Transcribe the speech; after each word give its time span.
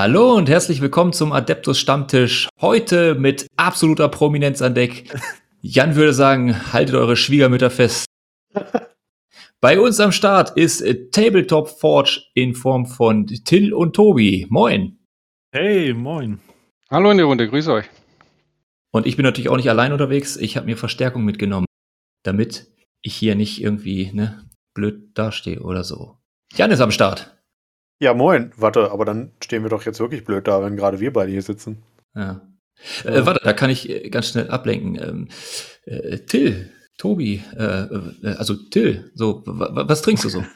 Hallo 0.00 0.34
und 0.34 0.48
herzlich 0.48 0.80
willkommen 0.80 1.12
zum 1.12 1.32
Adeptus 1.32 1.76
Stammtisch. 1.76 2.48
Heute 2.60 3.16
mit 3.16 3.48
absoluter 3.56 4.08
Prominenz 4.08 4.62
an 4.62 4.76
Deck. 4.76 5.12
Jan 5.60 5.96
würde 5.96 6.12
sagen, 6.12 6.72
haltet 6.72 6.94
eure 6.94 7.16
Schwiegermütter 7.16 7.68
fest. 7.68 8.06
Bei 9.60 9.80
uns 9.80 9.98
am 9.98 10.12
Start 10.12 10.56
ist 10.56 10.84
Tabletop 11.10 11.68
Forge 11.68 12.22
in 12.34 12.54
Form 12.54 12.86
von 12.86 13.26
Till 13.26 13.74
und 13.74 13.96
Tobi. 13.96 14.46
Moin. 14.50 15.00
Hey, 15.50 15.92
moin. 15.92 16.38
Hallo 16.88 17.10
in 17.10 17.18
die 17.18 17.24
Runde, 17.24 17.48
grüß 17.48 17.66
euch. 17.66 17.86
Und 18.92 19.04
ich 19.04 19.16
bin 19.16 19.24
natürlich 19.24 19.48
auch 19.48 19.56
nicht 19.56 19.68
allein 19.68 19.90
unterwegs. 19.90 20.36
Ich 20.36 20.56
habe 20.56 20.66
mir 20.66 20.76
Verstärkung 20.76 21.24
mitgenommen, 21.24 21.66
damit 22.22 22.68
ich 23.02 23.16
hier 23.16 23.34
nicht 23.34 23.60
irgendwie 23.60 24.12
ne, 24.12 24.48
blöd 24.74 25.18
dastehe 25.18 25.58
oder 25.58 25.82
so. 25.82 26.18
Jan 26.54 26.70
ist 26.70 26.80
am 26.80 26.92
Start. 26.92 27.37
Ja, 28.00 28.14
moin. 28.14 28.52
Warte, 28.56 28.90
aber 28.90 29.04
dann 29.04 29.32
stehen 29.42 29.62
wir 29.62 29.70
doch 29.70 29.84
jetzt 29.84 30.00
wirklich 30.00 30.24
blöd 30.24 30.46
da, 30.46 30.62
wenn 30.62 30.76
gerade 30.76 31.00
wir 31.00 31.12
beide 31.12 31.30
hier 31.32 31.42
sitzen. 31.42 31.82
Ja. 32.14 32.40
Äh, 33.04 33.26
warte, 33.26 33.40
da 33.42 33.52
kann 33.52 33.70
ich 33.70 33.88
äh, 33.88 34.08
ganz 34.08 34.28
schnell 34.28 34.50
ablenken. 34.50 34.98
Ähm, 35.02 35.28
äh, 35.84 36.18
Till, 36.18 36.70
Tobi, 36.96 37.42
äh, 37.56 37.62
äh, 37.62 38.36
also 38.36 38.54
Till, 38.54 39.10
so, 39.14 39.42
was 39.44 40.02
trinkst 40.02 40.24
du 40.24 40.28
so? 40.28 40.44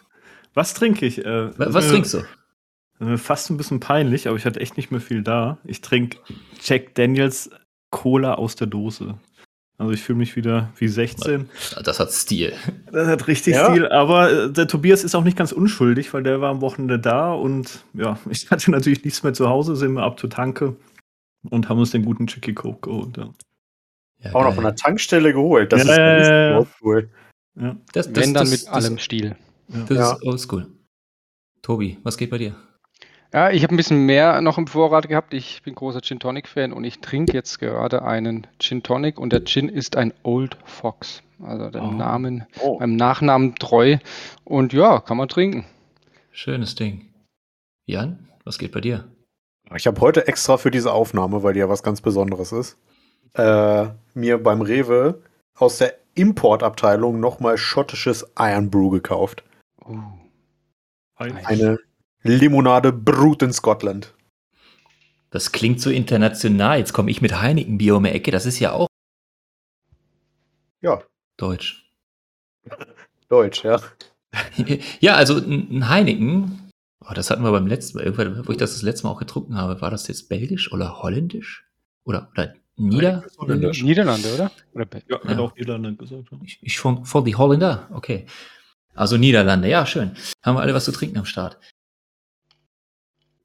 Was 0.54 0.74
trinke 0.74 1.06
ich? 1.06 1.24
Äh, 1.24 1.50
was 1.56 1.88
trinkst 1.88 2.12
du? 2.12 3.16
Fast 3.16 3.48
ein 3.48 3.56
bisschen 3.56 3.80
peinlich, 3.80 4.28
aber 4.28 4.36
ich 4.36 4.44
hatte 4.44 4.60
echt 4.60 4.76
nicht 4.76 4.90
mehr 4.90 5.00
viel 5.00 5.22
da. 5.22 5.56
Ich 5.64 5.80
trinke 5.80 6.18
Jack 6.62 6.94
Daniels 6.94 7.48
Cola 7.88 8.34
aus 8.34 8.54
der 8.54 8.66
Dose. 8.66 9.18
Also 9.78 9.92
ich 9.92 10.02
fühle 10.02 10.18
mich 10.18 10.36
wieder 10.36 10.70
wie 10.76 10.86
16. 10.86 11.48
Das 11.82 11.98
hat 11.98 12.12
Stil. 12.12 12.52
Das 12.92 13.08
hat 13.08 13.26
richtig 13.26 13.54
ja. 13.54 13.70
Stil, 13.70 13.88
aber 13.88 14.30
äh, 14.30 14.52
der 14.52 14.68
Tobias 14.68 15.02
ist 15.02 15.14
auch 15.14 15.24
nicht 15.24 15.36
ganz 15.36 15.50
unschuldig, 15.50 16.12
weil 16.14 16.22
der 16.22 16.40
war 16.40 16.50
am 16.50 16.60
Wochenende 16.60 16.98
da 16.98 17.32
und 17.32 17.84
ja, 17.94 18.18
ich 18.30 18.50
hatte 18.50 18.70
natürlich 18.70 19.04
nichts 19.04 19.22
mehr 19.22 19.32
zu 19.32 19.48
Hause, 19.48 19.74
sind 19.76 19.94
wir 19.94 20.02
ab 20.02 20.20
zur 20.20 20.30
Tanke 20.30 20.76
und 21.50 21.68
haben 21.68 21.78
uns 21.78 21.90
den 21.90 22.04
guten 22.04 22.26
Chicky 22.26 22.54
Coke 22.54 22.88
geholt. 22.90 23.16
Ja. 23.16 23.30
Ja, 24.24 24.34
auch 24.34 24.44
noch 24.44 24.54
von 24.54 24.64
der 24.64 24.76
Tankstelle 24.76 25.32
geholt. 25.32 25.72
Das 25.72 25.84
ja, 25.84 26.60
ist 26.60 26.68
cool. 26.80 27.10
Ja. 27.56 27.76
Das, 27.92 28.06
das, 28.12 28.22
Wenn 28.22 28.34
dann 28.34 28.44
das, 28.44 28.62
mit 28.62 28.68
allem 28.68 28.98
Stil. 28.98 29.36
Das 29.88 30.12
ist 30.12 30.22
oldschool. 30.22 30.68
Tobi, 31.60 31.98
was 32.02 32.16
geht 32.16 32.30
bei 32.30 32.38
dir? 32.38 32.54
Ja, 33.32 33.50
ich 33.50 33.62
habe 33.62 33.72
ein 33.74 33.78
bisschen 33.78 34.04
mehr 34.04 34.42
noch 34.42 34.58
im 34.58 34.66
Vorrat 34.66 35.08
gehabt. 35.08 35.32
Ich 35.32 35.62
bin 35.62 35.74
großer 35.74 36.02
Gin 36.02 36.20
Tonic 36.20 36.46
Fan 36.46 36.70
und 36.70 36.84
ich 36.84 37.00
trinke 37.00 37.32
jetzt 37.32 37.58
gerade 37.58 38.02
einen 38.02 38.46
Gin 38.58 38.82
Tonic 38.82 39.18
und 39.18 39.32
der 39.32 39.44
Gin 39.44 39.70
ist 39.70 39.96
ein 39.96 40.12
Old 40.22 40.58
Fox. 40.64 41.22
Also 41.42 41.70
dem 41.70 41.88
oh. 41.88 41.92
Namen, 41.92 42.46
oh. 42.60 42.78
beim 42.78 42.94
Nachnamen 42.94 43.54
treu. 43.54 43.96
Und 44.44 44.74
ja, 44.74 45.00
kann 45.00 45.16
man 45.16 45.28
trinken. 45.28 45.64
Schönes 46.30 46.74
Ding. 46.74 47.06
Jan, 47.86 48.28
was 48.44 48.58
geht 48.58 48.72
bei 48.72 48.82
dir? 48.82 49.08
Ich 49.74 49.86
habe 49.86 50.00
heute 50.02 50.28
extra 50.28 50.58
für 50.58 50.70
diese 50.70 50.92
Aufnahme, 50.92 51.42
weil 51.42 51.54
die 51.54 51.60
ja 51.60 51.70
was 51.70 51.82
ganz 51.82 52.02
Besonderes 52.02 52.52
ist, 52.52 52.76
äh, 53.32 53.86
mir 54.12 54.42
beim 54.42 54.60
Rewe 54.60 55.22
aus 55.56 55.78
der 55.78 55.94
Importabteilung 56.14 57.18
nochmal 57.18 57.56
schottisches 57.56 58.30
Iron 58.38 58.70
Brew 58.70 58.90
gekauft. 58.90 59.42
Oh. 59.86 59.96
Eine 61.16 61.78
Limonade 62.22 62.92
Brut 62.92 63.42
in 63.42 63.52
Scotland. 63.52 64.14
Das 65.30 65.50
klingt 65.50 65.80
so 65.80 65.90
international. 65.90 66.78
Jetzt 66.78 66.92
komme 66.92 67.10
ich 67.10 67.22
mit 67.22 67.40
Heineken 67.40 67.78
Bier 67.78 67.96
um 67.96 68.04
die 68.04 68.10
Ecke. 68.10 68.30
Das 68.30 68.46
ist 68.46 68.58
ja 68.58 68.72
auch. 68.72 68.88
Ja. 70.80 71.02
Deutsch. 71.36 71.90
Deutsch, 73.28 73.64
ja. 73.64 73.80
ja, 75.00 75.14
also 75.14 75.38
ein 75.38 75.88
Heineken. 75.88 76.70
Oh, 77.00 77.14
das 77.14 77.30
hatten 77.30 77.42
wir 77.42 77.50
beim 77.50 77.66
letzten 77.66 77.98
Mal. 77.98 78.04
Irgendwann, 78.04 78.46
wo 78.46 78.52
ich 78.52 78.58
das 78.58 78.72
das 78.72 78.82
letzte 78.82 79.06
Mal 79.06 79.12
auch 79.14 79.18
getrunken 79.18 79.56
habe, 79.56 79.80
war 79.80 79.90
das 79.90 80.06
jetzt 80.06 80.28
belgisch 80.28 80.70
oder 80.72 81.02
holländisch? 81.02 81.66
Oder, 82.04 82.28
oder 82.32 82.54
Niederländisch? 82.76 83.82
Niederlande, 83.82 84.34
oder? 84.34 84.50
oder 84.74 84.86
ja, 85.08 85.20
ja, 85.28 85.38
auch 85.38 85.54
Niederlande 85.56 85.96
gesagt. 85.96 86.28
Ja. 86.30 86.38
Ich, 86.44 86.58
ich 86.62 86.78
von, 86.78 87.04
von 87.04 87.24
die 87.24 87.36
Holländer? 87.36 87.88
Okay. 87.92 88.26
Also 88.94 89.16
Niederlande, 89.16 89.68
ja, 89.68 89.86
schön. 89.86 90.12
Haben 90.42 90.56
wir 90.56 90.60
alle 90.60 90.74
was 90.74 90.84
zu 90.84 90.92
trinken 90.92 91.18
am 91.18 91.24
Start. 91.24 91.58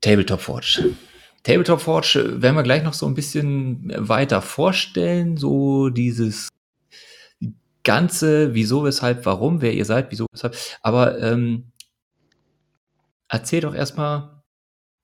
Tabletop 0.01 0.41
Forge. 0.41 0.95
Tabletop 1.43 1.81
Forge 1.81 2.41
werden 2.41 2.55
wir 2.55 2.63
gleich 2.63 2.83
noch 2.83 2.93
so 2.93 3.05
ein 3.05 3.13
bisschen 3.13 3.91
weiter 3.95 4.41
vorstellen, 4.41 5.37
so 5.37 5.89
dieses 5.89 6.49
ganze, 7.83 8.53
wieso, 8.53 8.83
weshalb, 8.83 9.25
warum, 9.25 9.61
wer 9.61 9.73
ihr 9.73 9.85
seid, 9.85 10.11
wieso, 10.11 10.25
weshalb. 10.33 10.57
Aber 10.81 11.19
ähm, 11.21 11.71
erzähl 13.29 13.61
doch 13.61 13.73
erstmal 13.73 14.43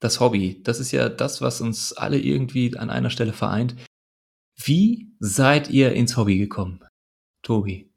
das 0.01 0.19
Hobby. 0.19 0.61
Das 0.63 0.79
ist 0.79 0.91
ja 0.91 1.07
das, 1.07 1.41
was 1.41 1.61
uns 1.61 1.93
alle 1.93 2.19
irgendwie 2.19 2.77
an 2.77 2.89
einer 2.89 3.09
Stelle 3.09 3.33
vereint. 3.33 3.75
Wie 4.61 5.13
seid 5.19 5.69
ihr 5.69 5.93
ins 5.93 6.17
Hobby 6.17 6.37
gekommen, 6.37 6.83
Tobi? 7.41 7.92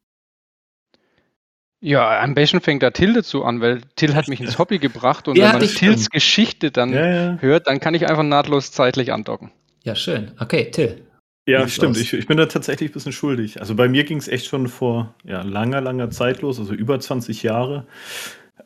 Ja, 1.86 2.20
am 2.20 2.34
besten 2.34 2.60
fängt 2.60 2.82
da 2.82 2.90
Till 2.90 3.12
dazu 3.12 3.44
an, 3.44 3.60
weil 3.60 3.80
Till 3.94 4.16
hat 4.16 4.26
mich 4.26 4.40
ins 4.40 4.58
Hobby 4.58 4.80
gebracht 4.80 5.28
und 5.28 5.38
ja, 5.38 5.52
wenn 5.52 5.60
man 5.60 5.68
Tills 5.68 6.10
Geschichte 6.10 6.72
dann 6.72 6.92
ja, 6.92 7.06
ja. 7.06 7.38
hört, 7.38 7.68
dann 7.68 7.78
kann 7.78 7.94
ich 7.94 8.08
einfach 8.08 8.24
nahtlos 8.24 8.72
zeitlich 8.72 9.12
andocken. 9.12 9.52
Ja, 9.84 9.94
schön. 9.94 10.32
Okay, 10.40 10.68
Till. 10.72 11.06
Ja, 11.46 11.68
stimmt. 11.68 11.96
Ich, 11.96 12.12
ich, 12.12 12.26
bin 12.26 12.38
da 12.38 12.46
tatsächlich 12.46 12.90
ein 12.90 12.92
bisschen 12.92 13.12
schuldig. 13.12 13.60
Also 13.60 13.76
bei 13.76 13.88
mir 13.88 14.02
ging 14.02 14.18
es 14.18 14.26
echt 14.26 14.46
schon 14.46 14.66
vor 14.66 15.14
ja, 15.22 15.42
langer, 15.42 15.80
langer 15.80 16.10
Zeit 16.10 16.42
los, 16.42 16.58
also 16.58 16.74
über 16.74 16.98
20 16.98 17.44
Jahre. 17.44 17.86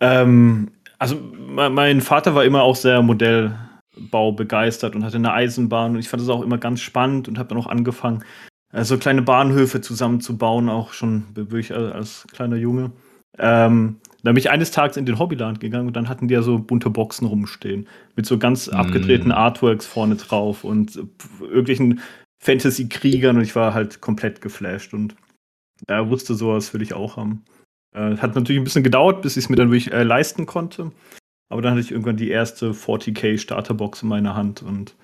Ähm, 0.00 0.70
also 0.98 1.16
mein 1.16 2.00
Vater 2.00 2.34
war 2.34 2.46
immer 2.46 2.62
auch 2.62 2.76
sehr 2.76 3.02
Modellbau 3.02 4.32
begeistert 4.32 4.94
und 4.94 5.04
hatte 5.04 5.18
eine 5.18 5.34
Eisenbahn 5.34 5.92
und 5.92 5.98
ich 5.98 6.08
fand 6.08 6.22
das 6.22 6.30
auch 6.30 6.40
immer 6.40 6.56
ganz 6.56 6.80
spannend 6.80 7.28
und 7.28 7.38
habe 7.38 7.50
dann 7.50 7.58
auch 7.58 7.66
angefangen, 7.66 8.24
so 8.72 8.96
kleine 8.96 9.20
Bahnhöfe 9.20 9.82
zusammenzubauen, 9.82 10.70
auch 10.70 10.94
schon 10.94 11.24
wirklich 11.34 11.74
als 11.74 12.26
kleiner 12.32 12.56
Junge. 12.56 12.92
Ähm, 13.38 13.96
da 14.22 14.32
bin 14.32 14.38
ich 14.38 14.50
eines 14.50 14.70
Tages 14.70 14.96
in 14.96 15.06
den 15.06 15.18
Hobbyland 15.18 15.60
gegangen 15.60 15.86
und 15.86 15.96
dann 15.96 16.08
hatten 16.08 16.28
die 16.28 16.34
ja 16.34 16.42
so 16.42 16.58
bunte 16.58 16.90
Boxen 16.90 17.26
rumstehen. 17.26 17.88
Mit 18.16 18.26
so 18.26 18.38
ganz 18.38 18.70
mm. 18.70 18.74
abgedrehten 18.74 19.32
Artworks 19.32 19.86
vorne 19.86 20.16
drauf 20.16 20.64
und 20.64 20.98
irgendwelchen 21.40 22.00
Fantasy-Kriegern 22.42 23.36
und 23.36 23.42
ich 23.42 23.56
war 23.56 23.74
halt 23.74 24.00
komplett 24.00 24.40
geflasht 24.40 24.94
und 24.94 25.14
er 25.86 26.00
äh, 26.00 26.08
wusste, 26.08 26.34
sowas 26.34 26.74
will 26.74 26.82
ich 26.82 26.94
auch 26.94 27.16
haben. 27.16 27.44
Äh, 27.94 28.16
hat 28.16 28.34
natürlich 28.34 28.60
ein 28.60 28.64
bisschen 28.64 28.84
gedauert, 28.84 29.22
bis 29.22 29.36
ich 29.36 29.44
es 29.44 29.48
mir 29.48 29.56
dann 29.56 29.70
wirklich 29.70 29.92
äh, 29.92 30.02
leisten 30.02 30.46
konnte. 30.46 30.92
Aber 31.48 31.62
dann 31.62 31.72
hatte 31.72 31.80
ich 31.80 31.90
irgendwann 31.90 32.16
die 32.16 32.30
erste 32.30 32.72
40k 32.72 33.38
Starterbox 33.38 34.02
in 34.02 34.08
meiner 34.08 34.36
Hand 34.36 34.62
und 34.62 34.94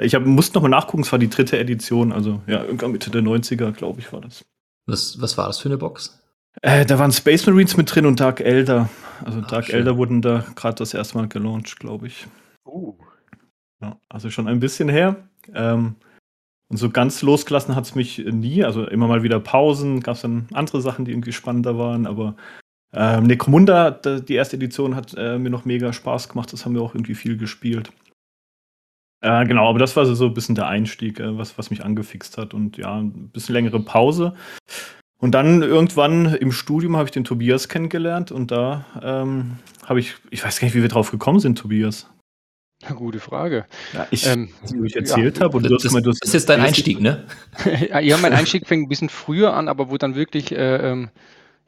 ich 0.00 0.14
hab, 0.14 0.24
musste 0.24 0.54
nochmal 0.54 0.70
nachgucken, 0.70 1.02
es 1.02 1.12
war 1.12 1.18
die 1.18 1.28
dritte 1.28 1.58
Edition, 1.58 2.12
also 2.12 2.40
ja, 2.46 2.64
irgendwann 2.64 2.92
Mitte 2.92 3.10
der 3.10 3.22
90er, 3.22 3.72
glaube 3.72 4.00
ich, 4.00 4.12
war 4.12 4.20
das. 4.20 4.44
Was, 4.86 5.20
was 5.20 5.36
war 5.36 5.46
das 5.46 5.58
für 5.58 5.68
eine 5.68 5.76
Box? 5.76 6.19
Äh, 6.62 6.84
da 6.84 6.98
waren 6.98 7.12
Space 7.12 7.46
Marines 7.46 7.76
mit 7.76 7.94
drin 7.94 8.06
und 8.06 8.20
Dark 8.20 8.40
Elder. 8.40 8.88
Also 9.24 9.40
Ach, 9.42 9.48
Dark 9.48 9.66
schön. 9.66 9.76
Elder 9.76 9.96
wurden 9.96 10.22
da 10.22 10.44
gerade 10.56 10.76
das 10.76 10.94
erste 10.94 11.18
Mal 11.18 11.28
gelauncht, 11.28 11.78
glaube 11.78 12.06
ich. 12.06 12.26
Uh. 12.66 12.94
Ja, 13.80 13.98
also 14.08 14.30
schon 14.30 14.48
ein 14.48 14.60
bisschen 14.60 14.88
her. 14.88 15.16
Ähm, 15.54 15.96
und 16.68 16.76
so 16.76 16.90
ganz 16.90 17.22
losgelassen 17.22 17.74
hat 17.74 17.84
es 17.84 17.94
mich 17.94 18.18
nie. 18.18 18.64
Also 18.64 18.86
immer 18.86 19.08
mal 19.08 19.22
wieder 19.22 19.40
Pausen, 19.40 20.00
gab 20.00 20.16
es 20.16 20.22
dann 20.22 20.48
andere 20.52 20.80
Sachen, 20.80 21.04
die 21.04 21.12
irgendwie 21.12 21.32
spannender 21.32 21.78
waren. 21.78 22.06
Aber 22.06 22.36
ähm, 22.92 23.24
Necromunda, 23.24 23.90
die 23.90 24.34
erste 24.34 24.56
Edition, 24.56 24.94
hat 24.94 25.14
äh, 25.16 25.38
mir 25.38 25.50
noch 25.50 25.64
mega 25.64 25.92
Spaß 25.92 26.28
gemacht. 26.28 26.52
Das 26.52 26.64
haben 26.64 26.74
wir 26.74 26.82
auch 26.82 26.94
irgendwie 26.94 27.14
viel 27.14 27.36
gespielt. 27.36 27.90
Äh, 29.22 29.46
genau, 29.46 29.68
aber 29.68 29.78
das 29.78 29.96
war 29.96 30.06
so 30.06 30.26
ein 30.26 30.34
bisschen 30.34 30.54
der 30.54 30.68
Einstieg, 30.68 31.20
äh, 31.20 31.36
was, 31.36 31.58
was 31.58 31.70
mich 31.70 31.84
angefixt 31.84 32.38
hat. 32.38 32.54
Und 32.54 32.76
ja, 32.76 32.98
ein 32.98 33.30
bisschen 33.30 33.54
längere 33.54 33.80
Pause. 33.80 34.34
Und 35.20 35.32
dann 35.32 35.62
irgendwann 35.62 36.34
im 36.34 36.50
Studium 36.50 36.96
habe 36.96 37.06
ich 37.06 37.10
den 37.10 37.24
Tobias 37.24 37.68
kennengelernt 37.68 38.32
und 38.32 38.50
da 38.50 38.86
ähm, 39.02 39.58
habe 39.84 40.00
ich, 40.00 40.14
ich 40.30 40.42
weiß 40.42 40.58
gar 40.58 40.66
nicht, 40.66 40.74
wie 40.74 40.82
wir 40.82 40.88
drauf 40.88 41.10
gekommen 41.10 41.40
sind, 41.40 41.58
Tobias. 41.58 42.08
Eine 42.82 42.96
gute 42.96 43.20
Frage. 43.20 43.66
Ja, 43.92 44.06
ich, 44.10 44.26
ähm, 44.26 44.48
wie 44.72 44.86
ich 44.86 44.96
erzählt 44.96 45.36
ja, 45.36 45.44
habe. 45.44 45.58
Und 45.58 45.70
das, 45.70 45.82
das, 45.82 45.92
das, 45.92 46.18
ist 46.22 46.32
jetzt 46.32 46.48
dein 46.48 46.62
Einstieg, 46.62 47.00
ne? 47.00 47.24
ja, 48.00 48.16
mein 48.16 48.32
Einstieg 48.32 48.66
fing 48.66 48.84
ein 48.84 48.88
bisschen 48.88 49.10
früher 49.10 49.52
an, 49.52 49.68
aber 49.68 49.90
wo 49.90 49.98
dann 49.98 50.14
wirklich 50.14 50.52
äh, 50.52 50.76
ähm, 50.90 51.10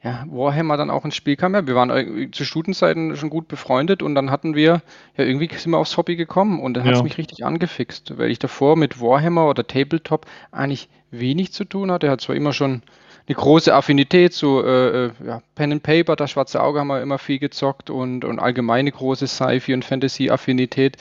ja, 0.03 0.25
Warhammer 0.27 0.75
dann 0.75 0.89
auch 0.89 1.05
ins 1.05 1.15
Spiel 1.15 1.35
kam. 1.35 1.53
Ja, 1.53 1.67
wir 1.67 1.75
waren 1.75 1.91
äh, 1.91 2.31
zu 2.31 2.45
Studienzeiten 2.45 3.15
schon 3.15 3.29
gut 3.29 3.47
befreundet 3.47 4.01
und 4.01 4.15
dann 4.15 4.31
hatten 4.31 4.55
wir, 4.55 4.81
ja, 5.15 5.23
irgendwie 5.23 5.49
sind 5.55 5.71
wir 5.71 5.77
aufs 5.77 5.95
Hobby 5.97 6.15
gekommen 6.15 6.59
und 6.59 6.73
dann 6.73 6.83
hat 6.83 6.93
es 6.93 6.97
ja. 6.97 7.03
mich 7.03 7.19
richtig 7.19 7.45
angefixt, 7.45 8.17
weil 8.17 8.31
ich 8.31 8.39
davor 8.39 8.75
mit 8.75 8.99
Warhammer 8.99 9.47
oder 9.47 9.67
Tabletop 9.67 10.25
eigentlich 10.51 10.89
wenig 11.11 11.53
zu 11.53 11.63
tun 11.63 11.91
hatte. 11.91 12.07
Er 12.07 12.13
hat 12.13 12.21
zwar 12.21 12.35
immer 12.35 12.53
schon 12.53 12.81
eine 13.27 13.35
große 13.35 13.73
Affinität 13.73 14.33
zu 14.33 14.61
äh, 14.63 15.05
äh, 15.05 15.11
ja, 15.25 15.41
Pen 15.55 15.71
and 15.71 15.83
Paper, 15.83 16.15
das 16.15 16.31
schwarze 16.31 16.61
Auge 16.61 16.79
haben 16.79 16.87
wir 16.87 17.01
immer 17.01 17.19
viel 17.19 17.39
gezockt 17.39 17.89
und, 17.89 18.25
und 18.25 18.39
allgemeine 18.39 18.91
große 18.91 19.27
Sci-Fi 19.27 19.73
und 19.73 19.85
Fantasy-Affinität. 19.85 20.97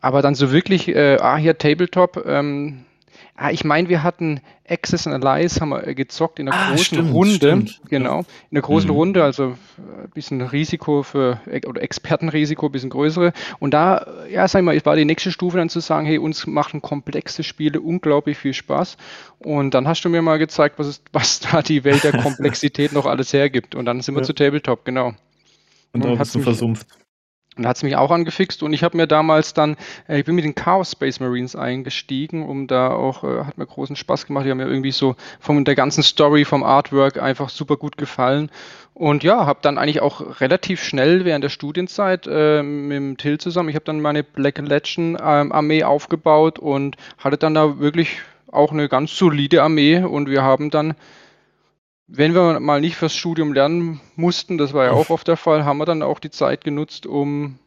Aber 0.00 0.22
dann 0.22 0.34
so 0.34 0.50
wirklich, 0.50 0.88
äh, 0.88 1.18
ah, 1.20 1.36
hier 1.36 1.58
Tabletop, 1.58 2.24
ähm, 2.26 2.84
Ah, 3.34 3.50
ich 3.50 3.64
meine, 3.64 3.88
wir 3.88 4.02
hatten 4.02 4.40
Access 4.68 5.06
and 5.06 5.24
Allies 5.24 5.60
haben 5.60 5.70
wir 5.70 5.86
äh, 5.86 5.94
gezockt 5.94 6.38
in 6.38 6.48
einer 6.48 6.56
Ah, 6.56 6.68
großen 6.70 6.84
stimmt, 6.84 7.12
Runde. 7.14 7.34
stimmt. 7.34 7.80
Genau. 7.88 8.20
In 8.50 8.58
einer 8.58 8.60
großen 8.60 8.90
Mhm. 8.90 8.94
Runde, 8.96 9.24
also 9.24 9.54
ein 9.78 10.10
bisschen 10.12 10.42
Risiko 10.42 11.02
für 11.02 11.40
oder 11.66 11.80
Expertenrisiko, 11.82 12.66
ein 12.66 12.72
bisschen 12.72 12.90
größere. 12.90 13.32
Und 13.58 13.72
da, 13.72 14.06
äh, 14.26 14.34
ja, 14.34 14.46
sag 14.46 14.60
ich 14.60 14.64
mal, 14.66 14.76
es 14.76 14.84
war 14.84 14.96
die 14.96 15.06
nächste 15.06 15.32
Stufe 15.32 15.56
dann 15.56 15.70
zu 15.70 15.80
sagen, 15.80 16.06
hey, 16.06 16.18
uns 16.18 16.46
machen 16.46 16.82
komplexe 16.82 17.42
Spiele 17.42 17.80
unglaublich 17.80 18.36
viel 18.36 18.52
Spaß. 18.54 18.98
Und 19.38 19.72
dann 19.72 19.88
hast 19.88 20.02
du 20.04 20.10
mir 20.10 20.20
mal 20.22 20.38
gezeigt, 20.38 20.78
was, 20.78 20.86
ist, 20.86 21.02
was 21.12 21.40
da 21.40 21.62
die 21.62 21.84
Welt 21.84 22.04
der 22.04 22.12
Komplexität 22.22 22.92
noch 22.92 23.06
alles 23.06 23.32
hergibt. 23.32 23.74
Und 23.74 23.86
dann 23.86 24.02
sind 24.02 24.14
wir 24.14 24.20
Ja. 24.20 24.26
zu 24.26 24.34
Tabletop, 24.34 24.84
genau. 24.84 25.14
Und 25.94 26.04
da 26.04 26.10
Und 26.10 26.18
bist 26.18 26.20
hat's 26.20 26.32
du 26.32 26.40
versumpft. 26.40 26.86
Und 27.56 27.66
hat 27.66 27.76
es 27.76 27.82
mich 27.82 27.96
auch 27.96 28.10
angefixt 28.10 28.62
und 28.62 28.72
ich 28.72 28.82
habe 28.82 28.96
mir 28.96 29.06
damals 29.06 29.52
dann, 29.52 29.76
äh, 30.08 30.18
ich 30.18 30.24
bin 30.24 30.34
mit 30.34 30.44
den 30.44 30.54
Chaos 30.54 30.92
Space 30.92 31.20
Marines 31.20 31.54
eingestiegen, 31.54 32.46
um 32.48 32.66
da 32.66 32.90
auch, 32.90 33.24
äh, 33.24 33.44
hat 33.44 33.58
mir 33.58 33.66
großen 33.66 33.94
Spaß 33.94 34.26
gemacht. 34.26 34.46
Die 34.46 34.50
haben 34.50 34.56
mir 34.56 34.66
irgendwie 34.66 34.92
so 34.92 35.16
von 35.38 35.62
der 35.66 35.74
ganzen 35.74 36.02
Story, 36.02 36.46
vom 36.46 36.62
Artwork 36.62 37.20
einfach 37.20 37.50
super 37.50 37.76
gut 37.76 37.98
gefallen. 37.98 38.50
Und 38.94 39.22
ja, 39.22 39.44
habe 39.44 39.58
dann 39.62 39.76
eigentlich 39.76 40.00
auch 40.00 40.40
relativ 40.40 40.82
schnell 40.82 41.26
während 41.26 41.44
der 41.44 41.50
Studienzeit 41.50 42.26
äh, 42.26 42.62
mit 42.62 42.96
dem 42.96 43.16
Till 43.18 43.38
zusammen, 43.38 43.68
ich 43.68 43.74
habe 43.74 43.84
dann 43.84 44.00
meine 44.00 44.22
Black 44.22 44.58
Legend 44.58 45.18
ähm, 45.22 45.52
Armee 45.52 45.84
aufgebaut 45.84 46.58
und 46.58 46.96
hatte 47.18 47.36
dann 47.36 47.54
da 47.54 47.78
wirklich 47.78 48.20
auch 48.50 48.72
eine 48.72 48.88
ganz 48.88 49.16
solide 49.16 49.62
Armee 49.62 49.98
und 49.98 50.28
wir 50.28 50.42
haben 50.42 50.70
dann 50.70 50.94
wenn 52.06 52.34
wir 52.34 52.60
mal 52.60 52.80
nicht 52.80 52.96
fürs 52.96 53.14
Studium 53.14 53.52
lernen 53.52 54.00
mussten, 54.16 54.58
das 54.58 54.72
war 54.72 54.84
ja 54.84 54.92
auch 54.92 55.10
oft 55.10 55.28
der 55.28 55.36
Fall, 55.36 55.64
haben 55.64 55.78
wir 55.78 55.86
dann 55.86 56.02
auch 56.02 56.18
die 56.18 56.30
Zeit 56.30 56.64
genutzt, 56.64 57.06
um, 57.06 57.58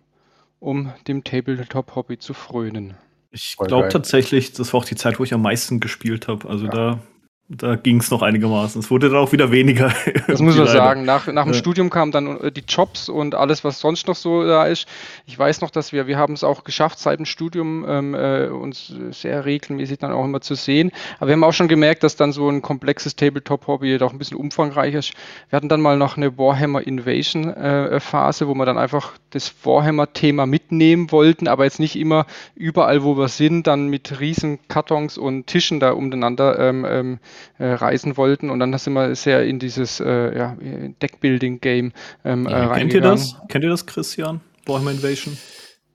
um 0.59 0.93
dem 1.07 1.23
Tabletop-Hobby 1.23 2.19
zu 2.19 2.33
frönen. 2.33 2.95
Ich 3.31 3.57
glaube 3.57 3.89
tatsächlich, 3.89 4.53
das 4.53 4.73
war 4.73 4.79
auch 4.79 4.85
die 4.85 4.95
Zeit, 4.95 5.19
wo 5.19 5.23
ich 5.23 5.33
am 5.33 5.41
meisten 5.41 5.79
gespielt 5.79 6.27
habe. 6.27 6.47
Also 6.47 6.67
da, 6.67 6.99
da 7.47 7.75
ging 7.75 7.99
es 7.99 8.09
noch 8.09 8.23
einigermaßen. 8.23 8.81
Es 8.81 8.89
wurde 8.89 9.09
dann 9.09 9.19
auch 9.19 9.31
wieder 9.31 9.51
weniger. 9.51 9.93
Das 10.27 10.41
muss 10.41 10.55
man 10.55 10.65
Leider. 10.65 10.77
sagen. 10.79 11.05
Nach, 11.05 11.27
nach 11.27 11.43
dem 11.43 11.53
Ja. 11.53 11.59
Studium 11.59 11.91
kamen 11.91 12.11
dann 12.11 12.39
äh, 12.41 12.51
die 12.51 12.63
Jobs 12.67 13.07
und 13.09 13.35
alles, 13.35 13.63
was 13.63 13.79
sonst 13.79 14.07
noch 14.07 14.15
so 14.15 14.43
da 14.43 14.65
ist. 14.65 14.87
Ich 15.27 15.37
weiß 15.37 15.61
noch, 15.61 15.69
dass 15.69 15.91
wir, 15.93 16.07
wir 16.07 16.17
haben 16.17 16.33
es 16.33 16.43
auch 16.43 16.63
geschafft, 16.63 16.97
seit 16.97 17.19
dem 17.19 17.25
Studium 17.25 17.85
ähm, 17.87 18.15
äh, 18.15 18.47
uns 18.47 18.91
sehr 19.11 19.45
regelmäßig 19.45 19.99
dann 19.99 20.11
auch 20.11 20.25
immer 20.25 20.41
zu 20.41 20.55
sehen. 20.55 20.91
Aber 21.19 21.27
wir 21.27 21.33
haben 21.33 21.43
auch 21.43 21.53
schon 21.53 21.67
gemerkt, 21.67 22.01
dass 22.03 22.15
dann 22.15 22.31
so 22.31 22.49
ein 22.49 22.63
komplexes 22.63 23.15
Tabletop-Hobby 23.15 23.97
doch 23.99 24.11
ein 24.11 24.17
bisschen 24.17 24.37
umfangreicher 24.37 24.97
ist. 24.99 25.13
Wir 25.49 25.57
hatten 25.57 25.69
dann 25.69 25.81
mal 25.81 25.97
noch 25.97 26.17
eine 26.17 26.37
Warhammer 26.39 26.85
Invasion-Phase, 26.85 28.47
wo 28.47 28.55
wir 28.55 28.65
dann 28.65 28.79
einfach 28.79 29.13
das 29.29 29.53
Warhammer-Thema 29.63 30.47
mitnehmen 30.47 31.11
wollten, 31.11 31.47
aber 31.47 31.65
jetzt 31.65 31.79
nicht 31.79 31.95
immer 31.95 32.25
überall, 32.55 33.03
wo 33.03 33.17
wir 33.17 33.27
sind, 33.27 33.67
dann 33.67 33.89
mit 33.89 34.19
riesen 34.19 34.59
Kartons 34.67 35.17
und 35.17 35.45
Tischen 35.47 35.79
da 35.79 35.91
umeinander 35.91 36.57
ähm, 36.57 36.85
ähm, 36.89 37.19
äh, 37.57 37.65
reisen 37.73 38.17
wollten. 38.17 38.49
Und 38.49 38.59
dann 38.59 38.77
sind 38.77 38.93
wir 38.93 39.15
sehr 39.15 39.43
in 39.45 39.59
dieses 39.59 39.99
äh, 39.99 40.37
ja, 40.37 40.57
Deckbuilding-Game 41.01 41.91
ähm, 42.23 42.47
Ja, 42.47 42.49
äh, 42.49 42.77
Kennt 42.79 42.93
ihr 42.93 43.03
reingegangen. 43.03 43.17
das? 43.17 43.35
Kennt 43.49 43.63
ihr 43.63 43.69
das, 43.69 43.85
Christian? 43.85 44.41
Warhammer 44.65 44.91
Invasion? 44.91 45.37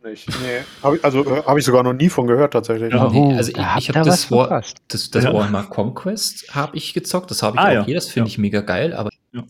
Nicht. 0.03 0.29
Nee. 0.29 0.61
Hab 0.83 0.95
ich, 0.95 1.05
also 1.05 1.25
äh, 1.27 1.43
habe 1.43 1.59
ich 1.59 1.65
sogar 1.67 1.83
noch 1.83 1.93
nie 1.93 2.09
von 2.09 2.27
gehört, 2.27 2.55
tatsächlich. 2.55 2.93
Ja. 2.95 3.11
Nee, 3.11 3.35
also 3.37 3.51
ich, 3.51 3.59
habt 3.59 3.81
ich 3.83 3.89
ihr 3.91 3.95
habe 3.97 4.09
das, 4.09 4.31
War, 4.31 4.49
verpasst. 4.49 4.79
das, 4.89 5.11
das 5.11 5.25
Ja. 5.25 5.35
Warhammer 5.35 5.65
Conquest 5.65 6.55
habe 6.55 6.77
ich 6.77 6.95
gezockt. 6.95 7.31
Das 7.31 7.43
habe 7.43 7.57
ich 7.57 7.61
Ah, 7.61 7.69
auch 7.69 7.73
ja. 7.73 7.85
hier. 7.85 7.95
Das 7.97 8.07
finde 8.09 8.29
Ja. 8.29 8.33
ich 8.33 8.39
mega 8.39 8.63
geil, 8.63 8.95
aber 8.95 9.11
Ja. 9.33 9.45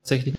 tatsächlich. 0.00 0.36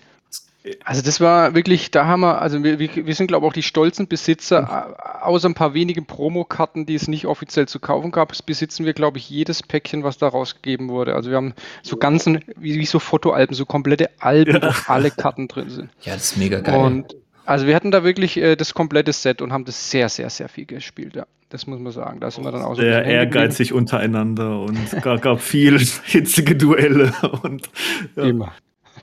Also 0.84 1.02
das 1.02 1.20
war 1.20 1.54
wirklich, 1.54 1.90
da 1.90 2.06
haben 2.06 2.20
wir, 2.20 2.40
also 2.40 2.62
wir, 2.62 2.78
wir 2.78 3.14
sind 3.14 3.28
glaube 3.28 3.46
ich 3.46 3.50
auch 3.50 3.54
die 3.54 3.62
stolzen 3.62 4.08
Besitzer, 4.08 4.94
äh, 4.98 5.24
außer 5.24 5.48
ein 5.48 5.54
paar 5.54 5.74
wenigen 5.74 6.06
Promokarten, 6.06 6.86
die 6.86 6.94
es 6.94 7.08
nicht 7.08 7.26
offiziell 7.26 7.68
zu 7.68 7.78
kaufen 7.80 8.10
gab, 8.10 8.32
besitzen 8.46 8.84
wir 8.84 8.92
glaube 8.92 9.18
ich 9.18 9.28
jedes 9.30 9.62
Päckchen, 9.62 10.02
was 10.04 10.18
da 10.18 10.28
rausgegeben 10.28 10.88
wurde. 10.88 11.14
Also 11.14 11.30
wir 11.30 11.36
haben 11.36 11.54
so 11.82 11.96
ganzen, 11.96 12.40
wie, 12.56 12.78
wie 12.78 12.86
so 12.86 12.98
Fotoalben, 12.98 13.54
so 13.54 13.66
komplette 13.66 14.10
Alben, 14.18 14.54
Ja. 14.54 14.62
wo 14.62 14.92
alle 14.92 15.10
Karten 15.10 15.48
drin 15.48 15.70
sind. 15.70 15.90
Ja, 16.02 16.14
das 16.14 16.32
ist 16.32 16.36
mega 16.36 16.60
geil. 16.60 16.74
Und 16.80 17.16
also 17.44 17.66
wir 17.66 17.76
hatten 17.76 17.90
da 17.92 18.02
wirklich 18.02 18.36
äh, 18.36 18.56
das 18.56 18.74
komplette 18.74 19.12
Set 19.12 19.40
und 19.42 19.52
haben 19.52 19.64
das 19.64 19.90
sehr, 19.90 20.08
sehr, 20.08 20.30
sehr 20.30 20.48
viel 20.48 20.66
gespielt, 20.66 21.14
ja. 21.14 21.26
Das 21.48 21.68
muss 21.68 21.78
man 21.78 21.92
sagen. 21.92 22.18
Da 22.18 22.28
sind 22.28 22.42
wir 22.44 22.50
dann 22.50 22.62
auch 22.62 22.74
so 22.74 22.82
Sehr 22.82 23.04
ehrgeizig 23.04 23.72
untereinander 23.72 24.58
und 24.62 24.76
gab, 25.00 25.22
gab 25.22 25.40
viel 25.40 25.78
hitzige 26.04 26.56
Duelle. 26.56 27.12
Und, 27.42 27.70
ja. 28.16 28.24
Immer. 28.24 28.52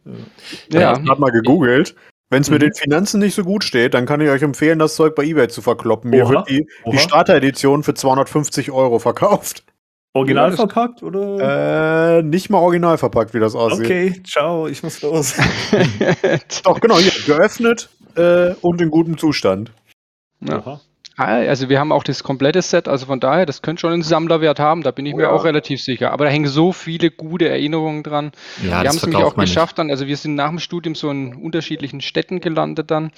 Ich 0.06 0.74
Ja, 0.74 0.92
habe 1.08 1.22
mal 1.22 1.32
gegoogelt. 1.32 1.96
Wenn 2.30 2.42
es 2.42 2.50
mit 2.50 2.62
Mhm. 2.62 2.66
den 2.68 2.74
Finanzen 2.74 3.20
nicht 3.20 3.36
so 3.36 3.44
gut 3.44 3.64
steht, 3.64 3.94
dann 3.94 4.06
kann 4.08 4.20
ich 4.22 4.30
euch 4.30 4.42
empfehlen, 4.42 4.80
das 4.80 4.96
Zeug 4.96 5.14
bei 5.16 5.24
eBay 5.24 5.48
zu 5.50 5.62
verkloppen. 5.62 6.10
Mir 6.10 6.26
Oha. 6.26 6.32
wird 6.32 6.50
die, 6.50 6.68
die 6.92 6.98
Starter-Edition 6.98 7.84
für 7.84 7.94
250 7.94 8.72
Euro 8.72 8.98
verkauft. 9.00 9.64
Original 10.16 10.52
Ja, 10.52 10.56
verpackt 10.56 11.02
oder? 11.04 12.18
Äh, 12.20 12.24
nicht 12.24 12.50
mal 12.50 12.60
original 12.60 12.98
verpackt, 12.98 13.34
wie 13.34 13.40
das 13.40 13.56
aussieht. 13.56 13.86
okay, 13.86 14.22
ciao, 14.26 14.68
ich 14.68 14.82
muss 14.84 15.02
los. 15.02 15.34
Doch, 16.64 16.80
genau, 16.80 16.98
hier, 16.98 17.12
geöffnet 17.26 17.90
äh, 18.16 18.54
und 18.62 18.80
in 18.82 18.90
gutem 18.92 19.18
Zustand. 19.18 19.72
Ja. 20.42 20.60
Oha. 20.60 20.82
Ah, 21.16 21.26
Also 21.48 21.70
wir 21.70 21.80
haben 21.80 21.92
auch 21.92 22.04
das 22.04 22.24
komplette 22.24 22.62
Set, 22.62 22.88
also 22.88 23.06
von 23.06 23.20
daher, 23.20 23.46
das 23.46 23.62
könnte 23.62 23.82
schon 23.82 23.94
einen 23.94 24.02
Sammlerwert 24.04 24.60
haben, 24.60 24.82
da 24.82 24.92
bin 24.92 25.06
ich 25.06 25.14
Oh 25.14 25.18
mir 25.18 25.24
ja. 25.24 25.30
auch 25.32 25.44
relativ 25.46 25.82
sicher. 25.82 26.12
Aber 26.12 26.26
da 26.26 26.32
hängen 26.32 26.48
so 26.48 26.72
viele 26.72 27.12
gute 27.12 27.48
Erinnerungen 27.50 28.04
dran. 28.04 28.32
ja, 28.64 28.82
wir 28.82 28.90
haben 28.90 28.98
es 28.98 29.06
nämlich 29.06 29.24
auch 29.24 29.36
nicht. 29.38 29.46
geschafft 29.48 29.78
dann, 29.80 29.90
also 29.92 30.08
wir 30.08 30.18
sind 30.18 30.36
nach 30.36 30.50
dem 30.50 30.60
Studium 30.60 30.96
so 30.96 31.10
in 31.12 31.36
unterschiedlichen 31.36 32.02
Städten 32.02 32.40
gelandet 32.40 32.90
dann, 32.92 33.12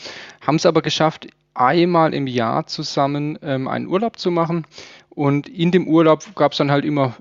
haben 0.45 0.55
es 0.55 0.65
aber 0.65 0.81
geschafft, 0.81 1.27
einmal 1.53 2.13
im 2.13 2.27
Jahr 2.27 2.67
zusammen 2.67 3.39
ähm, 3.41 3.67
einen 3.69 3.87
Urlaub 3.87 4.19
zu 4.19 4.29
machen. 4.29 4.65
Und 5.09 5.47
in 5.47 5.71
dem 5.71 5.87
Urlaub 5.87 6.23
gab 6.35 6.51
es 6.51 6.57
dann 6.57 6.71
halt 6.71 6.83
immer 6.83 7.15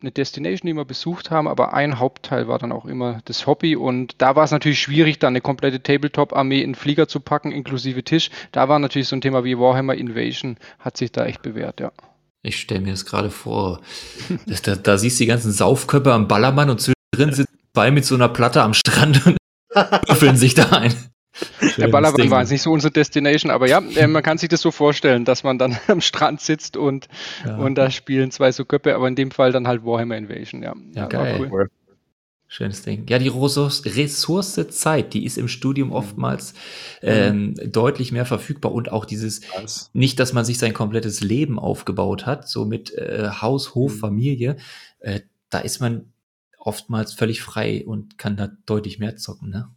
eine 0.00 0.10
Destination, 0.10 0.66
die 0.66 0.74
wir 0.74 0.84
besucht 0.84 1.30
haben, 1.30 1.48
aber 1.48 1.72
ein 1.74 1.98
Hauptteil 1.98 2.48
war 2.48 2.58
dann 2.58 2.72
auch 2.72 2.84
immer 2.84 3.20
das 3.24 3.46
Hobby. 3.46 3.76
Und 3.76 4.14
da 4.18 4.36
war 4.36 4.44
es 4.44 4.50
natürlich 4.50 4.80
schwierig, 4.80 5.18
dann 5.18 5.32
eine 5.32 5.40
komplette 5.40 5.82
Tabletop-Armee 5.82 6.60
in 6.60 6.74
Flieger 6.74 7.08
zu 7.08 7.20
packen, 7.20 7.52
inklusive 7.52 8.02
Tisch. 8.02 8.30
Da 8.52 8.68
war 8.68 8.78
natürlich 8.78 9.08
so 9.08 9.16
ein 9.16 9.20
Thema 9.20 9.44
wie 9.44 9.58
Warhammer 9.58 9.94
Invasion, 9.94 10.56
hat 10.78 10.96
sich 10.96 11.12
da 11.12 11.24
echt 11.24 11.42
bewährt, 11.42 11.80
ja. 11.80 11.92
Ich 12.42 12.60
stelle 12.60 12.80
mir 12.80 12.92
das 12.92 13.06
gerade 13.06 13.30
vor. 13.30 13.80
Das, 14.46 14.62
da, 14.62 14.76
da 14.76 14.98
siehst 14.98 15.18
du 15.18 15.24
die 15.24 15.28
ganzen 15.28 15.52
Saufköpfe 15.52 16.12
am 16.12 16.28
Ballermann 16.28 16.70
und 16.70 16.80
zwischendrin 16.80 17.34
sitzen 17.34 17.58
zwei 17.74 17.90
mit 17.90 18.04
so 18.04 18.14
einer 18.14 18.28
Platte 18.28 18.62
am 18.62 18.74
Strand 18.74 19.26
und 19.26 19.36
büffeln 20.06 20.36
sich 20.36 20.54
da 20.54 20.70
ein. 20.70 20.94
Der 21.76 21.88
Ballermann 21.88 22.20
Ding. 22.22 22.30
war 22.30 22.40
jetzt 22.40 22.50
nicht 22.50 22.62
so 22.62 22.72
unsere 22.72 22.90
Destination, 22.92 23.50
aber 23.50 23.68
ja, 23.68 23.80
äh, 23.96 24.06
man 24.06 24.22
kann 24.22 24.38
sich 24.38 24.48
das 24.48 24.60
so 24.60 24.70
vorstellen, 24.70 25.24
dass 25.24 25.42
man 25.44 25.58
dann 25.58 25.76
am 25.88 26.00
Strand 26.00 26.40
sitzt 26.40 26.76
und, 26.76 27.08
Ja. 27.44 27.56
und 27.56 27.74
da 27.76 27.90
spielen 27.90 28.30
zwei 28.30 28.52
so 28.52 28.64
Köpfe, 28.64 28.94
aber 28.94 29.08
in 29.08 29.16
dem 29.16 29.30
Fall 29.30 29.52
dann 29.52 29.66
halt 29.68 29.84
Warhammer 29.84 30.16
Invasion, 30.16 30.62
ja. 30.62 30.74
Ja, 30.94 31.06
geil. 31.06 31.48
cool. 31.50 31.70
Schönes 32.48 32.82
Ding. 32.82 33.06
Ja, 33.08 33.18
die 33.18 33.26
Ressource, 33.28 33.82
Zeit, 34.70 35.14
die 35.14 35.24
ist 35.24 35.36
im 35.36 35.48
Studium 35.48 35.90
oftmals 35.90 36.54
ähm, 37.02 37.54
deutlich 37.66 38.12
mehr 38.12 38.24
verfügbar 38.24 38.70
und 38.72 38.92
auch 38.92 39.04
dieses, 39.04 39.40
nicht, 39.92 40.20
dass 40.20 40.32
man 40.32 40.44
sich 40.44 40.56
sein 40.58 40.72
komplettes 40.72 41.20
Leben 41.22 41.58
aufgebaut 41.58 42.24
hat, 42.24 42.48
so 42.48 42.64
mit 42.64 42.94
äh, 42.94 43.28
Haus, 43.40 43.74
Hof, 43.74 43.94
Mhm. 43.94 43.98
Familie, 43.98 44.56
äh, 45.00 45.20
da 45.50 45.58
ist 45.58 45.80
man 45.80 46.12
oftmals 46.56 47.14
völlig 47.14 47.42
frei 47.42 47.84
und 47.84 48.16
kann 48.16 48.36
da 48.36 48.48
deutlich 48.64 49.00
mehr 49.00 49.16
zocken, 49.16 49.50
ne? 49.50 49.68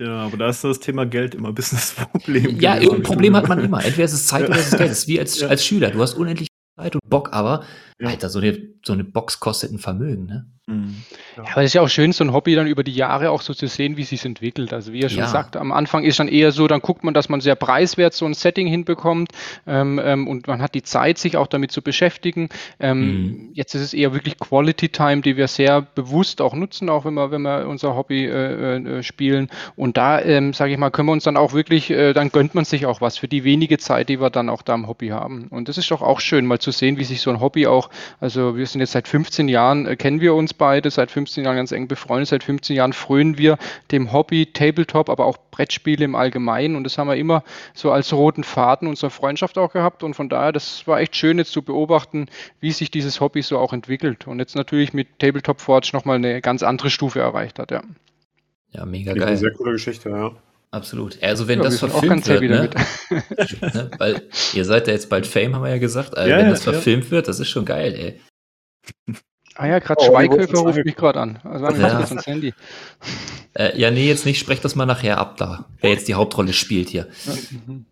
Ja, 0.00 0.20
aber 0.26 0.36
da 0.36 0.48
ist 0.48 0.62
das 0.62 0.78
Thema 0.78 1.06
Geld 1.06 1.34
immer 1.34 1.48
ein 1.48 1.54
bisschen 1.54 1.76
das 1.78 1.92
Problem. 1.92 2.60
Ja, 2.60 2.76
irgendein 2.76 3.02
Problem 3.02 3.34
hat 3.36 3.48
man 3.48 3.58
immer. 3.58 3.84
Entweder 3.84 4.04
ist 4.04 4.12
es 4.12 4.26
Zeit 4.26 4.48
oder 4.48 4.58
ist 4.58 4.72
es 4.72 4.78
Geld. 4.78 4.90
Das 4.90 4.98
ist 4.98 5.08
wie 5.08 5.18
als, 5.18 5.40
Ja. 5.40 5.48
als 5.48 5.64
Schüler. 5.64 5.90
Du 5.90 6.00
hast 6.00 6.14
unendlich 6.14 6.48
Zeit 6.78 6.94
und 6.94 7.00
Bock, 7.08 7.30
aber 7.32 7.64
Ja. 8.00 8.08
Alter, 8.08 8.28
so 8.28 8.38
eine, 8.38 8.56
so 8.84 8.92
eine 8.92 9.04
Box 9.04 9.40
kostet 9.40 9.72
ein 9.72 9.78
Vermögen, 9.78 10.26
ne? 10.26 10.46
Mhm. 10.66 10.96
Ja, 11.38 11.44
aber 11.52 11.62
es 11.62 11.70
ist 11.70 11.74
ja 11.74 11.80
auch 11.80 11.88
schön, 11.88 12.12
so 12.12 12.22
ein 12.22 12.34
Hobby 12.34 12.54
dann 12.54 12.66
über 12.66 12.84
die 12.84 12.92
Jahre 12.92 13.30
auch 13.30 13.40
so 13.40 13.54
zu 13.54 13.66
sehen, 13.68 13.96
wie 13.96 14.02
es 14.02 14.10
sich 14.10 14.22
entwickelt. 14.26 14.74
Also 14.74 14.92
wie 14.92 15.00
er 15.00 15.08
schon 15.08 15.20
Ja. 15.20 15.26
sagt, 15.26 15.56
am 15.56 15.72
Anfang 15.72 16.04
ist 16.04 16.18
dann 16.18 16.28
eher 16.28 16.52
so, 16.52 16.66
dann 16.68 16.80
guckt 16.82 17.04
man, 17.04 17.14
dass 17.14 17.30
man 17.30 17.40
sehr 17.40 17.54
preiswert 17.54 18.12
so 18.12 18.26
ein 18.26 18.34
Setting 18.34 18.66
hinbekommt 18.66 19.32
ähm, 19.66 19.98
ähm, 20.04 20.28
und 20.28 20.46
man 20.46 20.60
hat 20.60 20.74
die 20.74 20.82
Zeit, 20.82 21.16
sich 21.16 21.38
auch 21.38 21.46
damit 21.46 21.72
zu 21.72 21.80
beschäftigen. 21.80 22.50
Ähm, 22.80 22.98
Mhm. 22.98 23.50
Jetzt 23.54 23.74
ist 23.74 23.80
es 23.80 23.94
eher 23.94 24.12
wirklich 24.12 24.38
Quality 24.38 24.90
Time, 24.90 25.22
die 25.22 25.38
wir 25.38 25.48
sehr 25.48 25.80
bewusst 25.80 26.42
auch 26.42 26.52
nutzen, 26.54 26.90
auch 26.90 27.06
wenn 27.06 27.14
wir, 27.14 27.30
wenn 27.30 27.42
wir 27.42 27.66
unser 27.66 27.96
Hobby 27.96 28.26
äh, 28.26 28.76
äh, 28.76 29.02
spielen. 29.02 29.48
Und 29.74 29.96
da, 29.96 30.20
ähm, 30.20 30.52
sage 30.52 30.72
ich 30.72 30.78
mal, 30.78 30.90
können 30.90 31.08
wir 31.08 31.12
uns 31.12 31.24
dann 31.24 31.38
auch 31.38 31.54
wirklich, 31.54 31.88
äh, 31.90 32.12
dann 32.12 32.28
gönnt 32.30 32.54
man 32.54 32.66
sich 32.66 32.84
auch 32.84 33.00
was 33.00 33.16
für 33.16 33.26
die 33.26 33.42
wenige 33.42 33.78
Zeit, 33.78 34.10
die 34.10 34.20
wir 34.20 34.28
dann 34.28 34.50
auch 34.50 34.60
da 34.60 34.74
im 34.74 34.86
Hobby 34.86 35.08
haben. 35.08 35.48
Und 35.48 35.68
das 35.70 35.78
ist 35.78 35.90
doch 35.90 36.02
auch 36.02 36.20
schön, 36.20 36.44
mal 36.44 36.58
zu 36.58 36.72
sehen, 36.72 36.98
wie 36.98 37.04
sich 37.04 37.22
so 37.22 37.30
ein 37.30 37.40
Hobby 37.40 37.66
auch, 37.66 37.87
also 38.20 38.56
wir 38.56 38.66
sind 38.66 38.80
jetzt 38.80 38.92
seit 38.92 39.08
15 39.08 39.48
Jahren, 39.48 39.86
äh, 39.86 39.96
kennen 39.96 40.20
wir 40.20 40.34
uns 40.34 40.54
beide, 40.54 40.90
seit 40.90 41.10
15 41.10 41.44
Jahren 41.44 41.56
ganz 41.56 41.72
eng 41.72 41.88
befreundet, 41.88 42.28
seit 42.28 42.44
15 42.44 42.76
Jahren 42.76 42.92
frönen 42.92 43.38
wir 43.38 43.58
dem 43.90 44.12
Hobby 44.12 44.46
Tabletop, 44.46 45.10
aber 45.10 45.26
auch 45.26 45.38
Brettspiele 45.50 46.04
im 46.04 46.14
Allgemeinen. 46.14 46.76
Und 46.76 46.84
das 46.84 46.98
haben 46.98 47.08
wir 47.08 47.16
immer 47.16 47.42
so 47.74 47.90
als 47.90 48.12
roten 48.12 48.44
Faden 48.44 48.88
unserer 48.88 49.10
Freundschaft 49.10 49.58
auch 49.58 49.72
gehabt. 49.72 50.02
Und 50.02 50.14
von 50.14 50.28
daher, 50.28 50.52
das 50.52 50.86
war 50.86 51.00
echt 51.00 51.16
schön 51.16 51.38
jetzt 51.38 51.52
zu 51.52 51.62
beobachten, 51.62 52.26
wie 52.60 52.72
sich 52.72 52.90
dieses 52.90 53.20
Hobby 53.20 53.42
so 53.42 53.58
auch 53.58 53.72
entwickelt. 53.72 54.26
Und 54.26 54.38
jetzt 54.38 54.56
natürlich 54.56 54.92
mit 54.92 55.18
Tabletop 55.18 55.60
Forge 55.60 55.90
nochmal 55.92 56.16
eine 56.16 56.40
ganz 56.40 56.62
andere 56.62 56.90
Stufe 56.90 57.20
erreicht 57.20 57.58
hat, 57.58 57.70
ja. 57.70 57.82
Ja, 58.70 58.84
mega 58.84 59.12
Eine 59.12 59.20
geil. 59.20 59.36
sehr 59.36 59.52
coole 59.52 59.72
Geschichte, 59.72 60.10
ja. 60.10 60.32
Absolut. 60.70 61.22
Also 61.22 61.48
wenn 61.48 61.58
ja 61.58 61.64
das 61.64 61.78
verfilmt 61.78 62.26
wird, 62.26 62.42
ne? 62.42 62.70
ne? 63.60 63.90
Weil 63.98 64.22
ihr 64.52 64.64
seid 64.64 64.86
ja 64.86 64.92
jetzt 64.92 65.08
bald 65.08 65.26
Fame, 65.26 65.54
haben 65.54 65.62
wir 65.62 65.70
ja 65.70 65.78
gesagt. 65.78 66.16
Also 66.16 66.30
Ja, 66.30 66.38
wenn 66.38 66.46
ja, 66.46 66.50
das 66.50 66.64
ja. 66.64 66.72
verfilmt 66.72 67.10
wird, 67.10 67.26
das 67.26 67.40
ist 67.40 67.48
schon 67.48 67.64
geil, 67.64 67.94
ey. 67.94 68.20
Ah 69.54 69.66
ja, 69.66 69.78
gerade 69.78 70.00
Oh, 70.02 70.06
Schweighöfer 70.06 70.58
ruft 70.58 70.84
mich 70.84 70.94
gerade 70.94 71.20
an. 71.20 71.40
Also 71.42 71.64
war 71.64 71.72
Ja. 71.76 71.88
ja. 71.88 71.98
ans 72.00 72.26
Handy. 72.26 72.54
Äh, 73.54 73.78
ja, 73.78 73.90
nee, 73.90 74.06
jetzt 74.06 74.26
nicht. 74.26 74.38
Sprecht 74.38 74.64
das 74.64 74.76
mal 74.76 74.86
nachher 74.86 75.18
ab 75.18 75.36
da. 75.36 75.64
Wer 75.80 75.90
jetzt 75.90 76.06
die 76.06 76.14
Hauptrolle 76.14 76.52
spielt 76.52 76.90
hier. 76.90 77.08
Mhm. 77.66 77.86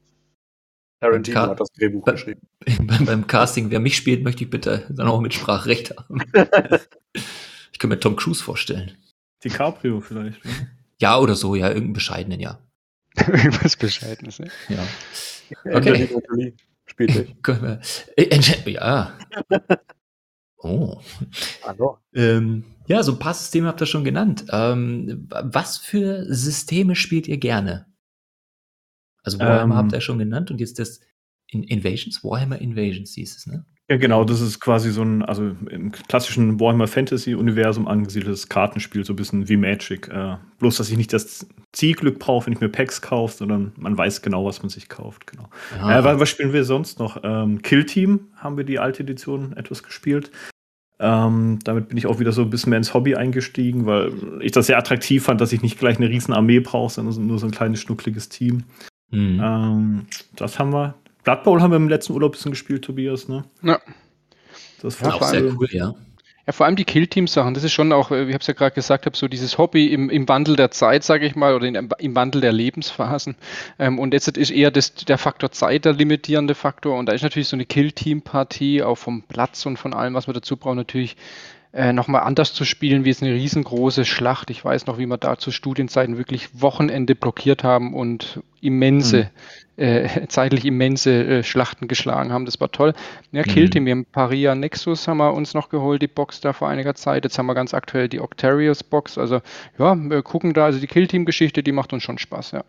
Tarantino 1.01 1.41
hat 1.41 1.61
das 1.61 1.73
Drehbuch 1.73 2.05
geschrieben. 2.05 2.41
beim, 2.81 3.05
beim 3.05 3.27
Casting, 3.27 3.71
wer 3.71 3.81
mich 3.81 3.97
spielt, 3.97 4.23
möchte 4.23 4.45
ich 4.45 4.51
bitte 4.51 4.87
dann 4.91 5.09
auch 5.09 5.21
mit 5.21 5.35
Sprachrecht 5.35 5.95
haben. 5.97 6.21
ich 7.73 7.79
könnte 7.79 7.97
mir 7.97 8.01
Tom 8.01 8.17
Cruise 8.17 8.43
vorstellen. 8.43 8.93
DiCaprio 9.45 10.01
vielleicht. 10.01 10.45
Ne? 10.45 10.71
Ja, 11.01 11.19
oder 11.19 11.35
so, 11.35 11.55
ja, 11.55 11.69
irgendeinen 11.69 11.93
bescheidenen, 11.93 12.41
ja. 12.41 12.59
Irgendwas 13.27 13.77
Bescheidenes. 13.77 14.39
Ne? 14.39 14.51
Ja. 14.69 14.87
Angelina 15.73 16.07
Jolie 16.29 16.55
spielt 16.87 17.11
äh, 18.17 18.35
entsch- 18.35 18.69
ja. 18.69 19.17
Oh. 20.59 21.01
Hallo. 21.63 21.99
Ähm, 22.15 22.65
ja, 22.89 23.03
so 23.03 23.13
ein 23.13 23.19
paar 23.19 23.35
Systeme 23.35 23.69
habt 23.69 23.81
ihr 23.81 23.87
schon 23.87 24.05
genannt. 24.05 24.47
Ähm, 24.51 25.29
was 25.31 25.79
für 25.79 26.25
Systeme 26.33 26.95
spielt 26.97 27.29
ihr 27.29 27.39
gerne? 27.39 27.87
Also 29.23 29.39
Warhammer 29.39 29.75
Ähm. 29.75 29.79
habt 29.79 29.93
ihr 29.93 30.01
schon 30.01 30.19
genannt 30.19 30.51
und 30.51 30.61
jetzt 30.61 30.79
das 30.79 31.01
In 31.49 31.63
Invasions, 31.65 32.23
Warhammer 32.25 32.61
Invasions 32.61 33.13
hieß 33.15 33.37
es, 33.37 33.47
ne? 33.47 33.65
Ja, 33.89 33.99
genau, 33.99 34.25
das 34.25 34.41
ist 34.41 34.59
quasi 34.59 34.91
so 34.91 35.03
ein, 35.03 35.23
also 35.23 35.55
im 35.71 35.93
klassischen 35.93 36.59
Warhammer 36.59 36.89
Fantasy-Universum 36.89 37.87
angesiedeltes 37.87 38.49
Kartenspiel, 38.49 39.05
so 39.05 39.13
ein 39.13 39.17
bisschen 39.17 39.49
wie 39.49 39.57
Magic. 39.57 40.09
Äh, 40.09 40.37
bloß, 40.59 40.79
dass 40.79 40.91
ich 40.91 40.97
nicht 40.97 41.13
das 41.13 41.47
Zielglück 41.73 42.19
brauche, 42.19 42.47
wenn 42.47 42.53
ich 42.55 42.61
mir 42.61 42.69
Packs 42.69 43.01
kaufe, 43.01 43.37
sondern 43.37 43.71
man 43.77 43.97
weiß 43.97 44.23
genau, 44.23 44.45
was 44.45 44.61
man 44.63 44.71
sich 44.71 44.89
kauft. 44.89 45.29
Genau. 45.29 45.49
Ah, 45.81 46.01
Äh, 46.01 46.19
was, 46.19 46.29
spielen 46.29 46.53
wir 46.53 46.65
sonst 46.65 46.99
noch? 46.99 47.21
Ähm, 47.23 47.63
Kill 47.63 47.85
Team 47.87 48.27
haben 48.35 48.57
wir 48.57 48.65
die 48.65 48.81
alte 48.81 49.05
Edition 49.05 49.53
etwas 49.57 49.85
gespielt. 49.85 50.33
Ähm, 50.99 51.59
damit 51.63 51.89
bin 51.89 51.99
ich 51.99 52.07
auch 52.07 52.19
wieder 52.19 52.33
so 52.33 52.43
ein 52.43 52.51
bisschen 52.51 52.71
mehr 52.71 52.79
ins 52.79 52.93
Hobby 52.93 53.15
eingestiegen, 53.15 53.87
weil 53.87 54.13
ich 54.41 54.51
das 54.51 54.67
sehr 54.67 54.79
attraktiv 54.79 55.23
fand, 55.25 55.41
dass 55.41 55.53
ich 55.53 55.63
nicht 55.63 55.79
gleich 55.79 55.99
eine 55.99 56.09
riesen 56.09 56.33
Armee 56.35 56.59
brauche, 56.59 56.93
sondern 56.93 57.13
so- 57.13 57.21
nur 57.21 57.39
so 57.39 57.47
ein 57.47 57.53
kleines, 57.53 57.81
schnuckliges 57.83 58.31
Team. 58.31 58.65
hm. 59.13 59.41
Ähm, 59.41 60.07
das 60.35 60.59
haben 60.59 60.73
wir. 60.73 60.95
Blood 61.27 61.43
Bowl 61.43 61.61
haben 61.61 61.73
wir 61.73 61.77
im 61.77 61.89
letzten 61.89 62.13
Urlaub 62.15 62.31
ein 62.31 62.37
bisschen 62.37 62.53
gespielt, 62.53 62.85
Tobias, 62.85 63.29
ne? 63.29 63.45
Ja. 63.63 63.79
Das 64.81 65.01
Ja, 65.01 65.07
war 65.07 65.15
auch 65.15 65.19
vor 65.19 65.29
sehr 65.29 65.41
allem- 65.41 65.59
cool, 65.61 65.69
ja. 65.73 65.95
Ja, 66.47 66.53
vor 66.53 66.65
allem 66.67 66.77
die 66.77 66.85
Kill-Team-Sachen, 66.85 67.55
das 67.55 67.65
ist 67.65 67.73
schon 67.73 67.93
auch, 67.93 68.13
äh, 68.13 68.29
wie 68.29 68.31
ich 68.31 68.37
es 68.37 68.47
ja 68.47 68.55
gerade 68.55 68.73
gesagt 68.73 69.05
habe, 69.07 69.17
so 69.17 69.27
dieses 69.27 69.59
Hobby 69.59 69.89
im, 69.89 70.09
im 70.11 70.29
Wandel 70.29 70.55
der 70.55 70.71
Zeit, 70.71 71.03
sage 71.03 71.27
ich 71.27 71.35
mal, 71.35 71.57
oder 71.57 71.67
in, 71.67 71.75
im 71.75 72.15
Wandel 72.15 72.41
der 72.41 72.53
Lebensphasen. 72.53 73.35
Ähm, 73.81 73.99
und 73.99 74.15
jetzt 74.15 74.29
ist 74.29 74.51
eher 74.53 74.71
das, 74.71 74.95
der 74.95 75.19
Faktor 75.19 75.51
Zeit 75.51 75.85
der 75.85 75.95
limitierende 75.95 76.55
Faktor. 76.55 76.97
Und 76.97 77.07
da 77.07 77.13
ist 77.15 77.23
natürlich 77.23 77.49
so 77.49 77.57
eine 77.57 77.67
Kill-Team-Partie, 77.67 78.85
auch 78.85 78.95
vom 78.95 79.25
Platz 79.25 79.67
und 79.67 79.77
von 79.79 79.93
allem, 79.93 80.15
was 80.15 80.29
man 80.29 80.35
dazu 80.35 80.57
braucht, 80.57 80.77
natürlich 80.77 81.17
äh, 81.77 81.93
nochmal 81.93 82.23
anders 82.23 82.55
zu 82.55 82.65
spielen, 82.65 83.05
wie 83.05 83.11
jetzt 83.11 83.23
eine 83.23 83.35
riesengroße 83.35 84.07
Schlacht. 84.07 84.49
Ich 84.49 84.65
weiß 84.65 84.87
noch, 84.87 84.97
wie 84.97 85.05
wir 85.05 85.19
da 85.19 85.37
zu 85.37 85.51
Studienzeiten 85.51 86.17
wirklich 86.17 86.63
Wochenende 86.63 87.15
blockiert 87.15 87.65
haben 87.65 87.93
und 87.93 88.41
immense, 88.63 89.31
äh, 89.77 90.27
zeitlich 90.29 90.65
immense 90.65 91.11
äh, 91.13 91.43
Schlachten 91.43 91.87
geschlagen 91.87 92.33
haben. 92.33 92.47
Das 92.47 92.59
war 92.61 92.73
toll. 92.73 92.95
Ja, 93.31 93.43
Mhm. 93.43 93.51
Kill 93.51 93.69
Team, 93.69 93.85
wir 93.85 93.93
haben 93.93 94.07
Paria 94.07 94.55
Nexus 94.55 95.07
haben 95.07 95.19
wir 95.19 95.35
uns 95.35 95.53
noch 95.53 95.69
geholt, 95.69 96.01
die 96.01 96.09
Box 96.09 96.41
da 96.41 96.55
vor 96.55 96.69
einiger 96.69 96.95
Zeit. 96.95 97.25
Jetzt 97.25 97.39
haben 97.39 97.47
wir 97.47 97.55
ganz 97.55 97.75
aktuell 97.75 98.09
die 98.09 98.21
Octarius 98.21 98.83
Box. 98.83 99.19
Also 99.19 99.43
ja, 99.79 99.95
wir 99.95 100.23
gucken 100.23 100.55
da, 100.55 100.65
also 100.65 100.79
die 100.79 100.87
Kill 100.87 101.07
Team 101.07 101.27
Geschichte, 101.27 101.63
die 101.63 101.73
macht 101.73 101.93
uns 101.93 102.03
schon 102.03 102.17
Spaß, 102.17 102.53
ja. 102.53 102.65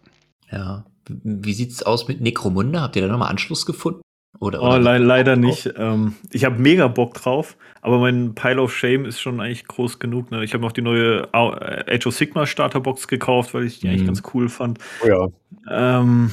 Ja. 0.52 0.86
Wie 1.08 1.54
sieht's 1.54 1.82
aus 1.82 2.10
mit 2.10 2.20
Necromunda? 2.20 2.82
Habt 2.82 2.98
ihr 2.98 3.04
da 3.04 3.08
nochmal 3.08 3.30
Anschluss 3.30 3.66
gefunden? 3.66 4.02
Oder, 4.40 4.62
Oh, 4.62 4.68
oder 4.68 4.80
le 4.80 4.98
leider 5.00 5.36
nicht. 5.36 5.74
Ähm, 5.78 6.16
ich 6.32 6.46
habe 6.46 6.60
mega 6.62 6.88
Bock 6.88 7.16
drauf, 7.16 7.58
aber 7.82 7.98
mein 8.00 8.36
Pile 8.36 8.62
of 8.62 8.72
Shame 8.76 9.06
ist 9.06 9.20
schon 9.20 9.40
eigentlich 9.40 9.66
groß 9.66 9.98
genug. 10.00 10.30
Ne? 10.30 10.44
Ich 10.44 10.54
habe 10.54 10.62
noch 10.64 10.72
die 10.72 10.82
neue 10.84 11.28
äh, 11.34 11.96
Age 11.96 12.06
of 12.08 12.14
Sigma 12.16 12.46
Starterbox 12.46 13.08
gekauft, 13.08 13.54
weil 13.56 13.64
ich 13.66 13.80
die 13.80 13.88
eigentlich 13.90 14.04
Mhm. 14.04 14.08
ganz 14.08 14.24
cool 14.34 14.48
fand. 14.50 14.78
Oh 15.04 15.08
ja. 15.08 15.28
Ähm, 15.72 16.32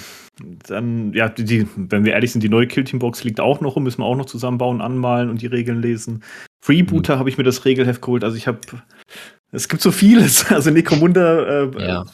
dann, 0.68 1.12
ja, 1.14 1.28
die, 1.28 1.44
die, 1.44 1.66
wenn 1.76 2.04
wir 2.04 2.12
ehrlich 2.12 2.32
sind, 2.32 2.42
die 2.42 2.48
neue 2.48 2.66
Killteam-Box 2.66 3.24
liegt 3.24 3.40
auch 3.40 3.60
noch 3.60 3.76
rum, 3.76 3.84
müssen 3.84 4.00
wir 4.00 4.04
auch 4.06 4.16
noch 4.16 4.26
zusammenbauen, 4.26 4.80
anmalen 4.82 5.30
und 5.30 5.40
die 5.40 5.46
Regeln 5.46 5.80
lesen. 5.80 6.22
Freebooter 6.62 7.18
habe 7.18 7.30
ich 7.30 7.38
mir 7.38 7.44
das 7.44 7.64
Regelheft 7.64 8.02
geholt, 8.02 8.24
also 8.24 8.36
ich 8.36 8.46
habe, 8.48 8.58
es 9.52 9.68
gibt 9.68 9.80
so 9.80 9.92
vieles. 9.92 10.50
Also 10.50 10.70
Necromunda 10.70 11.62
äh, 11.64 11.86
Ja. 11.86 12.04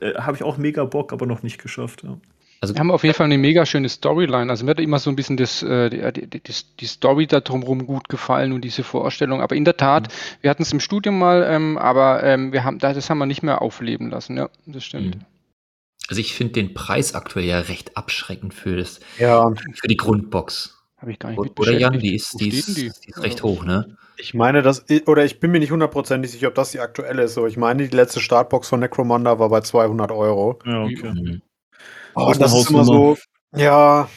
äh, 0.00 0.14
habe 0.14 0.36
ich 0.36 0.42
auch 0.42 0.56
mega 0.56 0.84
Bock, 0.84 1.12
aber 1.12 1.26
noch 1.26 1.42
nicht 1.42 1.62
geschafft. 1.62 2.02
Ja. 2.04 2.16
Also, 2.60 2.74
Wir 2.74 2.80
haben 2.80 2.90
auf 2.90 3.04
jeden 3.04 3.14
Fall 3.14 3.26
eine 3.26 3.38
mega 3.38 3.64
schöne 3.66 3.88
Storyline. 3.88 4.50
Also 4.50 4.64
mir 4.64 4.72
hat 4.72 4.80
immer 4.80 4.98
so 4.98 5.10
ein 5.10 5.16
bisschen 5.16 5.36
das, 5.36 5.62
äh, 5.62 5.90
die, 5.90 6.26
die, 6.28 6.40
die, 6.42 6.52
die 6.80 6.86
Story 6.86 7.26
da 7.28 7.40
drumherum 7.40 7.86
gut 7.86 8.08
gefallen 8.08 8.52
und 8.52 8.62
diese 8.62 8.82
Vorstellung. 8.82 9.40
Aber 9.40 9.54
in 9.54 9.64
der 9.64 9.76
Tat, 9.76 10.08
wir 10.40 10.50
hatten 10.50 10.62
es 10.62 10.72
im 10.72 10.80
Studium 10.80 11.18
mal, 11.18 11.46
ähm, 11.48 11.78
aber 11.78 12.24
ähm, 12.24 12.52
wir 12.52 12.64
haben, 12.64 12.78
da- 12.80 12.92
das 12.92 13.10
haben 13.10 13.18
wir 13.18 13.26
nicht 13.26 13.42
mehr 13.44 13.62
aufleben 13.62 14.10
lassen. 14.10 14.36
Ja, 14.36 14.48
das 14.66 14.84
stimmt. 14.84 15.16
Mhm. 15.16 15.20
also 16.08 16.20
ich 16.20 16.34
finde 16.34 16.54
den 16.54 16.74
Preis 16.74 17.14
aktuell 17.14 17.44
ja 17.44 17.60
recht 17.60 17.96
abschreckend 17.96 18.54
für, 18.54 18.76
das, 18.76 18.98
Ja, 19.18 19.52
für 19.74 19.86
die 19.86 19.96
Grundbox. 19.96 20.74
Habe 20.96 21.12
ich 21.12 21.18
gar 21.20 21.30
nicht 21.30 21.60
Oder, 21.60 21.78
Jan, 21.78 21.96
die 22.00 22.16
ist, 22.16 22.40
die 22.40 22.48
ist, 22.48 22.66
denn 22.66 22.74
die 22.74 22.86
ist 22.86 23.22
recht 23.22 23.44
hoch, 23.44 23.64
ne? 23.64 23.96
ich 24.16 24.34
meine, 24.34 24.62
das, 24.62 24.84
oder 25.06 25.24
ich 25.24 25.38
bin 25.38 25.52
mir 25.52 25.60
nicht 25.60 25.70
hundertprozentig 25.70 26.32
sicher, 26.32 26.48
ob 26.48 26.56
das 26.56 26.72
die 26.72 26.80
aktuelle 26.80 27.22
ist, 27.22 27.38
aber 27.38 27.46
ich 27.46 27.56
meine, 27.56 27.86
die 27.86 27.96
letzte 27.96 28.18
Startbox 28.18 28.68
von 28.68 28.80
Necromunda 28.80 29.38
war 29.38 29.48
bei 29.48 29.60
200 29.60 30.10
Euro. 30.10 30.58
Ja, 30.66 30.82
okay. 30.82 31.12
Mhm. 31.12 31.42
Oh, 32.14 32.32
Das 32.38 32.52
ist 32.54 32.70
immer 32.70 32.84
so, 32.84 33.16
ja, 33.54 34.08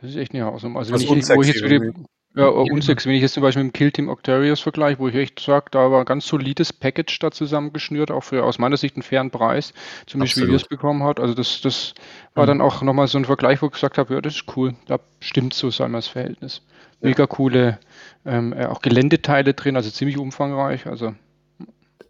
Das 0.00 0.10
ist 0.10 0.16
echt 0.16 0.34
eine 0.34 0.44
Hausnummer. 0.44 0.80
Also 0.80 0.92
wenn 0.94 1.00
ich, 1.00 1.28
wo 1.28 1.42
ich 1.42 1.48
jetzt 1.48 1.64
wieder, 1.64 1.92
ja, 2.36 2.46
äh, 2.46 2.50
unsexy, 2.50 3.08
wenn 3.08 3.16
ich 3.16 3.22
jetzt 3.22 3.34
zum 3.34 3.42
Beispiel 3.42 3.64
mit 3.64 3.72
dem 3.72 3.76
Kill 3.76 3.90
Team 3.90 4.08
Octarius 4.08 4.60
vergleiche, 4.60 4.98
wo 5.00 5.08
ich 5.08 5.14
echt 5.14 5.40
sage, 5.40 5.66
da 5.70 5.90
war 5.90 6.00
ein 6.00 6.04
ganz 6.04 6.26
solides 6.26 6.72
Package 6.72 7.18
da 7.18 7.30
zusammengeschnürt, 7.30 8.10
auch 8.10 8.22
für 8.22 8.44
aus 8.44 8.58
meiner 8.58 8.76
Sicht 8.76 8.94
einen 8.96 9.02
fairen 9.02 9.30
Preis, 9.30 9.72
zumindest 10.06 10.36
wie 10.36 10.46
wir 10.46 10.54
es 10.54 10.62
Absolut. 10.62 10.68
bekommen 10.80 11.02
hat. 11.02 11.18
Also 11.18 11.34
das, 11.34 11.60
das 11.62 11.94
war 12.34 12.44
Mhm. 12.44 12.48
dann 12.48 12.60
auch 12.60 12.82
nochmal 12.82 13.08
so 13.08 13.18
ein 13.18 13.24
Vergleich, 13.24 13.60
wo 13.62 13.66
ich 13.66 13.72
gesagt 13.72 13.98
habe, 13.98 14.14
ja, 14.14 14.20
das 14.20 14.36
ist 14.36 14.56
cool, 14.56 14.74
da 14.86 15.00
stimmt 15.20 15.54
so 15.54 15.70
sein 15.70 15.92
das 15.94 16.06
Verhältnis. 16.06 16.62
Mega 17.00 17.26
coole, 17.26 17.78
ähm, 18.24 18.52
äh, 18.52 18.66
auch 18.66 18.82
Geländeteile 18.82 19.54
drin, 19.54 19.76
also 19.76 19.90
ziemlich 19.90 20.18
umfangreich. 20.18 20.86
Also 20.86 21.14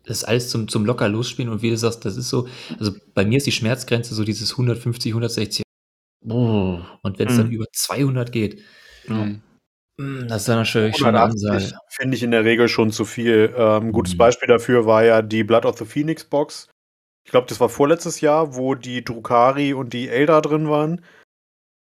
Das 0.08 0.18
ist 0.18 0.24
alles 0.24 0.48
zum, 0.48 0.66
zum 0.68 0.84
locker 0.86 1.08
losspielen 1.08 1.52
und 1.52 1.62
wie 1.62 1.70
du 1.70 1.76
sagst, 1.76 2.04
das 2.04 2.16
ist 2.16 2.28
so, 2.30 2.48
also 2.80 2.92
bei 3.14 3.24
mir 3.24 3.36
ist 3.36 3.46
die 3.46 3.52
Schmerzgrenze 3.52 4.14
so 4.14 4.24
dieses 4.24 4.52
150, 4.52 5.12
160. 5.12 5.62
Oh, 6.28 6.80
Und 7.02 7.18
wenn 7.18 7.28
es 7.28 7.36
dann 7.36 7.46
Mhm. 7.48 7.52
über 7.52 7.66
200 7.72 8.32
geht, 8.32 8.62
mhm. 9.06 9.40
mm, 9.98 10.26
das 10.28 10.42
ist 10.42 10.48
dann 10.48 10.56
natürlich 10.58 10.96
schon 10.96 11.08
eine 11.08 11.20
180 11.20 11.50
Ansage. 11.50 11.80
finde 11.90 12.16
ich 12.16 12.22
in 12.22 12.30
der 12.32 12.44
Regel 12.44 12.68
schon 12.68 12.90
zu 12.90 13.04
viel. 13.04 13.54
Ähm, 13.56 13.88
ein 13.88 13.92
gutes 13.92 14.14
Mhm. 14.14 14.18
Beispiel 14.18 14.48
dafür 14.48 14.86
war 14.86 15.04
ja 15.04 15.22
die 15.22 15.44
Blood 15.44 15.64
of 15.66 15.78
the 15.78 15.84
Phoenix 15.84 16.24
Box. 16.24 16.68
Ich 17.24 17.30
glaube, 17.30 17.46
das 17.46 17.60
war 17.60 17.68
vorletztes 17.68 18.20
Jahr, 18.22 18.56
wo 18.56 18.74
die 18.74 19.04
Drukari 19.04 19.74
und 19.74 19.92
die 19.92 20.08
Eldar 20.08 20.40
drin 20.42 20.68
waren. 20.70 21.04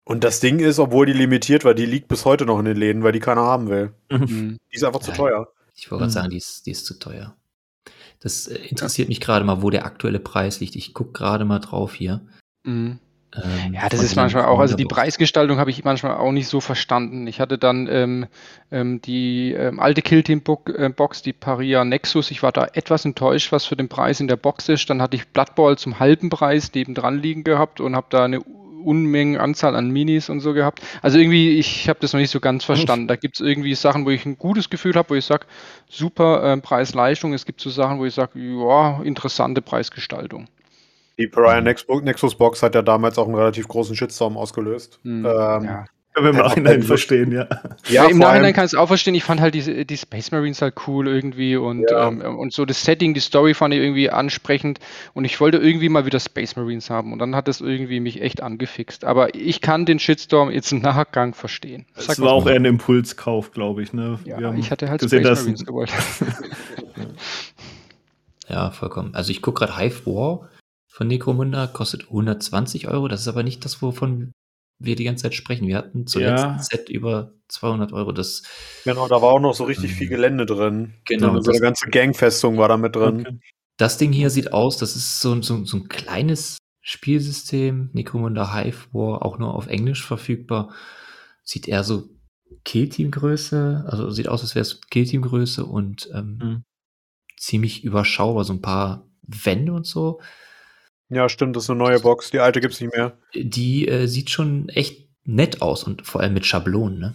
Und 0.05 0.23
das 0.23 0.39
Ding 0.39 0.59
ist, 0.59 0.79
obwohl 0.79 1.05
die 1.07 1.13
limitiert 1.13 1.65
war, 1.65 1.73
die 1.73 1.85
liegt 1.85 2.07
bis 2.07 2.25
heute 2.25 2.45
noch 2.45 2.59
in 2.59 2.65
den 2.65 2.77
Läden, 2.77 3.03
weil 3.03 3.11
die 3.11 3.19
keiner 3.19 3.41
haben 3.41 3.69
will. 3.69 3.93
Mhm. 4.11 4.57
Die 4.71 4.75
ist 4.75 4.83
einfach 4.83 4.99
zu 5.01 5.11
teuer. 5.11 5.47
Ich 5.75 5.89
wollte 5.89 6.01
gerade 6.01 6.09
Mhm. 6.09 6.13
sagen, 6.13 6.29
die 6.29 6.37
ist, 6.37 6.65
die 6.65 6.71
ist 6.71 6.85
zu 6.85 6.97
teuer. 6.99 7.35
Das 8.21 8.47
äh, 8.47 8.55
interessiert 8.55 9.09
mich 9.09 9.19
gerade 9.19 9.43
mal, 9.43 9.61
wo 9.61 9.69
der 9.69 9.85
aktuelle 9.85 10.19
Preis 10.19 10.59
liegt. 10.59 10.75
Ich 10.75 10.93
gucke 10.93 11.11
gerade 11.11 11.43
mal 11.43 11.59
drauf 11.59 11.93
hier. 11.93 12.21
Mhm. 12.63 12.99
Ähm, 13.35 13.73
Ja, 13.73 13.89
das 13.89 14.03
ist 14.03 14.15
manchmal 14.15 14.45
auch, 14.45 14.59
also 14.59 14.75
die. 14.75 14.85
Preisgestaltung 14.85 15.57
habe 15.57 15.69
ich 15.69 15.83
manchmal 15.83 16.17
auch 16.17 16.31
nicht 16.31 16.47
so 16.47 16.59
verstanden. 16.59 17.27
Ich 17.27 17.39
hatte 17.39 17.57
dann 17.57 17.87
ähm, 17.89 18.27
ähm, 18.71 19.01
die 19.01 19.53
ähm, 19.53 19.79
alte 19.79 20.01
Killteam-Box, 20.01 21.21
die 21.21 21.33
Paria 21.33 21.83
Nexus. 21.85 22.29
Ich 22.29 22.43
war 22.43 22.51
da 22.51 22.67
etwas 22.73 23.05
enttäuscht, 23.05 23.51
was 23.51 23.65
für 23.65 23.75
den 23.75 23.89
Preis 23.89 24.19
in 24.19 24.27
der 24.27 24.35
Box 24.35 24.69
ist. 24.69 24.89
Dann 24.89 25.01
hatte 25.01 25.15
ich 25.15 25.27
Blood 25.29 25.55
Bowl 25.55 25.77
zum 25.77 25.99
halben 25.99 26.29
Preis 26.29 26.71
nebendran 26.73 27.19
liegen 27.19 27.43
gehabt 27.43 27.79
und 27.79 27.95
habe 27.95 28.07
da 28.09 28.25
eine 28.25 28.41
Unmengen 28.81 29.37
Anzahl 29.39 29.75
an 29.75 29.89
Minis 29.89 30.29
und 30.29 30.41
so 30.41 30.53
gehabt. 30.53 30.81
Also 31.01 31.17
irgendwie, 31.17 31.57
ich 31.59 31.87
habe 31.89 31.99
das 32.01 32.13
noch 32.13 32.19
nicht 32.19 32.31
so 32.31 32.39
ganz 32.39 32.63
verstanden. 32.65 33.07
Da 33.07 33.15
gibt 33.15 33.35
es 33.35 33.45
irgendwie 33.45 33.75
Sachen, 33.75 34.05
wo 34.05 34.09
ich 34.09 34.25
ein 34.25 34.37
gutes 34.37 34.69
Gefühl 34.69 34.95
habe, 34.95 35.11
wo 35.11 35.15
ich 35.15 35.25
sage, 35.25 35.45
super 35.89 36.43
äh, 36.43 36.57
Preis-Leistung. 36.57 37.33
Es 37.33 37.45
gibt 37.45 37.61
so 37.61 37.69
Sachen, 37.69 37.99
wo 37.99 38.05
ich 38.05 38.13
sage, 38.13 38.39
ja, 38.39 39.01
interessante 39.03 39.61
Preisgestaltung. 39.61 40.47
Die 41.17 41.27
Pariah 41.27 41.61
Nexus, 41.61 42.01
Nexus 42.01 42.35
Box 42.35 42.63
hat 42.63 42.73
ja 42.75 42.81
damals 42.81 43.17
auch 43.17 43.27
einen 43.27 43.35
relativ 43.35 43.67
großen 43.67 43.95
Shitstorm 43.95 44.37
ausgelöst. 44.37 44.99
Hm, 45.03 45.25
Ähm, 45.25 45.63
ja. 45.63 45.85
Können 46.13 46.25
wir 46.25 46.31
im 46.31 46.37
Nachhinein 46.37 46.83
verstehen, 46.83 47.31
ja. 47.31 47.47
Ja, 47.87 48.05
Im 48.05 48.17
Nachhinein 48.17 48.53
kann 48.53 48.65
ich 48.65 48.73
es 48.73 48.75
auch 48.77 48.87
verstehen. 48.87 49.15
Ich 49.15 49.23
fand 49.23 49.39
halt 49.39 49.55
die, 49.55 49.85
die 49.85 49.97
Space 49.97 50.31
Marines 50.31 50.61
halt 50.61 50.75
cool 50.87 51.07
irgendwie 51.07 51.55
und, 51.55 51.89
Ja. 51.89 52.09
ähm, 52.09 52.19
und 52.21 52.51
so 52.51 52.65
das 52.65 52.83
Setting, 52.83 53.13
die 53.13 53.21
Story 53.21 53.53
fand 53.53 53.73
ich 53.73 53.79
irgendwie 53.79 54.09
ansprechend 54.09 54.79
und 55.13 55.23
ich 55.23 55.39
wollte 55.39 55.57
irgendwie 55.57 55.87
mal 55.87 56.05
wieder 56.05 56.19
Space 56.19 56.57
Marines 56.57 56.89
haben 56.89 57.13
und 57.13 57.19
dann 57.19 57.33
hat 57.35 57.47
das 57.47 57.61
irgendwie 57.61 58.01
mich 58.01 58.21
echt 58.21 58.43
angefixt. 58.43 59.05
Aber 59.05 59.33
ich 59.35 59.61
kann 59.61 59.85
den 59.85 59.99
Shitstorm 59.99 60.51
jetzt 60.51 60.71
im 60.73 60.79
Nachgang 60.79 61.33
verstehen. 61.33 61.85
Sag 61.95 62.07
Das 62.07 62.21
war 62.21 62.33
auch 62.33 62.45
eher 62.45 62.55
ein 62.55 62.65
Impulskauf, 62.65 63.51
glaube 63.51 63.81
ich. 63.81 63.93
Ne? 63.93 64.19
ja, 64.25 64.37
Wir 64.37 64.47
haben 64.47 64.57
ich 64.57 64.69
hatte 64.69 64.89
halt 64.89 65.01
gesehen, 65.01 65.23
Space 65.23 65.39
Marines 65.41 65.65
gewollt. 65.65 65.91
Ja, 68.49 68.71
vollkommen. 68.71 69.15
Also 69.15 69.31
ich 69.31 69.41
gucke 69.41 69.59
gerade 69.65 69.77
Hive 69.77 70.05
War 70.05 70.49
von 70.87 71.07
Necromunda, 71.07 71.67
kostet 71.67 72.03
120 72.07 72.89
Euro. 72.89 73.07
Das 73.07 73.21
ist 73.21 73.27
aber 73.29 73.43
nicht 73.43 73.63
das, 73.63 73.81
wovon 73.81 74.33
wir 74.83 74.95
die 74.95 75.03
ganze 75.03 75.23
Zeit 75.23 75.33
sprechen. 75.35 75.67
Wir 75.67 75.77
hatten 75.77 76.07
zuletzt 76.07 76.43
Ja. 76.43 76.51
ein 76.53 76.59
Set 76.59 76.89
über 76.89 77.33
200 77.47 77.93
Euro. 77.93 78.11
Das, 78.11 78.43
Genau, 78.85 79.07
da 79.07 79.21
war 79.21 79.29
auch 79.33 79.39
noch 79.39 79.53
so 79.53 79.63
richtig 79.65 79.93
viel 79.93 80.07
Gelände 80.07 80.45
drin. 80.45 80.93
Genau, 81.05 81.39
So 81.41 81.51
eine 81.51 81.59
ganze 81.59 81.89
Gangfestung 81.89 82.57
war 82.57 82.67
da 82.67 82.77
mit 82.77 82.95
drin. 82.95 83.21
Okay. 83.27 83.39
das 83.77 83.97
Ding 83.97 84.11
hier 84.11 84.29
sieht 84.29 84.53
aus, 84.53 84.77
das 84.77 84.95
ist 84.95 85.21
so, 85.21 85.41
so, 85.41 85.63
so 85.65 85.77
ein 85.77 85.87
kleines 85.87 86.57
Spielsystem. 86.81 87.89
Necromunda 87.93 88.53
Hive 88.55 88.87
War, 88.93 89.23
auch 89.25 89.37
nur 89.39 89.53
auf 89.55 89.67
Englisch 89.67 90.05
verfügbar. 90.05 90.73
Sieht 91.43 91.67
eher 91.67 91.83
so 91.83 92.09
Killteam-Größe, 92.65 93.85
also 93.87 94.09
sieht 94.11 94.27
aus, 94.27 94.41
als 94.41 94.55
wäre 94.55 94.61
es 94.61 94.81
Killteam-Größe 94.89 95.65
und 95.65 96.09
ähm, 96.13 96.39
Mhm. 96.41 96.63
ziemlich 97.37 97.83
überschaubar. 97.83 98.43
So 98.43 98.53
ein 98.53 98.61
paar 98.61 99.07
Wände 99.23 99.73
und 99.73 99.85
so. 99.85 100.21
Ja, 101.13 101.27
stimmt, 101.27 101.55
das 101.57 101.63
ist 101.63 101.69
eine 101.69 101.79
neue 101.79 101.99
Box. 101.99 102.31
Die 102.31 102.39
alte 102.39 102.61
gibt's 102.61 102.79
nicht 102.79 102.95
mehr. 102.95 103.17
Die 103.35 103.87
äh, 103.87 104.07
sieht 104.07 104.29
schon 104.29 104.69
echt 104.69 105.09
nett 105.25 105.61
aus 105.61 105.83
und 105.83 106.05
vor 106.07 106.21
allem 106.21 106.33
mit 106.33 106.45
Schablonen, 106.45 106.99
ne? 106.99 107.13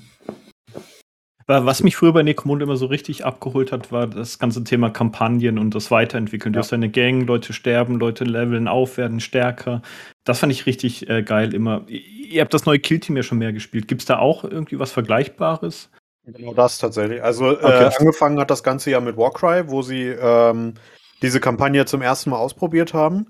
Wa- 1.47 1.65
Was 1.65 1.83
mich 1.83 1.97
früher 1.97 2.13
bei 2.13 2.23
Necromunda 2.23 2.65
immer 2.65 2.77
so 2.77 2.87
richtig 2.87 3.25
abgeholt 3.25 3.73
hat, 3.73 3.93
war 3.93 4.07
das 4.07 4.39
ganze 4.39 4.65
Thema 4.65 4.91
Kampagnen 4.91 5.59
und 5.59 5.75
das 5.75 5.91
Weiterentwickeln. 5.91 6.53
Du 6.53 6.59
Ja. 6.59 6.63
hast 6.63 6.73
eine 6.73 6.91
Gang, 6.91 7.27
Leute 7.27 7.53
sterben, 7.53 7.99
Leute 7.99 8.25
leveln 8.25 8.69
auf, 8.69 8.99
werden 8.99 9.21
stärker. 9.21 9.81
Das 10.25 10.41
fand 10.41 10.53
ich 10.53 10.67
richtig 10.67 11.09
äh, 11.09 11.23
geil 11.23 11.55
immer. 11.55 11.87
Ihr 11.89 12.43
habt 12.43 12.53
das 12.53 12.67
neue 12.67 12.81
Killteam 12.81 13.17
ja 13.17 13.23
schon 13.23 13.39
mehr 13.39 13.53
gespielt. 13.53 13.89
Gibt 13.89 14.03
es 14.03 14.07
da 14.07 14.19
auch 14.19 14.45
irgendwie 14.45 14.79
was 14.79 14.93
Vergleichbares? 14.93 15.91
Genau 16.27 16.53
das 16.53 16.79
tatsächlich. 16.79 17.23
Also 17.23 17.51
Okay. 17.51 17.85
äh, 17.85 17.91
angefangen 17.99 18.41
hat 18.41 18.51
das 18.51 18.65
Ganze 18.65 18.91
ja 18.91 19.01
mit 19.01 19.17
Warcry, 19.17 19.69
wo 19.71 19.83
sie 19.83 20.03
ähm, 20.09 20.75
diese 21.23 21.39
Kampagne 21.41 21.87
zum 21.87 22.03
ersten 22.03 22.31
Mal 22.31 22.39
ausprobiert 22.39 22.93
haben. 22.93 23.29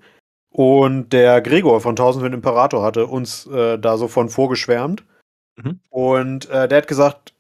Und 0.56 1.12
der 1.12 1.42
Gregor 1.42 1.82
von 1.82 1.96
Tausendwind 1.96 2.34
Imperator 2.34 2.82
hatte 2.82 3.08
uns 3.08 3.46
äh, 3.46 3.78
da 3.78 3.98
so 3.98 4.08
von 4.08 4.30
vorgeschwärmt. 4.30 5.04
Mhm. 5.56 5.80
Und 5.90 6.48
äh, 6.48 6.66
der 6.66 6.78
hat 6.78 6.88
gesagt, 6.88 7.34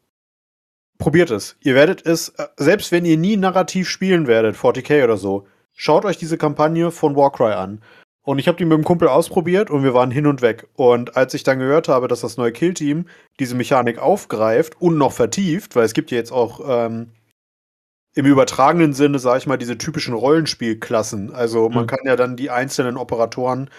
probiert 0.98 1.30
es. 1.30 1.56
Ihr 1.62 1.74
werdet 1.74 2.04
es, 2.04 2.28
äh, 2.36 2.46
selbst 2.58 2.92
wenn 2.92 3.06
ihr 3.06 3.16
nie 3.16 3.38
narrativ 3.38 3.88
spielen 3.88 4.26
werdet, 4.26 4.54
40k 4.54 5.02
oder 5.02 5.16
so, 5.16 5.46
schaut 5.72 6.04
euch 6.04 6.18
diese 6.18 6.36
Kampagne 6.36 6.90
von 6.90 7.16
Warcry 7.16 7.54
an. 7.54 7.80
Und 8.22 8.38
ich 8.38 8.48
habe 8.48 8.58
die 8.58 8.66
mit 8.66 8.76
dem 8.76 8.84
Kumpel 8.84 9.08
ausprobiert 9.08 9.70
und 9.70 9.82
wir 9.82 9.94
waren 9.94 10.10
hin 10.10 10.26
und 10.26 10.42
weg. 10.42 10.68
Und 10.74 11.16
als 11.16 11.32
ich 11.32 11.42
dann 11.42 11.58
gehört 11.58 11.88
habe, 11.88 12.08
dass 12.08 12.20
das 12.20 12.36
neue 12.36 12.52
Killteam 12.52 13.06
diese 13.40 13.54
Mechanik 13.54 13.98
aufgreift 13.98 14.78
und 14.78 14.98
noch 14.98 15.12
vertieft, 15.12 15.74
weil 15.74 15.86
es 15.86 15.94
gibt 15.94 16.10
ja 16.10 16.18
jetzt 16.18 16.32
auch 16.32 16.60
ähm, 16.68 17.12
im 18.16 18.26
übertragenen 18.26 18.94
Sinne, 18.94 19.18
sage 19.20 19.38
ich 19.38 19.46
mal, 19.46 19.58
diese 19.58 19.78
typischen 19.78 20.14
Rollenspielklassen. 20.14 21.32
Also 21.32 21.68
man 21.68 21.84
Mhm. 21.84 21.86
kann 21.86 22.00
ja 22.04 22.16
dann 22.16 22.34
die 22.36 22.50
einzelnen 22.50 22.96
Operatoren, 22.96 23.70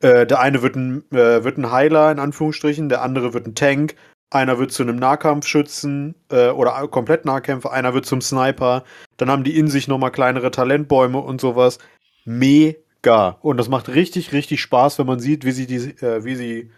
äh, 0.00 0.26
der 0.26 0.40
eine 0.40 0.62
wird 0.62 0.76
ein, 0.76 1.04
äh, 1.10 1.44
wird 1.44 1.58
ein 1.58 1.70
Heiler 1.70 2.10
in 2.12 2.20
Anführungsstrichen, 2.20 2.88
der 2.88 3.02
andere 3.02 3.34
wird 3.34 3.46
ein 3.48 3.54
Tank, 3.56 3.96
einer 4.30 4.58
wird 4.60 4.70
zu 4.70 4.84
einem 4.84 4.94
Nahkampfschützen 4.96 6.14
äh, 6.30 6.50
oder 6.50 6.86
komplett 6.88 7.24
Nahkämpfer, 7.24 7.72
einer 7.72 7.92
wird 7.92 8.06
zum 8.06 8.20
Sniper. 8.20 8.84
Dann 9.16 9.28
haben 9.28 9.42
die 9.44 9.58
in 9.58 9.66
sich 9.68 9.88
nochmal 9.88 10.12
kleinere 10.12 10.52
Talentbäume 10.52 11.18
und 11.18 11.40
sowas. 11.40 11.78
Mega. 12.24 13.38
Und 13.42 13.56
das 13.56 13.68
macht 13.68 13.88
richtig, 13.88 14.32
richtig 14.32 14.60
Spaß, 14.60 14.98
wenn 15.00 15.06
man 15.06 15.18
sieht, 15.18 15.44
wie 15.44 15.50
sie 15.52 15.66
die, 15.66 15.76
äh, 16.00 16.24
wie 16.24 16.36
sie, 16.36 16.70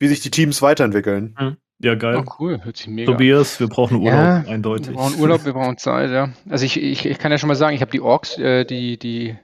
wie 0.00 0.08
sich 0.08 0.20
die 0.20 0.32
Teams 0.32 0.62
weiterentwickeln. 0.62 1.34
Ja, 1.80 1.94
geil. 1.94 2.24
Oh, 2.26 2.32
cool, 2.40 2.60
hört 2.64 2.76
sich 2.76 2.88
mega 2.88 3.12
an. 3.12 3.18
Tobias, 3.18 3.60
wir 3.60 3.68
brauchen 3.68 3.98
Urlaub, 3.98 4.12
Ja, 4.12 4.44
eindeutig. 4.48 4.88
Wir 4.88 4.94
brauchen 4.94 5.20
Urlaub, 5.20 5.44
wir 5.44 5.52
brauchen 5.52 5.78
Zeit, 5.78 6.10
ja. 6.10 6.30
Also 6.48 6.64
ich, 6.64 6.82
ich, 6.82 7.06
ich 7.06 7.18
kann 7.18 7.30
ja 7.30 7.38
schon 7.38 7.48
mal 7.48 7.54
sagen, 7.54 7.74
ich 7.76 7.82
habe 7.82 7.92
die 7.92 8.00
Orks, 8.00 8.36
äh, 8.36 8.64
die, 8.64 8.98
die 8.98 9.36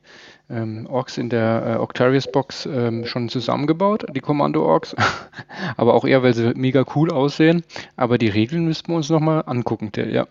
ähm, 0.51 0.87
Orks 0.87 1.17
in 1.17 1.31
der 1.31 1.65
äh, 1.65 1.81
Octarius-Box 1.81 2.67
ähm, 2.67 3.07
schon 3.07 3.29
zusammengebaut, 3.29 4.07
die 4.15 4.21
Kommando-Orks. 4.21 4.97
Aber 5.77 5.95
auch 5.95 6.05
eher, 6.05 6.25
weil 6.25 6.35
sie 6.35 6.53
mega 6.55 6.85
cool 6.97 7.13
aussehen. 7.13 7.63
Aber 7.97 8.19
die 8.19 8.29
Regeln 8.29 8.65
müssten 8.65 8.89
wir 8.89 8.97
uns 8.97 9.11
nochmal 9.11 9.45
angucken, 9.47 9.93
der, 9.93 10.11
ja. 10.11 10.27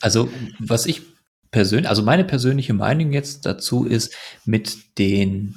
Also, 0.00 0.28
was 0.60 0.86
ich 0.86 1.02
persönlich, 1.50 1.88
also 1.88 2.02
meine 2.02 2.24
persönliche 2.24 2.74
Meinung 2.74 3.12
jetzt 3.12 3.46
dazu 3.46 3.84
ist, 3.84 4.16
mit 4.44 4.98
den 4.98 5.56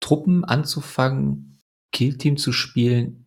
Truppen 0.00 0.44
anzufangen, 0.44 1.60
Killteam 1.92 2.36
zu 2.36 2.52
spielen, 2.52 3.25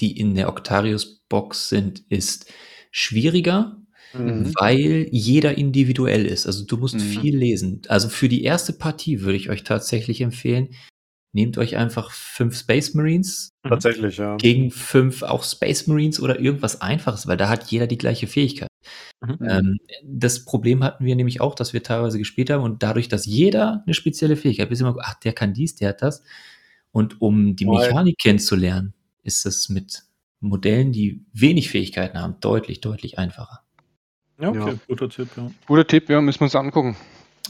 die 0.00 0.18
in 0.18 0.34
der 0.34 0.48
Octarius-Box 0.48 1.68
sind, 1.68 2.02
ist 2.08 2.50
schwieriger, 2.90 3.78
Mhm. 4.14 4.52
weil 4.58 5.08
jeder 5.10 5.56
individuell 5.56 6.26
ist. 6.26 6.46
Also 6.46 6.66
du 6.66 6.76
musst 6.76 6.96
Mhm. 6.96 7.00
viel 7.00 7.36
lesen. 7.36 7.82
Also 7.88 8.08
für 8.10 8.28
die 8.28 8.44
erste 8.44 8.74
Partie 8.74 9.22
würde 9.22 9.36
ich 9.36 9.48
euch 9.48 9.64
tatsächlich 9.64 10.20
empfehlen, 10.20 10.68
nehmt 11.34 11.56
euch 11.56 11.76
einfach 11.78 12.10
fünf 12.10 12.58
Space 12.58 12.92
Marines 12.92 13.52
Tatsächlich, 13.66 14.18
ja. 14.18 14.36
gegen 14.36 14.70
fünf 14.70 15.22
auch 15.22 15.42
Space 15.44 15.86
Marines 15.86 16.20
oder 16.20 16.38
irgendwas 16.38 16.82
Einfaches, 16.82 17.26
weil 17.26 17.38
da 17.38 17.48
hat 17.48 17.70
jeder 17.70 17.86
die 17.86 17.96
gleiche 17.96 18.26
Fähigkeit. 18.26 18.68
Mhm. 19.24 19.38
Ähm, 19.48 19.78
das 20.04 20.44
Problem 20.44 20.84
hatten 20.84 21.06
wir 21.06 21.16
nämlich 21.16 21.40
auch, 21.40 21.54
dass 21.54 21.72
wir 21.72 21.82
teilweise 21.82 22.18
gespielt 22.18 22.50
haben 22.50 22.62
und 22.64 22.82
dadurch, 22.82 23.08
dass 23.08 23.24
jeder 23.24 23.82
eine 23.86 23.94
spezielle 23.94 24.36
Fähigkeit 24.36 24.64
hat, 24.64 24.70
wir 24.70 24.76
sind 24.76 24.88
immer, 24.88 24.98
ach, 25.00 25.14
der 25.20 25.32
kann 25.32 25.54
dies, 25.54 25.74
der 25.76 25.90
hat 25.90 26.02
das. 26.02 26.22
Und 26.90 27.22
um 27.22 27.56
die. 27.56 27.64
Mechanik 27.64 28.18
kennenzulernen, 28.18 28.92
ist 29.22 29.46
es 29.46 29.68
mit 29.68 30.02
Modellen, 30.40 30.92
die 30.92 31.24
wenig 31.32 31.70
Fähigkeiten 31.70 32.18
haben, 32.20 32.36
deutlich, 32.40 32.80
deutlich 32.80 33.18
einfacher. 33.18 33.60
Ja, 34.40 34.48
okay, 34.48 34.58
Ja. 34.58 34.74
guter 34.88 35.08
Tipp, 35.08 35.28
ja. 35.36 35.50
Guter 35.66 35.86
Tipp, 35.86 36.08
ja, 36.08 36.20
müssen 36.20 36.40
wir 36.40 36.44
uns 36.46 36.56
angucken. 36.56 36.96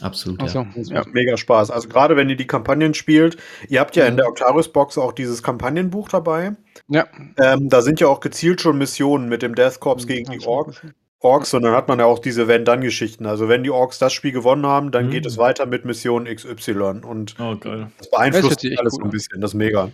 Absolut. 0.01 0.41
Also, 0.43 0.61
Ja. 0.75 1.01
Das 1.01 1.07
mega 1.13 1.37
Spaß. 1.37 1.71
Also 1.71 1.89
gerade 1.89 2.17
wenn 2.17 2.29
ihr 2.29 2.37
die 2.37 2.47
Kampagnen 2.47 2.93
spielt, 2.95 3.37
ihr 3.69 3.81
habt 3.81 3.95
ja 3.97 4.07
in 4.07 4.15
Mhm. 4.15 4.17
der 4.19 4.29
Octarius-Box 4.29 4.99
auch 4.99 5.13
dieses 5.13 5.43
Kampagnenbuch 5.43 6.09
dabei. 6.09 6.57
ja. 6.89 7.07
Ähm, 7.39 7.69
da 7.69 7.81
sind 7.83 8.01
ja 8.01 8.09
auch 8.09 8.21
gezielt 8.21 8.61
schon 8.61 8.77
Missionen 8.79 9.29
mit 9.29 9.43
dem 9.43 9.55
Death 9.55 9.81
Corps 9.81 10.07
gegen 10.07 10.31
die 10.33 10.45
Orks. 10.47 10.81
Orks 11.21 11.55
und 11.55 11.63
dann 11.63 11.73
hat 11.75 11.87
man 11.89 12.01
ja 12.01 12.07
auch 12.07 12.19
diese 12.19 12.49
Wenn-Dann-Geschichten. 12.49 13.27
Also 13.27 13.49
wenn 13.49 13.63
die 13.63 13.71
Orks 13.71 13.99
das 14.01 14.13
Spiel 14.13 14.33
gewonnen 14.33 14.67
haben, 14.67 14.91
dann 14.91 15.07
Mhm. 15.07 15.11
geht 15.11 15.25
es 15.27 15.39
weiter 15.39 15.67
mit 15.67 15.85
Mission 15.85 16.25
XY 16.27 17.05
und 17.05 17.37
Oh, 17.39 17.57
geil. 17.57 17.93
das 17.99 18.09
Das 18.09 18.11
beeinflusst 18.11 18.65
echt 18.65 18.79
alles 18.81 18.95
so 18.95 19.03
ein 19.03 19.11
bisschen. 19.11 19.41
Das 19.41 19.53
ist 19.53 19.55
mega. 19.55 19.91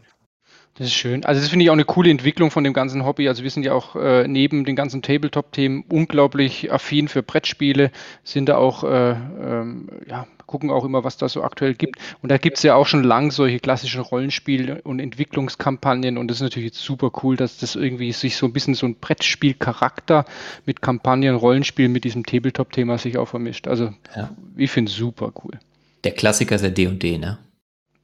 Das 0.79 0.87
ist 0.87 0.95
schön. 0.95 1.25
Also 1.25 1.41
das 1.41 1.51
finde 1.51 1.65
ich 1.65 1.71
auch 1.71 1.75
eine 1.75 1.85
coole 1.85 2.09
Entwicklung 2.09 2.53
von 2.53 2.63
dem 2.63 2.73
ganzen 2.73 3.05
Hobby. 3.05 3.29
Also 3.29 3.43
wir 3.43 3.51
sind 3.51 3.65
ja 3.65 3.73
auch 3.73 3.97
äh, 3.97 4.29
neben 4.29 4.65
den 4.65 4.77
ganzen 4.77 5.03
Tabletop-Themen 5.03 5.85
unglaublich 5.91 6.73
affin 6.73 7.09
für 7.09 7.25
Brettspiele, 7.25 7.91
sind 8.23 8.49
da 8.49 8.59
auch, 8.59 8.85
äh, 8.85 9.11
ähm, 9.11 9.89
ja, 10.09 10.29
gucken 10.47 10.71
auch 10.71 10.85
immer, 10.85 11.03
was 11.03 11.17
da 11.17 11.29
so 11.29 11.43
aktuell 11.43 11.75
gibt. 11.75 11.99
Und 12.23 12.31
da 12.31 12.39
gibt 12.39 12.59
es 12.59 12.63
ja 12.63 12.77
auch 12.77 12.87
schon 12.87 13.03
lang 13.03 13.33
solche 13.33 13.59
klassischen 13.59 14.01
Rollenspiel- 14.01 14.81
und 14.85 15.01
Entwicklungskampagnen 15.01 16.17
und 16.17 16.29
das 16.29 16.37
ist 16.39 16.43
natürlich 16.43 16.69
jetzt 16.69 16.81
super 16.81 17.11
cool, 17.23 17.37
dass 17.37 17.59
das 17.59 17.75
irgendwie 17.75 18.13
sich 18.13 18.37
so 18.37 18.47
ein 18.47 18.53
bisschen 18.53 18.75
so 18.75 18.87
ein 18.87 18.95
Brettspielcharakter 18.95 20.25
mit 20.65 20.81
Kampagnen, 20.81 21.35
Rollenspiel 21.35 21.89
mit 21.89 22.05
diesem 22.05 22.25
Tabletop-Thema 22.25 22.99
sich 22.99 23.19
auch 23.19 23.27
vermischt. 23.29 23.67
Also 23.67 23.93
Ja. 24.17 24.31
ich 24.57 24.71
finde 24.71 24.91
es 24.91 24.97
super 24.97 25.33
cool. 25.45 25.59
Der 26.05 26.13
Klassiker 26.13 26.55
ist 26.55 26.63
ja 26.63 26.71
D&D, 26.71 27.19
ne? 27.19 27.39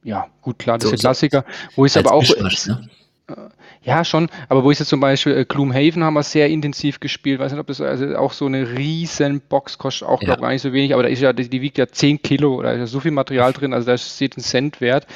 Ja, 0.05 0.27
gut, 0.41 0.59
klar, 0.59 0.77
das 0.77 0.87
So- 0.89 0.93
ist 0.93 1.03
der 1.03 1.09
Klassiker. 1.09 1.45
Wo 1.75 1.83
Als 1.83 1.97
aber 1.97 2.13
auch, 2.13 2.21
Mischmasch, 2.21 2.67
ne? 2.67 2.89
Ja, 3.81 4.05
schon. 4.05 4.29
Aber 4.49 4.63
wo 4.63 4.69
ich 4.69 4.77
jetzt 4.77 4.89
zum 4.89 4.99
Beispiel 4.99 5.35
äh, 5.35 5.45
Gloomhaven 5.45 6.03
haben 6.03 6.13
wir 6.13 6.21
sehr 6.21 6.47
intensiv 6.47 6.99
gespielt. 6.99 7.39
Weiß 7.39 7.51
nicht, 7.51 7.59
ob 7.59 7.65
das 7.65 7.81
also 7.81 8.15
auch 8.17 8.33
so 8.33 8.45
eine 8.45 8.77
riesen 8.77 9.41
Box 9.41 9.79
kostet, 9.79 10.07
auch 10.07 10.21
Ja. 10.21 10.27
glaube 10.27 10.41
gar 10.41 10.49
nicht 10.51 10.61
so 10.61 10.73
wenig, 10.73 10.93
aber 10.93 11.01
da 11.03 11.09
ist 11.09 11.21
ja, 11.21 11.33
die, 11.33 11.49
die 11.49 11.61
wiegt 11.61 11.79
ja 11.79 11.87
10 11.87 12.21
Kilo 12.21 12.53
oder 12.55 12.73
ist 12.73 12.79
ja 12.79 12.85
so 12.85 12.99
viel 12.99 13.09
Material 13.11 13.51
drin, 13.53 13.73
also 13.73 13.87
da 13.87 13.97
steht 13.97 14.37
ein 14.37 14.41
Cent 14.41 14.79
wert. 14.79 15.07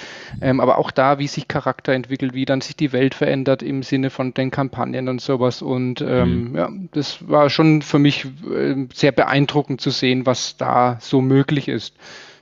Ähm, 0.41 0.59
aber 0.59 0.79
auch 0.79 0.89
da, 0.89 1.19
wie 1.19 1.27
sich 1.27 1.47
Charakter 1.47 1.93
entwickelt, 1.93 2.33
wie 2.33 2.45
dann 2.45 2.61
sich 2.61 2.75
die 2.75 2.91
Welt 2.93 3.13
verändert 3.13 3.61
im 3.61 3.83
Sinne 3.83 4.09
von 4.09 4.33
den 4.33 4.49
Kampagnen 4.49 5.07
und 5.07 5.21
sowas. 5.21 5.61
Und 5.61 6.01
ähm, 6.01 6.55
ja, 6.55 6.69
das 6.93 7.27
war 7.29 7.51
schon 7.51 7.83
für 7.83 7.99
mich 7.99 8.25
äh, 8.51 8.87
sehr 8.91 9.11
beeindruckend 9.11 9.81
zu 9.81 9.91
sehen, 9.91 10.25
was 10.25 10.57
da 10.57 10.97
so 10.99 11.21
möglich 11.21 11.67
ist. 11.67 11.93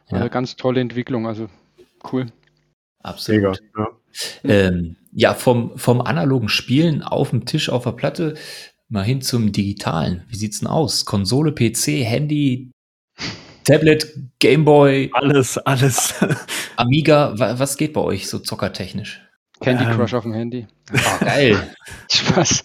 Ja. 0.10 0.18
Also 0.20 0.30
ganz 0.30 0.56
tolle 0.56 0.80
Entwicklung, 0.80 1.28
also 1.28 1.48
cool. 2.12 2.28
Absolut. 3.04 3.60
Mega. 3.76 3.88
Ja. 4.43 4.50
Ähm, 4.67 4.96
ja, 5.12 5.34
vom, 5.34 5.78
vom 5.78 6.02
analogen 6.02 6.50
Spielen 6.50 7.04
auf 7.04 7.30
dem 7.32 7.46
Tisch, 7.46 7.70
auf 7.70 7.84
der 7.84 7.91
Platte, 7.91 8.36
mal 8.89 9.04
hin 9.04 9.22
zum 9.22 9.52
digitalen. 9.52 10.24
Wie 10.28 10.36
sieht's 10.36 10.60
denn 10.60 10.67
aus? 10.67 11.06
Konsole, 11.06 11.52
PC, 11.52 12.04
Handy, 12.06 12.72
Tablet, 13.63 14.08
Gameboy, 14.39 15.10
Alles, 15.13 15.58
alles. 15.60 16.13
Amiga, 16.78 17.38
wa 17.38 17.60
was 17.60 17.78
geht 17.78 17.93
bei 17.93 18.02
euch 18.02 18.28
so 18.28 18.39
zockertechnisch? 18.39 19.22
Candy 19.60 19.84
Ähm. 19.84 19.91
Crush 19.91 20.13
auf 20.13 20.24
dem 20.24 20.34
Handy. 20.34 20.67
Oh, 20.93 21.26
geil. 21.26 21.76
Spaß. 22.12 22.63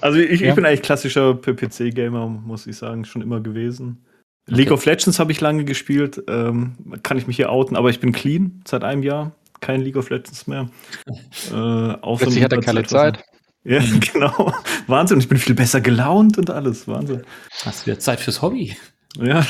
Also 0.00 0.18
ich, 0.18 0.40
Ja. 0.40 0.48
ich 0.48 0.54
bin 0.54 0.66
eigentlich 0.66 0.82
klassischer 0.82 1.34
PC-Gamer, 1.34 2.26
muss 2.26 2.66
ich 2.66 2.76
sagen, 2.76 3.04
schon 3.04 3.22
immer 3.22 3.40
gewesen. 3.40 4.04
League 4.46 4.66
Okay. 4.68 4.74
of 4.74 4.84
Legends 4.84 5.18
habe 5.18 5.32
ich 5.32 5.40
lange 5.40 5.64
gespielt, 5.64 6.22
ähm, 6.28 6.74
kann 7.02 7.16
ich 7.18 7.26
mich 7.26 7.36
hier 7.36 7.50
outen, 7.50 7.76
aber 7.76 7.90
ich 7.90 8.00
bin 8.00 8.12
clean 8.12 8.62
seit 8.66 8.84
einem 8.84 9.02
Jahr, 9.02 9.32
kein 9.60 9.80
League 9.80 9.96
of 9.96 10.10
Legends 10.10 10.46
mehr. 10.46 10.68
Äh, 11.48 11.50
so 11.50 12.16
Plötzlich 12.18 12.44
hat 12.44 12.52
er 12.52 12.60
keine 12.60 12.80
Hyperzeit- 12.80 13.16
Zeit. 13.16 13.24
Ja, 13.66 13.80
genau. 14.12 14.52
Wahnsinn, 14.86 15.18
ich 15.18 15.28
bin 15.28 15.38
viel 15.38 15.54
besser 15.54 15.80
gelaunt 15.80 16.36
und 16.36 16.50
alles, 16.50 16.86
Wahnsinn. 16.86 17.22
Hast 17.64 17.82
du 17.82 17.86
wieder 17.86 17.98
Zeit 17.98 18.20
fürs 18.20 18.42
Hobby? 18.42 18.76
Ja. 19.18 19.46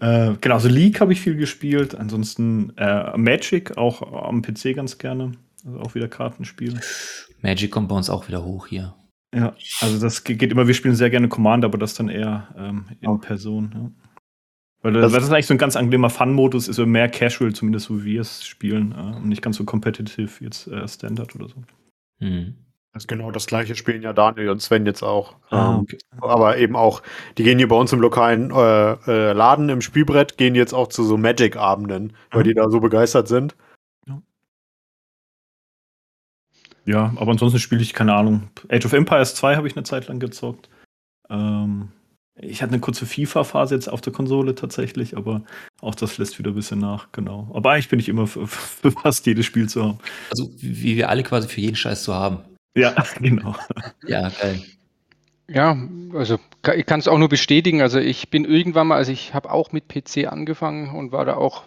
Äh, 0.00 0.34
genau, 0.40 0.54
also 0.54 0.68
League 0.68 1.00
habe 1.00 1.12
ich 1.12 1.20
viel 1.20 1.36
gespielt. 1.36 1.94
Ansonsten 1.94 2.72
äh, 2.76 3.16
Magic 3.16 3.76
auch 3.76 4.00
am 4.28 4.42
PC 4.42 4.74
ganz 4.74 4.98
gerne. 4.98 5.32
Also 5.66 5.80
auch 5.80 5.94
wieder 5.94 6.08
Kartenspiel. 6.08 6.80
Magic 7.42 7.70
kommt 7.70 7.88
bei 7.88 7.94
uns 7.96 8.08
auch 8.10 8.28
wieder 8.28 8.44
hoch 8.44 8.66
hier. 8.66 8.94
Ja, 9.34 9.54
also 9.80 10.00
das 10.00 10.24
geht 10.24 10.42
immer, 10.42 10.66
wir 10.66 10.74
spielen 10.74 10.94
sehr 10.94 11.10
gerne 11.10 11.28
Commander, 11.28 11.66
aber 11.66 11.78
das 11.78 11.94
dann 11.94 12.08
eher 12.08 12.48
ähm, 12.56 12.86
in 13.00 13.08
okay. 13.08 13.26
Person. 13.26 13.70
Ja. 13.74 14.06
Weil 14.82 14.92
das, 14.92 15.12
das, 15.12 15.24
ist 15.24 15.32
eigentlich 15.32 15.46
so 15.46 15.54
ein 15.54 15.58
ganz 15.58 15.74
angenehmer 15.74 16.10
Fun-Modus, 16.10 16.68
ist 16.68 16.76
so 16.76 16.86
mehr 16.86 17.08
casual, 17.08 17.52
zumindest 17.52 17.86
so 17.86 18.04
wie 18.04 18.12
wir 18.12 18.20
es 18.20 18.46
spielen, 18.46 18.92
äh, 18.92 19.16
und 19.16 19.28
nicht 19.28 19.42
ganz 19.42 19.56
so 19.56 19.64
competitive 19.64 20.44
jetzt 20.44 20.68
äh, 20.68 20.86
Standard 20.86 21.34
oder 21.34 21.48
so. 21.48 21.56
Mhm. 22.20 22.54
Das 22.92 23.02
ist 23.02 23.08
genau 23.08 23.30
das 23.30 23.46
gleiche 23.46 23.74
spielen 23.74 24.00
ja 24.00 24.14
Daniel 24.14 24.48
und 24.48 24.62
Sven 24.62 24.86
jetzt 24.86 25.02
auch. 25.02 25.34
Ah, 25.50 25.74
ähm, 25.74 25.80
okay. 25.80 25.98
aber 26.18 26.56
eben 26.56 26.76
auch, 26.76 27.02
die 27.36 27.42
gehen 27.42 27.58
hier 27.58 27.68
bei 27.68 27.76
uns 27.76 27.92
im 27.92 28.00
lokalen 28.00 28.50
äh, 28.50 28.92
äh, 28.92 29.32
Laden 29.32 29.68
im 29.68 29.82
Spielbrett, 29.82 30.38
gehen 30.38 30.54
jetzt 30.54 30.72
auch 30.72 30.88
zu 30.88 31.04
so 31.04 31.18
Magic-Abenden, 31.18 32.14
weil 32.30 32.40
mhm. 32.40 32.44
die 32.44 32.54
da 32.54 32.70
so 32.70 32.80
begeistert 32.80 33.28
sind. 33.28 33.54
Ja, 36.86 37.12
aber 37.16 37.32
ansonsten 37.32 37.58
spiele 37.58 37.82
ich, 37.82 37.92
keine 37.92 38.14
Ahnung. 38.14 38.48
Age 38.68 38.86
of 38.86 38.92
Empires 38.92 39.34
2 39.34 39.56
habe 39.56 39.66
ich 39.66 39.76
eine 39.76 39.84
Zeit 39.84 40.06
lang 40.06 40.20
gezockt. 40.20 40.68
Ähm, 41.28 41.88
ich 42.38 42.62
hatte 42.62 42.72
eine 42.72 42.80
kurze 42.80 43.06
FIFA-Phase 43.06 43.74
jetzt 43.74 43.88
auf 43.88 44.00
der 44.00 44.12
Konsole 44.12 44.54
tatsächlich, 44.54 45.16
aber 45.16 45.42
auch 45.80 45.94
das 45.94 46.18
lässt 46.18 46.38
wieder 46.38 46.52
ein 46.52 46.54
bisschen 46.54 46.78
nach, 46.78 47.10
genau. 47.10 47.50
Aber 47.54 47.72
eigentlich 47.72 47.88
bin 47.88 47.98
ich 47.98 48.08
immer 48.08 48.26
für, 48.26 48.46
für 48.46 48.92
fast 48.92 49.26
jedes 49.26 49.46
Spiel 49.46 49.68
zu 49.68 49.82
haben. 49.82 49.98
Also, 50.30 50.50
wie 50.58 50.96
wir 50.96 51.08
alle 51.08 51.24
quasi 51.24 51.48
für 51.48 51.60
jeden 51.60 51.76
Scheiß 51.76 52.04
zu 52.04 52.14
haben. 52.14 52.38
Ja, 52.76 52.94
genau. 53.20 53.56
ja, 54.06 54.28
geil. 54.28 54.62
Ja, 55.48 55.76
also 56.12 56.38
ich 56.74 56.86
kann 56.86 57.00
es 57.00 57.08
auch 57.08 57.18
nur 57.18 57.28
bestätigen. 57.28 57.80
Also 57.80 57.98
ich 57.98 58.30
bin 58.30 58.44
irgendwann 58.44 58.88
mal, 58.88 58.96
also 58.96 59.12
ich 59.12 59.32
habe 59.32 59.50
auch 59.50 59.70
mit 59.70 59.88
PC 59.88 60.26
angefangen 60.26 60.94
und 60.94 61.12
war 61.12 61.24
da 61.24 61.36
auch, 61.36 61.62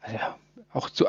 also 0.00 0.16
auch 0.76 0.90
zu, 0.90 1.06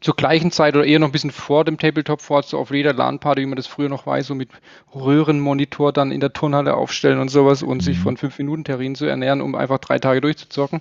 zur 0.00 0.16
gleichen 0.16 0.50
Zeit 0.50 0.74
oder 0.74 0.86
eher 0.86 0.98
noch 0.98 1.08
ein 1.08 1.12
bisschen 1.12 1.30
vor 1.30 1.64
dem 1.64 1.76
Tabletop 1.76 2.22
Fort, 2.22 2.46
so 2.46 2.58
auf 2.58 2.70
jeder 2.70 2.94
LAN-Party, 2.94 3.42
wie 3.42 3.46
man 3.46 3.56
das 3.56 3.66
früher 3.66 3.90
noch 3.90 4.06
weiß, 4.06 4.26
so 4.26 4.34
mit 4.34 4.48
Röhrenmonitor 4.94 5.92
dann 5.92 6.10
in 6.10 6.20
der 6.20 6.32
Turnhalle 6.32 6.74
aufstellen 6.74 7.20
und 7.20 7.28
sowas 7.28 7.62
und 7.62 7.78
mhm. 7.78 7.80
sich 7.82 7.98
von 7.98 8.16
5-Minuten-Terrinen 8.16 8.94
zu 8.94 9.04
ernähren, 9.04 9.42
um 9.42 9.54
einfach 9.54 9.78
drei 9.78 9.98
Tage 9.98 10.22
durchzuzocken. 10.22 10.80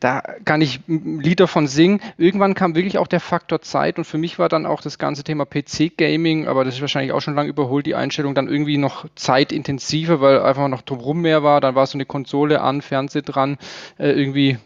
Da 0.00 0.22
kann 0.44 0.60
ich 0.60 0.80
Lieder 0.88 1.46
von 1.46 1.68
singen. 1.68 2.00
Irgendwann 2.18 2.54
kam 2.54 2.74
wirklich 2.74 2.98
auch 2.98 3.06
der 3.06 3.20
Faktor 3.20 3.62
Zeit 3.62 3.96
und 3.96 4.04
für 4.04 4.18
mich 4.18 4.40
war 4.40 4.48
dann 4.48 4.66
auch 4.66 4.80
das 4.80 4.98
ganze 4.98 5.22
Thema 5.22 5.46
PC-Gaming, 5.46 6.48
aber 6.48 6.64
das 6.64 6.74
ist 6.74 6.80
wahrscheinlich 6.80 7.12
auch 7.12 7.20
schon 7.20 7.36
lange 7.36 7.48
überholt, 7.48 7.86
die 7.86 7.94
Einstellung 7.94 8.34
dann 8.34 8.48
irgendwie 8.48 8.76
noch 8.76 9.06
zeitintensiver, 9.14 10.20
weil 10.20 10.40
einfach 10.40 10.66
noch 10.66 10.82
drumherum 10.82 11.20
mehr 11.20 11.44
war. 11.44 11.60
Dann 11.60 11.76
war 11.76 11.86
so 11.86 11.96
eine 11.96 12.06
Konsole 12.06 12.60
an, 12.60 12.82
Fernseher 12.82 13.22
dran, 13.22 13.56
äh, 13.98 14.10
irgendwie 14.10 14.58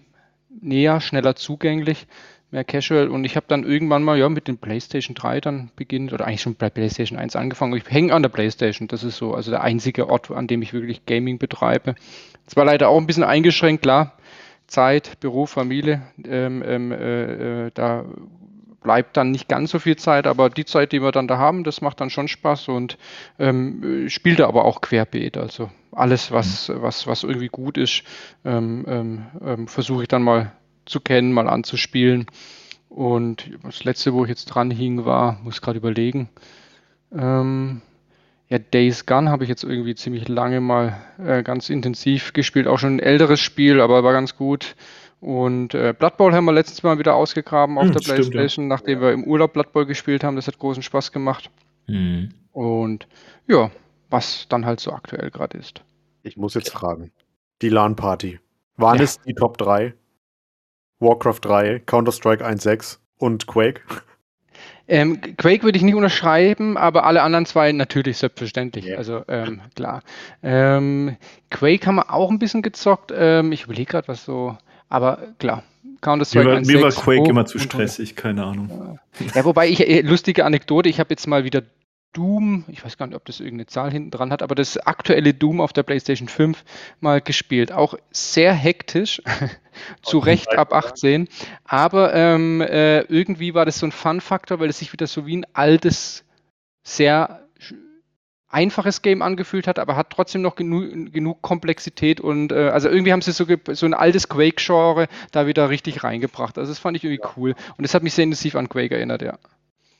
näher, 0.63 1.03
schneller 1.03 1.37
zugänglich 1.37 2.07
mehr 2.51 2.65
casual. 2.65 3.09
Und 3.09 3.25
ich 3.25 3.37
habe 3.37 3.47
dann 3.49 3.65
irgendwann 3.65 4.03
mal 4.03 4.19
ja 4.19 4.29
mit 4.29 4.49
dem 4.49 4.59
PlayStation 4.59 5.15
3 5.15 5.41
dann 5.41 5.71
beginnt, 5.77 6.13
oder 6.13 6.27
eigentlich 6.27 6.43
schon 6.43 6.55
bei 6.55 6.71
PlayStation 6.71 7.19
1 7.19 7.37
angefangen. 7.37 7.77
Ich 7.77 7.91
hänge 7.91 8.13
an 8.13 8.23
der 8.23 8.29
PlayStation. 8.29 8.89
Das 8.89 9.05
ist 9.05 9.17
so, 9.17 9.35
also 9.35 9.51
der 9.51 9.63
einzige 9.63 10.09
Ort, 10.09 10.31
an 10.31 10.47
dem 10.47 10.63
ich 10.63 10.73
wirklich 10.73 11.07
Gaming 11.07 11.39
betreibe. 11.39 11.95
Zwar 12.47 12.65
leider 12.65 12.89
auch 12.89 12.99
ein 12.99 13.07
bisschen 13.07 13.25
eingeschränkt, 13.25 13.83
klar. 13.83 14.13
Zeit, 14.67 15.21
Beruf, 15.21 15.51
Familie, 15.51 16.03
ähm, 16.25 16.63
ähm, 16.67 16.93
äh, 16.93 17.67
äh, 17.67 17.71
da 17.73 18.05
bleibt 18.83 19.17
dann 19.17 19.33
nicht 19.33 19.49
ganz 19.49 19.71
so 19.71 19.79
viel 19.79 19.97
Zeit, 19.97 20.27
aber 20.27 20.49
die 20.49 20.65
Zeit, 20.65 20.93
die 20.93 21.03
wir 21.03 21.13
dann 21.13 21.29
da 21.29 21.39
haben, 21.39 21.65
das 21.65 21.81
macht 21.81 22.01
dann 22.01 22.11
schon 22.11 22.29
Spaß 22.29 22.69
und 22.69 22.99
ähm, 23.39 24.09
spielt 24.09 24.41
aber 24.41 24.65
auch 24.65 24.81
querbeet. 24.81 25.37
Also 25.37 25.71
alles, 25.93 26.31
was, 26.31 26.69
mhm. 26.69 26.83
was, 26.83 27.07
was 27.07 27.25
irgendwie 27.25 27.49
gut 27.49 27.79
ist, 27.79 28.03
ähm, 28.45 28.85
ähm, 28.89 29.27
ähm, 29.45 29.69
versuche 29.69 30.03
ich 30.03 30.09
dann 30.09 30.23
mal 30.23 30.53
zu 30.87 31.01
kennen, 31.01 31.33
mal 31.33 31.49
anzuspielen. 31.49 32.27
Und 32.89 33.51
das 33.63 33.85
letzte, 33.85 34.15
wo 34.15 34.25
ich 34.25 34.31
jetzt 34.31 34.47
dran 34.47 34.71
hing, 34.71 35.05
war, 35.05 35.39
muss 35.43 35.61
gerade 35.61 35.79
überlegen, 35.79 36.29
ähm, 37.13 37.83
ja, 38.49 38.59
Days 38.59 39.07
Gone 39.07 39.31
habe 39.31 39.43
ich 39.43 39.51
jetzt 39.51 39.65
irgendwie 39.65 39.95
ziemlich 39.95 40.29
lange 40.29 40.61
mal 40.61 40.97
äh, 41.19 41.43
ganz 41.43 41.69
intensiv 41.69 42.33
gespielt. 42.33 42.69
Auch 42.69 42.79
schon 42.79 42.97
ein 42.97 43.01
älteres 43.01 43.41
Spiel, 43.41 43.81
aber 43.81 44.05
war 44.05 44.13
ganz 44.13 44.37
gut. 44.37 44.77
Und 45.21 45.75
äh, 45.75 45.95
Blood 45.99 46.17
Bowl 46.17 46.33
haben 46.33 46.45
wir 46.45 46.53
letztes 46.53 46.83
Mal 46.83 46.99
wieder 46.99 47.15
ausgegraben 47.17 47.79
auf 47.79 47.87
hm, 47.87 47.93
der 47.93 48.03
stimmt, 48.03 48.17
Playstation, 48.17 48.67
ja. 48.67 48.69
nachdem 48.69 49.01
wir 49.01 49.13
im 49.13 49.25
Urlaub 49.25 49.53
Blood 49.53 49.73
Bowl 49.73 49.87
gespielt 49.87 50.23
haben. 50.23 50.37
Das 50.37 50.47
hat 50.47 50.59
großen 50.59 50.83
Spaß 50.83 51.11
gemacht. 51.11 51.51
Mhm. 51.89 52.31
Und 52.53 53.09
ja, 53.49 53.71
was 54.11 54.47
dann 54.49 54.65
halt 54.65 54.81
so 54.81 54.93
aktuell 54.93 55.31
gerade 55.31 55.59
ist. 55.59 55.83
Ich 56.23 56.37
muss 56.37 56.55
jetzt 56.55 56.71
fragen. 56.71 57.11
Die 57.63 57.69
LAN-Party. 57.69 58.39
Waren 58.77 58.99
ja. 58.99 59.05
es 59.05 59.21
die 59.23 59.35
Top 59.35 59.59
3? 59.59 59.95
Warcraft 61.01 61.41
3, 61.43 61.79
Counter-Strike 61.81 62.45
1.6 62.45 62.99
und 63.19 63.47
Quake? 63.47 63.83
Ähm, 64.89 65.21
Quake 65.37 65.65
würde 65.65 65.77
ich 65.77 65.83
nicht 65.83 65.97
unterschreiben, 65.97 66.77
aber 66.77 67.05
alle 67.05 67.23
anderen 67.23 67.45
zwei 67.45 67.73
natürlich 67.73 68.19
selbstverständlich. 68.19 68.87
Yeah. 68.87 68.99
Also 68.99 69.25
ähm, 69.27 69.61
klar. 69.75 70.03
Ähm, 70.43 71.17
Quake 71.51 71.87
haben 71.87 71.97
wir 71.97 72.13
auch 72.13 72.31
ein 72.31 72.39
bisschen 72.39 72.63
gezockt. 72.63 73.13
Ähm, 73.15 73.51
ich 73.51 73.65
überlege 73.65 73.91
gerade, 73.91 74.09
was 74.09 74.25
so. 74.25 74.57
Aber 74.89 75.19
klar, 75.39 75.65
Counter-Strike. 76.03 76.61
Mir, 76.61 76.61
mir 76.61 76.83
war 76.83 76.91
Quake 76.91 77.29
immer 77.29 77.47
zu 77.47 77.59
stressig, 77.59 78.15
keine 78.15 78.45
Ahnung. 78.45 79.01
Ja, 79.35 79.45
wobei 79.45 79.69
ich, 79.69 79.81
äh, 79.81 80.03
lustige 80.03 80.45
Anekdote, 80.45 80.89
ich 80.89 81.01
habe 81.01 81.11
jetzt 81.11 81.27
mal 81.27 81.43
wieder 81.43 81.63
Doom, 82.17 82.65
ich 82.69 82.83
weiß 82.83 82.97
gar 82.97 83.07
nicht, 83.07 83.15
ob 83.15 83.27
das 83.27 83.41
irgendeine 83.41 83.67
Zahl 83.67 83.91
hinten 83.91 84.11
dran 84.11 84.33
hat, 84.33 84.43
aber 84.43 84.55
das 84.55 84.79
aktuelle 84.79 85.35
Doom 85.35 85.61
auf 85.61 85.75
der 85.75 85.83
PlayStation 85.83 86.29
5 86.29 86.65
mal 87.01 87.21
gespielt. 87.21 87.73
Auch 87.73 87.95
sehr 88.11 88.55
hektisch, 88.55 89.21
zu 90.03 90.19
Recht 90.19 90.57
ab 90.57 90.73
18. 90.73 91.29
Aber 91.65 92.15
ähm, 92.15 92.63
äh, 92.63 93.01
irgendwie 93.03 93.53
war 93.53 93.67
das 93.67 93.79
so 93.79 93.87
ein 93.87 93.93
Fun-Faktor, 93.93 94.61
weil 94.61 94.71
es 94.71 94.79
sich 94.79 94.95
wieder 94.95 95.07
so 95.07 95.27
wie 95.27 95.37
ein 95.37 95.47
altes, 95.53 96.25
sehr 96.83 97.47
einfaches 98.49 99.03
Game 99.03 99.21
angefühlt 99.21 99.67
hat, 99.67 99.79
aber 99.79 99.97
hat 99.97 100.09
trotzdem 100.09 100.41
noch 100.41 100.55
genu 100.55 101.11
genug 101.11 101.43
Komplexität 101.43 102.23
und 102.23 102.53
äh, 102.53 102.71
also 102.71 102.89
irgendwie 102.89 103.13
haben 103.13 103.21
sie 103.21 103.33
so, 103.33 103.45
so 103.73 103.85
ein 103.85 103.93
altes 103.93 104.31
Quake-Genre 104.31 105.09
da 105.33 105.47
wieder 105.47 105.69
richtig 105.69 106.03
reingebracht. 106.03 106.57
Also 106.57 106.71
das 106.71 106.79
fand 106.79 106.97
ich 106.97 107.05
irgendwie 107.05 107.23
ja. 107.23 107.31
cool 107.37 107.55
und 107.77 107.83
das 107.83 107.93
hat 107.93 108.03
mich 108.03 108.15
sehr 108.15 108.25
intensiv 108.25 108.55
an 108.55 108.71
Quake 108.71 108.95
erinnert, 108.95 109.21
ja. 109.21 109.39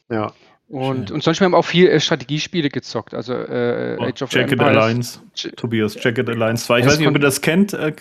Ja, 0.09 0.33
und, 0.69 1.11
und 1.13 1.23
sonst, 1.23 1.41
wir 1.41 1.45
haben 1.45 1.55
auch 1.55 1.65
viel 1.65 1.87
äh, 1.87 2.01
Strategiespiele 2.01 2.69
gezockt, 2.71 3.15
also 3.15 3.35
äh, 3.35 3.97
oh, 4.01 4.05
Age 4.05 4.23
of 4.23 4.33
Jacket 4.33 4.53
Empires. 4.53 4.77
Alliance, 4.77 5.21
Tobias, 5.57 5.97
Jacket 6.03 6.29
Alliance 6.29 6.65
2. 6.67 6.81
Ich 6.81 6.87
weiß 6.87 6.99
nicht, 6.99 7.09
ob 7.09 7.15
ihr 7.15 7.21
das 7.21 7.41
kennt, 7.41 7.73
äh, 7.73 7.93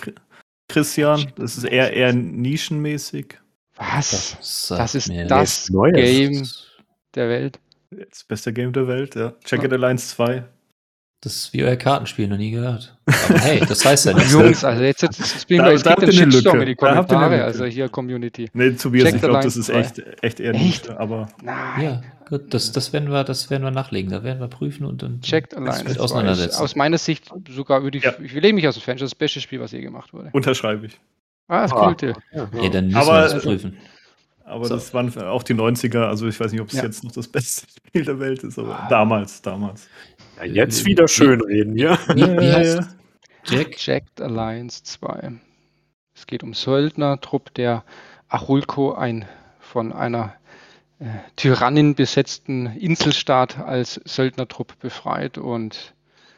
Christian. 0.67 1.31
Das 1.35 1.57
ist 1.57 1.65
eher, 1.65 1.93
eher 1.93 2.13
nischenmäßig. 2.13 3.39
Was? 3.75 4.37
Das, 4.39 4.67
das 4.69 4.95
ist 4.95 5.09
das 5.27 5.67
Game 5.67 6.43
der 7.13 7.29
Welt. 7.29 7.59
Das 7.91 8.23
beste 8.23 8.51
Game 8.51 8.73
der 8.73 8.87
Welt, 8.87 9.15
ja. 9.15 9.33
Jacket 9.45 9.71
ja. 9.71 9.77
Alliance 9.77 10.15
2. 10.15 10.43
Das 11.25 11.37
ist 11.37 11.53
wie 11.53 11.63
euer 11.63 11.75
Kartenspiel, 11.75 12.27
noch 12.27 12.37
nie 12.37 12.51
gehört. 12.51 12.95
Aber 13.07 13.39
hey, 13.39 13.59
das 13.67 13.83
heißt 13.83 14.05
ja 14.05 14.13
nichts. 14.13 14.31
Jungs, 14.31 14.63
also 14.63 14.83
jetzt, 14.83 15.01
jetzt, 15.01 15.17
jetzt 15.17 15.47
bin 15.47 15.57
da, 15.57 15.73
ich 15.73 15.81
da 15.81 15.95
gibt 15.95 16.13
Shitstorm 16.13 16.61
in 16.61 16.67
die 16.67 16.75
Kommentare, 16.75 17.43
also 17.43 17.65
hier 17.65 17.89
Community. 17.89 18.47
Nee, 18.53 18.73
Tobias, 18.73 19.05
Check 19.05 19.15
ich 19.15 19.21
glaube, 19.23 19.39
das 19.41 19.57
ist 19.57 19.69
echt, 19.69 20.03
echt 20.21 20.39
eher 20.39 20.53
nicht, 20.53 20.87
aber... 20.87 21.27
Nein. 21.41 21.83
Ja, 21.83 22.03
gut, 22.29 22.53
das, 22.53 22.71
das, 22.73 22.93
werden 22.93 23.09
wir, 23.09 23.23
das 23.23 23.49
werden 23.49 23.63
wir 23.63 23.71
nachlegen, 23.71 24.11
da 24.11 24.23
werden 24.23 24.39
wir 24.39 24.49
prüfen 24.49 24.85
und 24.85 25.01
dann 25.01 25.19
Checked 25.21 25.57
Alliance 25.57 25.99
auseinandersetzen. 25.99 26.61
Aus 26.61 26.75
meiner 26.75 26.99
Sicht 26.99 27.33
sogar 27.49 27.81
würde 27.81 27.97
ich, 27.97 28.03
ja. 28.03 28.13
ich 28.21 28.33
lege 28.33 28.53
mich 28.53 28.67
aus 28.67 28.75
dem 28.75 28.81
Fenster, 28.81 29.05
das 29.05 29.15
beste 29.15 29.41
Spiel, 29.41 29.59
was 29.59 29.71
je 29.71 29.81
gemacht 29.81 30.13
wurde. 30.13 30.29
Unterschreibe 30.31 30.85
ich. 30.85 30.99
Ah, 31.47 31.63
das 31.63 31.71
ah. 31.71 31.87
cool. 31.87 32.13
Ja, 32.33 32.49
ja. 32.61 32.69
dann 32.69 32.85
müssen 32.85 32.97
aber, 32.97 33.13
wir 33.13 33.33
das 33.33 33.41
prüfen. 33.41 33.77
Aber 34.45 34.65
so. 34.65 34.75
das 34.75 34.93
waren 34.93 35.11
auch 35.23 35.41
die 35.41 35.55
90er, 35.55 36.05
also 36.05 36.27
ich 36.27 36.39
weiß 36.39 36.51
nicht, 36.51 36.61
ob 36.61 36.67
es 36.67 36.75
ja. 36.75 36.83
jetzt 36.83 37.03
noch 37.03 37.11
das 37.11 37.27
beste 37.27 37.65
Spiel 37.87 38.05
der 38.05 38.19
Welt 38.19 38.43
ist, 38.43 38.59
aber 38.59 38.79
ah. 38.79 38.87
damals, 38.89 39.41
damals. 39.41 39.89
Ja, 40.37 40.43
jetzt 40.43 40.85
wieder 40.85 41.07
schön 41.07 41.41
reden, 41.41 41.77
ja. 41.77 41.97
Wie, 42.13 42.21
wie 42.21 42.53
heißt 42.53 42.81
Jack? 43.45 43.85
Jacked 43.85 44.21
Alliance 44.21 44.83
2. 44.83 45.33
Es 46.13 46.27
geht 46.27 46.43
um 46.43 46.53
Söldner-Trupp 46.53 47.53
der 47.53 47.83
Achulco, 48.27 48.93
ein 48.93 49.25
von 49.59 49.93
einer 49.93 50.35
äh, 50.99 51.05
Tyrannin 51.35 51.95
besetzten 51.95 52.67
Inselstaat 52.67 53.59
als 53.59 53.99
Söldnertrupp 54.05 54.79
befreit 54.79 55.37
und 55.37 55.94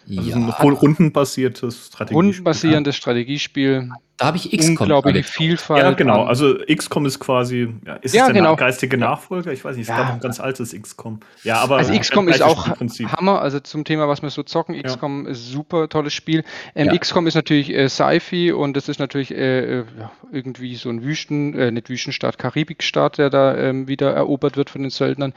also 0.10 0.30
ja. 0.30 0.36
ein 0.36 0.70
rundenbasiertes 0.70 1.88
Strategiespiel. 1.88 2.15
Rundenbasierendes 2.15 2.96
Strategiespiel. 2.96 3.91
Da 4.17 4.28
habe 4.28 4.38
ich 4.38 4.50
XCOM. 4.50 4.78
Unglaubliche 4.80 5.24
Vielfalt. 5.24 5.84
Ja, 5.84 5.91
genau. 5.91 6.24
Also 6.24 6.56
XCOM 6.65 7.06
ist 7.06 7.20
quasi, 7.20 7.76
ja, 7.86 7.96
ist 7.96 8.15
ja, 8.15 8.22
es 8.22 8.28
der 8.28 8.34
genau. 8.34 8.56
geistige 8.56 8.98
Nachfolger? 8.98 9.52
Ich 9.52 9.63
weiß 9.63 9.76
nicht, 9.76 9.84
es 9.84 9.89
ja. 9.89 9.98
gab 9.98 10.13
ein 10.13 10.20
ganz 10.20 10.39
altes 10.39 10.74
XCOM. 10.74 11.20
Ja, 11.43 11.60
aber 11.60 11.78
also 11.78 11.98
XCOM 11.98 12.28
ist 12.28 12.41
auch 12.41 12.67
Hammer. 12.67 13.41
Also 13.41 13.60
zum 13.60 13.84
Thema, 13.84 14.08
was 14.08 14.24
wir 14.24 14.32
so 14.32 14.41
zocken, 14.41 14.82
XCOM 14.82 15.26
ja. 15.26 15.32
ist 15.32 15.38
ein 15.38 15.52
super 15.54 15.88
tolles 15.88 16.13
Spiel. 16.13 16.43
Ähm, 16.74 16.88
ja. 16.88 16.98
XCOM 16.98 17.28
ist 17.28 17.36
natürlich 17.36 17.72
äh, 17.72 17.89
Sci-Fi 17.89 18.54
und 18.54 18.76
das 18.76 18.89
ist 18.89 19.00
natürlich 19.00 19.32
äh, 19.32 19.80
äh 19.80 19.86
irgendwie 20.32 20.76
so 20.76 20.89
ein 20.89 21.04
Wüsten, 21.04 21.54
äh, 21.54 21.72
nicht 21.72 21.89
Wüstenstaat, 21.89 22.39
Karibikstaat, 22.39 23.20
der 23.20 23.30
da 23.30 23.56
ähm, 23.56 23.88
wieder 23.88 24.13
erobert 24.13 24.58
wird 24.58 24.70
von 24.72 24.82
den 24.82 24.89
Söldnern. 24.89 25.34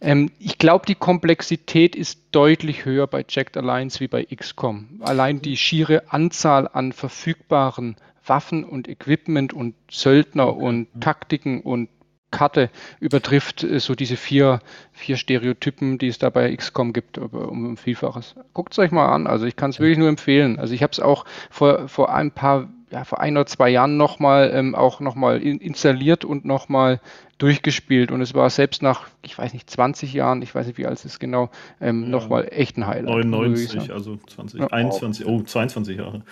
Ähm, 0.00 0.30
ich 0.38 0.58
glaube, 0.58 0.86
die 0.86 0.94
Komplexität 0.94 1.94
ist 1.94 2.20
deutlich 2.32 2.84
höher 2.84 3.06
bei 3.06 3.24
Jacked 3.28 3.56
Alliance 3.56 4.00
wie 4.00 4.08
bei 4.08 4.24
XCOM. 4.24 5.00
Allein 5.00 5.42
die 5.42 5.56
schiere 5.56 6.04
Anzahl 6.12 6.68
an 6.72 6.92
verfügbaren 6.92 7.96
Waffen 8.24 8.64
und 8.64 8.88
Equipment 8.88 9.52
und 9.52 9.74
Söldner 9.90 10.56
und 10.56 10.88
Taktiken 11.00 11.60
und 11.62 11.88
Karte 12.30 12.70
übertrifft 13.00 13.64
äh, 13.64 13.80
so 13.80 13.94
diese 13.94 14.16
vier, 14.16 14.60
vier 14.92 15.16
Stereotypen, 15.16 15.98
die 15.98 16.08
es 16.08 16.18
da 16.18 16.30
bei 16.30 16.54
XCOM 16.54 16.92
gibt, 16.92 17.18
um, 17.18 17.30
um 17.32 17.76
Vielfaches. 17.76 18.34
Guckt 18.54 18.72
es 18.72 18.78
euch 18.78 18.90
mal 18.90 19.08
an. 19.08 19.26
Also 19.26 19.46
ich 19.46 19.56
kann 19.56 19.70
es 19.70 19.80
wirklich 19.80 19.98
nur 19.98 20.08
empfehlen. 20.08 20.58
Also 20.58 20.74
ich 20.74 20.82
habe 20.82 20.92
es 20.92 21.00
auch 21.00 21.24
vor, 21.50 21.88
vor 21.88 22.14
ein 22.14 22.30
paar, 22.30 22.68
ja, 22.90 23.04
vor 23.04 23.20
ein 23.20 23.36
oder 23.36 23.46
zwei 23.46 23.70
Jahren 23.70 23.96
nochmal 23.96 24.50
ähm, 24.54 24.74
auch 24.74 25.00
nochmal 25.00 25.42
in, 25.42 25.58
installiert 25.58 26.24
und 26.24 26.44
nochmal 26.44 27.00
durchgespielt. 27.38 28.10
Und 28.10 28.20
es 28.20 28.34
war 28.34 28.48
selbst 28.50 28.82
nach, 28.82 29.08
ich 29.22 29.36
weiß 29.36 29.52
nicht, 29.52 29.68
20 29.68 30.12
Jahren, 30.12 30.42
ich 30.42 30.54
weiß 30.54 30.66
nicht, 30.66 30.78
wie 30.78 30.86
alt 30.86 30.98
es 30.98 31.04
ist 31.04 31.18
genau, 31.18 31.50
ähm, 31.80 32.04
ja. 32.04 32.08
nochmal 32.10 32.48
echt 32.50 32.76
ein 32.76 32.86
Highlight. 32.86 33.26
99, 33.26 33.92
also 33.92 34.16
20, 34.16 34.60
ja. 34.60 34.66
21, 34.68 35.26
oh, 35.26 35.42
22 35.42 35.96
Jahre. 35.96 36.22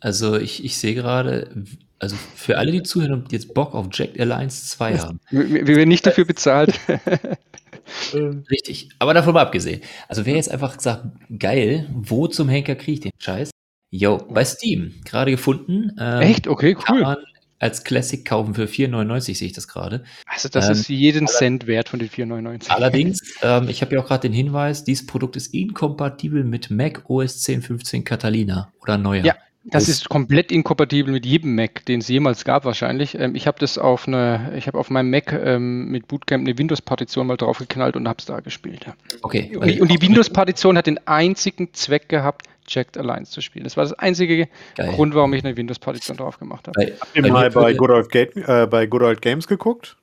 Also 0.00 0.36
ich, 0.36 0.64
ich 0.64 0.78
sehe 0.78 0.94
gerade, 0.94 1.50
also 1.98 2.16
für 2.34 2.58
alle, 2.58 2.72
die 2.72 2.82
zuhören 2.82 3.12
und 3.12 3.32
jetzt 3.32 3.54
Bock 3.54 3.74
auf 3.74 3.88
Jack 3.92 4.18
Alliance 4.18 4.66
2 4.66 4.98
haben. 4.98 5.20
Wir, 5.30 5.66
wir 5.66 5.76
werden 5.76 5.88
nicht 5.88 6.06
dafür 6.06 6.24
bezahlt. 6.24 6.78
Richtig, 8.50 8.90
aber 8.98 9.14
davon 9.14 9.34
mal 9.34 9.42
abgesehen. 9.42 9.82
Also 10.08 10.24
wer 10.24 10.36
jetzt 10.36 10.50
einfach 10.50 10.78
sagt, 10.80 11.06
geil, 11.38 11.88
wo 11.92 12.26
zum 12.28 12.48
Henker 12.48 12.76
kriege 12.76 12.92
ich 12.92 13.00
den 13.00 13.12
Scheiß? 13.18 13.50
Yo, 13.90 14.18
bei 14.18 14.44
Steam, 14.44 14.94
gerade 15.04 15.32
gefunden. 15.32 15.92
Ähm, 15.98 16.20
Echt? 16.20 16.46
Okay, 16.46 16.76
cool. 16.76 16.84
Kann 16.84 17.00
man 17.00 17.16
als 17.60 17.84
Classic 17.84 18.24
kaufen 18.24 18.54
für 18.54 18.64
4,99 18.64 19.36
sehe 19.36 19.46
ich 19.46 19.52
das 19.52 19.68
gerade. 19.68 20.02
Also 20.26 20.48
das 20.48 20.66
ähm, 20.66 20.72
ist 20.72 20.88
jeden 20.88 21.26
Cent 21.26 21.66
wert 21.66 21.90
von 21.90 21.98
den 21.98 22.08
4,99. 22.08 22.70
Allerdings, 22.70 23.20
ähm, 23.42 23.68
ich 23.68 23.82
habe 23.82 23.94
ja 23.94 24.00
auch 24.00 24.06
gerade 24.06 24.22
den 24.22 24.32
Hinweis, 24.32 24.82
dieses 24.82 25.06
Produkt 25.06 25.36
ist 25.36 25.52
inkompatibel 25.52 26.42
mit 26.42 26.70
Mac 26.70 27.08
OS 27.08 27.44
10.15 27.46 28.02
Catalina 28.02 28.72
oder 28.80 28.96
neuer. 28.96 29.24
Ja, 29.24 29.34
das 29.64 29.88
ist 29.88 30.08
komplett 30.08 30.50
inkompatibel 30.50 31.12
mit 31.12 31.26
jedem 31.26 31.54
Mac, 31.54 31.84
den 31.84 32.00
es 32.00 32.08
jemals 32.08 32.44
gab 32.44 32.64
wahrscheinlich. 32.64 33.14
Ähm, 33.18 33.34
ich 33.34 33.46
habe 33.46 33.58
das 33.58 33.76
auf 33.76 34.08
eine, 34.08 34.52
ich 34.56 34.66
habe 34.66 34.78
auf 34.78 34.88
meinem 34.88 35.10
Mac 35.10 35.32
ähm, 35.32 35.88
mit 35.90 36.08
Bootcamp 36.08 36.46
eine 36.46 36.56
Windows-Partition 36.56 37.26
mal 37.26 37.36
draufgeknallt 37.36 37.94
und 37.94 38.08
habe 38.08 38.18
es 38.18 38.24
da 38.24 38.40
gespielt. 38.40 38.86
Ja. 38.86 38.94
Okay. 39.20 39.54
Und, 39.56 39.66
die, 39.66 39.80
und 39.80 39.90
die 39.90 40.00
Windows-Partition 40.00 40.78
hat 40.78 40.86
den 40.86 41.06
einzigen 41.06 41.74
Zweck 41.74 42.08
gehabt, 42.08 42.46
Checked 42.66 42.96
Alliance 42.96 43.32
zu 43.32 43.42
spielen. 43.42 43.64
Das 43.64 43.76
war 43.76 43.84
das 43.84 43.92
einzige 43.92 44.48
Geil. 44.76 44.92
Grund, 44.94 45.14
warum 45.14 45.34
ich 45.34 45.44
eine 45.44 45.56
Windows-Partition 45.56 46.16
drauf 46.16 46.38
gemacht 46.38 46.66
habe. 46.68 46.74
Bei, 46.74 46.92
Habt 46.98 47.14
ihr 47.14 47.30
mal 47.30 47.50
bei 47.50 47.74
Good, 47.74 47.90
Old 47.90 48.14
äh, 48.14 48.66
bei 48.66 48.86
Good 48.86 49.02
Old 49.02 49.22
Games 49.22 49.46
geguckt? 49.46 49.96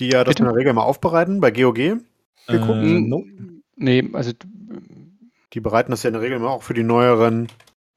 Die 0.00 0.10
ja 0.10 0.24
das 0.24 0.34
Bitte? 0.34 0.42
in 0.42 0.48
der 0.48 0.56
Regel 0.56 0.72
mal 0.74 0.82
aufbereiten, 0.82 1.40
bei 1.40 1.50
GOG 1.50 1.74
geguckt? 1.74 2.02
Äh, 2.46 3.00
no. 3.00 3.24
Nee, 3.76 4.04
also 4.12 4.32
die 5.54 5.60
bereiten 5.60 5.92
das 5.92 6.02
ja 6.02 6.08
in 6.08 6.14
der 6.14 6.22
Regel 6.22 6.36
immer 6.36 6.50
auch 6.50 6.62
für 6.62 6.74
die 6.74 6.82
neueren 6.82 7.48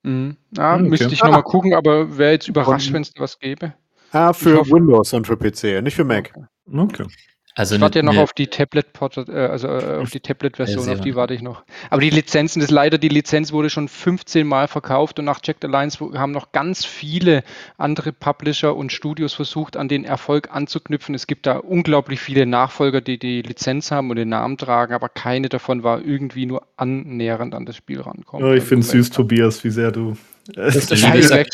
Mhm. 0.03 0.37
Ja, 0.55 0.75
hm, 0.75 0.81
okay. 0.81 0.89
müsste 0.89 1.13
ich 1.13 1.23
nochmal 1.23 1.43
gucken, 1.43 1.73
aber 1.73 2.17
wäre 2.17 2.33
jetzt 2.33 2.47
überrascht, 2.47 2.91
wenn 2.93 3.03
es 3.03 3.13
was 3.17 3.39
gäbe. 3.39 3.73
Ah, 4.11 4.33
für 4.33 4.65
Windows 4.69 5.13
und 5.13 5.25
für 5.25 5.37
PC, 5.37 5.81
nicht 5.81 5.95
für 5.95 6.03
Mac. 6.03 6.33
Okay. 6.67 7.03
okay. 7.03 7.07
Also 7.53 7.75
ich 7.75 7.81
warte 7.81 7.99
ja 7.99 8.03
noch 8.03 8.15
auf 8.17 8.31
die 8.33 8.47
Tablet, 8.47 8.87
äh, 9.27 9.31
also 9.31 9.67
äh, 9.67 9.97
auf 10.01 10.09
die 10.09 10.19
Tablet-Version, 10.21 10.89
auf 10.89 11.01
die 11.01 11.15
warte 11.15 11.33
ich 11.33 11.41
noch. 11.41 11.63
Aber 11.89 12.01
die 12.01 12.09
Lizenzen, 12.09 12.61
das 12.61 12.71
leider 12.71 12.97
die 12.97 13.09
Lizenz 13.09 13.51
wurde 13.51 13.69
schon 13.69 13.89
15 13.89 14.47
Mal 14.47 14.67
verkauft 14.67 15.19
und 15.19 15.25
nach 15.25 15.41
Checked 15.41 15.65
Alliance 15.65 15.99
haben 16.13 16.31
noch 16.31 16.53
ganz 16.53 16.85
viele 16.85 17.43
andere 17.77 18.13
Publisher 18.13 18.75
und 18.75 18.93
Studios 18.93 19.33
versucht, 19.33 19.75
an 19.75 19.89
den 19.89 20.05
Erfolg 20.05 20.49
anzuknüpfen. 20.51 21.13
Es 21.13 21.27
gibt 21.27 21.45
da 21.45 21.57
unglaublich 21.57 22.21
viele 22.21 22.45
Nachfolger, 22.45 23.01
die 23.01 23.19
die 23.19 23.41
Lizenz 23.41 23.91
haben 23.91 24.09
und 24.09 24.15
den 24.15 24.29
Namen 24.29 24.57
tragen, 24.57 24.93
aber 24.93 25.09
keine 25.09 25.49
davon 25.49 25.83
war 25.83 26.01
irgendwie 26.01 26.45
nur 26.45 26.63
annähernd 26.77 27.53
an 27.53 27.65
das 27.65 27.75
Spiel 27.75 27.99
rankommen. 27.99 28.47
Ja, 28.47 28.53
ich 28.53 28.63
finde 28.63 28.85
es 28.85 28.91
süß, 28.91 29.09
Tobias, 29.09 29.63
wie 29.63 29.71
sehr 29.71 29.91
du. 29.91 30.15
Das 30.53 30.75
ist 30.75 30.91
der 30.91 30.95
Scheiße, 30.95 31.45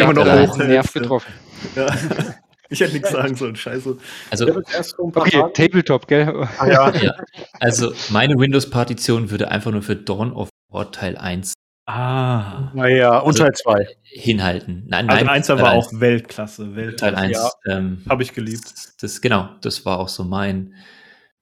immer 0.00 0.12
noch 0.12 0.26
hoch. 0.26 0.58
Nerv 0.58 0.92
getroffen. 0.92 1.32
Ja. 1.74 1.86
Ich 2.68 2.80
hätte 2.80 2.94
nichts 2.94 3.10
sagen 3.10 3.34
sollen, 3.36 3.56
scheiße. 3.56 3.96
Also, 4.30 4.62
okay. 4.98 5.44
Tabletop, 5.54 6.08
gell? 6.08 6.48
Ah, 6.58 6.66
ja. 6.66 6.90
ja. 7.02 7.14
Also, 7.60 7.92
meine 8.10 8.38
Windows-Partition 8.38 9.30
würde 9.30 9.50
einfach 9.50 9.70
nur 9.70 9.82
für 9.82 9.96
Dawn 9.96 10.32
of 10.32 10.48
War 10.68 10.90
Teil 10.92 11.16
1 11.16 11.54
Ah. 11.88 12.72
Naja, 12.74 13.18
und 13.18 13.40
also 13.40 13.44
Teil 13.44 13.52
2. 13.52 13.88
Hinhalten. 14.02 14.84
Nein, 14.88 15.08
also 15.08 15.24
nein, 15.24 15.34
1 15.36 15.48
war 15.50 15.72
auch 15.72 15.88
Weltklasse. 15.92 16.74
Weltklasse. 16.74 17.14
Teil 17.14 17.14
1. 17.14 17.36
Ja, 17.36 17.76
ähm, 17.76 18.02
Habe 18.08 18.24
ich 18.24 18.34
geliebt. 18.34 18.64
Das, 19.00 19.20
genau, 19.20 19.50
das 19.60 19.86
war 19.86 20.00
auch 20.00 20.08
so 20.08 20.24
mein 20.24 20.74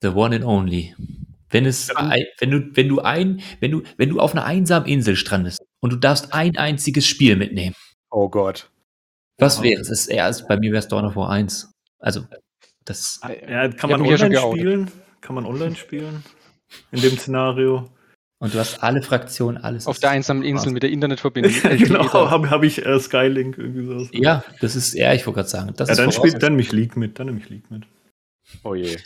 The 0.02 0.08
One 0.08 0.36
and 0.36 0.44
Only. 0.44 0.94
Wenn 1.48 1.64
es, 1.64 1.88
ja. 1.88 1.96
ein, 1.96 2.24
wenn 2.40 2.50
du, 2.50 2.70
wenn 2.74 2.88
du 2.88 3.00
ein, 3.00 3.40
wenn 3.60 3.70
du, 3.70 3.82
wenn 3.96 4.10
du 4.10 4.20
auf 4.20 4.32
einer 4.32 4.44
einsamen 4.44 4.86
Insel 4.86 5.16
strandest 5.16 5.64
und 5.80 5.92
du 5.92 5.96
darfst 5.96 6.34
ein 6.34 6.58
einziges 6.58 7.06
Spiel 7.06 7.36
mitnehmen. 7.36 7.74
Oh 8.10 8.28
Gott. 8.28 8.68
Was 9.38 9.62
wäre 9.62 9.80
es? 9.80 9.90
Ist 9.90 10.06
eher, 10.06 10.30
bei 10.48 10.56
mir 10.56 10.72
wäre 10.72 10.80
es 10.80 10.88
Dawn 10.88 11.04
of 11.04 11.16
War 11.16 11.30
1. 11.30 11.72
Also, 11.98 12.26
das. 12.84 13.18
Ah, 13.22 13.32
ja, 13.32 13.68
kann 13.68 13.90
man 13.90 14.02
online 14.02 14.36
spielen? 14.36 14.90
Kann 15.20 15.34
man 15.34 15.46
online 15.46 15.76
spielen? 15.76 16.24
In 16.90 17.00
dem 17.00 17.18
Szenario. 17.18 17.90
Und 18.38 18.52
du 18.52 18.58
hast 18.58 18.82
alle 18.82 19.00
Fraktionen, 19.00 19.62
alles. 19.62 19.86
Auf 19.86 19.98
der 19.98 20.10
einsamen 20.10 20.42
Insel 20.42 20.72
mit 20.72 20.82
der 20.82 20.90
Internetverbindung. 20.90 21.52
genau, 21.78 22.30
habe 22.30 22.50
hab 22.50 22.62
ich 22.62 22.84
äh, 22.84 23.00
Skylink 23.00 23.56
irgendwie 23.56 23.86
so. 23.86 24.08
Ja, 24.12 24.44
das 24.60 24.76
ist, 24.76 24.92
ja, 24.94 25.14
ich 25.14 25.26
wollte 25.26 25.36
gerade 25.38 25.48
sagen. 25.48 25.72
Das 25.76 25.88
ja, 25.88 25.94
dann 25.94 26.12
spielt 26.12 26.42
dann 26.42 26.54
mich 26.54 26.72
League 26.72 26.96
mit, 26.96 27.18
dann 27.18 27.28
nehme 27.28 27.38
ich 27.38 27.48
League 27.48 27.70
mit. 27.70 27.84
Oh 28.62 28.74
je. 28.74 28.98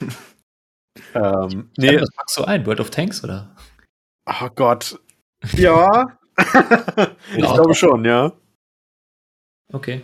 ähm, 1.14 1.70
nee. 1.76 2.00
Was 2.00 2.10
packst 2.12 2.38
du 2.38 2.44
ein? 2.44 2.64
World 2.64 2.80
of 2.80 2.90
Tanks 2.90 3.22
oder? 3.22 3.54
Oh 4.26 4.48
Gott. 4.54 4.98
Ja. 5.54 6.18
ich 7.36 7.44
glaube 7.44 7.74
schon, 7.74 8.04
ja. 8.04 8.32
Okay. 9.72 10.02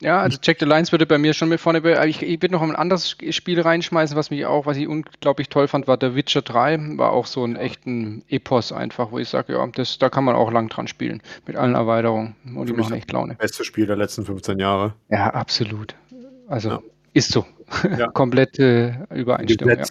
Ja, 0.00 0.20
also 0.20 0.38
Jack 0.40 0.58
the 0.60 0.64
Lions 0.64 0.92
würde 0.92 1.06
bei 1.06 1.18
mir 1.18 1.34
schon 1.34 1.48
mit 1.48 1.60
vorne. 1.60 1.80
Ich, 2.06 2.22
ich 2.22 2.40
würde 2.40 2.52
noch 2.52 2.62
ein 2.62 2.76
anderes 2.76 3.16
Spiel 3.30 3.60
reinschmeißen, 3.60 4.16
was 4.16 4.30
mich 4.30 4.46
auch, 4.46 4.64
was 4.64 4.76
ich 4.76 4.86
unglaublich 4.86 5.48
toll 5.48 5.66
fand, 5.66 5.88
war 5.88 5.98
The 6.00 6.14
Witcher 6.14 6.42
3. 6.42 6.96
War 6.98 7.12
auch 7.12 7.26
so 7.26 7.44
ein 7.44 7.56
echten 7.56 8.22
Epos 8.28 8.70
einfach, 8.70 9.10
wo 9.10 9.18
ich 9.18 9.28
sage, 9.28 9.54
ja, 9.54 9.66
das, 9.66 9.98
da 9.98 10.08
kann 10.08 10.22
man 10.22 10.36
auch 10.36 10.52
lang 10.52 10.68
dran 10.68 10.86
spielen. 10.86 11.20
Mit 11.46 11.56
allen 11.56 11.74
Erweiterungen. 11.74 12.36
Und 12.54 12.68
die 12.68 12.74
machen 12.74 12.94
echt 12.94 13.10
Laune. 13.10 13.34
Beste 13.34 13.64
Spiel 13.64 13.86
der 13.86 13.96
letzten 13.96 14.24
15 14.24 14.60
Jahre. 14.60 14.94
Ja, 15.10 15.30
absolut. 15.30 15.96
Also 16.46 16.68
ja. 16.68 16.80
ist 17.12 17.32
so. 17.32 17.44
Ja. 17.98 18.06
Komplette 18.12 19.04
Übereinstimmung. 19.10 19.78
Ja. 19.78 19.84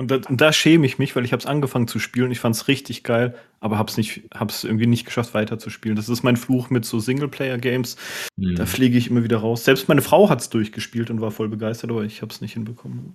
Und 0.00 0.10
da, 0.10 0.20
und 0.28 0.40
da, 0.40 0.52
schäme 0.52 0.86
ich 0.86 0.98
mich, 0.98 1.14
weil 1.14 1.26
ich 1.26 1.32
habe 1.32 1.40
es 1.40 1.46
angefangen 1.46 1.86
zu 1.86 1.98
spielen. 1.98 2.30
Ich 2.30 2.40
fand 2.40 2.56
es 2.56 2.68
richtig 2.68 3.04
geil, 3.04 3.34
aber 3.60 3.78
habe 3.78 3.90
es 3.90 4.64
irgendwie 4.64 4.86
nicht 4.86 5.04
geschafft, 5.04 5.34
weiterzuspielen. 5.34 5.94
Das 5.94 6.08
ist 6.08 6.22
mein 6.22 6.38
Fluch 6.38 6.70
mit 6.70 6.86
so 6.86 7.00
Singleplayer-Games. 7.00 7.96
Mhm. 8.36 8.54
Da 8.54 8.64
fliege 8.64 8.96
ich 8.96 9.10
immer 9.10 9.24
wieder 9.24 9.36
raus. 9.36 9.64
Selbst 9.64 9.88
meine 9.88 10.00
Frau 10.00 10.30
hat 10.30 10.40
es 10.40 10.48
durchgespielt 10.48 11.10
und 11.10 11.20
war 11.20 11.30
voll 11.30 11.50
begeistert, 11.50 11.90
aber 11.90 12.04
ich 12.04 12.22
habe 12.22 12.32
es 12.32 12.40
nicht 12.40 12.54
hinbekommen. 12.54 13.14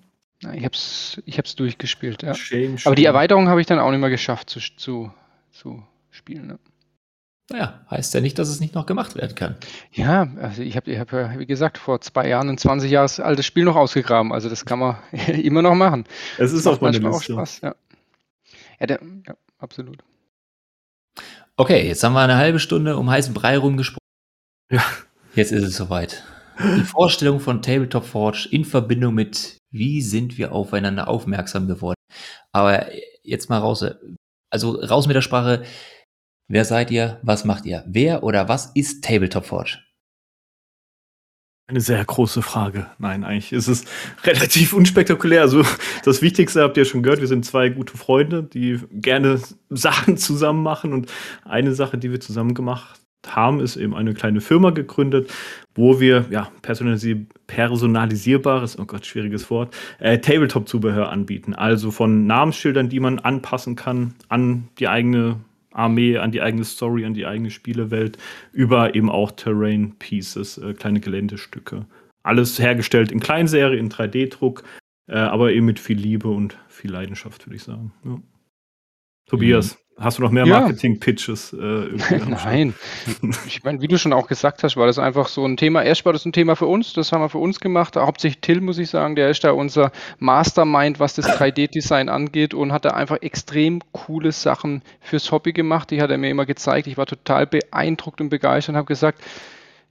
Ich 0.53 0.63
habe 0.63 0.75
es 0.75 1.21
ich 1.25 1.39
hab's 1.39 1.55
durchgespielt, 1.55 2.21
ja. 2.21 2.35
Shame, 2.35 2.77
shame. 2.77 2.87
Aber 2.87 2.95
die 2.95 3.05
Erweiterung 3.05 3.47
habe 3.47 3.61
ich 3.61 3.67
dann 3.67 3.79
auch 3.79 3.89
nicht 3.89 4.01
mehr 4.01 4.11
geschafft 4.11 4.51
zu, 4.51 4.59
zu, 4.59 5.11
zu 5.51 5.81
spielen. 6.11 6.47
Ne? 6.47 6.59
Naja, 7.51 7.85
heißt 7.91 8.13
ja 8.15 8.21
nicht, 8.21 8.39
dass 8.39 8.49
es 8.49 8.59
nicht 8.59 8.73
noch 8.73 8.87
gemacht 8.87 9.15
werden 9.15 9.35
kann. 9.35 9.55
Ja, 9.91 10.27
also 10.41 10.63
ich 10.63 10.75
habe, 10.75 10.91
ich 10.91 10.99
hab, 10.99 11.11
wie 11.11 11.45
gesagt, 11.45 11.77
vor 11.77 12.01
zwei 12.01 12.27
Jahren 12.27 12.49
ein 12.49 12.57
20 12.57 12.89
Jahre 12.89 13.23
altes 13.23 13.45
Spiel 13.45 13.65
noch 13.65 13.75
ausgegraben. 13.75 14.33
Also 14.33 14.49
das 14.49 14.65
kann 14.65 14.79
man 14.79 14.97
immer 15.27 15.61
noch 15.61 15.75
machen. 15.75 16.05
Es 16.39 16.53
ist 16.53 16.65
auch 16.65 16.81
meine 16.81 16.97
Liste. 16.97 17.09
Auch 17.09 17.21
Spaß, 17.21 17.61
ja. 17.61 17.75
Ja, 18.79 18.87
der, 18.87 18.99
ja, 19.27 19.35
absolut. 19.59 20.03
Okay, 21.55 21.87
jetzt 21.87 22.03
haben 22.03 22.13
wir 22.13 22.21
eine 22.21 22.35
halbe 22.35 22.59
Stunde 22.59 22.97
um 22.97 23.09
heißen 23.09 23.33
Brei 23.33 23.57
rumgesprochen. 23.57 23.99
Ja. 24.71 24.83
Jetzt 25.35 25.51
ist 25.51 25.63
es 25.63 25.75
soweit. 25.75 26.23
Die 26.59 26.83
Vorstellung 26.83 27.39
von 27.39 27.61
Tabletop 27.61 28.05
Forge 28.05 28.47
in 28.49 28.65
Verbindung 28.65 29.13
mit, 29.13 29.57
wie 29.71 30.01
sind 30.01 30.37
wir 30.37 30.53
aufeinander 30.53 31.07
aufmerksam 31.07 31.67
geworden. 31.67 31.99
Aber 32.51 32.87
jetzt 33.23 33.49
mal 33.49 33.59
raus, 33.59 33.85
also 34.49 34.71
raus 34.71 35.07
mit 35.07 35.15
der 35.15 35.21
Sprache, 35.21 35.63
Wer 36.47 36.63
seid 36.63 36.91
ihr? 36.91 37.19
Was 37.23 37.43
macht 37.43 37.65
ihr? 37.65 37.83
Wer 37.87 38.23
oder 38.23 38.47
was 38.47 38.67
ist 38.75 39.03
Tabletop 39.03 39.45
Forge? 39.45 39.79
Eine 41.67 41.81
sehr 41.81 42.05
große 42.05 42.43
Frage. 42.43 42.85
Nein, 42.99 43.23
eigentlich 43.23 43.51
ist 43.51 43.67
es 43.67 43.85
relativ 44.23 44.73
unspektakulär. 44.73 45.41
Also 45.41 45.63
das 46.03 46.21
Wichtigste 46.21 46.61
habt 46.61 46.77
ihr 46.77 46.85
schon 46.85 47.01
gehört. 47.01 47.21
Wir 47.21 47.27
sind 47.27 47.45
zwei 47.45 47.69
gute 47.69 47.97
Freunde, 47.97 48.43
die 48.43 48.79
gerne 48.91 49.41
Sachen 49.69 50.17
zusammen 50.17 50.61
machen. 50.61 50.93
Und 50.93 51.11
eine 51.43 51.73
Sache, 51.73 51.97
die 51.97 52.11
wir 52.11 52.19
zusammen 52.19 52.53
gemacht 52.53 52.99
haben, 53.25 53.59
ist 53.59 53.75
eben 53.75 53.95
eine 53.95 54.13
kleine 54.13 54.39
Firma 54.39 54.69
gegründet, 54.69 55.33
wo 55.73 55.99
wir 55.99 56.25
ja 56.29 56.51
personalisi 56.61 57.25
personalisierbares, 57.47 58.77
oh 58.77 58.85
Gott, 58.85 59.07
schwieriges 59.07 59.49
Wort, 59.49 59.75
äh, 59.97 60.19
Tabletop-Zubehör 60.19 61.09
anbieten. 61.09 61.55
Also 61.55 61.89
von 61.89 62.27
Namensschildern, 62.27 62.89
die 62.89 62.99
man 62.99 63.17
anpassen 63.17 63.75
kann 63.75 64.13
an 64.29 64.67
die 64.77 64.87
eigene 64.87 65.39
Armee, 65.75 66.17
an 66.17 66.31
die 66.31 66.41
eigene 66.41 66.63
Story, 66.63 67.05
an 67.05 67.13
die 67.13 67.25
eigene 67.25 67.51
Spielewelt, 67.51 68.17
über 68.51 68.95
eben 68.95 69.09
auch 69.09 69.31
Terrain 69.31 69.95
Pieces, 69.99 70.57
äh, 70.57 70.73
kleine 70.73 70.99
Geländestücke. 70.99 71.85
Alles 72.23 72.59
hergestellt 72.59 73.11
in 73.11 73.19
Kleinserie, 73.19 73.77
in 73.77 73.89
3D-Druck, 73.89 74.63
äh, 75.07 75.17
aber 75.17 75.51
eben 75.51 75.65
mit 75.65 75.79
viel 75.79 75.97
Liebe 75.97 76.29
und 76.29 76.57
viel 76.67 76.91
Leidenschaft, 76.91 77.45
würde 77.45 77.55
ich 77.55 77.63
sagen. 77.63 77.93
Ja. 78.03 78.19
Tobias, 79.27 79.77
Hast 79.97 80.17
du 80.17 80.23
noch 80.23 80.31
mehr 80.31 80.45
Ja. 80.45 80.59
Marketing-Pitches? 80.59 81.53
Äh? 81.53 81.57
Nein. 82.27 82.73
Ich 83.47 83.63
meine, 83.63 83.81
wie 83.81 83.87
du 83.87 83.97
schon 83.97 84.11
auch 84.11 84.27
gesagt 84.27 84.61
hast, 84.63 84.75
war 84.75 84.87
das 84.87 84.99
einfach 84.99 85.29
so 85.29 85.45
ein 85.45 85.55
Thema. 85.55 85.83
Erst 85.83 86.03
war 86.05 86.11
das 86.11 86.25
ein 86.25 86.33
Thema 86.33 86.55
für 86.57 86.65
uns, 86.65 86.91
das 86.91 87.13
haben 87.13 87.21
wir 87.21 87.29
für 87.29 87.37
uns 87.37 87.61
gemacht. 87.61 87.95
Hauptsächlich 87.95 88.41
Till, 88.41 88.59
muss 88.59 88.77
ich 88.77 88.89
sagen, 88.89 89.15
der 89.15 89.29
ist 89.29 89.45
da 89.45 89.51
unser 89.51 89.91
Mastermind, 90.19 90.99
was 90.99 91.13
das 91.15 91.27
3D-Design 91.27 92.09
angeht 92.09 92.53
und 92.53 92.73
hat 92.73 92.83
da 92.83 92.89
einfach 92.89 93.21
extrem 93.21 93.81
coole 93.93 94.33
Sachen 94.33 94.81
fürs 94.99 95.31
Hobby 95.31 95.53
gemacht. 95.53 95.91
Die 95.91 96.01
hat 96.01 96.11
er 96.11 96.17
mir 96.17 96.29
immer 96.29 96.45
gezeigt. 96.45 96.87
Ich 96.87 96.97
war 96.97 97.05
total 97.05 97.47
beeindruckt 97.47 98.19
und 98.19 98.27
begeistert 98.29 98.73
und 98.73 98.77
habe 98.77 98.87
gesagt, 98.87 99.21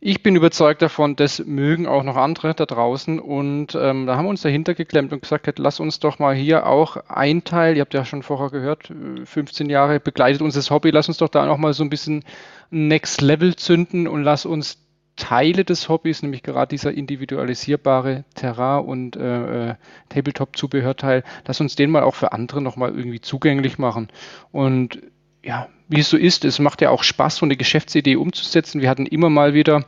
ich 0.06 0.22
bin 0.22 0.36
überzeugt 0.36 0.82
davon, 0.82 1.16
das 1.16 1.42
mögen 1.46 1.86
auch 1.86 2.02
noch 2.02 2.16
andere 2.16 2.52
da 2.52 2.66
draußen. 2.66 3.18
Und 3.18 3.74
ähm, 3.74 4.04
da 4.04 4.16
haben 4.16 4.26
wir 4.26 4.28
uns 4.28 4.42
dahinter 4.42 4.74
geklemmt 4.74 5.14
und 5.14 5.22
gesagt, 5.22 5.58
lass 5.58 5.80
uns 5.80 5.98
doch 5.98 6.18
mal 6.18 6.34
hier 6.34 6.66
auch 6.66 6.98
ein 7.08 7.42
Teil, 7.42 7.76
ihr 7.76 7.80
habt 7.80 7.94
ja 7.94 8.04
schon 8.04 8.22
vorher 8.22 8.50
gehört, 8.50 8.90
äh, 8.90 9.24
15 9.24 9.70
Jahre 9.70 10.00
begleitet 10.00 10.42
uns 10.42 10.56
das 10.56 10.70
Hobby, 10.70 10.90
lass 10.90 11.08
uns 11.08 11.16
doch 11.16 11.30
da 11.30 11.46
noch 11.46 11.56
mal 11.56 11.72
so 11.72 11.82
ein 11.82 11.88
bisschen 11.88 12.22
Next 12.68 13.22
Level 13.22 13.56
zünden 13.56 14.06
und 14.06 14.22
lass 14.22 14.44
uns 14.44 14.76
Teile 15.16 15.64
des 15.64 15.88
Hobbys, 15.88 16.20
nämlich 16.20 16.42
gerade 16.42 16.68
dieser 16.68 16.92
individualisierbare 16.92 18.24
Terrain- 18.34 18.84
und 18.84 19.16
äh, 19.16 19.70
äh, 19.70 19.74
Tabletop-Zubehörteil, 20.10 21.24
lass 21.46 21.62
uns 21.62 21.76
den 21.76 21.90
mal 21.90 22.02
auch 22.02 22.14
für 22.14 22.32
andere 22.32 22.60
nochmal 22.60 22.94
irgendwie 22.94 23.22
zugänglich 23.22 23.78
machen. 23.78 24.08
Und 24.52 25.00
ja, 25.44 25.68
wie 25.88 26.00
es 26.00 26.08
so 26.08 26.16
ist, 26.16 26.44
es 26.44 26.58
macht 26.58 26.80
ja 26.80 26.90
auch 26.90 27.02
Spaß, 27.02 27.36
so 27.36 27.46
eine 27.46 27.56
Geschäftsidee 27.56 28.16
umzusetzen. 28.16 28.80
Wir 28.80 28.88
hatten 28.88 29.06
immer 29.06 29.30
mal 29.30 29.54
wieder 29.54 29.84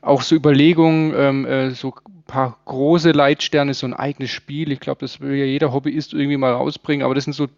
auch 0.00 0.22
so 0.22 0.34
Überlegungen, 0.34 1.12
ähm, 1.16 1.46
äh, 1.46 1.70
so 1.72 1.94
ein 2.08 2.22
paar 2.26 2.56
große 2.64 3.10
Leitsterne, 3.10 3.74
so 3.74 3.86
ein 3.86 3.94
eigenes 3.94 4.30
Spiel. 4.30 4.72
Ich 4.72 4.80
glaube, 4.80 5.00
das 5.00 5.20
will 5.20 5.34
ja 5.34 5.44
jeder 5.44 5.72
Hobbyist 5.72 6.14
irgendwie 6.14 6.36
mal 6.36 6.52
rausbringen, 6.52 7.04
aber 7.04 7.14
das 7.14 7.24
sind 7.24 7.34
so 7.34 7.48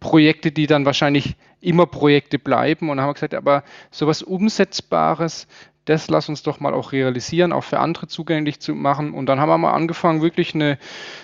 Projekte, 0.00 0.50
die 0.50 0.66
dann 0.66 0.84
wahrscheinlich 0.86 1.36
immer 1.60 1.86
Projekte 1.86 2.38
bleiben. 2.38 2.88
Und 2.88 2.96
dann 2.96 3.04
haben 3.04 3.10
wir 3.10 3.14
gesagt, 3.14 3.34
aber 3.34 3.62
sowas 3.90 4.22
Umsetzbares, 4.22 5.46
das 5.86 6.08
lass 6.08 6.28
uns 6.28 6.42
doch 6.42 6.60
mal 6.60 6.74
auch 6.74 6.92
realisieren, 6.92 7.52
auch 7.52 7.64
für 7.64 7.78
andere 7.78 8.08
zugänglich 8.08 8.60
zu 8.60 8.74
machen. 8.74 9.14
Und 9.14 9.26
dann 9.26 9.40
haben 9.40 9.48
wir 9.48 9.56
mal 9.56 9.72
angefangen, 9.72 10.20
wirklich 10.20 10.54
eine 10.54 10.78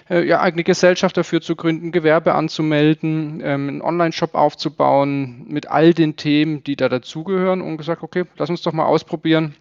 äh, 0.09 0.27
ja, 0.27 0.40
eigene 0.40 0.64
Gesellschaft 0.64 1.16
dafür 1.16 1.40
zu 1.40 1.57
gründen, 1.57 1.92
Gewerbe 1.92 2.35
anzumelden, 2.35 3.42
ähm, 3.44 3.68
einen 3.68 3.83
Online-Shop 3.83 4.35
aufzubauen 4.35 5.44
mit 5.48 5.68
all 5.68 5.92
den 5.92 6.16
Themen, 6.16 6.62
die 6.64 6.77
da 6.77 6.88
dazugehören 6.88 7.61
und 7.61 7.77
gesagt, 7.77 8.03
okay, 8.03 8.25
lass 8.37 8.51
uns 8.51 8.62
doch 8.62 8.72
mal 8.72 8.87
ausprobieren, 8.87 9.57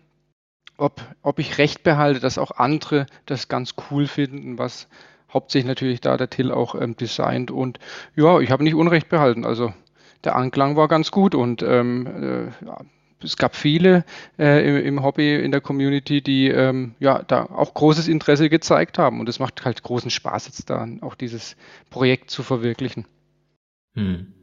ob, 0.78 1.02
ob 1.24 1.40
ich 1.40 1.58
recht 1.58 1.84
behalte, 1.84 2.20
dass 2.20 2.38
auch 2.38 2.52
andere 2.52 3.08
das 3.26 3.48
ganz 3.48 3.76
cool 3.90 4.08
finden, 4.08 4.58
was 4.60 4.88
hauptsächlich 5.34 5.68
natürlich 5.68 6.02
da 6.02 6.16
der 6.16 6.30
Till 6.30 6.52
auch 6.52 6.76
ähm, 6.76 6.96
designt. 6.96 7.50
Und 7.50 7.80
ja, 8.16 8.40
ich 8.40 8.52
habe 8.52 8.64
nicht 8.64 8.76
Unrecht 8.76 9.10
behalten. 9.10 9.46
Also 9.46 9.74
der 10.24 10.36
Anklang 10.36 10.76
war 10.76 10.88
ganz 10.88 11.10
gut 11.10 11.34
und 11.34 11.64
ähm, 11.64 12.06
äh, 12.62 12.66
ja, 12.66 12.82
es 13.24 13.38
gab 13.38 13.56
viele 13.56 14.06
äh, 14.38 14.68
im, 14.68 14.86
im, 14.86 15.04
Hobby, 15.04 15.36
in 15.36 15.52
der 15.52 15.62
Community, 15.62 16.22
die 16.22 16.48
ähm, 16.48 16.96
ja 17.00 17.24
da 17.24 17.46
auch 17.46 17.74
großes 17.74 18.08
Interesse 18.08 18.50
gezeigt 18.50 18.98
haben. 18.98 19.20
Und 19.20 19.30
es 19.30 19.40
macht 19.40 19.64
halt 19.66 19.84
großen 19.84 20.10
Spaß, 20.10 20.48
jetzt 20.48 20.70
da 20.70 20.88
auch 21.02 21.16
dieses 21.16 21.56
Projekt 21.90 22.30
zu 22.30 22.44
verwirklichen. 22.44 23.06
Hm. 23.94 24.34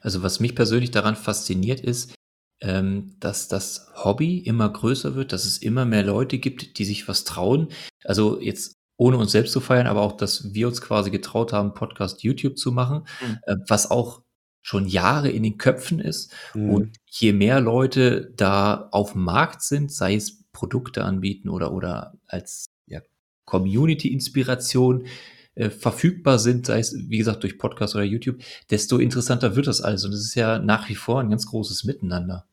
Also 0.00 0.22
was 0.22 0.40
mich 0.40 0.54
persönlich 0.54 0.90
daran 0.90 1.16
fasziniert 1.16 1.80
ist, 1.80 2.14
ähm, 2.60 3.16
dass 3.18 3.48
das 3.48 3.90
Hobby 3.94 4.38
immer 4.38 4.68
größer 4.68 5.14
wird, 5.14 5.32
dass 5.32 5.44
es 5.44 5.58
immer 5.58 5.84
mehr 5.84 6.04
Leute 6.04 6.38
gibt, 6.38 6.78
die 6.78 6.84
sich 6.84 7.08
was 7.08 7.24
trauen. 7.24 7.68
Also 8.04 8.40
jetzt 8.40 8.74
ohne 8.96 9.16
uns 9.16 9.32
selbst 9.32 9.52
zu 9.52 9.60
feiern, 9.60 9.88
aber 9.88 10.02
auch, 10.02 10.12
dass 10.12 10.54
wir 10.54 10.68
uns 10.68 10.80
quasi 10.80 11.10
getraut 11.10 11.52
haben, 11.52 11.74
Podcast 11.74 12.22
YouTube 12.22 12.56
zu 12.56 12.70
machen, 12.70 13.04
mhm. 13.20 13.38
äh, 13.46 13.56
was 13.66 13.90
auch 13.90 14.21
schon 14.62 14.86
Jahre 14.86 15.28
in 15.28 15.42
den 15.42 15.58
Köpfen 15.58 15.98
ist. 15.98 16.32
Mhm. 16.54 16.70
Und 16.70 16.96
je 17.06 17.32
mehr 17.32 17.60
Leute 17.60 18.32
da 18.36 18.88
auf 18.92 19.12
dem 19.12 19.24
Markt 19.24 19.62
sind, 19.62 19.92
sei 19.92 20.14
es 20.14 20.44
Produkte 20.52 21.04
anbieten 21.04 21.48
oder, 21.48 21.72
oder 21.72 22.14
als 22.26 22.66
ja, 22.86 23.00
Community-Inspiration 23.44 25.06
äh, 25.54 25.68
verfügbar 25.68 26.38
sind, 26.38 26.66
sei 26.66 26.78
es, 26.78 26.94
wie 26.96 27.18
gesagt, 27.18 27.42
durch 27.42 27.58
Podcast 27.58 27.94
oder 27.94 28.04
YouTube, 28.04 28.38
desto 28.70 28.98
interessanter 28.98 29.56
wird 29.56 29.66
das 29.66 29.82
alles. 29.82 30.04
Und 30.04 30.12
es 30.12 30.24
ist 30.24 30.34
ja 30.34 30.58
nach 30.58 30.88
wie 30.88 30.94
vor 30.94 31.20
ein 31.20 31.30
ganz 31.30 31.46
großes 31.46 31.84
Miteinander. 31.84 32.46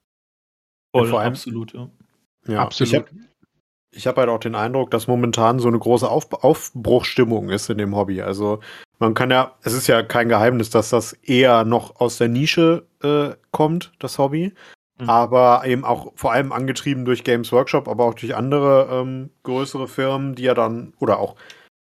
Voll, 0.91 1.07
vor 1.07 1.21
allem, 1.21 1.33
absolut, 1.33 1.73
ja. 1.73 1.91
Ja, 2.47 2.61
absolut. 2.63 2.93
Ich 2.93 2.99
habe 2.99 3.09
hab 3.95 4.17
halt 4.17 4.29
auch 4.29 4.39
den 4.39 4.55
Eindruck, 4.55 4.91
dass 4.91 5.07
momentan 5.07 5.59
so 5.59 5.67
eine 5.67 5.79
große 5.79 6.09
Auf 6.09 6.31
Aufbruchstimmung 6.31 7.49
ist 7.49 7.69
in 7.69 7.77
dem 7.77 7.95
Hobby. 7.95 8.21
Also 8.21 8.59
man 8.99 9.13
kann 9.13 9.31
ja, 9.31 9.55
es 9.63 9.73
ist 9.73 9.87
ja 9.87 10.03
kein 10.03 10.29
Geheimnis, 10.29 10.69
dass 10.69 10.89
das 10.89 11.13
eher 11.13 11.63
noch 11.63 11.99
aus 11.99 12.17
der 12.17 12.27
Nische 12.27 12.85
äh, 13.01 13.29
kommt, 13.51 13.91
das 13.99 14.17
Hobby. 14.17 14.53
Mhm. 14.99 15.09
Aber 15.09 15.63
eben 15.65 15.85
auch 15.85 16.11
vor 16.15 16.33
allem 16.33 16.51
angetrieben 16.51 17.05
durch 17.05 17.23
Games 17.23 17.51
Workshop, 17.51 17.87
aber 17.87 18.05
auch 18.05 18.13
durch 18.13 18.35
andere 18.35 18.89
ähm, 18.91 19.31
größere 19.43 19.87
Firmen, 19.87 20.35
die 20.35 20.43
ja 20.43 20.53
dann, 20.53 20.93
oder 20.99 21.19
auch 21.19 21.35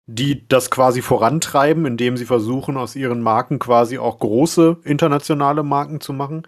die 0.07 0.47
das 0.47 0.71
quasi 0.71 1.01
vorantreiben, 1.01 1.85
indem 1.85 2.15
sie 2.15 2.25
versuchen, 2.25 2.77
aus 2.77 2.95
ihren 2.95 3.21
Marken 3.21 3.59
quasi 3.59 3.97
auch 3.97 4.19
große 4.19 4.77
internationale 4.83 5.63
Marken 5.63 5.99
zu 5.99 6.13
machen. 6.13 6.47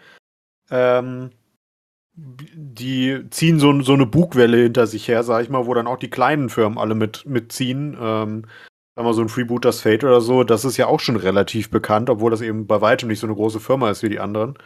Ähm, 0.71 1.31
die 2.21 3.25
ziehen 3.29 3.59
so, 3.59 3.81
so 3.81 3.93
eine 3.93 4.05
Bugwelle 4.05 4.57
hinter 4.57 4.87
sich 4.87 5.07
her, 5.07 5.23
sag 5.23 5.43
ich 5.43 5.49
mal, 5.49 5.65
wo 5.65 5.73
dann 5.73 5.87
auch 5.87 5.97
die 5.97 6.09
kleinen 6.09 6.49
Firmen 6.49 6.77
alle 6.77 6.95
mit, 6.95 7.25
mitziehen. 7.25 7.97
Ähm, 7.99 8.45
sagen 8.95 9.07
wir 9.07 9.13
so 9.13 9.21
ein 9.21 9.29
Freebooters 9.29 9.81
Fate 9.81 10.03
oder 10.03 10.21
so, 10.21 10.43
das 10.43 10.65
ist 10.65 10.77
ja 10.77 10.87
auch 10.87 10.99
schon 10.99 11.15
relativ 11.15 11.69
bekannt, 11.69 12.09
obwohl 12.09 12.31
das 12.31 12.41
eben 12.41 12.67
bei 12.67 12.81
weitem 12.81 13.09
nicht 13.09 13.19
so 13.19 13.27
eine 13.27 13.35
große 13.35 13.59
Firma 13.59 13.89
ist 13.89 14.03
wie 14.03 14.09
die 14.09 14.19
anderen. 14.19 14.57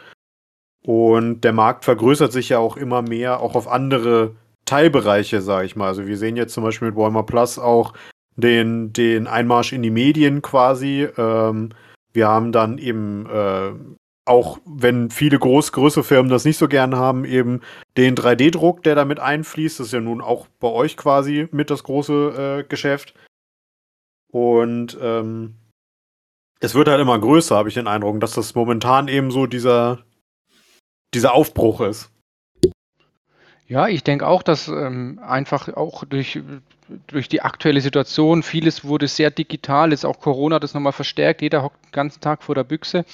Und 0.84 1.42
der 1.42 1.52
Markt 1.52 1.84
vergrößert 1.84 2.32
sich 2.32 2.50
ja 2.50 2.58
auch 2.58 2.76
immer 2.76 3.00
mehr, 3.00 3.40
auch 3.40 3.54
auf 3.54 3.68
andere 3.68 4.34
Teilbereiche, 4.66 5.40
sag 5.40 5.64
ich 5.64 5.76
mal. 5.76 5.88
Also 5.88 6.06
wir 6.06 6.16
sehen 6.16 6.36
jetzt 6.36 6.54
zum 6.54 6.64
Beispiel 6.64 6.88
mit 6.88 6.96
Warhammer 6.96 7.22
Plus 7.22 7.58
auch 7.58 7.94
den, 8.36 8.92
den 8.92 9.26
Einmarsch 9.26 9.72
in 9.72 9.82
die 9.82 9.90
Medien 9.90 10.42
quasi. 10.42 11.08
Ähm, 11.16 11.70
wir 12.12 12.28
haben 12.28 12.52
dann 12.52 12.78
eben 12.78 13.26
äh, 13.26 13.72
auch 14.26 14.58
wenn 14.64 15.10
viele 15.10 15.38
groß, 15.38 15.72
größere 15.72 16.04
Firmen 16.04 16.30
das 16.30 16.44
nicht 16.44 16.56
so 16.56 16.68
gern 16.68 16.96
haben, 16.96 17.24
eben 17.24 17.60
den 17.96 18.14
3D-Druck, 18.16 18.82
der 18.82 18.94
damit 18.94 19.20
einfließt. 19.20 19.78
Das 19.78 19.88
ist 19.88 19.92
ja 19.92 20.00
nun 20.00 20.20
auch 20.20 20.46
bei 20.60 20.68
euch 20.68 20.96
quasi 20.96 21.48
mit 21.52 21.70
das 21.70 21.82
große 21.82 22.62
äh, 22.62 22.68
Geschäft. 22.68 23.14
Und 24.32 24.98
ähm, 25.00 25.56
es 26.60 26.74
wird 26.74 26.88
halt 26.88 27.00
immer 27.00 27.18
größer, 27.18 27.54
habe 27.54 27.68
ich 27.68 27.74
den 27.74 27.86
Eindruck, 27.86 28.18
dass 28.20 28.32
das 28.32 28.54
momentan 28.54 29.08
eben 29.08 29.30
so 29.30 29.46
dieser, 29.46 30.04
dieser 31.12 31.34
Aufbruch 31.34 31.82
ist. 31.82 32.10
Ja, 33.66 33.88
ich 33.88 34.04
denke 34.04 34.26
auch, 34.26 34.42
dass 34.42 34.68
ähm, 34.68 35.20
einfach 35.22 35.68
auch 35.74 36.04
durch, 36.04 36.40
durch 37.06 37.28
die 37.28 37.40
aktuelle 37.40 37.80
Situation 37.80 38.42
vieles 38.42 38.84
wurde 38.84 39.08
sehr 39.08 39.30
digital. 39.30 39.90
Jetzt 39.90 40.04
auch 40.04 40.20
Corona 40.20 40.58
das 40.58 40.74
nochmal 40.74 40.92
verstärkt. 40.92 41.42
Jeder 41.42 41.62
hockt 41.62 41.84
den 41.84 41.92
ganzen 41.92 42.20
Tag 42.20 42.42
vor 42.42 42.54
der 42.54 42.64
Büchse. 42.64 43.04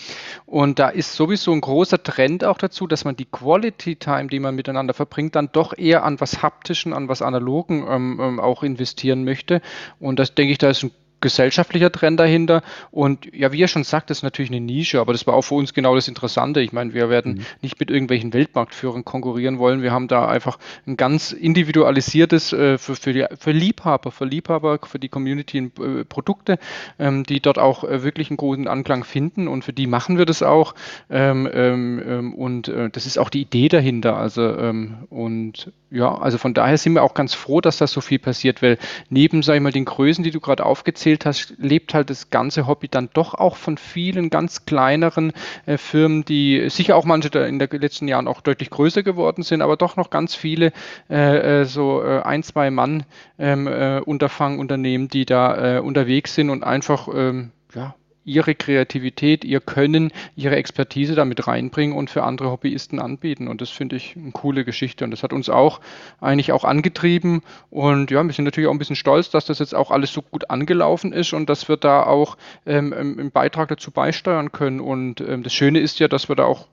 Und 0.47 0.79
da 0.79 0.89
ist 0.89 1.15
sowieso 1.15 1.53
ein 1.53 1.61
großer 1.61 2.03
Trend 2.03 2.45
auch 2.45 2.59
dazu, 2.59 2.87
dass 2.87 3.05
man 3.05 3.17
die 3.17 3.27
Quality 3.27 3.97
Time, 3.97 4.27
die 4.27 4.41
man 4.41 4.55
miteinander 4.55 4.95
verbringt, 4.95 5.37
dann 5.37 5.51
doch 5.53 5.77
eher 5.77 6.05
an 6.05 6.21
was 6.21 6.43
Haptischen, 6.43 6.93
an 6.93 7.09
was 7.09 7.23
Analogen 7.23 7.87
ähm, 7.89 8.21
ähm 8.21 8.41
auch 8.41 8.63
investieren 8.63 9.25
möchte. 9.25 9.61
Und 10.01 10.19
das 10.19 10.35
denke 10.35 10.53
ich, 10.53 10.59
da 10.59 10.71
ist 10.71 10.83
ein 10.83 10.91
gesellschaftlicher 11.21 11.93
Trend 11.93 12.21
dahinter. 12.21 12.63
Und 12.91 13.33
ja, 13.35 13.53
wie 13.53 13.59
ihr 13.59 13.69
schon 13.69 13.85
sagt, 13.85 14.11
das 14.11 14.19
ist 14.19 14.23
natürlich 14.23 14.51
eine 14.51 14.61
Nische, 14.61 15.01
aber 15.01 15.13
das 15.13 15.27
war 15.27 15.35
auch 15.35 15.43
für 15.43 15.55
uns 15.55 15.75
genau 15.75 15.95
das 15.95 16.09
Interessante. 16.09 16.61
Ich 16.61 16.73
meine, 16.73 16.95
wir 16.95 17.11
werden 17.11 17.35
mhm. 17.35 17.47
nicht 17.63 17.79
mit 17.81 17.91
irgendwelchen 17.91 18.33
Weltmarktführern 18.33 19.05
konkurrieren 19.05 19.59
wollen. 19.59 19.83
Wir 19.83 19.93
haben 19.93 20.09
da 20.09 20.27
einfach 20.27 20.59
ein 20.87 20.97
ganz 20.97 21.33
individualisiertes 21.33 22.53
äh, 22.53 22.79
für, 22.79 22.97
für, 22.97 23.13
die, 23.13 23.27
für 23.39 23.53
Liebhaber, 23.53 24.11
für 24.11 24.25
Liebhaber, 24.25 24.79
für 24.85 24.99
die 24.99 25.09
Community 25.09 25.59
äh, 25.59 26.05
Produkte, 26.05 26.59
ähm, 26.99 27.25
die 27.25 27.41
dort 27.41 27.59
auch 27.59 27.85
äh, 27.85 28.03
wirklich 28.03 28.31
einen 28.31 28.37
großen 28.37 28.69
Anklang 28.69 29.05
finden 29.05 29.49
und 29.49 29.65
für 29.65 29.73
die 29.73 29.87
machen 29.87 30.19
wir 30.19 30.27
das 30.27 30.43
auch. 30.43 30.75
Ähm, 31.11 31.49
ähm, 31.53 32.03
ähm 32.07 32.35
und 32.35 32.69
äh, 32.69 32.91
das 32.91 33.07
ist 33.07 33.19
auch 33.19 33.31
die 33.31 33.43
Idee 33.43 33.69
dahinter. 33.69 34.17
Also 34.17 34.43
ähm, 34.43 35.07
und 35.11 35.73
ja, 35.91 36.17
also 36.17 36.39
von 36.39 36.55
daher 36.55 36.79
sind 36.79 36.95
wir 36.95 37.03
auch 37.03 37.15
ganz 37.15 37.35
froh, 37.35 37.61
dass 37.61 37.79
das 37.79 37.91
so 37.91 38.01
viel 38.01 38.21
passiert, 38.21 38.63
weil 38.63 38.79
neben, 39.09 39.43
sag 39.43 39.57
ich 39.57 39.61
mal, 39.61 39.73
den 39.73 39.85
Größen, 39.85 40.23
die 40.23 40.31
du 40.31 40.39
gerade 40.39 40.65
aufgezählt 40.65 41.27
hast, 41.27 41.55
lebt 41.59 41.95
halt 41.95 42.11
das 42.11 42.31
ganze 42.31 42.67
Hobby 42.69 42.89
dann 42.89 43.11
doch 43.13 43.35
auch 43.35 43.57
von 43.57 43.77
vielen 43.77 44.31
ganz 44.31 44.67
kleineren 44.67 45.33
äh, 45.67 45.79
Firmen, 45.79 46.25
die 46.25 46.71
sicher 46.71 46.95
auch 46.95 47.05
manche 47.05 47.29
in 47.41 47.59
den 47.59 47.81
letzten 47.81 48.07
Jahren 48.07 48.29
auch 48.29 48.41
deutlich 48.41 48.71
größer 48.71 49.03
geworden 49.03 49.43
sind, 49.43 49.63
aber 49.63 49.77
doch 49.77 49.97
noch 49.97 50.11
ganz 50.11 50.35
viele 50.35 50.73
äh, 51.09 51.61
äh 51.61 51.65
so 51.65 52.03
äh, 52.03 52.21
ein, 52.23 52.43
zwei 52.45 52.71
Mann 52.71 53.05
ähm, 53.39 53.67
äh, 53.67 54.01
Unterfangen, 54.01 54.61
Unternehmen, 54.61 55.09
die 55.09 55.27
da 55.27 55.77
äh, 55.77 55.81
unterwegs 55.81 56.35
sind 56.35 56.51
und 56.51 56.63
einfach 56.63 57.09
ähm, 57.13 57.51
ja, 57.75 57.95
ihre 58.25 58.55
Kreativität, 58.55 59.45
ihr 59.45 59.61
Können, 59.61 60.13
ihre 60.37 60.57
Expertise 60.57 61.15
damit 61.15 61.47
reinbringen 61.47 61.97
und 61.97 62.11
für 62.11 62.23
andere 62.23 62.51
Hobbyisten 62.51 62.99
anbieten. 62.99 63.49
Und 63.49 63.61
das 63.61 63.71
finde 63.71 63.97
ich 63.97 64.17
eine 64.17 64.33
coole 64.33 64.65
Geschichte. 64.65 65.05
Und 65.05 65.11
das 65.11 65.23
hat 65.23 65.33
uns 65.33 65.49
auch 65.49 65.81
eigentlich 66.21 66.53
auch 66.53 66.65
angetrieben. 66.65 67.43
Und 67.71 68.11
ja, 68.11 68.23
wir 68.23 68.33
sind 68.33 68.45
natürlich 68.45 68.69
auch 68.69 68.73
ein 68.75 68.79
bisschen 68.79 68.97
stolz, 68.97 69.31
dass 69.31 69.47
das 69.47 69.59
jetzt 69.59 69.75
auch 69.75 69.91
alles 69.91 70.13
so 70.13 70.23
gut 70.23 70.51
angelaufen 70.51 71.13
ist 71.13 71.33
und 71.33 71.49
dass 71.49 71.69
wir 71.69 71.77
da 71.77 72.03
auch 72.03 72.37
ähm, 72.67 72.93
einen 72.93 73.31
Beitrag 73.31 73.69
dazu 73.69 73.91
beisteuern 73.91 74.53
können. 74.53 74.81
Und 74.81 75.21
ähm, 75.21 75.43
das 75.43 75.53
Schöne 75.55 75.81
ist 75.81 75.99
ja, 75.99 76.09
dass 76.09 76.29
wir 76.29 76.37
da 76.37 76.45
auch 76.45 76.67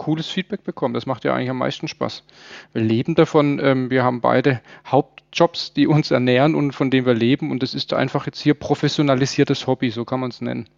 cooles 0.00 0.28
Feedback 0.28 0.64
bekommen. 0.64 0.94
Das 0.94 1.04
macht 1.04 1.24
ja 1.24 1.34
eigentlich 1.34 1.50
am 1.50 1.58
meisten 1.58 1.86
Spaß. 1.86 2.24
Wir 2.72 2.82
leben 2.82 3.14
davon. 3.14 3.60
Ähm, 3.62 3.90
wir 3.90 4.02
haben 4.02 4.22
beide 4.22 4.62
Hauptjobs, 4.86 5.74
die 5.74 5.86
uns 5.86 6.10
ernähren 6.10 6.54
und 6.54 6.72
von 6.72 6.90
denen 6.90 7.06
wir 7.06 7.14
leben. 7.14 7.50
Und 7.50 7.62
das 7.62 7.74
ist 7.74 7.92
einfach 7.92 8.24
jetzt 8.24 8.40
hier 8.40 8.54
professionalisiertes 8.54 9.66
Hobby, 9.66 9.90
so 9.90 10.06
kann 10.06 10.20
man 10.20 10.30
es 10.30 10.40
nennen. 10.40 10.68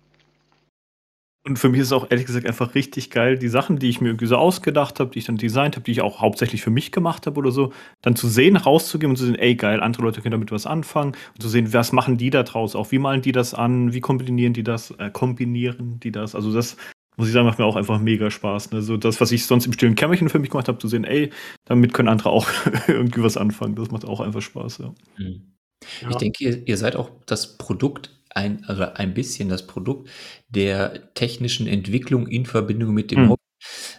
Und 1.44 1.58
für 1.58 1.68
mich 1.68 1.80
ist 1.80 1.88
es 1.88 1.92
auch 1.92 2.08
ehrlich 2.10 2.26
gesagt 2.26 2.46
einfach 2.46 2.74
richtig 2.76 3.10
geil, 3.10 3.36
die 3.36 3.48
Sachen, 3.48 3.78
die 3.78 3.88
ich 3.88 4.00
mir 4.00 4.08
irgendwie 4.08 4.26
so 4.26 4.36
ausgedacht 4.36 5.00
habe, 5.00 5.10
die 5.10 5.18
ich 5.20 5.24
dann 5.24 5.36
designt 5.36 5.74
habe, 5.74 5.84
die 5.84 5.90
ich 5.90 6.00
auch 6.00 6.20
hauptsächlich 6.20 6.62
für 6.62 6.70
mich 6.70 6.92
gemacht 6.92 7.26
habe 7.26 7.38
oder 7.38 7.50
so, 7.50 7.72
dann 8.00 8.14
zu 8.14 8.28
sehen, 8.28 8.56
rauszugehen 8.56 9.10
und 9.10 9.16
zu 9.16 9.26
sehen, 9.26 9.34
ey 9.34 9.56
geil, 9.56 9.80
andere 9.80 10.04
Leute 10.04 10.20
können 10.20 10.32
damit 10.32 10.52
was 10.52 10.66
anfangen 10.66 11.16
und 11.34 11.42
zu 11.42 11.48
sehen, 11.48 11.72
was 11.72 11.90
machen 11.90 12.16
die 12.16 12.30
da 12.30 12.44
draus 12.44 12.76
auch, 12.76 12.92
wie 12.92 13.00
malen 13.00 13.22
die 13.22 13.32
das 13.32 13.54
an, 13.54 13.92
wie 13.92 14.00
kombinieren 14.00 14.52
die 14.52 14.62
das, 14.62 14.92
äh, 14.92 15.10
kombinieren 15.10 15.98
die 15.98 16.12
das, 16.12 16.36
also 16.36 16.52
das 16.52 16.76
muss 17.16 17.28
ich 17.28 17.32
sagen, 17.34 17.46
macht 17.46 17.58
mir 17.58 17.64
auch 17.64 17.76
einfach 17.76 18.00
mega 18.00 18.30
Spaß. 18.30 18.70
Ne? 18.72 18.82
So 18.82 18.96
das, 18.96 19.20
was 19.20 19.32
ich 19.32 19.46
sonst 19.46 19.66
im 19.66 19.72
stillen 19.72 19.94
Kämmerchen 19.94 20.28
für 20.28 20.38
mich 20.38 20.50
gemacht 20.50 20.68
habe, 20.68 20.78
zu 20.78 20.88
sehen, 20.88 21.04
ey, 21.04 21.30
damit 21.64 21.92
können 21.92 22.08
andere 22.08 22.30
auch 22.30 22.48
irgendwie 22.88 23.22
was 23.22 23.36
anfangen. 23.36 23.74
Das 23.74 23.90
macht 23.90 24.04
auch 24.04 24.20
einfach 24.20 24.42
Spaß, 24.42 24.78
ja. 24.78 24.94
Mhm. 25.18 25.52
Ich 26.00 26.02
ja. 26.02 26.16
denke, 26.16 26.44
ihr, 26.44 26.68
ihr, 26.68 26.76
seid 26.76 26.96
auch 26.96 27.10
das 27.26 27.58
Produkt, 27.58 28.10
ein, 28.30 28.64
also 28.66 28.84
ein 28.84 29.14
bisschen 29.14 29.48
das 29.48 29.66
Produkt 29.66 30.08
der 30.48 31.12
technischen 31.14 31.66
Entwicklung 31.66 32.28
in 32.28 32.46
Verbindung 32.46 32.94
mit 32.94 33.10
dem 33.10 33.24
mhm. 33.24 33.30
Hobby. 33.30 33.42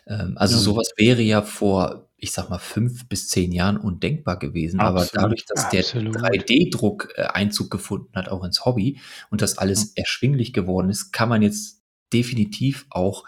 Ähm, 0.07 0.34
also 0.38 0.55
ja. 0.55 0.61
sowas 0.61 0.91
wäre 0.97 1.22
ja 1.22 1.41
vor, 1.41 2.09
ich 2.18 2.32
sag 2.32 2.49
mal, 2.49 2.57
fünf 2.57 3.07
bis 3.09 3.28
zehn 3.28 3.51
Jahren 3.51 3.78
undenkbar 3.78 4.39
gewesen. 4.39 4.80
Absolut. 4.80 5.14
Aber 5.14 5.22
dadurch, 5.22 5.45
dass 5.45 5.66
Absolut. 5.66 6.16
der 6.16 6.22
3D-Druck 6.22 7.14
äh, 7.16 7.24
Einzug 7.24 7.70
gefunden 7.70 8.16
hat, 8.16 8.30
auch 8.30 8.43
ins 8.43 8.66
Hobby 8.66 8.99
und 9.30 9.41
das 9.41 9.57
alles 9.57 9.88
mhm. 9.88 9.91
erschwinglich 9.95 10.53
geworden 10.53 10.89
ist, 10.89 11.11
kann 11.11 11.30
man 11.30 11.41
jetzt 11.41 11.82
definitiv 12.14 12.86
auch, 12.89 13.26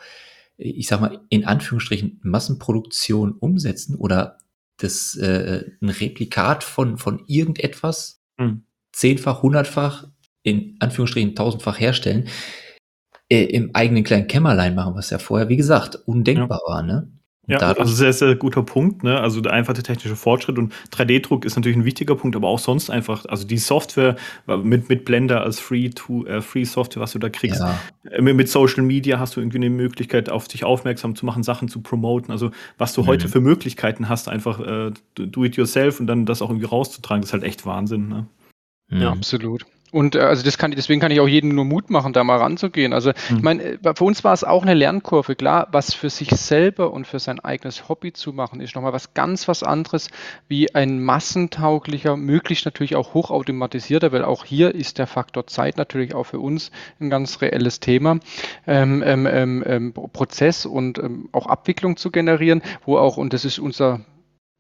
ich 0.58 0.88
sag 0.88 1.02
mal, 1.02 1.22
in 1.30 1.46
Anführungsstrichen 1.46 2.20
Massenproduktion 2.24 3.34
umsetzen 3.34 3.96
oder 3.96 4.38
das 4.78 5.16
äh, 5.16 5.72
ein 5.82 5.90
Replikat 5.90 6.64
von, 6.64 6.98
von 6.98 7.24
irgendetwas 7.28 8.22
hm. 8.40 8.64
zehnfach, 8.92 9.42
hundertfach, 9.42 10.08
in 10.44 10.76
Anführungsstrichen 10.80 11.36
tausendfach 11.36 11.80
herstellen, 11.80 12.28
äh, 13.30 13.44
im 13.44 13.74
eigenen 13.74 14.04
kleinen 14.04 14.28
Kämmerlein 14.28 14.76
machen, 14.76 14.96
was 14.96 15.10
ja 15.10 15.18
vorher, 15.18 15.50
wie 15.50 15.58
gesagt, 15.58 15.96
undenkbar 16.06 16.62
ja. 16.68 16.74
war, 16.74 16.84
ne? 16.84 17.12
Ja, 17.48 17.60
also 17.60 17.94
sehr, 17.94 18.14
sehr 18.14 18.36
guter 18.36 18.64
Punkt. 18.64 19.04
Ne? 19.04 19.20
Also 19.20 19.40
der 19.42 19.54
einfache 19.54 19.84
technische 19.84 20.16
Fortschritt 20.16 20.58
und 20.58 20.74
3D-Druck 20.92 21.46
ist 21.46 21.56
natürlich 21.56 21.78
ein 21.78 21.86
wichtiger 21.86 22.16
Punkt, 22.16 22.36
aber 22.36 22.48
auch 22.48 22.60
sonst 22.60 22.90
einfach, 22.90 23.26
also 23.26 23.46
die 23.46 23.58
Software 23.58 24.16
mit, 24.48 24.90
mit 24.90 25.06
Blender 25.06 25.42
als 25.42 25.60
Free, 25.60 25.90
to, 25.90 26.26
äh, 26.26 26.42
Free 26.42 26.64
Software, 26.64 27.02
was 27.02 27.12
du 27.12 27.20
da 27.20 27.30
kriegst. 27.30 27.62
Ja. 27.62 27.80
Äh, 28.10 28.22
mit, 28.22 28.36
mit, 28.36 28.50
Social 28.50 28.84
Media 28.84 29.20
hast 29.20 29.36
du 29.36 29.42
irgendwie 29.42 29.58
eine 29.58 29.70
Möglichkeit, 29.70 30.30
auf 30.30 30.48
dich 30.48 30.64
aufmerksam 30.64 31.16
zu 31.16 31.26
machen, 31.26 31.44
Sachen 31.44 31.68
zu 31.68 31.82
promoten. 31.82 32.32
Also 32.32 32.52
was 32.78 32.94
du 32.94 33.04
mhm. 33.04 33.08
heute 33.08 33.30
für 33.30 33.42
Möglichkeiten 33.42 34.10
hast, 34.10 34.28
einfach 34.28 34.60
äh, 34.60 34.92
do 35.14 35.44
it 35.44 35.56
yourself 35.56 36.00
und 36.00 36.08
dann 36.08 36.26
das 36.26 36.42
auch 36.42 36.50
irgendwie 36.50 36.68
rauszutragen, 36.68 37.22
das 37.22 37.30
ist 37.30 37.34
halt 37.34 37.44
echt 37.44 37.66
Wahnsinn. 37.66 38.08
Ne? 38.08 38.26
Mhm. 38.90 39.02
Ja, 39.02 39.12
absolut. 39.12 39.66
Und 39.96 40.16
äh, 40.16 40.20
also 40.20 40.44
das 40.44 40.58
kann, 40.58 40.72
deswegen 40.72 41.00
kann 41.00 41.12
ich 41.12 41.22
auch 41.22 41.28
jedem 41.28 41.56
nur 41.56 41.64
Mut 41.64 41.90
machen, 41.90 42.12
da 42.12 42.26
mal 42.26 42.36
ranzugehen. 42.36 42.92
Also 42.92 43.12
mhm. 43.30 43.38
ich 43.38 43.42
meine, 43.42 43.64
äh, 43.64 43.78
für 43.96 44.04
uns 44.04 44.26
war 44.26 44.34
es 44.34 44.44
auch 44.44 44.64
eine 44.64 44.74
Lernkurve. 44.74 45.38
Klar, 45.38 45.70
was 45.72 45.94
für 45.94 46.10
sich 46.10 46.32
selber 46.32 46.92
und 46.92 47.08
für 47.08 47.20
sein 47.20 47.40
eigenes 47.40 47.88
Hobby 47.88 48.12
zu 48.12 48.34
machen, 48.34 48.60
ist 48.60 48.76
nochmal 48.76 48.92
was 48.92 49.14
ganz 49.14 49.48
was 49.48 49.64
anderes 49.64 50.10
wie 50.50 50.76
ein 50.76 51.02
massentauglicher, 51.02 52.18
möglichst 52.18 52.66
natürlich 52.66 52.98
auch 52.98 53.14
hochautomatisierter, 53.14 54.12
weil 54.12 54.26
auch 54.26 54.44
hier 54.44 54.76
ist 54.76 54.98
der 54.98 55.08
Faktor 55.08 55.48
Zeit 55.48 55.78
natürlich 55.78 56.14
auch 56.14 56.26
für 56.26 56.42
uns 56.42 56.72
ein 57.00 57.10
ganz 57.10 57.42
reelles 57.42 57.80
Thema, 57.80 58.20
ähm, 58.68 59.02
ähm, 59.02 59.26
ähm, 59.26 59.64
ähm 59.66 59.94
Prozess 59.94 60.66
und 60.66 60.98
ähm, 60.98 61.30
auch 61.32 61.48
Abwicklung 61.48 61.96
zu 61.96 62.12
generieren, 62.12 62.64
wo 62.84 62.98
auch, 62.98 63.16
und 63.16 63.32
das 63.32 63.46
ist 63.46 63.60
unser 63.60 64.02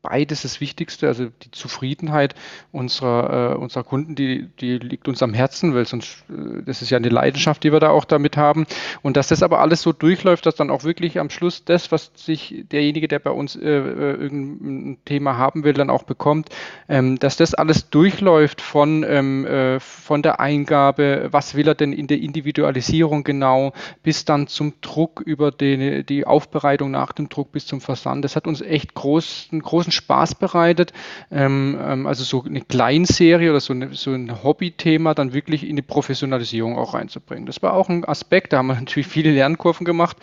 beides 0.05 0.43
das 0.43 0.61
Wichtigste, 0.61 1.07
also 1.07 1.25
die 1.41 1.49
Zufriedenheit 1.51 2.35
unserer, 2.71 3.53
äh, 3.53 3.55
unserer 3.55 3.83
Kunden, 3.83 4.13
die, 4.13 4.47
die 4.59 4.77
liegt 4.77 5.07
uns 5.07 5.23
am 5.23 5.33
Herzen, 5.33 5.73
weil 5.73 5.85
sonst, 5.87 6.23
äh, 6.29 6.61
das 6.63 6.83
ist 6.83 6.91
ja 6.91 6.97
eine 6.97 7.09
Leidenschaft, 7.09 7.63
die 7.63 7.71
wir 7.71 7.79
da 7.79 7.89
auch 7.89 8.05
damit 8.05 8.37
haben. 8.37 8.67
Und 9.01 9.17
dass 9.17 9.29
das 9.29 9.41
aber 9.41 9.59
alles 9.61 9.81
so 9.81 9.93
durchläuft, 9.93 10.45
dass 10.45 10.55
dann 10.55 10.69
auch 10.69 10.83
wirklich 10.83 11.19
am 11.19 11.31
Schluss 11.31 11.65
das, 11.65 11.91
was 11.91 12.11
sich 12.15 12.65
derjenige, 12.71 13.07
der 13.07 13.19
bei 13.19 13.31
uns 13.31 13.55
äh, 13.55 13.67
äh 13.67 14.15
irgendein 14.15 14.97
Thema 15.05 15.37
haben 15.37 15.63
will, 15.63 15.73
dann 15.73 15.89
auch 15.89 16.03
bekommt, 16.03 16.49
ähm, 16.87 17.17
dass 17.17 17.37
das 17.37 17.55
alles 17.55 17.89
durchläuft 17.89 18.61
von, 18.61 19.03
ähm, 19.07 19.45
äh, 19.45 19.79
von 19.79 20.21
der 20.21 20.39
Eingabe, 20.39 21.29
was 21.31 21.55
will 21.55 21.67
er 21.67 21.75
denn 21.75 21.93
in 21.93 22.05
der 22.07 22.19
Individualisierung 22.19 23.23
genau, 23.23 23.73
bis 24.03 24.25
dann 24.25 24.47
zum 24.47 24.73
Druck 24.81 25.21
über 25.21 25.51
die, 25.51 26.03
die 26.03 26.25
Aufbereitung 26.25 26.91
nach 26.91 27.11
dem 27.11 27.29
Druck 27.29 27.51
bis 27.51 27.65
zum 27.65 27.81
Versand. 27.81 28.23
Das 28.23 28.35
hat 28.35 28.45
uns 28.45 28.61
echt 28.61 28.93
groß, 28.93 29.49
einen 29.51 29.61
großen 29.61 29.94
Spaß 29.95 30.35
bereitet. 30.35 30.93
Ähm, 31.31 31.77
ähm, 31.81 32.07
also 32.07 32.23
so 32.23 32.43
eine 32.43 32.61
Kleinserie 32.61 33.49
oder 33.49 33.59
so, 33.59 33.73
eine, 33.73 33.93
so 33.93 34.11
ein 34.11 34.43
Hobbythema 34.43 35.13
dann 35.13 35.33
wirklich 35.33 35.67
in 35.67 35.75
die 35.75 35.81
Professionalisierung 35.81 36.77
auch 36.77 36.93
reinzubringen. 36.93 37.45
Das 37.45 37.61
war 37.61 37.73
auch 37.73 37.89
ein 37.89 38.05
Aspekt, 38.05 38.53
da 38.53 38.57
haben 38.57 38.67
wir 38.67 38.75
natürlich 38.79 39.07
viele 39.07 39.31
Lernkurven 39.31 39.85
gemacht. 39.85 40.17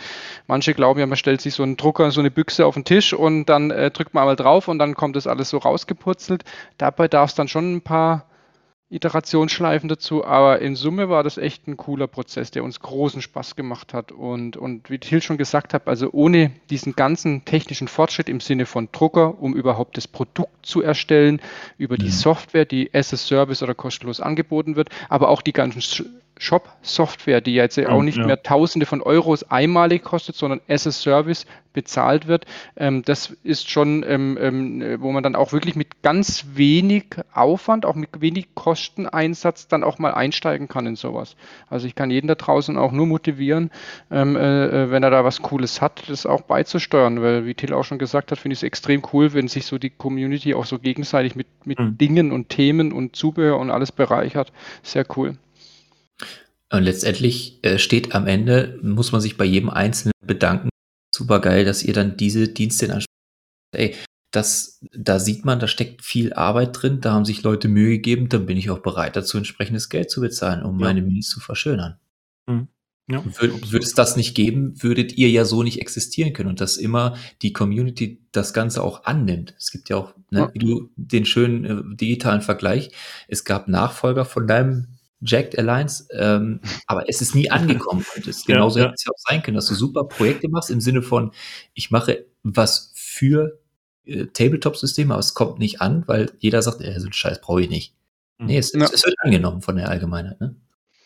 Manche 0.47 0.75
glauben 0.75 1.01
ja, 1.01 1.07
man 1.07 1.17
stellt 1.17 1.41
sich 1.41 1.55
so 1.55 1.63
einen 1.63 1.77
Drucker, 1.77 2.11
so 2.11 2.21
eine 2.21 2.31
Büchse 2.31 2.67
auf 2.67 2.75
den 2.75 2.85
Tisch 2.85 3.13
und 3.13 3.47
dann 3.47 3.71
äh, 3.71 3.91
drückt 3.91 4.15
man 4.15 4.23
einmal 4.23 4.37
drauf 4.37 4.69
und 4.69 4.79
dann 4.79 4.95
kommt 4.95 5.17
das 5.17 5.27
alles 5.27 5.51
so 5.51 5.59
rausgeputzelt. 5.59 6.45
Dabei 6.79 7.09
darf 7.09 7.31
es 7.31 7.35
dann 7.35 7.49
schon 7.49 7.77
ein 7.77 7.81
paar 7.81 8.27
Iterationsschleifen 8.93 9.89
dazu, 9.89 10.25
aber 10.25 10.61
in 10.61 10.77
Summe 10.77 11.09
war 11.09 11.23
das 11.23 11.39
echt 11.39 11.67
ein 11.67 11.77
cooler 11.77 12.07
Prozess, 12.07 12.51
der 12.51 12.63
uns 12.63 12.81
großen 12.81 13.23
Spaß 13.23 13.57
gemacht 13.57 13.95
hat. 13.95 14.13
Und, 14.13 14.57
und 14.57 14.91
wie 14.91 14.99
Till 14.99 15.23
schon 15.23 15.39
gesagt 15.39 15.73
hat, 15.73 15.89
also 15.89 16.11
ohne 16.13 16.53
diesen 16.69 16.95
ganzen 16.95 17.45
technischen 17.45 17.89
Fortschritt 17.89 18.29
im 18.29 18.41
Sinne 18.41 18.67
von 18.67 18.89
Drucker, 18.93 19.41
um 19.41 19.55
überhaupt 19.55 19.97
das 19.97 20.07
Produkt 20.07 20.67
zu 20.67 20.83
erstellen, 20.83 21.41
über 21.79 21.97
die 21.97 22.07
mhm. 22.07 22.11
Software, 22.11 22.67
die 22.67 22.91
as 22.93 23.15
a 23.15 23.17
Service 23.17 23.63
oder 23.63 23.75
kostenlos 23.75 24.21
angeboten 24.21 24.77
wird, 24.77 24.91
aber 25.09 25.31
auch 25.31 25.41
die 25.41 25.55
ganzen 25.55 25.81
Shop-Software, 26.43 27.41
die 27.41 27.55
jetzt 27.55 27.77
ja 27.77 27.89
auch 27.91 28.03
nicht 28.03 28.19
ja. 28.19 28.27
mehr 28.27 28.43
Tausende 28.43 28.85
von 28.85 29.01
Euros 29.01 29.45
einmalig 29.45 30.03
kostet, 30.03 30.35
sondern 30.35 30.61
as 30.69 30.89
a 30.89 30.91
Service 30.91 31.47
bezahlt 31.73 32.27
wird. 32.27 32.47
Ähm, 32.77 33.03
das 33.05 33.37
ist 33.45 33.71
schon, 33.71 34.05
ähm, 34.07 34.37
ähm, 34.41 34.97
wo 34.99 35.13
man 35.13 35.23
dann 35.23 35.37
auch 35.37 35.53
wirklich 35.53 35.77
mit 35.77 36.03
ganz 36.03 36.47
wenig 36.55 37.05
Aufwand, 37.33 37.87
auch 37.87 37.95
mit 37.95 38.21
wenig 38.21 38.57
Kosteneinsatz 38.57 39.69
dann 39.69 39.85
auch 39.85 40.01
mal 40.01 40.13
einsteigen 40.15 40.67
kann 40.67 40.85
in 40.87 40.97
sowas. 40.97 41.37
Also 41.71 41.87
ich 41.87 41.95
kann 41.95 42.11
jeden 42.11 42.27
da 42.27 42.35
draußen 42.35 42.77
auch 42.77 42.91
nur 42.91 43.07
motivieren, 43.07 43.71
ähm, 44.11 44.35
äh, 44.35 44.67
äh, 44.67 44.91
wenn 44.91 45.05
er 45.05 45.11
da 45.11 45.25
was 45.25 45.43
Cooles 45.43 45.81
hat, 45.81 46.03
das 46.09 46.27
auch 46.27 46.43
beizusteuern, 46.43 47.23
weil 47.23 47.47
wie 47.47 47.55
Till 47.55 47.73
auch 47.73 47.85
schon 47.85 47.99
gesagt 47.99 48.33
hat, 48.33 48.39
finde 48.39 48.55
ich 48.55 48.59
es 48.59 48.65
extrem 48.65 49.03
cool, 49.13 49.33
wenn 49.33 49.47
sich 49.47 49.65
so 49.65 49.79
die 49.79 49.91
Community 49.91 50.55
auch 50.55 50.67
so 50.67 50.81
gegenseitig 50.81 51.37
mit, 51.37 51.47
mit 51.65 51.79
mhm. 51.79 51.99
Dingen 51.99 52.33
und 52.33 52.49
Themen 52.49 52.91
und 52.91 53.15
Zubehör 53.15 53.61
und 53.61 53.71
alles 53.71 53.93
bereichert. 53.93 54.53
Sehr 54.83 55.07
cool. 55.17 55.37
Und 56.73 56.85
letztendlich 56.85 57.63
äh, 57.63 57.79
steht 57.79 58.15
am 58.15 58.27
Ende, 58.27 58.79
muss 58.83 59.13
man 59.13 59.21
sich 59.21 59.37
bei 59.37 59.45
jedem 59.45 59.69
Einzelnen 59.69 60.13
bedanken. 60.25 60.71
Super 61.15 61.41
geil, 61.41 61.65
dass 61.65 61.83
ihr 61.83 61.93
dann 61.93 62.17
diese 62.17 62.49
Dienste 62.49 62.87
in 62.87 62.93
Anspruch 62.93 63.13
Ey, 63.75 63.95
das, 64.33 64.81
da 64.95 65.19
sieht 65.19 65.45
man, 65.45 65.61
da 65.61 65.67
steckt 65.67 66.03
viel 66.03 66.33
Arbeit 66.33 66.81
drin, 66.81 67.01
da 67.01 67.13
haben 67.13 67.25
sich 67.25 67.43
Leute 67.43 67.69
Mühe 67.69 67.91
gegeben, 67.91 68.29
dann 68.29 68.47
bin 68.47 68.57
ich 68.57 68.71
auch 68.71 68.81
bereit 68.81 69.17
dazu, 69.17 69.37
entsprechendes 69.37 69.89
Geld 69.89 70.11
zu 70.11 70.21
bezahlen, 70.21 70.63
um 70.63 70.79
ja. 70.79 70.87
meine 70.87 71.03
Minis 71.03 71.29
zu 71.29 71.41
verschönern. 71.41 71.99
Mhm. 72.47 72.69
Ja, 73.11 73.23
Würde 73.25 73.85
es 73.85 73.95
das 73.95 74.17
nicht 74.17 74.35
geben, 74.35 74.81
würdet 74.81 75.19
ihr 75.19 75.29
ja 75.29 75.45
so 75.45 75.63
nicht 75.63 75.81
existieren 75.81 76.33
können 76.33 76.49
und 76.49 76.61
dass 76.61 76.77
immer 76.77 77.17
die 77.43 77.53
Community 77.53 78.23
das 78.31 78.55
Ganze 78.55 78.83
auch 78.83 79.05
annimmt. 79.05 79.55
Es 79.59 79.71
gibt 79.73 79.89
ja 79.89 79.97
auch, 79.97 80.15
ne, 80.31 80.41
ja. 80.41 80.55
wie 80.55 80.59
du 80.61 80.89
den 80.97 81.27
schönen 81.27 81.65
äh, 81.65 81.97
digitalen 81.97 82.43
Vergleich, 82.43 82.93
es 83.27 83.45
gab 83.45 83.67
Nachfolger 83.69 84.25
von 84.25 84.47
deinem 84.47 84.92
Jacked 85.25 85.59
Alliance, 85.59 86.07
ähm, 86.13 86.61
aber 86.87 87.09
es 87.09 87.21
ist 87.21 87.35
nie 87.35 87.51
angekommen. 87.51 88.05
Und 88.17 88.27
es 88.27 88.45
genauso 88.47 88.79
ja, 88.79 88.85
ja. 88.85 88.89
hätte 88.89 88.95
es 88.97 89.05
ja 89.05 89.13
auch 89.13 89.31
sein 89.31 89.43
können, 89.43 89.55
dass 89.55 89.67
du 89.67 89.75
super 89.75 90.05
Projekte 90.05 90.49
machst 90.49 90.71
im 90.71 90.81
Sinne 90.81 91.03
von, 91.03 91.33
ich 91.75 91.91
mache 91.91 92.27
was 92.43 92.91
für 92.95 93.59
äh, 94.05 94.27
Tabletop-Systeme, 94.27 95.15
aber 95.15 95.21
es 95.21 95.35
kommt 95.35 95.59
nicht 95.59 95.81
an, 95.81 96.05
weil 96.07 96.33
jeder 96.39 96.63
sagt, 96.63 96.81
äh, 96.81 96.99
so 96.99 97.07
einen 97.07 97.13
Scheiß 97.13 97.41
brauche 97.41 97.63
ich 97.63 97.71
nicht. 97.71 97.95
Mhm. 98.39 98.47
Nee, 98.47 98.59
es, 98.59 98.73
ja. 98.73 98.85
es, 98.85 99.05
wird 99.05 99.17
angenommen 99.21 99.63
von 99.63 99.77
der 99.77 99.89
Allgemeinheit. 99.89 100.41
Ne? 100.41 100.57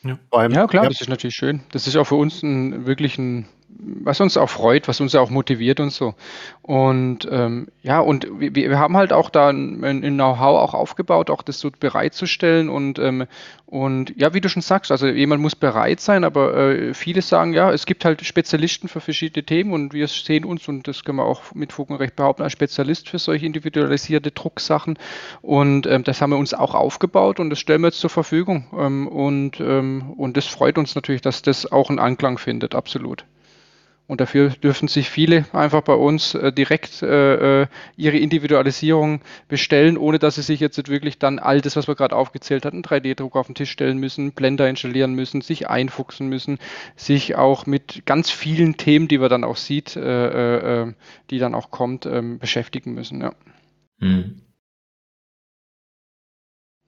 Ja. 0.03 0.49
ja, 0.49 0.67
klar, 0.67 0.89
das 0.89 1.01
ist 1.01 1.09
natürlich 1.09 1.35
schön. 1.35 1.63
Das 1.73 1.87
ist 1.87 1.97
auch 1.97 2.07
für 2.07 2.15
uns 2.15 2.43
ein, 2.43 2.87
wirklich 2.87 3.19
ein 3.19 3.47
was 3.79 4.21
uns 4.21 4.37
auch 4.37 4.49
freut, 4.49 4.89
was 4.89 5.01
uns 5.01 5.15
auch 5.15 5.31
motiviert 5.31 5.81
und 5.81 5.91
so. 5.91 6.15
Und 6.63 7.29
ähm, 7.31 7.69
ja, 7.83 8.01
und 8.01 8.27
wir, 8.39 8.55
wir 8.55 8.79
haben 8.79 8.97
halt 8.97 9.13
auch 9.13 9.31
da 9.31 9.51
ein, 9.51 9.85
ein 9.85 10.01
Know-how 10.15 10.61
auch 10.61 10.75
aufgebaut, 10.75 11.31
auch 11.31 11.43
das 11.43 11.61
so 11.61 11.71
bereitzustellen 11.71 12.69
und, 12.69 12.99
ähm, 12.99 13.27
und 13.67 14.15
ja, 14.17 14.33
wie 14.33 14.41
du 14.41 14.49
schon 14.49 14.63
sagst, 14.63 14.91
also 14.91 15.07
jemand 15.09 15.43
muss 15.43 15.57
bereit 15.57 16.01
sein, 16.01 16.25
aber 16.25 16.57
äh, 16.57 16.95
viele 16.95 17.23
sagen, 17.23 17.53
ja, 17.53 17.73
es 17.73 17.87
gibt 17.87 18.05
halt 18.05 18.25
Spezialisten 18.25 18.89
für 18.89 19.01
verschiedene 19.01 19.45
Themen 19.45 19.73
und 19.73 19.93
wir 19.93 20.09
sehen 20.09 20.45
uns, 20.45 20.69
und 20.69 20.89
das 20.89 21.05
können 21.05 21.19
wir 21.19 21.25
auch 21.25 21.55
mit 21.55 21.73
Fug 21.73 21.91
und 21.91 21.97
Recht 21.97 22.17
behaupten, 22.17 22.43
als 22.43 22.53
Spezialist 22.53 23.09
für 23.09 23.19
solche 23.19 23.47
individualisierte 23.47 24.31
Drucksachen. 24.31 24.99
Und 25.43 25.87
ähm, 25.87 26.05
das 26.05 26.23
haben 26.23 26.31
wir 26.31 26.39
uns 26.39 26.55
auch 26.55 26.75
aufgebaut 26.75 27.41
und 27.41 27.51
das 27.51 27.59
stellen 27.59 27.83
wir 27.83 27.89
jetzt 27.89 28.01
zur 28.01 28.11
Verfügung. 28.11 28.67
Ähm, 28.77 29.09
und, 29.09 29.61
ähm, 29.61 30.13
und 30.17 30.37
das 30.37 30.47
freut 30.47 30.79
uns 30.79 30.95
natürlich, 30.95 31.23
dass 31.23 31.43
das 31.43 31.71
auch 31.71 31.91
einen 31.91 31.99
Anklang 31.99 32.39
findet, 32.39 32.75
absolut. 32.75 33.25
Und 34.09 34.21
dafür 34.21 34.51
dürfen 34.51 34.87
sich 34.87 35.11
viele 35.11 35.47
einfach 35.53 35.83
bei 35.83 35.95
uns 35.95 36.35
äh, 36.35 36.53
direkt 36.53 37.03
äh, 37.03 37.63
äh 37.63 37.67
ihre 37.97 38.19
Individualisierung 38.19 39.21
bestellen, 39.49 39.99
ohne 39.99 40.21
dass 40.21 40.37
sie 40.37 40.43
sich 40.43 40.61
jetzt 40.61 40.89
wirklich 40.89 41.19
dann 41.19 41.41
all 41.41 41.61
das, 41.61 41.75
was 41.75 41.89
wir 41.89 41.97
gerade 41.97 42.15
aufgezählt 42.15 42.65
hatten, 42.65 42.83
3D-Druck 42.83 43.35
auf 43.35 43.47
den 43.47 43.57
Tisch 43.57 43.71
stellen 43.71 43.99
müssen, 43.99 44.33
Blender 44.33 44.69
installieren 44.69 45.15
müssen, 45.15 45.41
sich 45.41 45.69
einfuchsen 45.69 46.29
müssen, 46.29 46.59
sich 46.95 47.35
auch 47.35 47.67
mit 47.67 48.07
ganz 48.07 48.31
vielen 48.31 48.77
Themen, 48.77 49.09
die 49.09 49.19
man 49.19 49.31
dann 49.31 49.45
auch 49.45 49.57
sieht, 49.57 49.97
äh, 49.97 50.01
äh, 50.03 50.83
äh 50.83 50.93
die 51.31 51.39
dann 51.39 51.55
auch 51.55 51.73
kommt, 51.73 52.07
ähm, 52.07 52.39
beschäftigen 52.39 52.95
müssen. 52.95 53.21
Ja. 53.21 53.33
Mhm. 53.99 54.43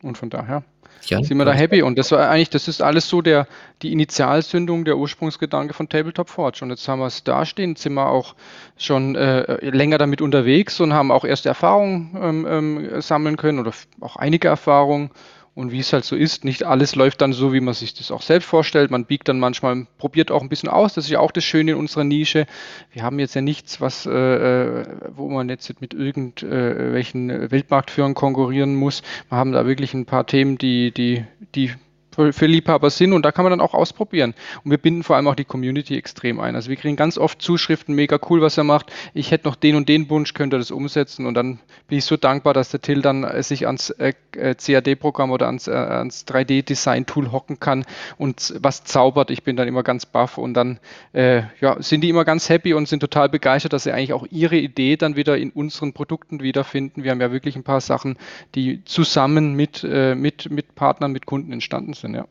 Und 0.02 0.16
von 0.16 0.30
daher 0.30 0.62
ja, 1.06 1.22
sind 1.22 1.38
wir 1.38 1.44
da 1.44 1.52
happy. 1.52 1.82
Und 1.82 1.98
das 1.98 2.12
war 2.12 2.28
eigentlich, 2.28 2.50
das 2.50 2.68
ist 2.68 2.82
alles 2.82 3.08
so 3.08 3.22
der, 3.22 3.46
die 3.82 3.92
Initialzündung, 3.92 4.84
der 4.84 4.96
Ursprungsgedanke 4.98 5.74
von 5.74 5.88
Tabletop 5.88 6.28
Forge. 6.28 6.60
Und 6.62 6.70
jetzt 6.70 6.86
haben 6.88 7.00
wir 7.00 7.06
es 7.06 7.24
dastehen, 7.24 7.76
sind 7.76 7.94
wir 7.94 8.08
auch 8.08 8.34
schon 8.76 9.16
äh, 9.16 9.64
länger 9.70 9.98
damit 9.98 10.20
unterwegs 10.20 10.80
und 10.80 10.92
haben 10.92 11.10
auch 11.10 11.24
erste 11.24 11.48
Erfahrungen 11.48 12.16
ähm, 12.20 12.46
ähm, 12.48 13.00
sammeln 13.00 13.36
können 13.36 13.58
oder 13.58 13.72
auch 14.00 14.16
einige 14.16 14.48
Erfahrungen. 14.48 15.10
Und 15.58 15.72
wie 15.72 15.80
es 15.80 15.92
halt 15.92 16.04
so 16.04 16.14
ist, 16.14 16.44
nicht 16.44 16.62
alles 16.62 16.94
läuft 16.94 17.20
dann 17.20 17.32
so, 17.32 17.52
wie 17.52 17.58
man 17.58 17.74
sich 17.74 17.92
das 17.92 18.12
auch 18.12 18.22
selbst 18.22 18.46
vorstellt. 18.46 18.92
Man 18.92 19.06
biegt 19.06 19.26
dann 19.26 19.40
manchmal, 19.40 19.88
probiert 19.98 20.30
auch 20.30 20.40
ein 20.40 20.48
bisschen 20.48 20.68
aus. 20.68 20.94
Das 20.94 21.06
ist 21.06 21.10
ja 21.10 21.18
auch 21.18 21.32
das 21.32 21.42
Schöne 21.42 21.72
in 21.72 21.78
unserer 21.78 22.04
Nische. 22.04 22.46
Wir 22.92 23.02
haben 23.02 23.18
jetzt 23.18 23.34
ja 23.34 23.40
nichts, 23.40 23.80
was, 23.80 24.06
äh, 24.06 24.12
äh 24.12 24.86
wo 25.16 25.28
man 25.28 25.48
jetzt 25.48 25.80
mit 25.80 25.94
irgendwelchen 25.94 27.28
äh, 27.28 27.50
Weltmarktführern 27.50 28.14
konkurrieren 28.14 28.76
muss. 28.76 29.02
Wir 29.30 29.38
haben 29.38 29.50
da 29.50 29.66
wirklich 29.66 29.94
ein 29.94 30.06
paar 30.06 30.26
Themen, 30.26 30.58
die, 30.58 30.92
die, 30.92 31.24
die 31.56 31.72
für, 32.18 32.32
für 32.32 32.46
Liebhaber 32.46 32.90
sind 32.90 33.12
und 33.12 33.22
da 33.22 33.32
kann 33.32 33.44
man 33.44 33.50
dann 33.50 33.60
auch 33.60 33.74
ausprobieren. 33.74 34.34
Und 34.64 34.70
wir 34.70 34.78
binden 34.78 35.04
vor 35.04 35.16
allem 35.16 35.28
auch 35.28 35.36
die 35.36 35.44
Community 35.44 35.96
extrem 35.96 36.40
ein. 36.40 36.56
Also 36.56 36.68
wir 36.68 36.76
kriegen 36.76 36.96
ganz 36.96 37.16
oft 37.16 37.40
Zuschriften, 37.40 37.94
mega 37.94 38.18
cool, 38.28 38.42
was 38.42 38.58
er 38.58 38.64
macht. 38.64 38.92
Ich 39.14 39.30
hätte 39.30 39.46
noch 39.46 39.54
den 39.54 39.76
und 39.76 39.88
den 39.88 40.10
Wunsch, 40.10 40.34
könnte 40.34 40.58
das 40.58 40.70
umsetzen 40.70 41.26
und 41.26 41.34
dann 41.34 41.60
bin 41.86 41.98
ich 41.98 42.04
so 42.04 42.16
dankbar, 42.16 42.54
dass 42.54 42.70
der 42.70 42.80
Till 42.80 43.02
dann 43.02 43.24
äh, 43.24 43.42
sich 43.42 43.66
ans 43.66 43.90
äh, 43.90 44.12
äh 44.36 44.54
CAD-Programm 44.54 45.30
oder 45.30 45.46
ans, 45.46 45.68
äh, 45.68 45.72
ans 45.72 46.26
3D-Design-Tool 46.26 47.30
hocken 47.30 47.60
kann 47.60 47.84
und 48.16 48.54
was 48.60 48.84
zaubert. 48.84 49.30
Ich 49.30 49.44
bin 49.44 49.56
dann 49.56 49.68
immer 49.68 49.82
ganz 49.82 50.04
baff 50.04 50.38
und 50.38 50.54
dann 50.54 50.80
äh, 51.12 51.42
ja, 51.60 51.80
sind 51.80 52.02
die 52.02 52.08
immer 52.08 52.24
ganz 52.24 52.48
happy 52.48 52.74
und 52.74 52.88
sind 52.88 53.00
total 53.00 53.28
begeistert, 53.28 53.72
dass 53.72 53.84
sie 53.84 53.92
eigentlich 53.92 54.12
auch 54.12 54.26
ihre 54.30 54.56
Idee 54.56 54.96
dann 54.96 55.16
wieder 55.16 55.38
in 55.38 55.50
unseren 55.50 55.92
Produkten 55.92 56.40
wiederfinden. 56.40 57.04
Wir 57.04 57.12
haben 57.12 57.20
ja 57.20 57.30
wirklich 57.30 57.54
ein 57.56 57.64
paar 57.64 57.80
Sachen, 57.80 58.16
die 58.54 58.84
zusammen 58.84 59.54
mit, 59.54 59.84
äh, 59.84 60.14
mit, 60.14 60.50
mit 60.50 60.74
Partnern, 60.74 61.12
mit 61.12 61.26
Kunden 61.26 61.52
entstanden 61.52 61.94
sind. 61.94 62.07
Blödsinn, 62.12 62.14
ja. 62.14 62.26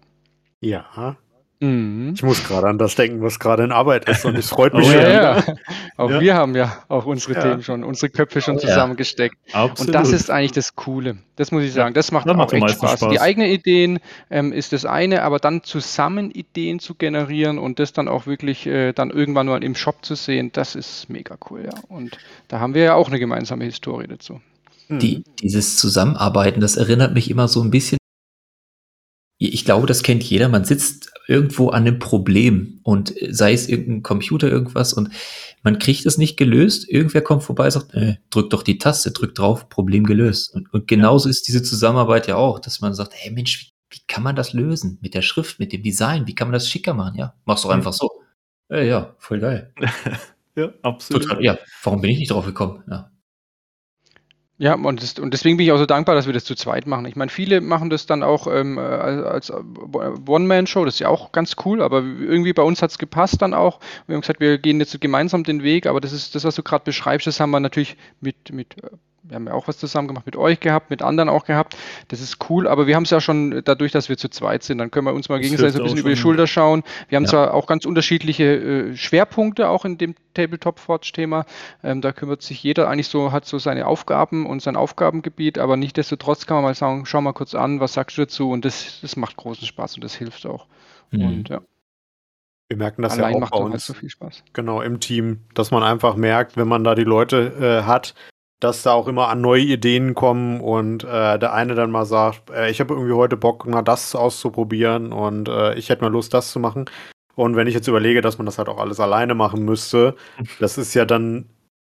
Ja. 0.60 1.18
Mhm. 1.60 2.14
Ich 2.14 2.22
muss 2.22 2.48
gerade 2.48 2.68
an 2.68 2.78
das 2.78 2.94
denken, 2.94 3.24
was 3.24 3.40
gerade 3.40 3.64
in 3.64 3.72
Arbeit 3.72 4.08
ist 4.08 4.26
und 4.26 4.36
es 4.36 4.50
freut 4.50 4.74
mich 4.76 4.88
oh, 4.88 4.92
schon. 4.92 5.02
Ja, 5.02 5.38
ja. 5.38 5.44
Auch 5.98 6.12
ja. 6.12 6.20
wir 6.20 6.36
haben 6.36 6.56
ja 6.56 6.84
auch 6.88 7.08
unsere 7.08 7.34
ja. 7.34 7.42
Themen 7.42 7.64
schon, 7.64 7.84
unsere 7.84 8.12
Köpfe 8.12 8.42
schon 8.42 8.60
zusammengesteckt. 8.60 9.36
Absolut. 9.52 9.88
Und 9.88 9.94
das 9.94 10.12
ist 10.12 10.30
eigentlich 10.30 10.52
das 10.52 10.76
Coole. 10.76 11.18
Das 11.36 11.52
muss 11.52 11.64
ich 11.64 11.74
sagen. 11.74 11.96
Das 11.96 12.12
macht, 12.12 12.28
das 12.28 12.36
auch 12.36 12.38
macht 12.38 12.54
echt 12.54 12.70
Spaß. 12.70 13.00
Spaß. 13.00 13.10
Die 13.10 13.20
eigenen 13.20 13.50
Ideen 13.50 13.98
ähm, 14.30 14.54
ist 14.54 14.74
das 14.74 14.86
eine, 14.86 15.24
aber 15.24 15.40
dann 15.40 15.64
zusammen 15.64 16.30
Ideen 16.30 16.78
zu 16.78 16.94
generieren 16.94 17.58
und 17.58 17.80
das 17.80 17.94
dann 17.94 18.08
auch 18.08 18.28
wirklich 18.28 18.68
äh, 18.68 18.94
dann 18.94 19.10
irgendwann 19.10 19.48
mal 19.48 19.64
im 19.64 19.74
Shop 19.74 20.06
zu 20.06 20.14
sehen, 20.14 20.52
das 20.54 20.76
ist 20.76 21.10
mega 21.10 21.38
cool, 21.50 21.64
ja. 21.66 21.74
Und 21.90 22.20
da 22.48 22.60
haben 22.60 22.76
wir 22.76 22.84
ja 22.84 22.94
auch 22.94 23.08
eine 23.08 23.18
gemeinsame 23.18 23.64
Historie 23.64 24.06
dazu. 24.06 24.40
Die, 24.90 25.24
dieses 25.42 25.78
Zusammenarbeiten, 25.78 26.62
das 26.62 26.78
erinnert 26.78 27.14
mich 27.14 27.32
immer 27.32 27.48
so 27.48 27.62
ein 27.62 27.72
bisschen 27.72 27.98
ich 29.38 29.66
glaube, 29.66 29.88
das 29.88 30.04
kennt 30.04 30.24
jeder. 30.24 30.50
Man 30.50 30.66
sitzt 30.66 31.12
irgendwo 31.28 31.70
an 31.70 31.86
einem 31.86 32.00
Problem 32.00 32.80
und 32.84 33.14
sei 33.30 33.54
es 33.54 33.68
irgendein 33.68 34.02
Computer, 34.02 34.50
irgendwas 34.50 34.94
und 34.94 35.10
man 35.62 35.78
kriegt 35.80 36.06
es 36.06 36.18
nicht 36.18 36.38
gelöst. 36.38 36.90
Irgendwer 36.90 37.22
kommt 37.22 37.44
vorbei 37.44 37.66
und 37.66 37.72
sagt, 37.72 37.94
äh, 37.94 38.16
drück 38.30 38.50
doch 38.50 38.64
die 38.64 38.78
Taste, 38.78 39.12
drück 39.12 39.36
drauf, 39.36 39.70
Problem 39.70 40.06
gelöst. 40.06 40.54
Und, 40.54 40.74
und 40.74 40.88
genauso 40.88 41.30
ist 41.30 41.48
diese 41.48 41.62
Zusammenarbeit 41.62 42.28
ja 42.28 42.36
auch, 42.36 42.60
dass 42.60 42.82
man 42.82 42.94
sagt, 42.94 43.14
hey 43.16 43.32
Mensch, 43.32 43.62
wie, 43.62 43.96
wie, 43.96 44.02
kann 44.08 44.24
man 44.24 44.36
das 44.36 44.54
lösen? 44.54 44.98
Mit 45.02 45.14
der 45.14 45.22
Schrift, 45.22 45.60
mit 45.60 45.74
dem 45.74 45.84
Design, 45.84 46.26
wie 46.26 46.36
kann 46.36 46.48
man 46.48 46.54
das 46.54 46.70
schicker 46.70 46.94
machen? 46.94 47.18
Ja, 47.18 47.34
mach's 47.46 47.62
doch 47.62 47.70
einfach 47.70 47.94
so. 47.94 48.10
Ja, 48.70 48.82
ja, 48.82 49.16
voll 49.20 49.40
geil. 49.40 49.74
ja, 50.56 50.74
absolut. 50.82 51.24
Total, 51.24 51.44
ja, 51.44 51.58
warum 51.84 52.02
bin 52.02 52.12
ich 52.12 52.20
nicht 52.20 52.32
drauf 52.32 52.46
gekommen? 52.46 52.84
Ja. 52.90 53.12
Ja, 54.60 54.74
und, 54.74 55.03
das, 55.03 55.20
und, 55.20 55.36
deswegen 55.36 55.58
bin 55.58 55.68
ich 55.68 55.72
auch 55.72 55.78
so 55.78 55.86
dankbar, 55.86 56.16
dass 56.16 56.26
wir 56.26 56.34
das 56.34 56.43
zu 56.43 56.55
zweit 56.55 56.88
machen. 56.88 57.05
Ich 57.05 57.16
meine, 57.16 57.30
viele 57.30 57.62
machen 57.62 57.91
das 57.91 58.08
dann 58.08 58.24
auch 58.24 58.47
ähm, 58.47 58.80
als, 58.80 59.51
als 59.51 59.53
One-Man-Show, 60.28 60.84
das 60.84 60.95
ist 60.95 60.99
ja 60.99 61.10
auch 61.10 61.32
ganz 61.32 61.55
cool, 61.64 61.82
aber 61.82 61.99
irgendwie 61.99 62.53
bei 62.53 62.64
uns 62.64 62.82
hat 62.82 62.89
es 62.89 62.97
gepasst 62.97 63.41
dann 63.43 63.53
auch. 63.53 63.80
Wir 64.08 64.16
haben 64.16 64.22
gesagt, 64.22 64.39
wir 64.39 64.58
gehen 64.58 64.80
jetzt 64.80 64.99
gemeinsam 64.99 65.43
den 65.43 65.62
Weg, 65.62 65.86
aber 65.86 66.01
das 66.01 66.12
ist 66.12 66.34
das, 66.34 66.43
was 66.43 66.55
du 66.55 66.64
gerade 66.64 66.86
beschreibst, 66.86 67.28
das 67.28 67.39
haben 67.39 67.51
wir 67.51 67.60
natürlich 67.60 67.97
mit, 68.20 68.51
mit 68.51 68.76
wir 69.28 69.36
haben 69.36 69.48
ja 69.48 69.54
auch 69.54 69.68
was 69.68 69.78
zusammen 69.78 70.08
gemacht 70.08 70.26
mit 70.26 70.36
euch 70.36 70.60
gehabt, 70.60 70.90
mit 70.90 71.02
anderen 71.02 71.30
auch 71.30 71.46
gehabt. 71.46 71.76
Das 72.08 72.22
ist 72.22 72.50
cool, 72.50 72.68
aber 72.68 72.88
wir 72.88 72.96
haben 72.96 73.04
es 73.04 73.10
ja 73.10 73.20
schon 73.20 73.62
dadurch, 73.64 73.92
dass 73.92 74.10
wir 74.10 74.18
zu 74.18 74.30
zweit 74.30 74.64
sind, 74.64 74.78
dann 74.78 74.92
können 74.92 75.06
wir 75.08 75.14
uns 75.14 75.30
mal 75.30 75.40
gegenseitig 75.40 75.78
ein 75.78 75.84
bisschen 75.84 76.00
über 76.00 76.10
die 76.10 76.16
Schulter 76.16 76.48
schauen. 76.48 76.84
Wir 77.10 77.18
haben 77.18 77.24
ja. 77.24 77.30
zwar 77.30 77.54
auch 77.54 77.68
ganz 77.68 77.86
unterschiedliche 77.86 78.44
äh, 78.44 78.96
Schwerpunkte 78.96 79.70
auch 79.70 79.86
in 79.86 79.98
dem 79.98 80.16
Tabletop 80.34 80.80
Forge 80.80 81.12
Thema. 81.14 81.46
Ähm, 81.84 82.02
da 82.02 82.12
kümmert 82.12 82.42
sich 82.42 82.64
jeder 82.64 82.90
eigentlich 82.90 83.08
so, 83.08 83.32
hat 83.32 83.46
so 83.46 83.60
seine 83.60 83.88
Aufgaben 83.88 84.46
und 84.46 84.62
sein 84.62 84.76
Aufgabengebiet, 84.76 85.58
aber 85.58 85.78
nichtdestotrotz 85.78 86.46
kann 86.46 86.58
man 86.58 86.64
mal 86.64 86.76
sagen, 86.76 87.06
schau 87.06 87.22
mal 87.22 87.34
kurz 87.34 87.56
an, 87.56 87.80
was 87.80 87.94
sagst 87.94 88.18
du 88.18 88.22
dazu? 88.22 88.50
Und 88.52 88.66
das, 88.66 89.00
das 89.02 89.16
macht 89.16 89.38
großen 89.38 89.68
Spaß 89.68 89.96
und 89.96 90.04
das 90.04 90.16
hilft 90.16 90.46
auch. 90.46 90.68
Mhm. 91.12 91.26
Und 91.26 91.50
ja. 91.50 91.62
Wir 92.70 92.78
merken 92.78 93.02
das 93.02 93.14
Allein 93.14 93.38
ja 93.38 93.44
auch 93.44 93.50
bei 93.50 93.58
uns. 93.60 93.72
Halt 93.72 93.82
so 93.82 93.94
viel 93.94 94.10
Spaß. 94.10 94.44
Genau, 94.54 94.82
im 94.82 95.00
Team, 95.00 95.40
dass 95.54 95.72
man 95.72 95.84
einfach 95.84 96.16
merkt, 96.16 96.58
wenn 96.58 96.68
man 96.68 96.84
da 96.84 96.96
die 96.96 97.06
Leute 97.06 97.82
äh, 97.84 97.86
hat, 97.86 98.14
dass 98.60 98.84
da 98.84 98.93
auch 98.93 99.08
immer 99.08 99.30
an 99.30 99.41
neue 99.41 99.64
Ideen 99.64 100.16
kommen 100.16 100.62
und 100.62 101.03
äh, 101.03 101.38
der 101.38 101.53
eine 101.53 101.76
dann 101.76 101.91
mal 101.91 102.05
sagt, 102.05 102.49
äh, 102.49 102.70
ich 102.72 102.80
habe 102.80 102.93
irgendwie 102.93 103.14
heute 103.14 103.38
Bock, 103.38 103.66
mal 103.68 103.84
das 103.84 104.16
auszuprobieren 104.16 105.12
und 105.12 105.47
äh, 105.47 105.76
ich 105.76 105.89
hätte 105.89 106.03
mal 106.03 106.12
Lust, 106.12 106.34
das 106.34 106.51
zu 106.51 106.60
machen. 106.60 106.86
Und 107.36 107.55
wenn 107.55 107.68
ich 107.68 107.76
jetzt 107.76 107.88
überlege, 107.88 108.22
dass 108.22 108.39
man 108.39 108.45
das 108.45 108.58
halt 108.58 108.68
auch 108.68 108.80
alles 108.80 108.99
alleine 108.99 109.36
machen 109.36 109.64
müsste, 109.64 110.16
das 110.60 110.78
ist 110.78 110.93
ja 110.95 111.05
dann 111.05 111.45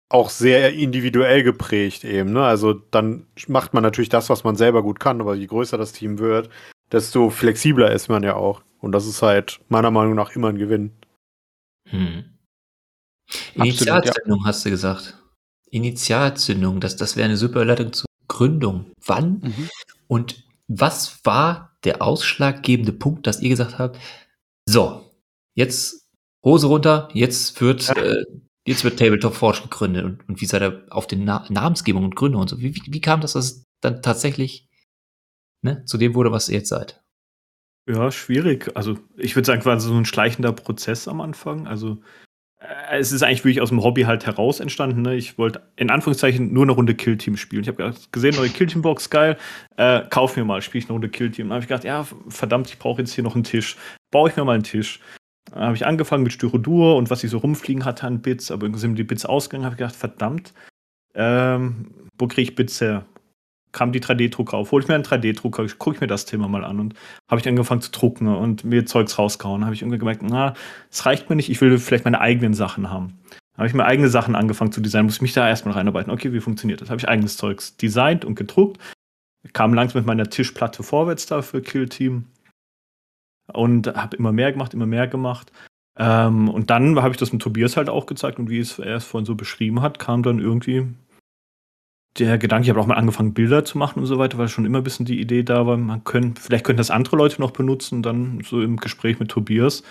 auch 0.09 0.30
sehr 0.30 0.74
individuell 0.74 1.43
geprägt 1.43 2.03
eben. 2.03 2.34
Ne? 2.34 2.43
Also 2.43 2.74
dann 2.74 3.26
macht 3.47 3.74
man 3.74 3.84
natürlich 3.84 4.09
das, 4.09 4.30
was 4.30 4.43
man 4.43 4.55
selber 4.55 4.84
gut 4.84 4.99
kann, 4.99 5.22
aber 5.22 5.36
je 5.36 5.45
größer 5.47 5.78
das 5.78 5.91
Team 5.91 6.20
wird, 6.20 6.49
desto 6.91 7.30
flexibler 7.30 7.91
ist 7.91 8.09
man 8.09 8.24
ja 8.24 8.36
auch. 8.36 8.61
Und 8.80 8.91
das 8.91 9.05
ist 9.05 9.22
halt 9.22 9.59
meiner 9.70 9.91
Meinung 9.91 10.15
nach 10.15 10.36
immer 10.36 10.49
ein 10.49 10.57
Gewinn. 10.57 10.91
Hm. 11.89 12.26
Initialzündung 13.55 14.39
ja. 14.39 14.45
hast 14.45 14.65
du 14.65 14.70
gesagt. 14.70 15.18
Initialzündung, 15.72 16.80
das, 16.80 16.95
das 16.95 17.15
wäre 17.15 17.26
eine 17.26 17.38
super 17.38 17.61
Überleitung 17.61 17.93
zur 17.93 18.07
Gründung. 18.28 18.91
Wann 19.05 19.41
mhm. 19.41 19.70
und 20.07 20.43
was 20.67 21.24
war 21.26 21.78
der 21.84 22.01
ausschlaggebende 22.01 22.93
Punkt, 22.93 23.26
dass 23.26 23.41
ihr 23.41 23.49
gesagt 23.49 23.80
habt, 23.80 23.99
so, 24.67 25.09
jetzt 25.55 26.07
Hose 26.43 26.67
runter, 26.67 27.09
jetzt 27.13 27.59
wird, 27.59 27.88
ja. 27.88 27.95
äh, 27.95 28.26
jetzt 28.67 28.84
wird 28.84 28.99
Tabletop 28.99 29.34
Forge 29.34 29.63
gegründet 29.63 30.05
und, 30.05 30.28
und 30.28 30.41
wie 30.41 30.45
seid 30.45 30.61
ihr 30.61 30.86
auf 30.89 31.07
den 31.07 31.26
Na 31.26 31.45
Namensgebung 31.49 32.03
und 32.03 32.15
Gründung 32.15 32.41
und 32.41 32.49
so? 32.49 32.59
Wie, 32.59 32.76
wie, 32.76 32.82
wie 32.86 33.01
kam 33.01 33.22
das, 33.22 33.34
dass 33.34 33.45
es 33.45 33.63
dann 33.82 34.01
tatsächlich 34.01 34.70
ne, 35.61 35.84
zu 35.86 35.97
dem 35.97 36.13
wurde, 36.15 36.32
was 36.32 36.49
ihr 36.49 36.59
jetzt 36.59 36.70
seid? 36.70 37.01
Ja, 37.89 38.11
schwierig. 38.11 38.72
Also 38.76 38.99
ich 39.17 39.36
würde 39.36 39.47
sagen, 39.47 39.65
war 39.65 39.80
so 39.80 39.93
ein 39.93 40.05
schleichender 40.05 40.53
Prozess 40.53 41.07
am 41.07 41.22
Anfang. 41.22 41.67
Also 41.67 42.01
es 42.92 43.12
ist 43.12 43.24
eigentlich 43.24 43.44
wirklich 43.44 43.62
aus 43.62 43.70
dem 43.70 43.84
Hobby 43.84 44.04
halt 44.04 44.26
heraus 44.26 44.60
entstanden. 44.60 45.02
Ne? 45.02 45.16
Ich 45.16 45.38
wollte 45.38 45.62
in 45.76 45.90
Anführungszeichen 45.90 46.52
nur 46.52 46.64
eine 46.64 46.72
Runde 46.72 46.96
Killteam 46.96 47.38
spielen. 47.38 47.64
Ich 47.64 47.68
habe 47.68 47.94
gesehen, 48.12 48.36
neue 48.36 48.50
Killteam-Box, 48.50 49.10
geil, 49.10 49.38
äh, 49.78 50.02
kauf 50.10 50.36
mir 50.36 50.46
mal, 50.46 50.62
spiele 50.62 50.84
ich 50.84 50.86
eine 50.86 50.94
Runde 50.94 51.10
Killteam. 51.10 51.48
Dann 51.48 51.56
habe 51.56 51.64
ich 51.64 51.68
gedacht, 51.68 51.84
ja, 51.84 52.06
verdammt, 52.28 52.70
ich 52.70 52.80
brauche 52.80 53.02
jetzt 53.02 53.14
hier 53.14 53.24
noch 53.24 53.36
einen 53.36 53.44
Tisch. 53.44 53.78
Baue 54.12 54.30
ich 54.30 54.36
mir 54.36 54.44
mal 54.44 54.54
einen 54.54 54.64
Tisch. 54.64 55.00
Dann 55.52 55.64
habe 55.64 55.76
ich 55.76 55.86
angefangen 55.86 56.24
mit 56.24 56.34
Styrodur 56.34 56.96
und 56.96 57.10
was 57.10 57.24
ich 57.24 57.30
so 57.30 57.38
rumfliegen 57.40 57.86
hatte 57.86 58.06
an 58.08 58.22
Bits, 58.22 58.52
aber 58.52 58.64
irgendwie 58.64 58.82
sind 58.82 58.96
die 58.96 59.04
Bits 59.04 59.26
ausgegangen, 59.26 59.66
habe 59.66 59.76
ich 59.76 59.80
gedacht, 59.80 59.96
verdammt, 59.96 60.54
ähm, 61.16 61.92
wo 62.18 62.28
kriege 62.28 62.50
ich 62.50 62.56
Bits 62.56 62.82
her? 62.82 63.06
Kam 63.72 63.91
die 63.91 64.01
3D-Drucker 64.01 64.57
auf. 64.57 64.72
Hol 64.72 64.82
ich 64.82 64.88
mir 64.88 64.95
einen 64.95 65.03
3D-Drucker, 65.03 65.67
gucke 65.78 65.95
ich 65.95 66.01
mir 66.01 66.07
das 66.07 66.26
Thema 66.26 66.47
mal 66.47 66.63
an 66.63 66.80
und 66.80 66.95
habe 67.30 67.39
ich 67.39 67.47
angefangen 67.47 67.82
zu 67.82 67.91
drucken 67.91 68.28
und 68.28 68.63
mir 68.63 68.86
Zeugs 68.86 69.17
rausgehauen. 69.17 69.65
Habe 69.65 69.76
ich 69.76 69.82
irgendwie 69.82 69.99
gemerkt, 69.99 70.22
na, 70.24 70.53
es 70.89 71.05
reicht 71.05 71.30
mir 71.30 71.36
nicht, 71.36 71.49
ich 71.49 71.61
will 71.61 71.78
vielleicht 71.78 72.05
meine 72.05 72.22
eigenen 72.22 72.53
Sachen 72.53 72.89
haben. 72.89 73.20
Habe 73.57 73.67
ich 73.67 73.74
mir 73.74 73.86
eigene 73.86 74.07
Sachen 74.07 74.36
angefangen 74.36 74.72
zu 74.72 74.82
designen, 74.82 75.07
muss 75.07 75.17
ich 75.17 75.22
mich 75.22 75.34
da 75.34 75.47
erstmal 75.47 75.76
reinarbeiten. 75.76 76.11
Okay, 76.11 76.32
wie 76.34 76.39
funktioniert 76.39 76.82
das? 76.82 76.89
Habe 76.89 76.99
ich 76.99 77.09
eigenes 77.09 77.38
Zeugs 77.38 77.76
designt 77.76 78.24
und 78.26 78.36
gedruckt. 78.36 78.80
Kam 79.53 79.74
langsam 79.74 80.01
mit 80.01 80.07
meiner 80.07 80.30
Tischplatte 80.30 80.84
vorwärts 80.84 81.26
da 81.26 81.41
für 81.41 81.61
Kill 81.61 81.89
Team 81.89 82.26
und 83.53 83.88
habe 83.88 84.15
immer 84.15 84.32
mehr 84.32 84.51
gemacht, 84.51 84.74
immer 84.74 84.86
mehr 84.86 85.07
gemacht. 85.07 85.51
Ähm, 85.97 86.49
und 86.49 86.70
dann 86.70 87.01
habe 87.01 87.11
ich 87.11 87.17
das 87.17 87.34
mit 87.34 87.41
Tobias 87.41 87.76
halt 87.76 87.89
auch 87.89 88.05
gezeigt 88.05 88.39
und 88.39 88.49
wie 88.49 88.59
es 88.59 88.80
er 88.80 88.95
es 88.95 89.05
vorhin 89.05 89.26
so 89.26 89.36
beschrieben 89.36 89.82
hat, 89.82 89.99
kam 89.99 90.24
dann 90.24 90.39
irgendwie 90.39 90.88
der 92.18 92.38
Gedanke, 92.38 92.64
ich 92.64 92.70
habe 92.70 92.80
auch 92.80 92.88
mal 92.88 92.95
angefangen, 92.95 93.34
Bilder 93.34 93.64
zu 93.64 93.78
machen 93.78 93.99
und 93.99 94.05
so 94.05 94.18
weiter, 94.18 94.38
weil 94.38 94.47
schon 94.47 94.66
immer 94.66 94.80
ein 94.80 94.84
bisschen 94.84 95.05
die 95.05 95.20
Idee 95.20 95.43
da 95.43 95.66
war, 95.68 95.78
man 95.78 96.03
können, 96.03 96.36
vielleicht 96.36 96.66
könnten 96.66 96.80
das 96.80 96.91
andere 96.91 97.16
Leute 97.16 97.39
noch 97.39 97.51
benutzen, 97.51 98.01
dann 98.01 98.41
so 98.43 98.62
im 98.62 98.78
Gespräch 98.78 99.20
mit 99.20 99.30
Tobias. 99.30 99.84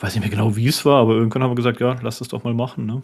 Weiß 0.00 0.14
nicht 0.14 0.22
mehr 0.22 0.30
genau, 0.30 0.56
wie 0.56 0.68
es 0.68 0.84
war, 0.84 1.00
aber 1.00 1.14
irgendwann 1.14 1.42
haben 1.42 1.50
wir 1.50 1.56
gesagt, 1.56 1.80
ja, 1.80 1.96
lass 2.02 2.20
das 2.20 2.28
doch 2.28 2.44
mal 2.44 2.54
machen, 2.54 2.86
ne? 2.86 3.02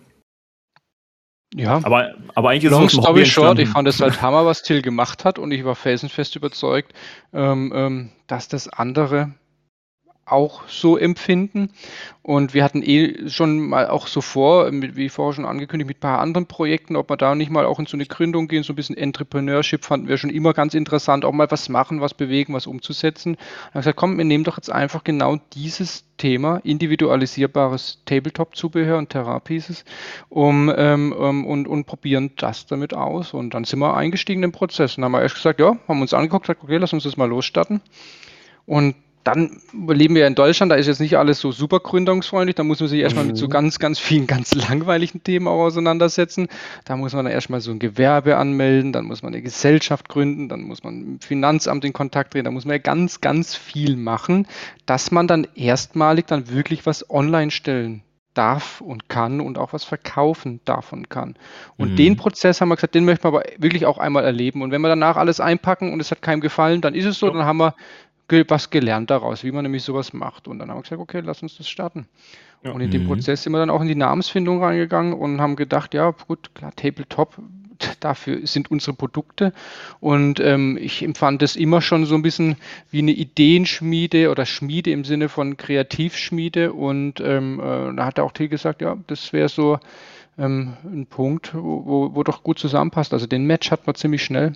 Ja. 1.56 1.80
Aber, 1.84 2.14
aber 2.34 2.50
eigentlich 2.50 2.70
Long 2.70 2.86
ist 2.86 2.94
es 2.94 3.00
story 3.00 3.26
short, 3.26 3.58
ich 3.60 3.68
fand 3.68 3.86
es 3.86 4.00
halt 4.00 4.20
Hammer, 4.20 4.44
was 4.44 4.62
Till 4.62 4.82
gemacht 4.82 5.24
hat 5.24 5.38
und 5.38 5.52
ich 5.52 5.64
war 5.64 5.76
felsenfest 5.76 6.34
überzeugt, 6.34 6.92
ähm, 7.32 7.72
ähm, 7.74 8.10
dass 8.26 8.48
das 8.48 8.68
andere 8.68 9.34
auch 10.26 10.68
so 10.68 10.96
empfinden. 10.96 11.70
Und 12.22 12.54
wir 12.54 12.64
hatten 12.64 12.82
eh 12.82 13.28
schon 13.28 13.58
mal 13.58 13.88
auch 13.88 14.06
so 14.06 14.22
vor, 14.22 14.70
wie 14.72 15.10
vorher 15.10 15.34
schon 15.34 15.44
angekündigt, 15.44 15.88
mit 15.88 15.98
ein 15.98 16.00
paar 16.00 16.20
anderen 16.20 16.46
Projekten, 16.46 16.96
ob 16.96 17.10
wir 17.10 17.18
da 17.18 17.34
nicht 17.34 17.50
mal 17.50 17.66
auch 17.66 17.78
in 17.78 17.84
so 17.84 17.98
eine 17.98 18.06
Gründung 18.06 18.48
gehen, 18.48 18.62
so 18.62 18.72
ein 18.72 18.76
bisschen 18.76 18.96
Entrepreneurship 18.96 19.84
fanden 19.84 20.08
wir 20.08 20.16
schon 20.16 20.30
immer 20.30 20.54
ganz 20.54 20.72
interessant, 20.72 21.26
auch 21.26 21.32
mal 21.32 21.50
was 21.50 21.68
machen, 21.68 22.00
was 22.00 22.14
bewegen, 22.14 22.54
was 22.54 22.66
umzusetzen. 22.66 23.34
Dann 23.34 23.74
haben 23.74 23.80
gesagt, 23.80 23.96
komm, 23.96 24.16
wir 24.16 24.24
nehmen 24.24 24.44
doch 24.44 24.56
jetzt 24.56 24.72
einfach 24.72 25.04
genau 25.04 25.36
dieses 25.52 26.04
Thema, 26.16 26.62
individualisierbares 26.64 28.02
Tabletop-Zubehör 28.06 28.96
und 28.96 29.10
Therapies, 29.10 29.84
um, 30.30 30.72
ähm, 30.74 31.12
um, 31.12 31.44
und, 31.44 31.68
und 31.68 31.84
probieren 31.84 32.30
das 32.36 32.64
damit 32.64 32.94
aus. 32.94 33.34
Und 33.34 33.52
dann 33.52 33.64
sind 33.64 33.80
wir 33.80 33.94
eingestiegen 33.94 34.42
im 34.44 34.52
Prozess 34.52 34.96
und 34.96 35.04
haben 35.04 35.14
erst 35.14 35.34
gesagt, 35.34 35.60
ja, 35.60 35.76
haben 35.88 36.00
uns 36.00 36.14
angeguckt, 36.14 36.46
gesagt, 36.46 36.62
okay, 36.62 36.78
lass 36.78 36.94
uns 36.94 37.02
das 37.02 37.18
mal 37.18 37.28
losstarten. 37.28 37.82
Und 38.66 38.94
dann 39.24 39.62
leben 39.72 40.14
wir 40.14 40.26
in 40.26 40.34
Deutschland, 40.34 40.70
da 40.70 40.76
ist 40.76 40.86
jetzt 40.86 41.00
nicht 41.00 41.16
alles 41.16 41.40
so 41.40 41.50
super 41.50 41.80
gründungsfreundlich, 41.80 42.54
da 42.54 42.62
muss 42.62 42.80
man 42.80 42.90
sich 42.90 43.00
erstmal 43.00 43.24
mhm. 43.24 43.30
mit 43.30 43.36
so 43.38 43.46
mhm. 43.46 43.50
ganz, 43.50 43.78
ganz 43.78 43.98
vielen 43.98 44.26
ganz 44.26 44.54
langweiligen 44.54 45.24
Themen 45.24 45.48
auch 45.48 45.64
auseinandersetzen. 45.64 46.48
Da 46.84 46.96
muss 46.96 47.14
man 47.14 47.24
dann 47.24 47.32
erstmal 47.32 47.60
so 47.60 47.70
ein 47.70 47.78
Gewerbe 47.78 48.36
anmelden, 48.36 48.92
dann 48.92 49.06
muss 49.06 49.22
man 49.22 49.32
eine 49.32 49.42
Gesellschaft 49.42 50.08
gründen, 50.10 50.48
dann 50.48 50.62
muss 50.62 50.84
man 50.84 50.98
mit 50.98 51.06
dem 51.06 51.20
Finanzamt 51.20 51.84
in 51.84 51.94
Kontakt 51.94 52.32
treten, 52.32 52.44
da 52.44 52.50
muss 52.50 52.66
man 52.66 52.74
ja 52.74 52.78
ganz, 52.78 53.22
ganz 53.22 53.54
viel 53.56 53.96
machen, 53.96 54.46
dass 54.84 55.10
man 55.10 55.26
dann 55.26 55.46
erstmalig 55.54 56.26
dann 56.26 56.50
wirklich 56.50 56.84
was 56.84 57.08
online 57.08 57.50
stellen 57.50 58.02
darf 58.34 58.80
und 58.80 59.08
kann 59.08 59.40
und 59.40 59.58
auch 59.58 59.72
was 59.72 59.84
verkaufen 59.84 60.60
darf 60.64 60.92
und 60.92 61.08
kann. 61.08 61.36
Und 61.76 61.92
mhm. 61.92 61.96
den 61.96 62.16
Prozess 62.16 62.60
haben 62.60 62.68
wir 62.68 62.76
gesagt, 62.76 62.94
den 62.94 63.04
möchten 63.04 63.24
wir 63.24 63.28
aber 63.28 63.44
wirklich 63.58 63.86
auch 63.86 63.98
einmal 63.98 64.24
erleben. 64.24 64.62
Und 64.62 64.70
wenn 64.70 64.82
wir 64.82 64.88
danach 64.88 65.16
alles 65.16 65.40
einpacken 65.40 65.92
und 65.92 66.00
es 66.00 66.10
hat 66.10 66.20
keinem 66.20 66.40
gefallen, 66.40 66.80
dann 66.80 66.94
ist 66.94 67.06
es 67.06 67.18
so, 67.18 67.30
dann 67.30 67.44
haben 67.44 67.58
wir 67.58 67.74
was 68.48 68.70
gelernt 68.70 69.10
daraus, 69.10 69.44
wie 69.44 69.52
man 69.52 69.62
nämlich 69.62 69.82
sowas 69.82 70.12
macht. 70.12 70.48
Und 70.48 70.58
dann 70.58 70.70
haben 70.70 70.78
wir 70.78 70.82
gesagt, 70.82 71.00
okay, 71.00 71.20
lass 71.24 71.42
uns 71.42 71.56
das 71.56 71.68
starten. 71.68 72.06
Ja. 72.62 72.72
Und 72.72 72.80
in 72.80 72.90
dem 72.90 73.04
mhm. 73.04 73.08
Prozess 73.08 73.42
sind 73.42 73.52
wir 73.52 73.58
dann 73.58 73.70
auch 73.70 73.82
in 73.82 73.88
die 73.88 73.94
Namensfindung 73.94 74.62
reingegangen 74.62 75.12
und 75.12 75.40
haben 75.40 75.56
gedacht, 75.56 75.94
ja, 75.94 76.10
gut, 76.10 76.54
klar, 76.54 76.72
Tabletop, 76.74 77.36
dafür 78.00 78.46
sind 78.46 78.70
unsere 78.70 78.94
Produkte. 78.94 79.52
Und 80.00 80.40
ähm, 80.40 80.78
ich 80.80 81.02
empfand 81.02 81.42
das 81.42 81.56
immer 81.56 81.82
schon 81.82 82.06
so 82.06 82.14
ein 82.14 82.22
bisschen 82.22 82.56
wie 82.90 83.00
eine 83.00 83.12
Ideenschmiede 83.12 84.30
oder 84.30 84.46
Schmiede 84.46 84.90
im 84.90 85.04
Sinne 85.04 85.28
von 85.28 85.56
Kreativschmiede. 85.56 86.72
Und 86.72 87.20
ähm, 87.20 87.60
äh, 87.60 87.94
da 87.94 88.06
hat 88.06 88.18
auch 88.20 88.32
Till 88.32 88.48
gesagt, 88.48 88.80
ja, 88.80 88.96
das 89.06 89.32
wäre 89.32 89.48
so 89.48 89.78
ähm, 90.38 90.74
ein 90.84 91.06
Punkt, 91.06 91.54
wo, 91.54 91.84
wo, 91.84 92.14
wo 92.14 92.22
doch 92.22 92.42
gut 92.42 92.58
zusammenpasst. 92.58 93.12
Also 93.12 93.26
den 93.26 93.46
Match 93.46 93.70
hat 93.70 93.86
man 93.86 93.94
ziemlich 93.94 94.24
schnell. 94.24 94.54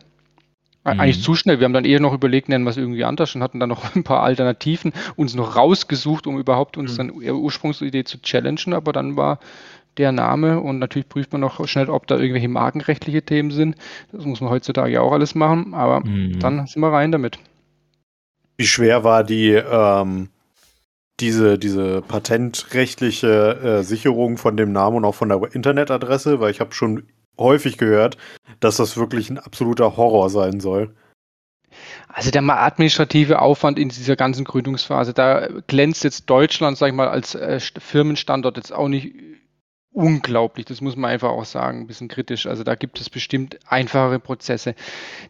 Mhm. 0.94 1.00
Eigentlich 1.00 1.22
zu 1.22 1.34
schnell. 1.34 1.60
Wir 1.60 1.64
haben 1.64 1.72
dann 1.72 1.84
eher 1.84 2.00
noch 2.00 2.12
überlegt, 2.12 2.48
nennen 2.48 2.64
wir 2.64 2.70
es 2.70 2.76
irgendwie 2.76 3.04
anders 3.04 3.34
und 3.34 3.42
hatten 3.42 3.60
dann 3.60 3.68
noch 3.68 3.84
ein 3.94 4.04
paar 4.04 4.22
Alternativen 4.22 4.92
uns 5.16 5.34
noch 5.34 5.56
rausgesucht, 5.56 6.26
um 6.26 6.38
überhaupt 6.38 6.76
uns 6.76 6.92
mhm. 6.92 6.96
dann 6.96 7.12
Ursprungsidee 7.12 8.04
zu 8.04 8.20
challengen. 8.22 8.74
Aber 8.74 8.92
dann 8.92 9.16
war 9.16 9.38
der 9.96 10.12
Name 10.12 10.60
und 10.60 10.78
natürlich 10.78 11.08
prüft 11.08 11.32
man 11.32 11.40
noch 11.40 11.66
schnell, 11.66 11.90
ob 11.90 12.06
da 12.06 12.16
irgendwelche 12.16 12.48
markenrechtliche 12.48 13.22
Themen 13.22 13.50
sind. 13.50 13.76
Das 14.12 14.24
muss 14.24 14.40
man 14.40 14.50
heutzutage 14.50 15.00
auch 15.00 15.12
alles 15.12 15.34
machen. 15.34 15.74
Aber 15.74 16.00
mhm. 16.00 16.38
dann 16.38 16.66
sind 16.66 16.80
wir 16.80 16.92
rein 16.92 17.12
damit. 17.12 17.38
Wie 18.56 18.66
schwer 18.66 19.04
war 19.04 19.24
die 19.24 19.50
ähm, 19.50 20.28
diese, 21.20 21.58
diese 21.58 22.02
patentrechtliche 22.02 23.80
äh, 23.80 23.82
Sicherung 23.82 24.36
von 24.36 24.56
dem 24.56 24.72
Namen 24.72 24.98
und 24.98 25.04
auch 25.04 25.14
von 25.14 25.28
der 25.28 25.40
Internetadresse? 25.52 26.40
Weil 26.40 26.50
ich 26.50 26.60
habe 26.60 26.74
schon 26.74 27.04
häufig 27.38 27.78
gehört, 27.78 28.16
dass 28.60 28.76
das 28.76 28.96
wirklich 28.96 29.30
ein 29.30 29.38
absoluter 29.38 29.96
Horror 29.96 30.30
sein 30.30 30.60
soll. 30.60 30.94
Also 32.08 32.30
der 32.30 32.42
administrative 32.42 33.40
Aufwand 33.40 33.78
in 33.78 33.90
dieser 33.90 34.16
ganzen 34.16 34.44
Gründungsphase, 34.44 35.12
da 35.14 35.48
glänzt 35.66 36.04
jetzt 36.04 36.28
Deutschland, 36.28 36.76
sag 36.78 36.88
ich 36.88 36.94
mal, 36.94 37.08
als 37.08 37.34
äh, 37.34 37.60
Firmenstandort 37.60 38.56
jetzt 38.56 38.72
auch 38.72 38.88
nicht 38.88 39.14
unglaublich. 39.98 40.64
Das 40.64 40.80
muss 40.80 40.94
man 40.94 41.10
einfach 41.10 41.30
auch 41.30 41.44
sagen, 41.44 41.80
ein 41.80 41.86
bisschen 41.88 42.06
kritisch. 42.06 42.46
Also 42.46 42.62
da 42.62 42.76
gibt 42.76 43.00
es 43.00 43.10
bestimmt 43.10 43.58
einfachere 43.66 44.20
Prozesse. 44.20 44.76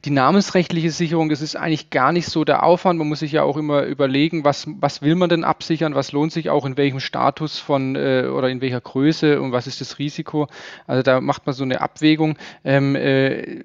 Die 0.04 0.10
namensrechtliche 0.10 0.90
Sicherung, 0.90 1.30
das 1.30 1.40
ist 1.40 1.56
eigentlich 1.56 1.88
gar 1.88 2.12
nicht 2.12 2.26
so 2.26 2.44
der 2.44 2.64
Aufwand. 2.64 2.98
Man 2.98 3.08
muss 3.08 3.20
sich 3.20 3.32
ja 3.32 3.44
auch 3.44 3.56
immer 3.56 3.84
überlegen, 3.84 4.44
was, 4.44 4.66
was 4.78 5.00
will 5.00 5.14
man 5.14 5.30
denn 5.30 5.42
absichern, 5.42 5.94
was 5.94 6.12
lohnt 6.12 6.32
sich 6.32 6.50
auch 6.50 6.66
in 6.66 6.76
welchem 6.76 7.00
Status 7.00 7.58
von 7.58 7.96
äh, 7.96 8.26
oder 8.30 8.50
in 8.50 8.60
welcher 8.60 8.82
Größe 8.82 9.40
und 9.40 9.52
was 9.52 9.66
ist 9.66 9.80
das 9.80 9.98
Risiko. 9.98 10.48
Also 10.86 11.02
da 11.02 11.22
macht 11.22 11.46
man 11.46 11.54
so 11.54 11.64
eine 11.64 11.80
Abwägung. 11.80 12.36
Ähm, 12.62 12.94
äh, 12.94 13.64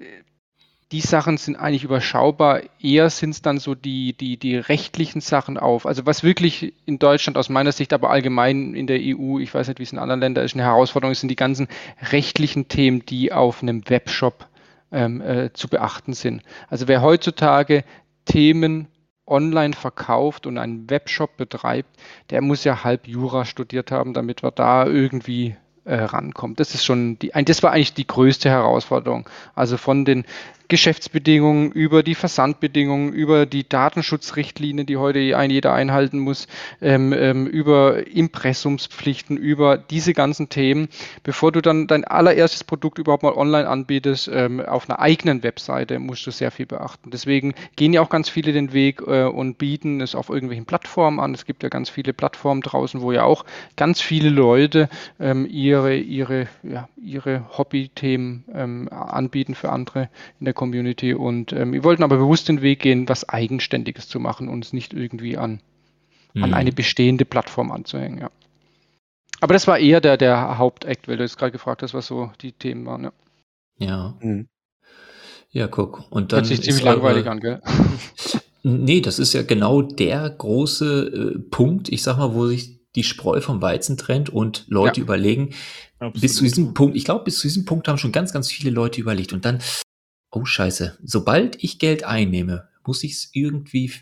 die 0.94 1.00
Sachen 1.00 1.38
sind 1.38 1.56
eigentlich 1.56 1.82
überschaubar. 1.82 2.60
Eher 2.80 3.10
sind 3.10 3.30
es 3.30 3.42
dann 3.42 3.58
so 3.58 3.74
die, 3.74 4.12
die, 4.12 4.36
die 4.36 4.56
rechtlichen 4.56 5.20
Sachen 5.20 5.58
auf. 5.58 5.86
Also 5.86 6.06
was 6.06 6.22
wirklich 6.22 6.72
in 6.86 7.00
Deutschland 7.00 7.36
aus 7.36 7.48
meiner 7.48 7.72
Sicht, 7.72 7.92
aber 7.92 8.10
allgemein 8.10 8.74
in 8.74 8.86
der 8.86 9.00
EU, 9.00 9.40
ich 9.40 9.52
weiß 9.52 9.66
nicht, 9.66 9.80
wie 9.80 9.82
es 9.82 9.92
in 9.92 9.98
anderen 9.98 10.20
Ländern 10.20 10.44
ist, 10.44 10.54
eine 10.54 10.62
Herausforderung 10.62 11.12
sind 11.16 11.30
die 11.30 11.34
ganzen 11.34 11.66
rechtlichen 12.12 12.68
Themen, 12.68 13.04
die 13.04 13.32
auf 13.32 13.60
einem 13.60 13.82
Webshop 13.90 14.46
ähm, 14.92 15.20
äh, 15.20 15.52
zu 15.52 15.66
beachten 15.66 16.12
sind. 16.12 16.44
Also 16.68 16.86
wer 16.86 17.02
heutzutage 17.02 17.82
Themen 18.24 18.86
online 19.26 19.74
verkauft 19.74 20.46
und 20.46 20.58
einen 20.58 20.88
Webshop 20.88 21.36
betreibt, 21.36 21.90
der 22.30 22.40
muss 22.40 22.62
ja 22.62 22.84
halb 22.84 23.08
Jura 23.08 23.46
studiert 23.46 23.90
haben, 23.90 24.14
damit 24.14 24.44
wir 24.44 24.52
da 24.52 24.86
irgendwie 24.86 25.56
äh, 25.84 25.96
rankommt. 25.96 26.60
Das 26.60 26.74
ist 26.74 26.84
schon 26.84 27.18
die, 27.18 27.32
das 27.44 27.62
war 27.62 27.72
eigentlich 27.72 27.94
die 27.94 28.06
größte 28.06 28.48
Herausforderung. 28.48 29.28
Also 29.54 29.76
von 29.76 30.04
den 30.04 30.24
Geschäftsbedingungen, 30.68 31.72
über 31.72 32.02
die 32.02 32.14
Versandbedingungen, 32.14 33.12
über 33.12 33.46
die 33.46 33.68
Datenschutzrichtlinien, 33.68 34.86
die 34.86 34.96
heute 34.96 35.36
ein 35.36 35.50
jeder 35.50 35.74
einhalten 35.74 36.18
muss, 36.18 36.46
ähm, 36.80 37.12
ähm, 37.12 37.46
über 37.46 38.06
Impressumspflichten, 38.06 39.36
über 39.36 39.76
diese 39.76 40.14
ganzen 40.14 40.48
Themen, 40.48 40.88
bevor 41.22 41.52
du 41.52 41.60
dann 41.60 41.86
dein 41.86 42.04
allererstes 42.04 42.64
Produkt 42.64 42.98
überhaupt 42.98 43.22
mal 43.22 43.34
online 43.34 43.68
anbietest, 43.68 44.30
ähm, 44.32 44.60
auf 44.60 44.88
einer 44.88 45.00
eigenen 45.00 45.42
Webseite, 45.42 45.98
musst 45.98 46.26
du 46.26 46.30
sehr 46.30 46.50
viel 46.50 46.66
beachten. 46.66 47.10
Deswegen 47.10 47.54
gehen 47.76 47.92
ja 47.92 48.00
auch 48.00 48.08
ganz 48.08 48.28
viele 48.28 48.52
den 48.52 48.72
Weg 48.72 49.02
äh, 49.06 49.24
und 49.24 49.58
bieten 49.58 50.00
es 50.00 50.14
auf 50.14 50.30
irgendwelchen 50.30 50.64
Plattformen 50.64 51.20
an. 51.20 51.34
Es 51.34 51.44
gibt 51.44 51.62
ja 51.62 51.68
ganz 51.68 51.90
viele 51.90 52.12
Plattformen 52.12 52.62
draußen, 52.62 53.02
wo 53.02 53.12
ja 53.12 53.24
auch 53.24 53.44
ganz 53.76 54.00
viele 54.00 54.30
Leute 54.30 54.88
ähm, 55.20 55.46
ihre, 55.48 55.96
ihre, 55.96 56.46
ja, 56.62 56.88
ihre 56.96 57.44
Hobbythemen 57.56 58.44
ähm, 58.54 58.88
anbieten 58.90 59.54
für 59.54 59.70
andere 59.70 60.08
in 60.40 60.46
der 60.46 60.53
der 60.54 60.60
Community 60.60 61.14
und 61.14 61.52
ähm, 61.52 61.72
wir 61.72 61.84
wollten 61.84 62.02
aber 62.02 62.16
bewusst 62.16 62.48
den 62.48 62.62
Weg 62.62 62.80
gehen, 62.80 63.08
was 63.08 63.28
Eigenständiges 63.28 64.08
zu 64.08 64.20
machen 64.20 64.48
und 64.48 64.64
es 64.64 64.72
nicht 64.72 64.94
irgendwie 64.94 65.36
an, 65.36 65.60
mhm. 66.32 66.44
an 66.44 66.54
eine 66.54 66.72
bestehende 66.72 67.24
Plattform 67.24 67.70
anzuhängen. 67.70 68.18
Ja. 68.20 68.30
Aber 69.40 69.52
das 69.52 69.66
war 69.66 69.78
eher 69.78 70.00
der, 70.00 70.16
der 70.16 70.58
Hauptakt, 70.58 71.08
weil 71.08 71.16
du 71.16 71.24
jetzt 71.24 71.38
gerade 71.38 71.52
gefragt 71.52 71.82
hast, 71.82 71.94
was 71.94 72.06
so 72.06 72.30
die 72.40 72.52
Themen 72.52 72.86
waren. 72.86 73.04
Ja. 73.04 73.12
Ja, 73.78 74.14
mhm. 74.20 74.48
ja 75.50 75.66
guck. 75.66 76.10
Und 76.10 76.32
dann 76.32 76.40
Hört 76.40 76.46
sich 76.46 76.62
ziemlich 76.62 76.84
langweilig 76.84 77.26
an, 77.26 77.40
gell? 77.40 77.60
nee, 78.62 79.00
das 79.00 79.18
ist 79.18 79.32
ja 79.32 79.42
genau 79.42 79.82
der 79.82 80.30
große 80.30 81.34
äh, 81.34 81.38
Punkt, 81.50 81.88
ich 81.88 82.02
sag 82.02 82.18
mal, 82.18 82.34
wo 82.34 82.46
sich 82.46 82.80
die 82.94 83.02
Spreu 83.02 83.40
vom 83.40 83.60
Weizen 83.60 83.96
trennt 83.96 84.30
und 84.30 84.66
Leute 84.68 85.00
ja. 85.00 85.04
überlegen, 85.04 85.50
Absolut. 85.98 86.20
bis 86.20 86.36
zu 86.36 86.44
diesem 86.44 86.74
Punkt, 86.74 86.96
ich 86.96 87.04
glaube, 87.04 87.24
bis 87.24 87.38
zu 87.38 87.48
diesem 87.48 87.64
Punkt 87.64 87.88
haben 87.88 87.98
schon 87.98 88.12
ganz, 88.12 88.32
ganz 88.32 88.50
viele 88.50 88.70
Leute 88.70 89.00
überlegt. 89.00 89.32
Und 89.32 89.44
dann 89.44 89.60
oh 90.34 90.44
scheiße, 90.44 90.98
sobald 91.02 91.62
ich 91.62 91.78
Geld 91.78 92.04
einnehme, 92.04 92.68
muss 92.84 93.04
ich 93.04 93.12
es 93.12 93.30
irgendwie 93.32 93.92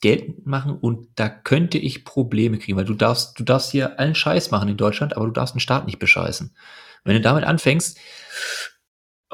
geltend 0.00 0.46
machen 0.46 0.76
und 0.76 1.08
da 1.14 1.28
könnte 1.28 1.78
ich 1.78 2.04
Probleme 2.04 2.58
kriegen, 2.58 2.76
weil 2.76 2.84
du 2.84 2.94
darfst, 2.94 3.38
du 3.38 3.44
darfst 3.44 3.70
hier 3.70 4.00
allen 4.00 4.16
Scheiß 4.16 4.50
machen 4.50 4.68
in 4.68 4.76
Deutschland, 4.76 5.16
aber 5.16 5.26
du 5.26 5.32
darfst 5.32 5.54
den 5.54 5.60
Staat 5.60 5.86
nicht 5.86 6.00
bescheißen. 6.00 6.54
Wenn 7.04 7.14
du 7.14 7.20
damit 7.20 7.44
anfängst, 7.44 7.98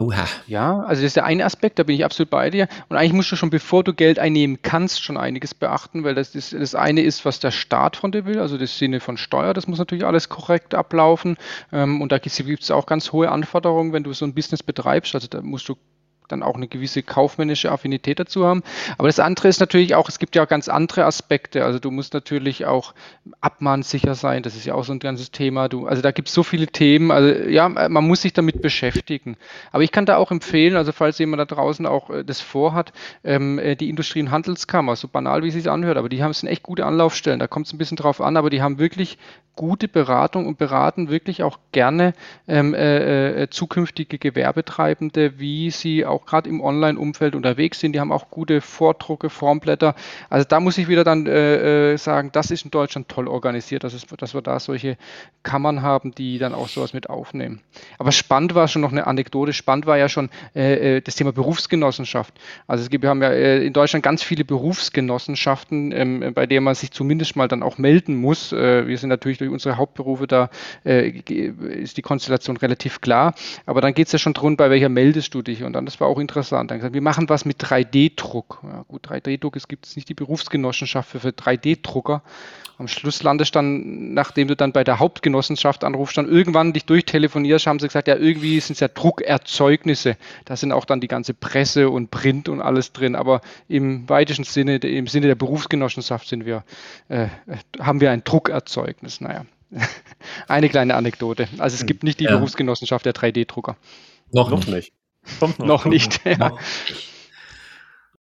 Oha. 0.00 0.26
Ja, 0.46 0.82
also 0.82 1.02
das 1.02 1.08
ist 1.08 1.16
der 1.16 1.24
eine 1.24 1.44
Aspekt, 1.44 1.80
da 1.80 1.82
bin 1.82 1.96
ich 1.96 2.04
absolut 2.04 2.30
bei 2.30 2.50
dir. 2.50 2.68
Und 2.88 2.96
eigentlich 2.96 3.14
musst 3.14 3.32
du 3.32 3.36
schon, 3.36 3.50
bevor 3.50 3.82
du 3.82 3.92
Geld 3.92 4.20
einnehmen 4.20 4.60
kannst, 4.62 5.02
schon 5.02 5.16
einiges 5.16 5.54
beachten, 5.54 6.04
weil 6.04 6.14
das, 6.14 6.30
das, 6.32 6.50
das 6.50 6.76
eine 6.76 7.00
ist, 7.00 7.24
was 7.24 7.40
der 7.40 7.50
Staat 7.50 7.96
von 7.96 8.12
dir 8.12 8.24
will, 8.24 8.38
also 8.38 8.58
das 8.58 8.78
Sinne 8.78 9.00
von 9.00 9.16
Steuer, 9.16 9.54
das 9.54 9.66
muss 9.66 9.80
natürlich 9.80 10.06
alles 10.06 10.28
korrekt 10.28 10.72
ablaufen. 10.72 11.36
Ähm, 11.72 12.00
und 12.00 12.12
da 12.12 12.18
gibt 12.18 12.62
es 12.62 12.70
auch 12.70 12.86
ganz 12.86 13.10
hohe 13.10 13.28
Anforderungen, 13.28 13.92
wenn 13.92 14.04
du 14.04 14.12
so 14.12 14.24
ein 14.24 14.34
Business 14.34 14.62
betreibst. 14.62 15.16
Also 15.16 15.26
da 15.26 15.42
musst 15.42 15.68
du 15.68 15.76
dann 16.28 16.42
auch 16.42 16.56
eine 16.56 16.68
gewisse 16.68 17.02
kaufmännische 17.02 17.72
Affinität 17.72 18.18
dazu 18.18 18.46
haben. 18.46 18.62
Aber 18.96 19.08
das 19.08 19.20
andere 19.20 19.48
ist 19.48 19.60
natürlich 19.60 19.94
auch, 19.94 20.08
es 20.08 20.18
gibt 20.18 20.36
ja 20.36 20.44
auch 20.44 20.48
ganz 20.48 20.68
andere 20.68 21.04
Aspekte. 21.04 21.64
Also 21.64 21.78
du 21.78 21.90
musst 21.90 22.14
natürlich 22.14 22.66
auch 22.66 22.94
abmahnsicher 23.40 24.14
sein, 24.14 24.42
das 24.42 24.56
ist 24.56 24.66
ja 24.66 24.74
auch 24.74 24.84
so 24.84 24.92
ein 24.92 24.98
ganzes 24.98 25.30
Thema. 25.30 25.68
Du, 25.68 25.86
also 25.86 26.02
da 26.02 26.10
gibt 26.10 26.28
es 26.28 26.34
so 26.34 26.42
viele 26.42 26.66
Themen. 26.66 27.10
Also 27.10 27.28
ja, 27.48 27.68
man 27.68 28.06
muss 28.06 28.22
sich 28.22 28.32
damit 28.32 28.62
beschäftigen. 28.62 29.36
Aber 29.72 29.82
ich 29.82 29.92
kann 29.92 30.06
da 30.06 30.16
auch 30.16 30.30
empfehlen, 30.30 30.76
also 30.76 30.92
falls 30.92 31.18
jemand 31.18 31.40
da 31.40 31.44
draußen 31.44 31.86
auch 31.86 32.10
äh, 32.10 32.24
das 32.24 32.40
vorhat, 32.40 32.92
ähm, 33.24 33.58
äh, 33.58 33.76
die 33.76 33.88
Industrie- 33.88 34.22
und 34.22 34.30
Handelskammer, 34.30 34.96
so 34.96 35.08
banal 35.08 35.42
wie 35.42 35.48
es 35.48 35.54
sich 35.54 35.70
anhört, 35.70 35.96
aber 35.96 36.08
die 36.08 36.22
haben 36.22 36.30
es 36.30 36.42
echt 36.42 36.62
gute 36.62 36.86
Anlaufstellen. 36.86 37.38
Da 37.38 37.46
kommt 37.46 37.66
es 37.66 37.72
ein 37.72 37.78
bisschen 37.78 37.96
drauf 37.96 38.20
an, 38.20 38.36
aber 38.36 38.50
die 38.50 38.62
haben 38.62 38.78
wirklich 38.78 39.18
gute 39.58 39.88
Beratung 39.88 40.46
und 40.46 40.56
beraten 40.56 41.08
wirklich 41.08 41.42
auch 41.42 41.58
gerne 41.72 42.12
ähm, 42.46 42.74
äh, 42.74 43.42
äh, 43.42 43.50
zukünftige 43.50 44.18
Gewerbetreibende, 44.18 45.40
wie 45.40 45.70
sie 45.70 46.06
auch 46.06 46.17
gerade 46.26 46.48
im 46.48 46.60
Online-Umfeld 46.60 47.34
unterwegs 47.34 47.80
sind. 47.80 47.92
Die 47.92 48.00
haben 48.00 48.12
auch 48.12 48.30
gute 48.30 48.60
Vordrucke, 48.60 49.30
Formblätter. 49.30 49.94
Also 50.30 50.46
da 50.48 50.60
muss 50.60 50.78
ich 50.78 50.88
wieder 50.88 51.04
dann 51.04 51.26
äh, 51.26 51.92
äh, 51.92 51.96
sagen, 51.96 52.30
das 52.32 52.50
ist 52.50 52.64
in 52.64 52.70
Deutschland 52.70 53.08
toll 53.08 53.28
organisiert, 53.28 53.84
dass, 53.84 53.94
es, 53.94 54.06
dass 54.06 54.34
wir 54.34 54.42
da 54.42 54.60
solche 54.60 54.96
Kammern 55.42 55.82
haben, 55.82 56.14
die 56.14 56.38
dann 56.38 56.54
auch 56.54 56.68
sowas 56.68 56.92
mit 56.92 57.10
aufnehmen. 57.10 57.60
Aber 57.98 58.12
spannend 58.12 58.54
war 58.54 58.68
schon 58.68 58.82
noch 58.82 58.92
eine 58.92 59.06
Anekdote. 59.06 59.52
Spannend 59.52 59.86
war 59.86 59.98
ja 59.98 60.08
schon 60.08 60.30
äh, 60.54 61.00
das 61.00 61.16
Thema 61.16 61.32
Berufsgenossenschaft. 61.32 62.34
Also 62.66 62.84
es 62.84 62.90
gibt, 62.90 63.02
wir 63.02 63.10
haben 63.10 63.22
ja 63.22 63.32
in 63.32 63.72
Deutschland 63.72 64.02
ganz 64.02 64.22
viele 64.22 64.44
Berufsgenossenschaften, 64.44 65.92
ähm, 65.92 66.32
bei 66.34 66.46
denen 66.46 66.64
man 66.64 66.74
sich 66.74 66.90
zumindest 66.90 67.36
mal 67.36 67.48
dann 67.48 67.62
auch 67.62 67.78
melden 67.78 68.16
muss. 68.16 68.52
wir 68.52 68.98
sind 68.98 69.08
natürlich 69.08 69.38
durch 69.38 69.50
unsere 69.50 69.76
Hauptberufe, 69.76 70.26
da 70.26 70.50
äh, 70.84 71.10
ist 71.10 71.96
die 71.96 72.02
Konstellation 72.02 72.56
relativ 72.56 73.00
klar. 73.00 73.34
Aber 73.66 73.80
dann 73.80 73.94
geht 73.94 74.06
es 74.06 74.12
ja 74.12 74.18
schon 74.18 74.34
darum, 74.34 74.56
bei 74.56 74.70
welcher 74.70 74.88
meldest 74.88 75.34
du 75.34 75.42
dich? 75.42 75.62
Und 75.62 75.72
dann, 75.72 75.84
das 75.84 76.00
war 76.00 76.07
auch 76.08 76.18
interessant. 76.18 76.70
Dann 76.70 76.78
gesagt, 76.78 76.94
wir 76.94 77.02
machen 77.02 77.28
was 77.28 77.44
mit 77.44 77.62
3D-Druck. 77.62 78.60
Ja, 78.64 78.84
gut, 78.88 79.06
3D-Druck, 79.08 79.56
es 79.56 79.68
gibt 79.68 79.94
nicht 79.96 80.08
die 80.08 80.14
Berufsgenossenschaft 80.14 81.08
für, 81.08 81.20
für 81.20 81.28
3D-Drucker. 81.28 82.22
Am 82.78 82.86
Schluss 82.86 83.24
landest 83.24 83.56
dann, 83.56 84.14
nachdem 84.14 84.46
du 84.46 84.54
dann 84.54 84.72
bei 84.72 84.84
der 84.84 85.00
Hauptgenossenschaft 85.00 85.82
anrufst, 85.82 86.16
dann 86.16 86.28
irgendwann 86.28 86.72
dich 86.72 86.84
durchtelefonierst, 86.84 87.66
haben 87.66 87.80
sie 87.80 87.88
gesagt, 87.88 88.06
ja, 88.06 88.16
irgendwie 88.16 88.60
sind 88.60 88.74
es 88.74 88.80
ja 88.80 88.86
Druckerzeugnisse. 88.86 90.16
Da 90.44 90.56
sind 90.56 90.70
auch 90.70 90.84
dann 90.84 91.00
die 91.00 91.08
ganze 91.08 91.34
Presse 91.34 91.90
und 91.90 92.12
Print 92.12 92.48
und 92.48 92.60
alles 92.60 92.92
drin. 92.92 93.16
Aber 93.16 93.40
im 93.68 94.08
weitesten 94.08 94.44
Sinne, 94.44 94.76
im 94.76 95.08
Sinne 95.08 95.26
der 95.26 95.34
Berufsgenossenschaft 95.34 96.28
sind 96.28 96.46
wir, 96.46 96.62
äh, 97.08 97.26
haben 97.80 98.00
wir 98.00 98.12
ein 98.12 98.22
Druckerzeugnis. 98.22 99.20
Naja, 99.20 99.44
eine 100.48 100.68
kleine 100.68 100.94
Anekdote. 100.94 101.48
Also 101.58 101.74
es 101.74 101.80
hm. 101.80 101.86
gibt 101.88 102.04
nicht 102.04 102.20
die 102.20 102.24
ja. 102.24 102.36
Berufsgenossenschaft 102.36 103.04
der 103.04 103.14
3D-Drucker. 103.14 103.76
Noch, 104.32 104.50
noch 104.50 104.66
nicht. 104.66 104.92
Kommt 105.40 105.58
noch, 105.58 105.66
noch 105.66 105.84
nicht. 105.86 106.20
Ja. 106.24 106.56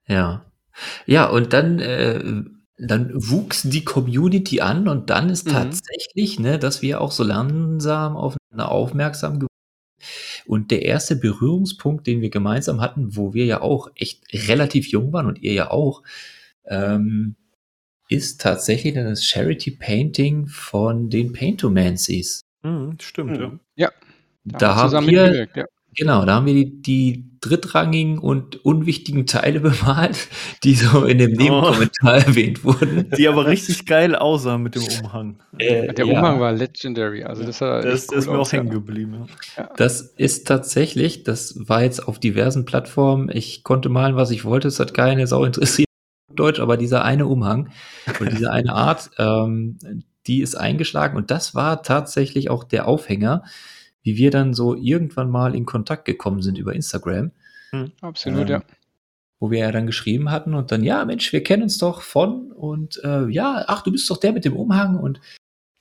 ja. 0.07 0.45
Ja, 1.07 1.27
und 1.27 1.53
dann 1.53 1.79
äh, 1.79 2.23
dann 2.79 3.11
wuchs 3.15 3.63
die 3.63 3.85
Community 3.85 4.61
an 4.61 4.89
und 4.89 5.11
dann 5.11 5.29
ist 5.29 5.47
mhm. 5.47 5.53
tatsächlich, 5.53 6.41
ne, 6.41 6.59
dass 6.59 6.81
wir 6.81 7.01
auch 7.01 7.13
so 7.13 7.23
langsam 7.23 8.17
aufeinander 8.17 8.71
aufmerksam 8.71 9.35
geworden 9.35 9.47
und 10.47 10.71
der 10.71 10.83
erste 10.83 11.17
Berührungspunkt, 11.17 12.07
den 12.07 12.23
wir 12.23 12.31
gemeinsam 12.31 12.81
hatten, 12.81 13.17
wo 13.17 13.35
wir 13.35 13.45
ja 13.45 13.61
auch 13.61 13.91
echt 13.95 14.25
relativ 14.49 14.89
jung 14.89 15.13
waren 15.13 15.27
und 15.27 15.43
ihr 15.43 15.53
ja 15.53 15.71
auch, 15.71 16.03
ähm, 16.65 17.37
ist 18.09 18.41
tatsächlich 18.41 18.95
dann 18.95 19.05
das 19.05 19.25
Charity 19.25 19.73
Painting 19.73 20.47
von 20.47 21.11
den 21.11 21.33
Paintomancies. 21.33 22.41
Mhm, 22.63 22.97
stimmt, 23.01 23.39
mhm. 23.39 23.61
ja. 23.77 23.87
Ja. 23.87 23.93
Da, 24.45 24.59
da 24.59 24.75
haben 24.77 25.07
wir, 25.07 25.49
ja. 25.55 25.65
Genau, 25.97 26.25
da 26.25 26.35
haben 26.35 26.47
wir 26.47 26.55
die, 26.55 26.83
die 26.83 27.31
drittrangigen 27.41 28.19
und 28.19 28.65
unwichtigen 28.65 29.27
Teile 29.27 29.61
bemalt, 29.61 30.29
die 30.63 30.75
so 30.75 31.05
in 31.05 31.19
dem 31.19 31.33
Nebenkommentar 31.33 32.15
oh. 32.15 32.21
erwähnt 32.29 32.65
wurden. 32.65 33.11
Die 33.17 33.29
aber 33.29 33.47
richtig 33.47 33.87
geil 33.87 34.15
aussahen 34.15 34.63
mit 34.63 34.75
dem 34.75 34.85
Umhang. 35.03 35.43
Äh, 35.59 35.93
der 35.93 36.07
ja. 36.07 36.19
Umhang 36.19 36.41
war 36.41 36.53
legendary. 36.53 37.25
Also 37.25 37.45
das, 37.45 37.59
das, 37.59 37.85
das 37.85 38.09
cool 38.11 38.19
ist 38.19 38.27
mir 38.29 38.39
auch 38.39 38.53
hängen 38.53 38.71
geblieben. 38.71 39.27
Ja. 39.57 39.71
Das 39.77 40.01
ist 40.01 40.47
tatsächlich, 40.47 41.25
das 41.25 41.57
war 41.69 41.83
jetzt 41.83 42.07
auf 42.07 42.19
diversen 42.19 42.65
Plattformen. 42.65 43.31
Ich 43.33 43.65
konnte 43.65 43.89
malen, 43.89 44.17
was 44.17 44.31
ich 44.31 44.45
wollte. 44.45 44.69
Es 44.69 44.79
hat 44.79 44.95
keine 44.95 45.27
Sau 45.27 45.45
interessiert. 45.45 45.87
Deutsch, 46.33 46.61
aber 46.61 46.77
dieser 46.77 47.05
eine 47.05 47.27
Umhang 47.27 47.71
und 48.21 48.31
diese 48.31 48.51
eine 48.53 48.73
Art, 48.75 49.11
ähm, 49.19 49.79
die 50.29 50.43
ist 50.43 50.55
eingeschlagen 50.55 51.17
und 51.17 51.31
das 51.31 51.57
war 51.57 51.83
tatsächlich 51.83 52.51
auch 52.51 52.63
der 52.63 52.87
Aufhänger, 52.87 53.43
wie 54.11 54.17
wir 54.17 54.31
dann 54.33 54.55
so 54.55 54.75
irgendwann 54.75 55.31
mal 55.31 55.55
in 55.55 55.67
Kontakt 55.67 56.05
gekommen 56.05 56.43
sind 56.43 56.59
über 56.59 56.75
Instagram. 56.75 57.31
Hm, 57.71 57.93
absolut, 58.01 58.43
ähm, 58.43 58.49
ja. 58.49 58.63
Wo 59.39 59.51
wir 59.51 59.61
ja 59.61 59.73
dann 59.73 59.87
geschrieben 59.87 60.31
hatten 60.31 60.55
und 60.55 60.73
dann, 60.73 60.83
ja, 60.83 61.05
Mensch, 61.05 61.33
wir 61.33 61.43
kennen 61.45 61.63
uns 61.63 61.79
doch 61.79 62.03
von 62.03 62.51
und 62.51 63.01
äh, 63.05 63.29
ja, 63.29 63.65
ach, 63.69 63.83
du 63.83 63.93
bist 63.93 64.11
doch 64.11 64.19
der 64.19 64.33
mit 64.33 64.45
dem 64.45 64.57
Umhang 64.57 64.97
und 64.97 65.21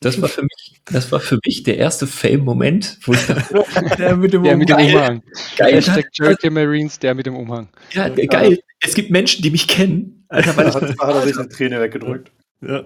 das 0.01 0.21
war 0.21 0.29
für 0.29 0.43
mich, 0.43 0.81
das 0.85 1.11
war 1.11 1.19
für 1.19 1.39
mich 1.45 1.63
der 1.63 1.77
erste 1.77 2.07
Fame-Moment, 2.07 2.99
wo 3.01 3.13
ich 3.13 3.25
dachte, 3.25 3.65
der 3.97 4.15
mit 4.15 4.31
dem, 4.31 4.43
der 4.43 4.53
Umhang. 4.53 4.59
Mit 4.59 4.69
dem 4.69 4.77
Umhang. 4.77 5.23
Geil. 5.57 5.73
Hashtag 5.73 6.07
Charity 6.13 6.49
Marines, 6.51 6.99
der 6.99 7.15
mit 7.15 7.25
dem 7.25 7.35
Umhang. 7.35 7.67
Ja, 7.91 8.07
geil. 8.07 8.59
Es 8.79 8.93
gibt 8.93 9.09
Menschen, 9.09 9.41
die 9.41 9.49
mich 9.49 9.67
kennen. 9.67 10.25
Alter, 10.29 10.55
weil 10.55 10.65
da 10.65 10.75
hat, 10.75 10.83
hat 10.83 11.15
er 11.15 11.21
sich 11.23 11.37
eine 11.37 11.49
Träne 11.49 11.81
weggedrückt. 11.81 12.31
Ja. 12.61 12.83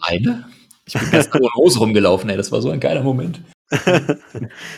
Eine? 0.00 0.46
Ich 0.86 0.94
bin 0.94 1.10
ganz 1.10 1.28
Hose 1.56 1.78
rumgelaufen, 1.78 2.30
ey. 2.30 2.36
Das 2.36 2.50
war 2.50 2.62
so 2.62 2.70
ein 2.70 2.80
geiler 2.80 3.02
Moment. 3.02 3.40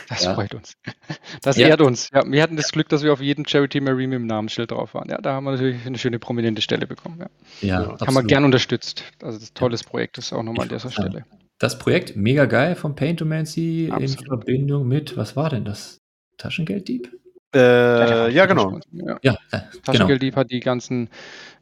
Das 0.09 0.23
ja. 0.23 0.33
freut 0.33 0.53
uns. 0.53 0.73
Das 1.41 1.57
ja. 1.57 1.67
ehrt 1.67 1.81
uns. 1.81 2.09
Ja, 2.13 2.23
wir 2.25 2.43
hatten 2.43 2.57
das 2.57 2.71
Glück, 2.71 2.89
dass 2.89 3.03
wir 3.03 3.13
auf 3.13 3.21
jedem 3.21 3.45
Charity 3.47 3.79
Marine 3.79 4.17
im 4.17 4.27
Namensschild 4.27 4.71
drauf 4.71 4.93
waren. 4.93 5.09
Ja, 5.09 5.19
da 5.19 5.33
haben 5.33 5.45
wir 5.45 5.51
natürlich 5.51 5.85
eine 5.85 5.97
schöne 5.97 6.19
prominente 6.19 6.61
Stelle 6.61 6.87
bekommen. 6.87 7.19
Ja, 7.19 7.27
ja 7.61 7.81
Kann 7.81 7.91
absolut. 7.91 8.13
man 8.13 8.27
gern 8.27 8.43
unterstützt. 8.43 9.03
Also 9.21 9.39
das 9.39 9.53
tolles 9.53 9.83
Projekt 9.83 10.17
ist 10.17 10.33
auch 10.33 10.43
nochmal 10.43 10.63
an 10.63 10.69
dieser 10.69 10.91
Stelle. 10.91 11.25
Das 11.57 11.79
Projekt, 11.79 12.15
mega 12.15 12.45
geil 12.45 12.75
von 12.75 12.95
Paintomancy 12.95 13.91
in 13.97 14.07
Verbindung 14.07 14.87
mit, 14.87 15.15
was 15.15 15.35
war 15.35 15.49
denn 15.49 15.63
das? 15.63 15.99
Taschengelddieb? 16.37 17.11
Äh, 17.53 18.31
ja, 18.31 18.45
genau. 18.45 18.79
Ja, 18.93 19.17
ja 19.21 19.37
äh, 19.51 19.59
Taschengelddieb 19.83 20.33
genau. 20.33 20.41
hat 20.41 20.51
die 20.51 20.61
ganzen, 20.61 21.09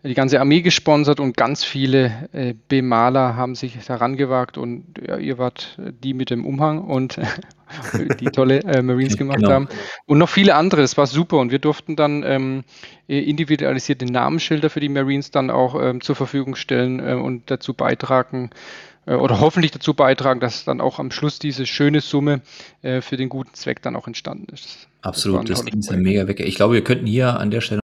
die 0.03 0.13
ganze 0.13 0.39
Armee 0.39 0.61
gesponsert 0.61 1.19
und 1.19 1.35
ganz 1.35 1.63
viele 1.63 2.29
äh, 2.31 2.53
Bemaler 2.67 3.35
haben 3.35 3.55
sich 3.55 3.75
herangewagt 3.87 4.57
und 4.57 4.85
ja, 5.05 5.17
ihr 5.17 5.39
wart 5.39 5.79
die 6.03 6.13
mit 6.13 6.29
dem 6.29 6.45
Umhang 6.45 6.83
und 6.83 7.19
die 8.19 8.25
tolle 8.25 8.63
äh, 8.63 8.83
Marines 8.83 9.17
gemacht 9.17 9.39
genau. 9.39 9.51
haben. 9.51 9.67
Und 10.05 10.19
noch 10.19 10.29
viele 10.29 10.53
andere. 10.53 10.83
Es 10.83 10.95
war 10.97 11.07
super 11.07 11.37
und 11.37 11.51
wir 11.51 11.59
durften 11.59 11.95
dann 11.95 12.23
ähm, 12.23 12.63
individualisierte 13.07 14.05
Namensschilder 14.05 14.69
für 14.69 14.79
die 14.79 14.89
Marines 14.89 15.31
dann 15.31 15.49
auch 15.49 15.79
ähm, 15.81 16.01
zur 16.01 16.15
Verfügung 16.15 16.55
stellen 16.55 16.99
äh, 16.99 17.13
und 17.13 17.49
dazu 17.49 17.73
beitragen, 17.73 18.51
äh, 18.51 18.88
oder 19.05 19.39
hoffentlich 19.39 19.71
dazu 19.71 19.93
beitragen, 19.93 20.39
dass 20.39 20.65
dann 20.65 20.81
auch 20.81 20.99
am 20.99 21.11
Schluss 21.11 21.39
diese 21.39 21.65
schöne 21.65 22.01
Summe 22.01 22.41
äh, 22.81 23.01
für 23.01 23.17
den 23.17 23.29
guten 23.29 23.53
Zweck 23.53 23.81
dann 23.81 23.95
auch 23.95 24.07
entstanden 24.07 24.53
ist. 24.53 24.87
Absolut, 25.01 25.49
das, 25.49 25.65
das 25.65 25.73
ist 25.73 25.89
ja 25.91 25.97
mega 25.97 26.27
weg. 26.27 26.39
Ich 26.41 26.55
glaube, 26.55 26.75
wir 26.75 26.83
könnten 26.83 27.05
hier 27.05 27.39
an 27.39 27.51
der 27.51 27.61
Stelle 27.61 27.81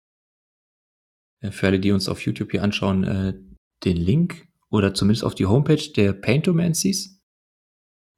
äh, 1.40 1.50
für 1.50 1.68
alle, 1.68 1.80
die 1.80 1.92
uns 1.92 2.08
auf 2.08 2.24
YouTube 2.24 2.50
hier 2.50 2.62
anschauen, 2.62 3.04
äh, 3.04 3.34
den 3.84 3.96
Link 3.96 4.46
oder 4.70 4.94
zumindest 4.94 5.24
auf 5.24 5.34
die 5.34 5.46
Homepage 5.46 5.92
der 5.96 6.12
Paintomancies. 6.12 7.20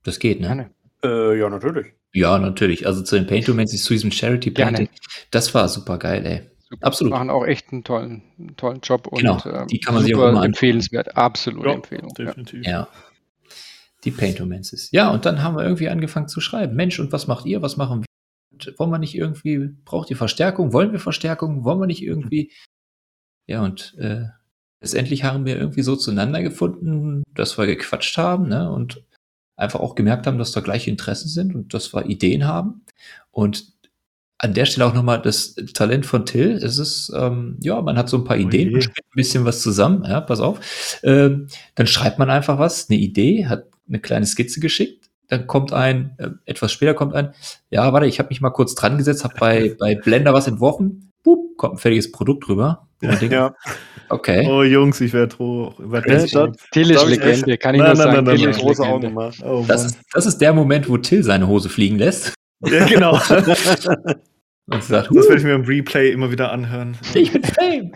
Das 0.05 0.19
geht, 0.19 0.41
ne? 0.41 0.71
Äh, 1.05 1.39
ja, 1.39 1.51
natürlich. 1.51 1.89
Ja, 2.13 2.39
natürlich. 2.39 2.87
Also 2.87 3.03
zu 3.03 3.17
den 3.17 3.27
Paintomancies, 3.27 3.85
zu 3.85 3.93
diesem 3.93 4.11
Charity 4.11 4.51
Painting. 4.51 4.89
Das 5.31 5.53
war 5.55 5.69
super 5.69 5.99
geil, 5.99 6.25
ey. 6.25 6.51
Absolut. 6.81 7.13
Die 7.13 7.15
machen 7.17 7.31
auch 7.31 7.45
echt 7.45 7.73
einen 7.73 7.85
tollen, 7.85 8.23
einen 8.39 8.57
tollen 8.57 8.81
Job 8.83 9.07
und 9.07 9.21
genau, 9.21 9.41
ähm, 9.45 9.67
die 9.67 9.81
kann 9.81 9.95
man 9.95 10.05
sich 10.05 10.15
auch 10.15 10.29
immer 10.29 10.45
empfehlenswert. 10.45 11.17
Absolute 11.17 11.69
ja, 11.69 11.75
Empfehlung. 11.75 12.15
Definitiv. 12.15 12.67
Ja. 12.67 12.89
Die 14.05 14.11
Paintomancies. 14.11 14.91
Ja, 14.93 15.11
und 15.11 15.27
dann 15.27 15.43
haben 15.43 15.57
wir 15.57 15.65
irgendwie 15.65 15.89
angefangen 15.89 16.29
zu 16.29 16.41
schreiben. 16.41 16.77
Mensch, 16.77 17.01
und 17.01 17.13
was 17.13 17.27
macht 17.27 17.47
ihr? 17.47 17.63
Was 17.63 17.77
machen 17.77 18.01
wir? 18.01 18.07
wollen 18.79 18.91
wir 18.91 18.99
nicht 18.99 19.15
irgendwie, 19.15 19.69
braucht 19.85 20.11
ihr 20.11 20.17
Verstärkung? 20.17 20.73
Wollen 20.73 20.93
wir 20.93 21.01
Verstärkung? 21.01 21.65
Wollen 21.65 21.81
wir 21.81 21.87
nicht 21.87 22.03
irgendwie? 22.03 22.53
Ja, 23.47 23.63
und 23.63 23.95
äh, 23.99 24.25
letztendlich 24.81 25.25
haben 25.25 25.45
wir 25.45 25.57
irgendwie 25.57 25.83
so 25.83 25.97
zueinander 25.97 26.43
gefunden, 26.43 27.23
dass 27.35 27.59
wir 27.59 27.67
gequatscht 27.67 28.17
haben, 28.19 28.49
ne? 28.49 28.71
Und 28.71 29.05
einfach 29.57 29.81
auch 29.81 29.95
gemerkt 29.95 30.27
haben, 30.27 30.39
dass 30.39 30.53
da 30.53 30.61
gleiche 30.61 30.91
Interessen 30.91 31.29
sind 31.29 31.55
und 31.55 31.73
dass 31.73 31.95
wir 31.95 32.07
Ideen 32.07 32.47
haben. 32.47 32.85
Und 33.31 33.76
an 34.39 34.55
der 34.55 34.67
Stelle 34.67 34.87
auch 34.87 34.95
nochmal 34.95 35.23
das 35.23 35.55
Talent 35.75 36.05
von 36.07 36.27
Till. 36.27 36.53
Es 36.53 36.79
ist, 36.79 37.13
ähm, 37.17 37.57
ja, 37.61 37.81
man 37.81 37.97
hat 37.97 38.09
so 38.09 38.19
ein 38.19 38.25
paar 38.25 38.37
Ideen, 38.37 38.73
man 38.73 38.83
spielt 38.83 39.07
ein 39.07 39.17
bisschen 39.17 39.45
was 39.45 39.63
zusammen, 39.63 40.05
ja, 40.05 40.21
pass 40.21 40.41
auf. 40.41 41.01
Ähm, 41.03 41.49
dann 41.75 41.87
schreibt 41.87 42.19
man 42.19 42.31
einfach 42.31 42.59
was, 42.59 42.91
eine 42.91 42.99
Idee, 42.99 43.47
hat 43.47 43.65
eine 43.89 44.01
kleine 44.01 44.27
Skizze 44.27 44.61
geschickt 44.61 45.07
dann 45.29 45.47
kommt 45.47 45.73
ein, 45.73 46.15
äh, 46.19 46.29
etwas 46.45 46.73
später 46.73 46.95
kommt 46.95 47.15
ein, 47.15 47.35
ja, 47.71 47.93
warte, 47.93 48.07
ich 48.07 48.19
habe 48.19 48.29
mich 48.29 48.41
mal 48.41 48.51
kurz 48.51 48.75
dran 48.75 48.99
gesetzt, 48.99 49.25
habe 49.25 49.35
bei, 49.39 49.77
bei 49.79 49.95
Blender 49.95 50.33
was 50.33 50.47
entworfen, 50.47 51.13
Boop, 51.23 51.57
kommt 51.57 51.75
ein 51.75 51.79
fertiges 51.79 52.13
Produkt 52.13 52.49
rüber. 52.49 52.89
Ja, 53.03 53.15
denkt, 53.17 53.33
ja. 53.33 53.55
Okay. 54.09 54.47
Oh 54.49 54.63
Jungs, 54.63 55.01
ich 55.01 55.13
werde 55.13 55.37
hoch. 55.39 55.75
Till 56.73 56.91
ist 56.91 57.07
Legende, 57.07 57.59
kann 57.59 57.75
ich 57.75 57.81
nein, 57.81 57.89
nur 57.89 57.97
sagen. 57.97 58.25
Nein, 58.25 58.37
Till 58.37 58.49
ist 58.49 58.61
große 58.61 58.83
Augen 58.83 59.03
gemacht. 59.03 59.43
Oh, 59.45 59.65
das, 59.67 59.99
das, 60.13 60.27
ist 60.27 60.39
der 60.39 60.53
Moment, 60.53 60.89
wo 60.89 60.97
Till 60.97 61.23
seine 61.25 61.49
Hose 61.49 61.69
fliegen 61.69 61.99
lässt. 61.99 62.33
Ja, 62.61 62.87
genau. 62.87 63.13
Und 64.69 64.83
sagt, 64.83 65.11
das 65.15 65.29
werde 65.29 65.37
ich 65.37 65.45
mir 65.45 65.55
im 65.55 65.65
Replay 65.65 66.11
immer 66.11 66.31
wieder 66.33 66.51
anhören. 66.51 66.99
Ich 67.15 67.33
bin 67.33 67.45
Fame. 67.45 67.93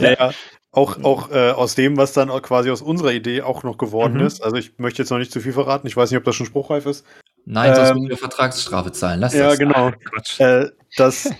ja, 0.00 0.10
ja. 0.12 0.30
Auch, 0.72 1.02
auch 1.02 1.30
äh, 1.30 1.50
aus 1.50 1.74
dem, 1.76 1.96
was 1.96 2.12
dann 2.12 2.28
quasi 2.42 2.70
aus 2.70 2.82
unserer 2.82 3.12
Idee 3.12 3.42
auch 3.42 3.62
noch 3.62 3.78
geworden 3.78 4.14
mhm. 4.14 4.26
ist. 4.26 4.42
Also 4.42 4.56
ich 4.56 4.78
möchte 4.78 5.02
jetzt 5.02 5.10
noch 5.10 5.18
nicht 5.18 5.32
zu 5.32 5.40
viel 5.40 5.52
verraten. 5.52 5.86
Ich 5.86 5.96
weiß 5.96 6.10
nicht, 6.10 6.18
ob 6.18 6.24
das 6.24 6.34
schon 6.34 6.46
spruchreif 6.46 6.86
ist. 6.86 7.06
Nein, 7.50 7.74
sonst 7.74 7.88
ähm, 7.88 7.96
müssen 7.96 8.10
wir 8.10 8.18
Vertragsstrafe 8.18 8.92
zahlen. 8.92 9.20
Lass 9.20 9.32
ja, 9.32 9.48
das. 9.48 9.58
genau. 9.58 9.90
Ah, 10.38 10.44
äh, 10.44 10.70
dass, 10.96 11.32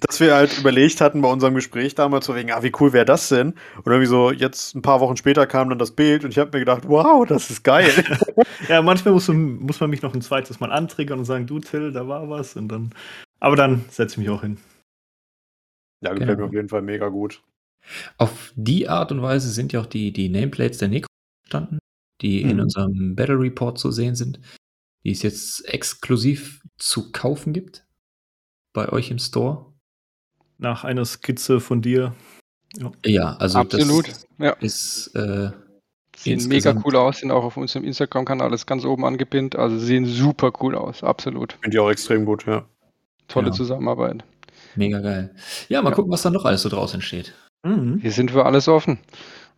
dass 0.00 0.20
wir 0.20 0.34
halt 0.34 0.58
überlegt 0.58 1.00
hatten 1.00 1.22
bei 1.22 1.30
unserem 1.30 1.54
Gespräch 1.54 1.94
damals, 1.94 2.26
so 2.26 2.34
wegen, 2.34 2.52
ah, 2.52 2.62
wie 2.62 2.72
cool 2.78 2.92
wäre 2.92 3.06
das 3.06 3.30
denn? 3.30 3.54
Und 3.78 3.86
irgendwie 3.86 4.06
so, 4.06 4.30
jetzt 4.30 4.74
ein 4.74 4.82
paar 4.82 5.00
Wochen 5.00 5.16
später 5.16 5.46
kam 5.46 5.70
dann 5.70 5.78
das 5.78 5.92
Bild 5.92 6.24
und 6.24 6.30
ich 6.30 6.38
habe 6.38 6.50
mir 6.52 6.58
gedacht, 6.58 6.82
wow, 6.86 7.26
das 7.26 7.48
ist 7.48 7.62
geil. 7.62 7.90
ja, 8.68 8.82
manchmal 8.82 9.14
muss, 9.14 9.28
muss 9.28 9.80
man 9.80 9.88
mich 9.88 10.02
noch 10.02 10.12
ein 10.12 10.20
zweites 10.20 10.60
Mal 10.60 10.72
antriggern 10.72 11.18
und 11.18 11.24
sagen, 11.24 11.46
du 11.46 11.58
Till, 11.58 11.90
da 11.90 12.06
war 12.06 12.28
was. 12.28 12.54
Und 12.56 12.68
dann, 12.68 12.90
aber 13.38 13.56
dann 13.56 13.86
setze 13.88 14.14
ich 14.14 14.18
mich 14.18 14.28
auch 14.28 14.42
hin. 14.42 14.58
Ja, 16.02 16.10
gefällt 16.12 16.28
genau. 16.28 16.40
mir 16.40 16.48
auf 16.48 16.54
jeden 16.54 16.68
Fall 16.68 16.82
mega 16.82 17.08
gut. 17.08 17.42
Auf 18.18 18.52
die 18.56 18.90
Art 18.90 19.10
und 19.10 19.22
Weise 19.22 19.48
sind 19.48 19.72
ja 19.72 19.80
auch 19.80 19.86
die, 19.86 20.12
die 20.12 20.28
Nameplates 20.28 20.76
der 20.76 20.88
Necro 20.88 21.06
entstanden, 21.44 21.78
die 22.20 22.44
mhm. 22.44 22.50
in 22.50 22.60
unserem 22.60 23.16
Battle 23.16 23.40
Report 23.40 23.78
zu 23.78 23.90
sehen 23.90 24.14
sind 24.14 24.38
die 25.04 25.12
es 25.12 25.22
jetzt 25.22 25.68
exklusiv 25.68 26.62
zu 26.78 27.12
kaufen 27.12 27.52
gibt 27.52 27.86
bei 28.72 28.88
euch 28.90 29.10
im 29.10 29.18
Store. 29.18 29.66
Nach 30.58 30.84
einer 30.84 31.04
Skizze 31.04 31.60
von 31.60 31.82
dir. 31.82 32.14
Ja, 32.76 32.92
ja 33.04 33.36
also 33.36 33.58
Absolut. 33.58 34.08
das 34.08 34.26
ja. 34.38 34.52
ist 34.52 35.14
äh, 35.14 35.50
Sehen 36.16 36.48
mega 36.48 36.74
cool 36.84 36.96
aus, 36.96 37.20
sind 37.20 37.30
auch 37.30 37.44
auf 37.44 37.56
unserem 37.56 37.84
Instagram-Kanal 37.84 38.52
ist 38.52 38.66
ganz 38.66 38.84
oben 38.84 39.06
angepinnt. 39.06 39.56
Also 39.56 39.78
sehen 39.78 40.04
super 40.04 40.52
cool 40.60 40.74
aus, 40.74 41.02
absolut. 41.02 41.54
Finde 41.54 41.76
ich 41.76 41.78
auch 41.78 41.90
extrem 41.90 42.26
gut, 42.26 42.46
ja. 42.46 42.66
Tolle 43.28 43.46
ja. 43.46 43.52
Zusammenarbeit. 43.52 44.22
Mega 44.76 45.00
geil. 45.00 45.34
Ja, 45.68 45.80
mal 45.80 45.90
ja. 45.90 45.96
gucken, 45.96 46.12
was 46.12 46.20
da 46.20 46.28
noch 46.28 46.44
alles 46.44 46.60
so 46.60 46.68
draus 46.68 46.92
entsteht. 46.92 47.34
Mhm. 47.62 48.02
Wir 48.02 48.12
sind 48.12 48.32
für 48.32 48.44
alles 48.44 48.68
offen. 48.68 48.98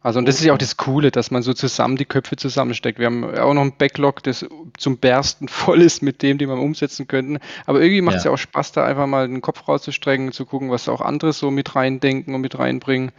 Also 0.02 0.18
und 0.18 0.26
das 0.26 0.40
ist 0.40 0.44
ja 0.44 0.52
auch 0.52 0.58
das 0.58 0.76
Coole, 0.76 1.12
dass 1.12 1.30
man 1.30 1.42
so 1.42 1.52
zusammen 1.54 1.96
die 1.96 2.04
Köpfe 2.04 2.36
zusammensteckt. 2.36 2.98
Wir 2.98 3.06
haben 3.06 3.24
auch 3.36 3.54
noch 3.54 3.62
ein 3.62 3.76
Backlog, 3.76 4.22
das 4.24 4.44
zum 4.76 4.98
Bersten 4.98 5.48
voll 5.48 5.80
ist 5.80 6.02
mit 6.02 6.22
dem, 6.22 6.38
den 6.38 6.48
wir 6.48 6.56
umsetzen 6.56 7.06
könnten. 7.06 7.38
Aber 7.66 7.80
irgendwie 7.80 8.00
macht 8.00 8.16
es 8.16 8.24
ja. 8.24 8.30
ja. 8.30 8.34
auch 8.34 8.38
Spaß, 8.38 8.72
da 8.72 8.84
einfach 8.84 9.06
mal 9.06 9.28
den 9.28 9.40
Kopf 9.40 9.68
rauszustrecken, 9.68 10.32
zu 10.32 10.44
gucken, 10.44 10.70
was 10.70 10.88
auch 10.88 11.00
andere 11.00 11.32
so 11.32 11.50
mit 11.50 11.76
reindenken 11.76 12.34
und 12.34 12.40
mit 12.40 12.58
reinbringen. 12.58 13.12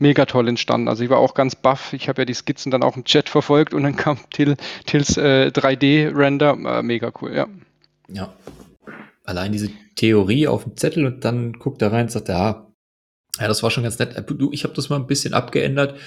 Mega 0.00 0.26
toll 0.26 0.48
entstanden. 0.48 0.88
Also 0.88 1.04
ich 1.04 1.10
war 1.10 1.18
auch 1.18 1.34
ganz 1.34 1.54
baff. 1.54 1.92
Ich 1.92 2.08
habe 2.08 2.22
ja 2.22 2.26
die 2.26 2.34
Skizzen 2.34 2.72
dann 2.72 2.82
auch 2.82 2.96
im 2.96 3.04
Chat 3.04 3.28
verfolgt 3.28 3.72
und 3.72 3.84
dann 3.84 3.94
kam 3.96 4.18
Till, 4.30 4.56
Tills 4.86 5.16
äh, 5.16 5.52
3D-Render. 5.54 6.78
Äh, 6.78 6.82
mega 6.82 7.12
cool, 7.22 7.32
ja. 7.32 7.46
Ja. 8.08 8.32
Allein 9.24 9.52
diese 9.52 9.70
Theorie 9.94 10.48
auf 10.48 10.64
dem 10.64 10.76
Zettel 10.76 11.06
und 11.06 11.24
dann 11.24 11.52
guckt 11.54 11.80
er 11.80 11.92
rein 11.92 12.06
und 12.06 12.10
sagt, 12.10 12.28
ja, 12.28 12.66
ja, 13.40 13.48
das 13.48 13.62
war 13.62 13.70
schon 13.70 13.82
ganz 13.82 13.98
nett. 13.98 14.16
Äh, 14.16 14.22
du, 14.22 14.52
ich 14.52 14.64
habe 14.64 14.74
das 14.74 14.88
mal 14.88 14.96
ein 14.96 15.06
bisschen 15.06 15.34
abgeändert. 15.34 15.98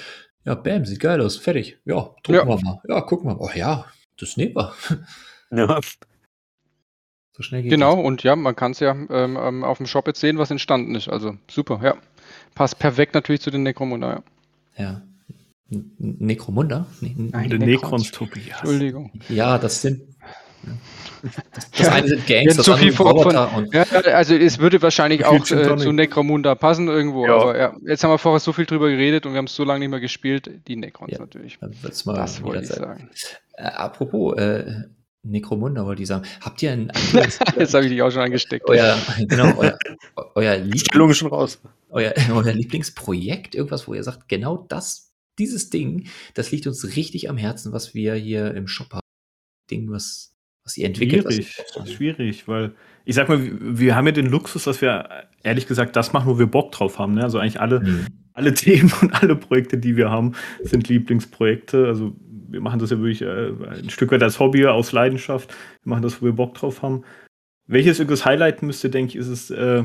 Ja, 0.46 0.56
bam, 0.56 0.86
sieht 0.86 1.00
geil 1.00 1.22
aus. 1.22 1.38
Fertig. 1.38 1.78
Ja, 1.86 2.16
drucken 2.24 2.34
ja. 2.34 2.48
wir 2.48 2.62
mal. 2.62 2.82
Ja, 2.88 3.02
gucken 3.02 3.30
wir. 3.30 3.42
Oh 3.42 3.50
ja, 3.54 3.86
das 4.18 4.38
nehmen 4.38 4.56
wir. 4.56 4.74
Ja. 5.50 5.80
So 7.38 7.44
schnell 7.44 7.62
geht 7.62 7.72
Genau, 7.72 7.96
das. 7.96 8.06
und 8.06 8.24
ja, 8.24 8.36
man 8.36 8.54
kann 8.54 8.72
es 8.72 8.82
ja 8.82 8.92
ähm, 8.92 9.38
ähm, 9.40 9.64
auf 9.64 9.78
dem 9.78 9.86
Shop 9.86 10.08
jetzt 10.08 10.20
sehen, 10.20 10.40
was 10.40 10.52
entstanden 10.52 10.94
ist. 10.94 11.08
Also 11.08 11.38
super, 11.50 11.80
ja. 11.82 11.96
Passt 12.54 12.80
perfekt 12.80 13.14
natürlich 13.14 13.40
zu 13.40 13.50
den 13.50 13.64
Necromunda, 13.64 14.10
ja. 14.10 14.24
Ja. 14.78 15.02
Necromunda? 15.70 16.88
Ne 17.00 17.14
Nein, 17.16 17.50
Necrons, 17.50 18.12
Tobias. 18.12 18.60
Entschuldigung. 18.60 19.12
Ja, 19.30 19.58
das 19.58 19.82
sind. 19.82 20.02
Ja. 20.64 20.74
Das, 21.54 21.72
das 21.72 21.88
eine 21.90 22.08
sind 22.08 22.28
Gangs, 22.28 22.56
das 22.56 22.70
andere 22.70 22.92
sind 22.92 23.00
Roboter. 23.00 23.48
Von, 23.48 23.70
ja, 23.72 23.84
also 23.84 24.36
es 24.36 24.60
würde 24.60 24.82
wahrscheinlich 24.82 25.26
auch 25.26 25.50
äh, 25.52 25.78
zu 25.78 25.92
Necromunda 25.92 26.56
passen 26.56 26.88
irgendwo. 26.88 27.26
Ja. 27.26 27.36
Aber 27.36 27.58
ja, 27.58 27.76
jetzt 27.86 28.04
haben 28.04 28.12
wir 28.12 28.18
vorher 28.18 28.40
so 28.40 28.54
viel 28.54 28.66
drüber 28.66 28.90
geredet 28.90 29.26
und 29.26 29.34
wir 29.34 29.38
haben 29.38 29.46
es 29.46 29.56
so 29.56 29.64
lange 29.64 29.80
nicht 29.80 29.90
mehr 29.90 30.00
gespielt. 30.00 30.50
Die 30.68 30.76
Necrons 30.76 31.12
ja, 31.12 31.20
natürlich. 31.20 31.60
das 31.62 32.06
wollte 32.06 32.64
ich 32.64 32.68
sagen. 32.68 33.10
Äh, 33.54 33.64
apropos, 33.64 34.38
äh, 34.38 34.84
Necromunda 35.24 35.86
wollte 35.86 36.02
ich 36.02 36.08
sagen. 36.08 36.26
Habt 36.42 36.62
ihr 36.64 36.72
ein 36.72 36.92
Jetzt 37.14 37.74
habe 37.74 37.86
ich 37.86 37.92
dich 37.92 38.02
auch 38.02 38.12
schon 38.12 38.22
angesteckt. 38.22 38.68
Euer, 38.68 38.98
genau, 39.28 39.58
euer, 39.58 39.78
euer, 40.36 40.76
Stellung 40.76 41.14
schon 41.14 41.30
raus. 41.30 41.60
Euer, 41.90 42.14
euer 42.34 42.54
Lieblingsprojekt, 42.54 43.56
irgendwas, 43.56 43.88
wo 43.88 43.94
ihr 43.94 44.04
sagt, 44.04 44.28
genau 44.28 44.66
das, 44.70 45.12
dieses 45.38 45.70
Ding, 45.70 46.08
das 46.34 46.52
liegt 46.52 46.68
uns 46.68 46.96
richtig 46.96 47.30
am 47.30 47.38
Herzen, 47.38 47.74
was 47.74 47.94
wir 47.94 48.16
hier 48.16 48.54
im 48.54 48.68
Shop 48.68 48.92
haben. 48.94 49.02
Ding, 49.70 49.92
was 49.92 50.34
was 50.68 50.78
ihr 50.78 50.86
entwickelt. 50.86 51.24
Schwierig, 51.32 51.96
schwierig, 51.96 52.48
weil 52.48 52.74
ich 53.06 53.16
sag 53.16 53.30
mal, 53.30 53.40
wir 53.42 53.96
haben 53.96 54.06
ja 54.06 54.12
den 54.12 54.26
Luxus, 54.26 54.66
dass 54.66 54.82
wir 54.82 55.28
ehrlich 55.42 55.66
gesagt 55.66 55.96
das 55.96 56.12
machen, 56.12 56.28
wo 56.30 56.38
wir 56.38 56.46
Bock 56.46 56.74
drauf 56.74 57.00
haben. 57.00 57.14
Ne? 57.14 57.24
Also 57.24 57.40
eigentlich 57.40 57.62
alle, 57.62 57.80
mhm. 57.80 58.06
alle 58.34 58.54
Themen 58.54 58.92
und 59.02 59.14
alle 59.14 59.38
Projekte, 59.38 59.78
die 59.78 59.96
wir 59.96 60.12
haben, 60.12 60.34
sind 60.62 60.90
Lieblingsprojekte. 60.90 61.88
Also 61.88 62.14
wir 62.50 62.60
machen 62.60 62.80
das 62.80 62.90
ja 62.90 62.98
wirklich 62.98 63.22
äh, 63.22 63.52
ein 63.82 63.90
Stück 63.90 64.12
weit 64.12 64.22
als 64.24 64.40
Hobby, 64.40 64.66
aus 64.66 64.92
Leidenschaft. 64.92 65.56
Wir 65.84 65.90
machen 65.90 66.04
das, 66.04 66.22
wo 66.22 66.26
wir 66.26 66.34
Bock 66.34 66.54
drauf 66.56 66.82
haben. 66.82 67.04
Welches 67.66 68.00
irgendwas 68.00 68.26
highlighten 68.26 68.68
müsste, 68.68 68.90
denke 68.90 69.12
ich, 69.12 69.16
ist 69.16 69.28
es, 69.28 69.52
äh, 69.52 69.84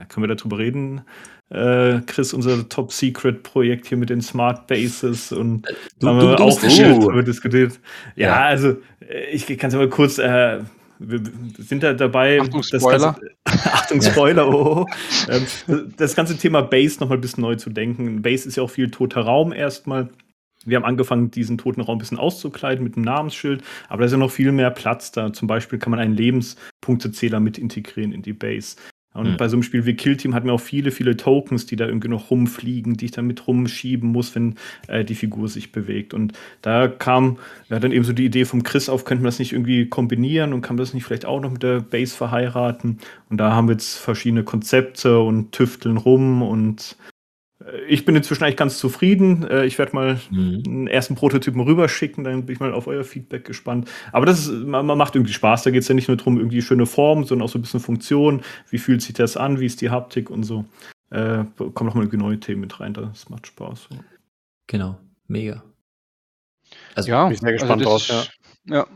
ja, 0.00 0.06
können 0.06 0.26
wir 0.26 0.34
darüber 0.34 0.58
reden, 0.58 1.02
äh, 1.50 2.00
Chris, 2.06 2.32
unser 2.32 2.68
Top-Secret-Projekt 2.68 3.86
hier 3.86 3.98
mit 3.98 4.08
den 4.08 4.22
Smart 4.22 4.66
Bases 4.66 5.32
und 5.32 5.66
du, 5.98 6.08
haben 6.08 6.20
wir 6.20 6.40
auch 6.40 6.58
viel 6.58 6.98
darüber 6.98 7.22
diskutiert. 7.22 7.78
Ja, 8.16 8.28
ja, 8.28 8.44
also 8.46 8.76
äh, 9.00 9.30
ich 9.30 9.46
kann 9.58 9.68
es 9.68 9.74
aber 9.74 9.90
kurz, 9.90 10.18
äh, 10.18 10.60
wir 11.00 11.20
sind 11.58 11.82
da 11.82 11.92
dabei. 11.94 12.40
Achtung, 12.40 12.62
Spoiler. 12.62 12.90
Das 12.90 13.00
ganze, 13.00 13.30
Achtung, 13.72 14.02
Spoiler, 14.02 14.48
oh. 14.48 14.86
Ähm, 15.28 15.92
das 15.96 16.14
ganze 16.14 16.36
Thema 16.36 16.62
Base 16.62 17.00
nochmal 17.00 17.18
ein 17.18 17.22
bisschen 17.22 17.42
neu 17.42 17.56
zu 17.56 17.70
denken. 17.70 18.22
Base 18.22 18.46
ist 18.46 18.56
ja 18.56 18.62
auch 18.62 18.70
viel 18.70 18.90
toter 18.90 19.22
Raum 19.22 19.52
erstmal. 19.52 20.08
Wir 20.66 20.76
haben 20.76 20.84
angefangen, 20.84 21.30
diesen 21.30 21.56
toten 21.56 21.80
Raum 21.80 21.96
ein 21.96 22.00
bisschen 22.00 22.18
auszukleiden 22.18 22.84
mit 22.84 22.96
einem 22.96 23.06
Namensschild, 23.06 23.64
aber 23.88 24.00
da 24.00 24.06
ist 24.06 24.12
ja 24.12 24.18
noch 24.18 24.30
viel 24.30 24.52
mehr 24.52 24.70
Platz 24.70 25.10
da. 25.10 25.32
Zum 25.32 25.48
Beispiel 25.48 25.78
kann 25.78 25.90
man 25.90 25.98
einen 25.98 26.14
Lebenspunktezähler 26.14 27.40
mit 27.40 27.56
integrieren 27.56 28.12
in 28.12 28.22
die 28.22 28.34
Base. 28.34 28.76
Und 29.20 29.32
mhm. 29.32 29.36
bei 29.36 29.48
so 29.48 29.56
einem 29.56 29.62
Spiel 29.62 29.84
wie 29.84 29.94
Kill 29.94 30.16
Team 30.16 30.34
hat 30.34 30.44
man 30.44 30.54
auch 30.54 30.60
viele, 30.60 30.90
viele 30.90 31.16
Tokens, 31.16 31.66
die 31.66 31.76
da 31.76 31.86
irgendwie 31.86 32.08
noch 32.08 32.30
rumfliegen, 32.30 32.96
die 32.96 33.04
ich 33.04 33.10
dann 33.10 33.26
mit 33.26 33.46
rumschieben 33.46 34.10
muss, 34.10 34.34
wenn 34.34 34.54
äh, 34.88 35.04
die 35.04 35.14
Figur 35.14 35.48
sich 35.48 35.72
bewegt. 35.72 36.14
Und 36.14 36.32
da 36.62 36.88
kam 36.88 37.38
ja, 37.68 37.78
dann 37.78 37.92
eben 37.92 38.04
so 38.04 38.14
die 38.14 38.24
Idee 38.24 38.46
vom 38.46 38.62
Chris 38.62 38.88
auf, 38.88 39.04
könnten 39.04 39.22
wir 39.22 39.28
das 39.28 39.38
nicht 39.38 39.52
irgendwie 39.52 39.86
kombinieren 39.86 40.54
und 40.54 40.62
kann 40.62 40.76
man 40.76 40.84
das 40.84 40.94
nicht 40.94 41.04
vielleicht 41.04 41.26
auch 41.26 41.40
noch 41.40 41.52
mit 41.52 41.62
der 41.62 41.80
Base 41.80 42.16
verheiraten? 42.16 42.98
Und 43.28 43.36
da 43.36 43.52
haben 43.52 43.68
wir 43.68 43.72
jetzt 43.72 43.98
verschiedene 43.98 44.42
Konzepte 44.42 45.20
und 45.20 45.52
tüfteln 45.52 45.98
rum 45.98 46.42
und 46.42 46.96
ich 47.88 48.04
bin 48.04 48.16
inzwischen 48.16 48.44
eigentlich 48.44 48.56
ganz 48.56 48.78
zufrieden. 48.78 49.46
Äh, 49.46 49.66
ich 49.66 49.78
werde 49.78 49.94
mal 49.94 50.20
mhm. 50.30 50.62
einen 50.66 50.86
ersten 50.86 51.14
Prototypen 51.14 51.60
rüberschicken, 51.60 52.24
dann 52.24 52.46
bin 52.46 52.54
ich 52.54 52.60
mal 52.60 52.72
auf 52.72 52.86
euer 52.86 53.04
Feedback 53.04 53.44
gespannt. 53.44 53.90
Aber 54.12 54.24
das 54.26 54.40
ist, 54.40 54.52
man, 54.52 54.86
macht 54.86 55.14
irgendwie 55.14 55.32
Spaß. 55.32 55.64
Da 55.64 55.70
geht 55.70 55.82
es 55.82 55.88
ja 55.88 55.94
nicht 55.94 56.08
nur 56.08 56.16
darum, 56.16 56.38
irgendwie 56.38 56.62
schöne 56.62 56.86
Form, 56.86 57.24
sondern 57.24 57.46
auch 57.46 57.50
so 57.50 57.58
ein 57.58 57.62
bisschen 57.62 57.80
Funktion. 57.80 58.42
Wie 58.70 58.78
fühlt 58.78 59.02
sich 59.02 59.14
das 59.14 59.36
an? 59.36 59.60
Wie 59.60 59.66
ist 59.66 59.80
die 59.80 59.90
Haptik 59.90 60.30
und 60.30 60.44
so. 60.44 60.64
Äh, 61.10 61.44
kommen 61.56 61.88
nochmal 61.88 62.04
irgendwie 62.04 62.16
neue 62.16 62.40
Themen 62.40 62.62
mit 62.62 62.80
rein. 62.80 62.94
Das 62.94 63.28
macht 63.28 63.46
Spaß. 63.46 63.88
Genau, 64.66 64.98
mega. 65.26 65.62
Also, 66.94 67.10
ja, 67.10 67.24
bin 67.24 67.34
ich 67.34 67.40
sehr 67.40 67.50
also 67.50 67.66
gespannt 67.66 67.86
also 67.86 68.14
drauf. 68.14 68.30
Ja. 68.64 68.76
ja. 68.76 68.86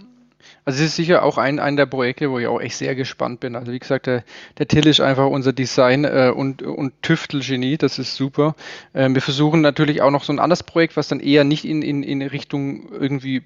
Also 0.67 0.83
es 0.83 0.91
ist 0.91 0.97
sicher 0.97 1.23
auch 1.23 1.37
ein, 1.37 1.59
ein 1.59 1.77
der 1.77 1.85
Projekte, 1.87 2.31
wo 2.31 2.39
ich 2.39 2.47
auch 2.47 2.61
echt 2.61 2.77
sehr 2.77 2.95
gespannt 2.95 3.41
bin. 3.41 3.55
Also 3.55 3.71
wie 3.73 3.79
gesagt, 3.79 4.07
der, 4.07 4.25
der 4.59 4.67
Till 4.67 4.87
ist 4.87 5.01
einfach 5.01 5.27
unser 5.27 5.53
Design- 5.53 6.05
äh, 6.05 6.33
und, 6.35 6.63
und 6.63 7.03
Tüftelgenie, 7.03 7.77
das 7.77 7.99
ist 7.99 8.15
super. 8.15 8.57
Ähm, 8.95 9.15
wir 9.15 9.21
versuchen 9.21 9.61
natürlich 9.61 10.01
auch 10.01 10.11
noch 10.11 10.25
so 10.25 10.33
ein 10.33 10.39
anderes 10.39 10.63
Projekt, 10.63 10.97
was 10.97 11.09
dann 11.09 11.21
eher 11.21 11.45
nicht 11.45 11.67
in, 11.67 11.83
in, 11.83 12.03
in 12.03 12.23
Richtung 12.23 12.91
irgendwie 12.93 13.43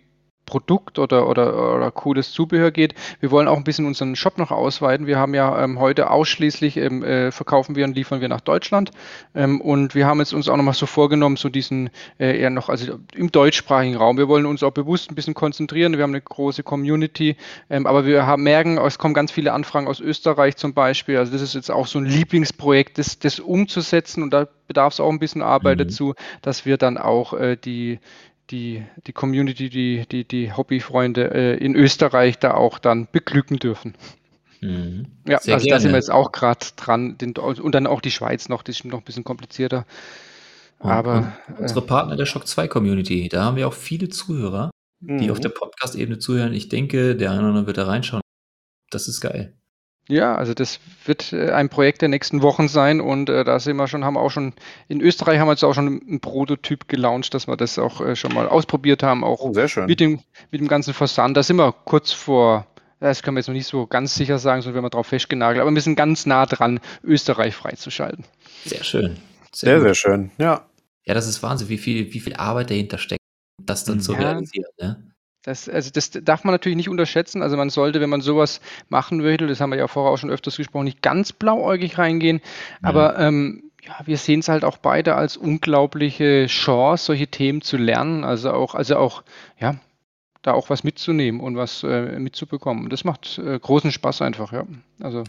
Produkt 0.49 0.99
oder, 0.99 1.29
oder, 1.29 1.77
oder 1.77 1.91
cooles 1.91 2.33
Zubehör 2.33 2.71
geht. 2.71 2.95
Wir 3.21 3.31
wollen 3.31 3.49
auch 3.49 3.59
ein 3.59 3.65
bisschen 3.65 3.85
unseren 3.85 4.17
Shop 4.17 4.39
noch 4.39 4.51
ausweiten. 4.51 5.07
Wir 5.07 5.19
haben 5.19 5.35
ja 5.35 5.63
ähm, 5.63 5.79
heute 5.79 6.11
ausschließlich 6.11 6.79
ähm, 6.79 7.05
äh, 7.05 7.31
verkaufen 7.31 7.77
wir 7.77 7.85
und 7.85 7.95
liefern 7.95 8.23
wir 8.23 8.31
nach 8.31 8.41
Deutschland. 8.41 8.91
Ähm, 9.35 9.61
und 9.61 9.95
wir 9.95 10.07
haben 10.07 10.21
jetzt 10.21 10.33
uns 10.33 10.49
auch 10.49 10.57
nochmal 10.57 10.73
so 10.73 10.87
vorgenommen, 10.87 11.37
so 11.37 11.51
diesen 11.51 11.91
äh, 12.19 12.41
eher 12.41 12.49
noch, 12.49 12.71
also 12.71 12.99
im 13.15 13.31
deutschsprachigen 13.31 13.97
Raum. 13.97 14.17
Wir 14.17 14.27
wollen 14.27 14.47
uns 14.47 14.63
auch 14.63 14.73
bewusst 14.73 15.11
ein 15.11 15.15
bisschen 15.15 15.35
konzentrieren. 15.35 15.99
Wir 15.99 16.03
haben 16.03 16.13
eine 16.13 16.23
große 16.23 16.63
Community, 16.63 17.37
ähm, 17.69 17.87
aber 17.87 18.07
wir 18.07 18.27
haben, 18.27 18.43
merken, 18.43 18.79
es 18.79 18.97
kommen 18.97 19.13
ganz 19.13 19.31
viele 19.31 19.53
Anfragen 19.53 19.87
aus 19.87 20.01
Österreich 20.01 20.57
zum 20.57 20.73
Beispiel. 20.73 21.19
Also 21.19 21.31
das 21.31 21.43
ist 21.43 21.55
jetzt 21.55 21.71
auch 21.71 21.87
so 21.87 21.99
ein 21.99 22.07
Lieblingsprojekt, 22.07 22.97
das, 22.97 23.19
das 23.19 23.39
umzusetzen 23.39 24.23
und 24.23 24.31
da 24.33 24.49
bedarf 24.69 24.93
es 24.93 25.01
auch 25.01 25.11
ein 25.11 25.19
bisschen 25.19 25.43
Arbeit 25.43 25.79
mhm. 25.79 25.85
dazu, 25.85 26.15
dass 26.43 26.65
wir 26.65 26.77
dann 26.77 26.97
auch 26.97 27.33
äh, 27.33 27.57
die 27.57 27.99
die, 28.51 28.85
die 29.07 29.13
Community, 29.13 29.69
die, 29.69 30.07
die, 30.11 30.27
die 30.27 30.53
Hobbyfreunde 30.53 31.31
äh, 31.35 31.57
in 31.57 31.75
Österreich 31.75 32.39
da 32.39 32.55
auch 32.55 32.79
dann 32.79 33.09
beglücken 33.11 33.59
dürfen. 33.59 33.95
Mhm. 34.61 35.07
Ja, 35.27 35.39
Sehr 35.41 35.55
also 35.55 35.67
gerne. 35.67 35.77
da 35.77 35.81
sind 35.81 35.91
wir 35.93 35.99
jetzt 35.99 36.11
auch 36.11 36.33
gerade 36.33 36.67
dran. 36.77 37.19
Den, 37.19 37.37
und 37.37 37.75
dann 37.75 37.87
auch 37.87 38.01
die 38.01 38.11
Schweiz 38.11 38.49
noch, 38.49 38.63
das 38.63 38.77
ist 38.77 38.85
noch 38.85 38.99
ein 38.99 39.05
bisschen 39.05 39.25
komplizierter. 39.25 39.87
Und, 40.79 40.91
Aber 40.91 41.33
und 41.49 41.59
unsere 41.59 41.81
äh, 41.81 41.87
Partner 41.87 42.17
der 42.17 42.27
Shock 42.27 42.47
2 42.47 42.69
Community, 42.69 43.29
da 43.29 43.45
haben 43.45 43.57
wir 43.57 43.69
auch 43.69 43.75
viele 43.75 44.09
Zuhörer, 44.09 44.71
die 45.01 45.27
mhm. 45.27 45.31
auf 45.31 45.41
der 45.41 45.51
Podcast-Ebene 45.51 46.19
zuhören. 46.19 46.53
Ich 46.53 46.69
denke, 46.69 47.17
der 47.17 47.31
eine 47.31 47.41
oder 47.41 47.49
andere 47.49 47.67
wird 47.67 47.79
da 47.79 47.85
reinschauen. 47.85 48.23
Das 48.91 49.09
ist 49.09 49.21
geil. 49.21 49.58
Ja, 50.09 50.35
also 50.35 50.55
das 50.55 50.81
wird 51.05 51.35
äh, 51.35 51.51
ein 51.51 51.69
Projekt 51.69 52.01
der 52.01 52.09
nächsten 52.09 52.41
Wochen 52.41 52.69
sein 52.69 53.03
und 53.03 53.29
äh, 53.29 53.45
da 53.45 53.61
sind 53.61 53.77
wir 53.77 53.89
schon, 53.89 54.05
haben 54.05 54.15
wir 54.15 54.21
auch 54.21 54.31
schon, 54.31 54.55
in 54.89 55.03
Österreich 55.03 55.39
haben 55.39 55.49
wir 55.49 55.53
jetzt 55.53 55.65
auch 55.65 55.75
schon 55.75 56.01
einen 56.01 56.21
Prototyp 56.21 56.89
gelauncht, 56.89 57.35
dass 57.35 57.47
wir 57.47 57.59
das 57.59 57.79
auch 57.79 58.01
äh, 58.01 58.17
schon 58.17 58.33
mal 58.33 58.49
ausprobiert 58.49 59.03
haben, 59.03 59.23
auch 59.23 59.41
oh, 59.41 59.53
sehr 59.53 59.69
schön. 59.69 59.85
Mit, 59.85 60.01
dem, 60.01 60.21
mit 60.51 60.63
dem 60.63 60.69
ganzen 60.69 60.95
Versand. 60.95 61.37
Da 61.37 61.43
sind 61.43 61.57
wir 61.57 61.73
kurz 61.73 62.11
vor, 62.11 62.67
das 63.01 63.23
können 63.23 63.37
wir 63.37 63.41
jetzt 63.41 63.49
noch 63.49 63.55
nicht 63.55 63.67
so 63.67 63.87
ganz 63.87 64.15
sicher 64.15 64.39
sagen, 64.39 64.63
sondern 64.63 64.83
wir 64.83 64.85
haben 64.87 64.91
drauf 64.91 65.09
festgenagelt, 65.09 65.61
aber 65.61 65.71
wir 65.71 65.83
sind 65.83 65.97
ganz 65.97 66.25
nah 66.25 66.47
dran, 66.47 66.81
Österreich 67.05 67.55
freizuschalten. 67.55 68.25
Sehr 68.65 68.85
schön. 68.85 69.19
Sehr, 69.53 69.73
sehr, 69.73 69.81
sehr, 69.81 69.95
schön, 69.95 70.31
ja. 70.39 70.65
Ja, 71.05 71.15
das 71.15 71.27
ist 71.27 71.43
Wahnsinn, 71.43 71.69
wie 71.69 71.79
viel, 71.79 72.15
wie 72.15 72.21
viel 72.21 72.35
Arbeit 72.35 72.71
dahinter 72.71 72.97
steckt, 72.97 73.23
das 73.63 73.85
dann 73.85 74.01
zu 74.01 74.13
ja. 74.15 74.19
realisieren. 74.21 74.71
Ne? 74.81 75.08
Das, 75.49 75.67
also 75.67 75.91
das 75.91 76.11
darf 76.11 76.45
man 76.45 76.53
natürlich 76.53 76.77
nicht 76.77 76.91
unterschätzen. 76.91 77.43
Also 77.43 77.57
man 77.57 77.71
sollte, 77.71 78.03
wenn 78.03 78.11
man 78.11 78.21
sowas 78.21 78.61
machen 78.91 79.23
würde, 79.23 79.47
das 79.47 79.61
haben 79.61 79.71
wir 79.71 79.79
ja 79.79 79.89
vorher 79.89 80.13
auch 80.13 80.19
schon 80.19 80.31
öfters 80.31 80.59
gesprochen, 80.59 80.85
nicht 80.85 81.01
ganz 81.01 81.33
blauäugig 81.33 81.97
reingehen. 81.97 82.43
Ja. 82.83 82.91
Aber 82.91 83.19
ähm, 83.19 83.63
ja, 83.83 83.95
wir 84.05 84.19
sehen 84.19 84.41
es 84.41 84.49
halt 84.49 84.63
auch 84.63 84.77
beide 84.77 85.15
als 85.15 85.39
unglaubliche 85.39 86.47
Chance, 86.49 87.07
solche 87.07 87.29
Themen 87.29 87.63
zu 87.63 87.79
lernen. 87.79 88.25
Also 88.25 88.53
auch, 88.53 88.75
also 88.75 88.97
auch, 88.97 89.23
ja, 89.59 89.77
da 90.43 90.53
auch 90.53 90.69
was 90.69 90.85
mitzunehmen 90.85 91.41
und 91.41 91.57
was 91.57 91.83
äh, 91.83 92.19
mitzubekommen. 92.19 92.91
Das 92.91 93.05
macht 93.05 93.39
äh, 93.39 93.59
großen 93.59 93.91
Spaß 93.91 94.21
einfach, 94.21 94.53
ja. 94.53 94.67
Also 95.01 95.25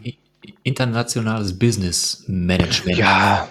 internationales 0.63 1.57
Business 1.57 2.23
Management. 2.27 2.97
Ja, 2.97 3.49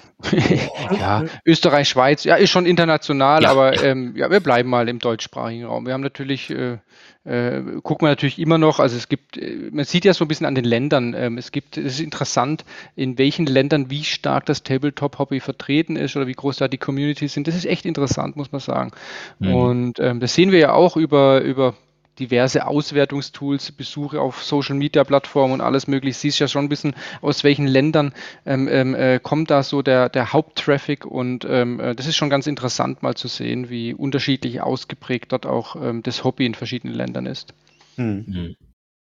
ja, 0.98 1.24
Österreich, 1.44 1.88
Schweiz, 1.88 2.24
ja, 2.24 2.34
ist 2.34 2.50
schon 2.50 2.66
international, 2.66 3.44
ja, 3.44 3.50
aber 3.50 3.76
ja. 3.76 3.82
Ähm, 3.84 4.14
ja, 4.16 4.30
wir 4.30 4.40
bleiben 4.40 4.68
mal 4.68 4.88
im 4.88 4.98
deutschsprachigen 4.98 5.64
Raum. 5.64 5.86
Wir 5.86 5.94
haben 5.94 6.00
natürlich, 6.00 6.50
äh, 6.50 6.78
äh, 7.24 7.62
gucken 7.82 8.06
wir 8.06 8.10
natürlich 8.10 8.40
immer 8.40 8.58
noch, 8.58 8.80
also 8.80 8.96
es 8.96 9.08
gibt, 9.08 9.36
äh, 9.36 9.70
man 9.70 9.84
sieht 9.84 10.04
ja 10.04 10.12
so 10.14 10.24
ein 10.24 10.28
bisschen 10.28 10.46
an 10.46 10.56
den 10.56 10.64
Ländern, 10.64 11.14
ähm, 11.14 11.38
es 11.38 11.52
gibt, 11.52 11.76
es 11.76 11.94
ist 11.94 12.00
interessant, 12.00 12.64
in 12.96 13.16
welchen 13.16 13.46
Ländern 13.46 13.90
wie 13.90 14.02
stark 14.02 14.44
das 14.46 14.64
Tabletop-Hobby 14.64 15.38
vertreten 15.38 15.94
ist 15.94 16.16
oder 16.16 16.26
wie 16.26 16.32
groß 16.32 16.56
da 16.56 16.66
die 16.66 16.78
Communities 16.78 17.32
sind. 17.32 17.46
Das 17.46 17.54
ist 17.54 17.66
echt 17.66 17.86
interessant, 17.86 18.34
muss 18.34 18.50
man 18.50 18.60
sagen. 18.60 18.90
Mhm. 19.38 19.54
Und 19.54 20.00
ähm, 20.00 20.18
das 20.18 20.34
sehen 20.34 20.50
wir 20.50 20.58
ja 20.58 20.72
auch 20.72 20.96
über, 20.96 21.42
über 21.42 21.74
diverse 22.18 22.66
Auswertungstools, 22.66 23.72
Besuche 23.72 24.20
auf 24.20 24.42
Social 24.42 24.74
Media 24.74 25.04
Plattformen 25.04 25.54
und 25.54 25.60
alles 25.60 25.86
mögliche. 25.86 26.18
Siehst 26.18 26.38
ja 26.38 26.48
schon 26.48 26.66
ein 26.66 26.68
bisschen, 26.68 26.94
aus 27.20 27.44
welchen 27.44 27.66
Ländern 27.66 28.12
ähm, 28.44 28.68
ähm, 28.68 28.94
äh, 28.94 29.20
kommt 29.22 29.50
da 29.50 29.62
so 29.62 29.82
der, 29.82 30.08
der 30.08 30.32
Haupttraffic 30.32 31.06
und 31.06 31.44
ähm, 31.48 31.80
äh, 31.80 31.94
das 31.94 32.06
ist 32.06 32.16
schon 32.16 32.30
ganz 32.30 32.46
interessant 32.46 33.02
mal 33.02 33.14
zu 33.14 33.28
sehen, 33.28 33.70
wie 33.70 33.94
unterschiedlich 33.94 34.60
ausgeprägt 34.60 35.32
dort 35.32 35.46
auch 35.46 35.76
ähm, 35.76 36.02
das 36.02 36.24
Hobby 36.24 36.46
in 36.46 36.54
verschiedenen 36.54 36.94
Ländern 36.94 37.26
ist. 37.26 37.54
Hm. 37.96 38.24
Mhm. 38.26 38.56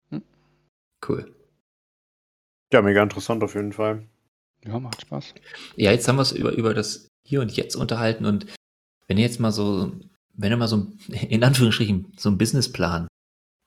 Hm. 0.10 0.22
Cool. 1.08 1.34
Ja, 2.74 2.82
mega 2.82 3.04
interessant 3.04 3.44
auf 3.44 3.56
jeden 3.56 3.74
Fall. 3.74 4.04
Ja, 4.66 4.80
macht 4.80 5.02
Spaß. 5.02 5.34
Ja, 5.76 5.92
jetzt 5.92 6.08
haben 6.08 6.18
wir 6.18 6.22
es 6.22 6.32
über, 6.32 6.52
über 6.52 6.74
das 6.74 7.08
Hier 7.28 7.42
und 7.42 7.52
Jetzt 7.56 7.76
unterhalten 7.76 8.26
und 8.26 8.46
wenn 9.08 9.18
ihr 9.18 9.26
jetzt 9.26 9.40
mal 9.40 9.52
so 9.52 9.92
wenn 10.34 10.52
du 10.52 10.58
mal 10.58 10.68
so, 10.68 10.92
in 11.30 11.44
Anführungsstrichen, 11.44 12.14
so 12.18 12.30
ein 12.30 12.38
Businessplan 12.38 13.08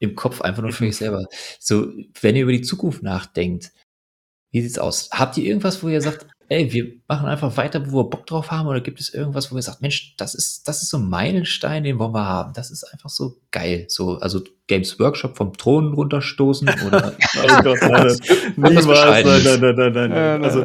im 0.01 0.15
Kopf 0.15 0.41
einfach 0.41 0.63
nur 0.63 0.73
für 0.73 0.87
euch 0.87 0.97
selber, 0.97 1.25
so, 1.59 1.93
wenn 2.21 2.37
ihr 2.37 2.43
über 2.43 2.53
die 2.53 2.63
Zukunft 2.63 3.03
nachdenkt, 3.03 3.73
wie 4.51 4.63
sieht's 4.63 4.79
aus? 4.79 5.09
Habt 5.13 5.37
ihr 5.37 5.45
irgendwas, 5.45 5.83
wo 5.83 5.89
ihr 5.89 6.01
sagt, 6.01 6.27
ey, 6.49 6.73
wir 6.73 6.93
machen 7.09 7.27
einfach 7.27 7.57
weiter, 7.57 7.91
wo 7.91 7.99
wir 7.99 8.11
Bock 8.11 8.27
drauf 8.27 8.51
haben, 8.51 8.69
oder 8.69 8.81
gibt 8.81 9.01
es 9.01 9.13
irgendwas, 9.13 9.51
wo 9.51 9.57
ihr 9.57 9.63
sagt, 9.63 9.83
Mensch, 9.83 10.15
das 10.17 10.35
ist, 10.35 10.69
das 10.69 10.83
ist 10.83 10.91
so 10.91 10.99
ein 10.99 11.09
Meilenstein, 11.09 11.85
den 11.85 11.99
wollen 11.99 12.13
wir 12.13 12.25
haben. 12.25 12.53
Das 12.53 12.71
ist 12.71 12.85
einfach 12.85 13.09
so 13.09 13.41
geil. 13.51 13.87
So, 13.89 14.19
also 14.19 14.43
Games 14.67 14.99
Workshop 14.99 15.37
vom 15.37 15.57
Thron 15.57 15.95
runterstoßen 15.95 16.69
oder. 16.87 17.15
oh 17.19 17.63
Gott, 17.63 17.79
nein, 17.83 18.19
niemals, 18.57 18.87
nein, 18.87 19.27
nein, 19.27 19.61
nein, 19.61 19.75
nein, 19.77 19.93
nein, 19.93 20.11
nein. 20.11 20.45
Also, 20.45 20.65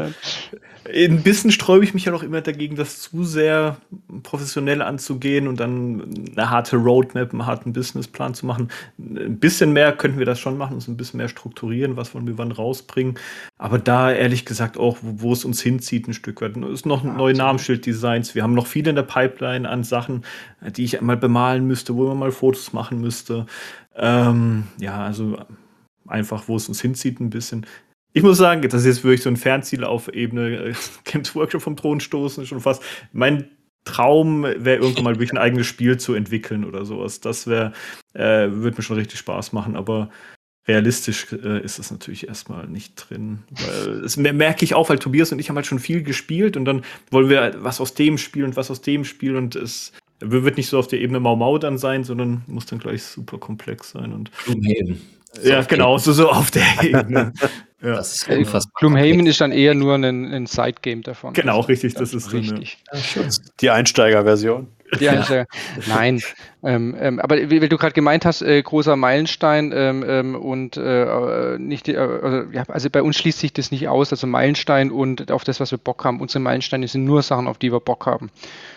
ein 0.93 1.21
bisschen 1.23 1.51
sträube 1.51 1.83
ich 1.83 1.93
mich 1.93 2.05
ja 2.05 2.11
noch 2.11 2.23
immer 2.23 2.41
dagegen, 2.41 2.75
das 2.75 2.99
zu 3.01 3.23
sehr 3.23 3.77
professionell 4.23 4.81
anzugehen 4.81 5.47
und 5.47 5.59
dann 5.59 6.03
eine 6.35 6.49
harte 6.49 6.77
Roadmap, 6.77 7.31
einen 7.31 7.45
harten 7.45 7.73
Businessplan 7.73 8.33
zu 8.33 8.45
machen. 8.45 8.69
Ein 8.97 9.39
bisschen 9.39 9.73
mehr 9.73 9.91
könnten 9.91 10.19
wir 10.19 10.25
das 10.25 10.39
schon 10.39 10.57
machen, 10.57 10.73
uns 10.73 10.87
ein 10.87 10.97
bisschen 10.97 11.17
mehr 11.17 11.27
strukturieren, 11.27 11.95
was 11.95 12.13
wollen 12.13 12.27
wir 12.27 12.37
wann 12.37 12.51
rausbringen. 12.51 13.15
Aber 13.57 13.77
da 13.77 14.11
ehrlich 14.11 14.45
gesagt 14.45 14.77
auch, 14.77 14.97
wo, 15.01 15.21
wo 15.29 15.33
es 15.33 15.45
uns 15.45 15.61
hinzieht, 15.61 16.07
ein 16.07 16.13
Stück 16.13 16.41
weit. 16.41 16.57
Es 16.57 16.71
ist 16.71 16.85
noch 16.85 17.03
ein 17.03 17.15
neue 17.15 17.33
Namensschilddesigns. 17.33 18.33
Wir 18.33 18.43
haben 18.43 18.53
noch 18.53 18.67
viel 18.67 18.87
in 18.87 18.95
der 18.95 19.03
Pipeline 19.03 19.69
an 19.69 19.83
Sachen, 19.83 20.23
die 20.61 20.83
ich 20.83 20.99
einmal 20.99 21.17
bemalen 21.17 21.67
müsste, 21.67 21.95
wo 21.95 22.07
man 22.07 22.17
mal 22.17 22.31
Fotos 22.31 22.73
machen 22.73 22.99
müsste. 23.01 23.45
Ähm, 23.95 24.63
ja, 24.79 25.03
also 25.03 25.37
einfach, 26.07 26.47
wo 26.47 26.55
es 26.55 26.67
uns 26.67 26.81
hinzieht, 26.81 27.19
ein 27.19 27.29
bisschen. 27.29 27.65
Ich 28.14 28.24
muss 28.24 28.38
sagen, 28.38 28.62
das 28.62 28.82
ist 28.82 28.86
jetzt 28.86 29.03
wirklich 29.03 29.22
so 29.22 29.30
ein 29.30 29.38
Fernziel 29.38 29.84
auf 29.84 30.12
Ebene 30.14 30.70
äh, 30.70 30.74
Games 31.03 31.36
Workshop 31.36 31.62
vom 31.62 31.76
Thron 31.76 31.99
stoßen, 31.99 32.45
schon 32.45 32.60
fast. 32.60 32.82
Mein 33.14 33.49
Traum 33.86 34.43
wäre 34.43 34.82
irgendwann 34.82 35.03
mal 35.03 35.16
wirklich 35.16 35.32
ein 35.32 35.38
eigenes 35.38 35.68
Spiel 35.68 35.97
zu 35.97 36.14
entwickeln 36.14 36.66
oder 36.66 36.86
sowas. 36.86 37.22
Das 37.22 37.47
wäre, 37.47 37.74
äh, 38.14 38.49
würde 38.51 38.78
mir 38.78 38.84
schon 38.84 38.97
richtig 38.97 39.20
Spaß 39.20 39.53
machen, 39.53 39.76
aber 39.76 40.10
realistisch 40.68 41.28
äh, 41.32 41.64
ist 41.64 41.80
es 41.80 41.89
natürlich 41.89 42.28
erstmal 42.28 42.68
nicht 42.68 42.95
drin. 42.95 43.39
Weil 43.49 44.01
das 44.01 44.18
merke 44.18 44.64
ich 44.64 44.76
auch, 44.76 44.89
weil 44.89 44.99
Tobias 44.99 45.32
und 45.32 45.39
ich 45.39 45.49
haben 45.49 45.55
halt 45.55 45.66
schon 45.66 45.80
viel 45.80 46.03
gespielt 46.03 46.57
und 46.57 46.66
dann 46.66 46.84
wollen 47.10 47.30
wir 47.30 47.55
was 47.60 47.82
aus 47.82 47.95
dem 47.95 48.18
spielen 48.18 48.47
und 48.47 48.55
was 48.55 48.70
aus 48.70 48.82
dem 48.82 49.05
spielen 49.05 49.36
und 49.36 49.55
es 49.55 49.91
wird 50.20 50.57
nicht 50.57 50.68
so 50.68 50.78
auf 50.78 50.88
der 50.88 50.99
Ebene 50.99 51.20
Mau 51.20 51.36
Mau 51.36 51.57
dann 51.57 51.78
sein, 51.78 52.03
sondern 52.03 52.43
muss 52.47 52.66
dann 52.66 52.80
gleich 52.80 53.03
super 53.03 53.38
komplex 53.38 53.91
sein 53.91 54.14
und. 54.14 54.32
Ja, 55.43 55.62
genau, 55.64 55.97
so, 55.97 56.12
so 56.12 56.30
auf 56.30 56.51
der 56.51 56.66
Ebene. 56.84 57.34
Ja. 57.82 57.95
Das 57.95 58.13
ist 58.13 58.30
unfassbar. 58.30 58.73
Gloomhaven 58.77 59.25
ist 59.25 59.39
dann 59.39 59.53
eher 59.53 59.73
nur 59.73 59.95
ein, 59.95 60.03
ein 60.03 60.45
Side-Game 60.47 61.01
davon. 61.01 61.34
Genau, 61.34 61.61
richtig, 61.61 61.93
das 61.93 62.13
ist 62.13 62.34
richtig. 62.34 62.77
So 62.91 63.21
eine, 63.21 63.30
die 63.61 63.69
Einsteiger-Version. 63.69 64.67
Die 64.99 65.07
Einsteiger. 65.07 65.45
Nein. 65.88 66.21
Ähm, 66.61 66.97
ähm, 66.99 67.19
aber 67.19 67.38
wie, 67.49 67.61
wie, 67.61 67.69
du 67.69 67.77
gerade 67.77 67.93
gemeint 67.93 68.25
hast, 68.25 68.41
äh, 68.41 68.61
großer 68.61 68.97
Meilenstein 68.97 69.71
ähm, 69.73 70.03
ähm 70.05 70.36
und 70.36 70.75
äh, 70.75 71.57
nicht, 71.57 71.88
äh, 71.88 71.97
also, 71.97 72.51
ja, 72.51 72.63
also 72.67 72.89
bei 72.89 73.01
uns 73.01 73.17
schließt 73.17 73.39
sich 73.39 73.53
das 73.53 73.71
nicht 73.71 73.88
aus. 73.88 74.11
Also 74.11 74.27
Meilenstein 74.27 74.91
und 74.91 75.32
auf 75.32 75.45
das, 75.45 75.61
was 75.61 75.71
wir 75.71 75.77
Bock 75.77 76.03
haben. 76.03 76.19
Unsere 76.19 76.41
Meilensteine 76.41 76.88
sind 76.88 77.05
nur 77.05 77.21
Sachen, 77.21 77.47
auf 77.47 77.57
die 77.57 77.71
wir 77.71 77.80
Bock 77.80 78.07
haben. 78.07 78.30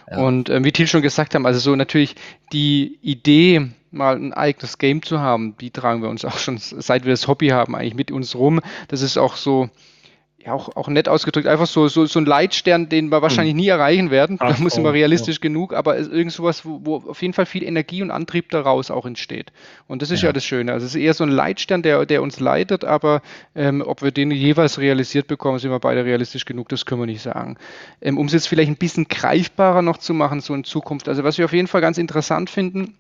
Ja. 0.09 0.19
Und 0.19 0.49
ähm, 0.49 0.65
wie 0.65 0.71
Thiel 0.71 0.87
schon 0.87 1.03
gesagt 1.03 1.35
haben, 1.35 1.45
also 1.45 1.59
so 1.59 1.75
natürlich 1.75 2.15
die 2.53 2.99
Idee, 3.03 3.71
mal 3.93 4.17
ein 4.17 4.33
eigenes 4.33 4.79
Game 4.79 5.03
zu 5.03 5.21
haben, 5.21 5.57
die 5.59 5.71
tragen 5.71 6.03
wir 6.03 6.09
uns 6.09 6.25
auch 6.25 6.39
schon, 6.39 6.59
seit 6.59 7.05
wir 7.05 7.13
das 7.13 7.29
Hobby 7.29 7.49
haben, 7.49 7.75
eigentlich 7.75 7.95
mit 7.95 8.11
uns 8.11 8.35
rum. 8.35 8.61
Das 8.89 9.03
ist 9.03 9.19
auch 9.19 9.37
so, 9.37 9.71
ja, 10.45 10.53
auch, 10.53 10.75
auch 10.75 10.89
nett 10.89 11.09
ausgedrückt, 11.09 11.47
einfach 11.47 11.67
so, 11.67 11.87
so, 11.89 12.07
so 12.07 12.19
ein 12.19 12.27
Leitstern, 12.27 12.89
den 12.89 13.11
wir 13.11 13.23
wahrscheinlich 13.23 13.53
hm. 13.53 13.61
nie 13.61 13.69
erreichen 13.69 14.11
werden. 14.11 14.39
Ach, 14.41 14.57
da 14.57 14.63
muss 14.63 14.77
immer 14.77 14.93
realistisch 14.93 15.37
ja. 15.37 15.41
genug, 15.41 15.73
aber 15.73 15.97
irgend 15.97 16.33
sowas, 16.33 16.65
wo, 16.65 16.81
wo, 16.83 16.97
auf 16.97 17.23
jeden 17.23 17.35
Fall 17.35 17.47
viel 17.47 17.63
Energie 17.63 18.03
und 18.03 18.11
Antrieb 18.11 18.51
daraus 18.51 18.91
auch 18.91 19.07
entsteht. 19.07 19.53
Und 19.87 20.03
das 20.03 20.11
ist 20.11 20.23
ja, 20.23 20.31
ja 20.31 20.33
das 20.33 20.45
Schöne. 20.45 20.73
Also 20.73 20.87
es 20.87 20.95
ist 20.95 21.01
eher 21.01 21.15
so 21.15 21.25
ein 21.25 21.31
Leitstern, 21.31 21.83
der, 21.83 22.07
der 22.07 22.23
uns 22.23 22.41
leitet, 22.41 22.85
aber 22.85 23.23
ähm, 23.55 23.83
ob 23.87 24.03
wir 24.03 24.11
den 24.11 24.31
jeweils 24.33 24.79
realisiert 24.79 25.29
bekommen, 25.29 25.59
sind 25.59 25.71
wir 25.71 25.79
beide 25.79 26.05
realistisch 26.05 26.45
genug, 26.45 26.69
das 26.69 26.87
können 26.87 27.03
wir 27.03 27.07
nicht 27.07 27.23
sagen. 27.23 27.57
Ähm, 28.01 28.19
um 28.19 28.27
es 28.27 28.33
jetzt 28.33 28.49
vielleicht 28.49 28.71
ein 28.71 28.77
bisschen 28.77 29.07
greifbarer 29.07 29.83
noch 29.83 29.99
zu 29.99 30.13
machen, 30.13 30.41
so 30.41 30.55
in 30.55 30.65
Zukunft. 30.65 31.09
Also 31.09 31.23
was 31.23 31.39
wir 31.39 31.45
auf 31.45 31.53
jeden 31.53 31.69
Fall 31.69 31.81
ganz 31.81 31.99
interessant 31.99 32.51
finden, 32.51 32.95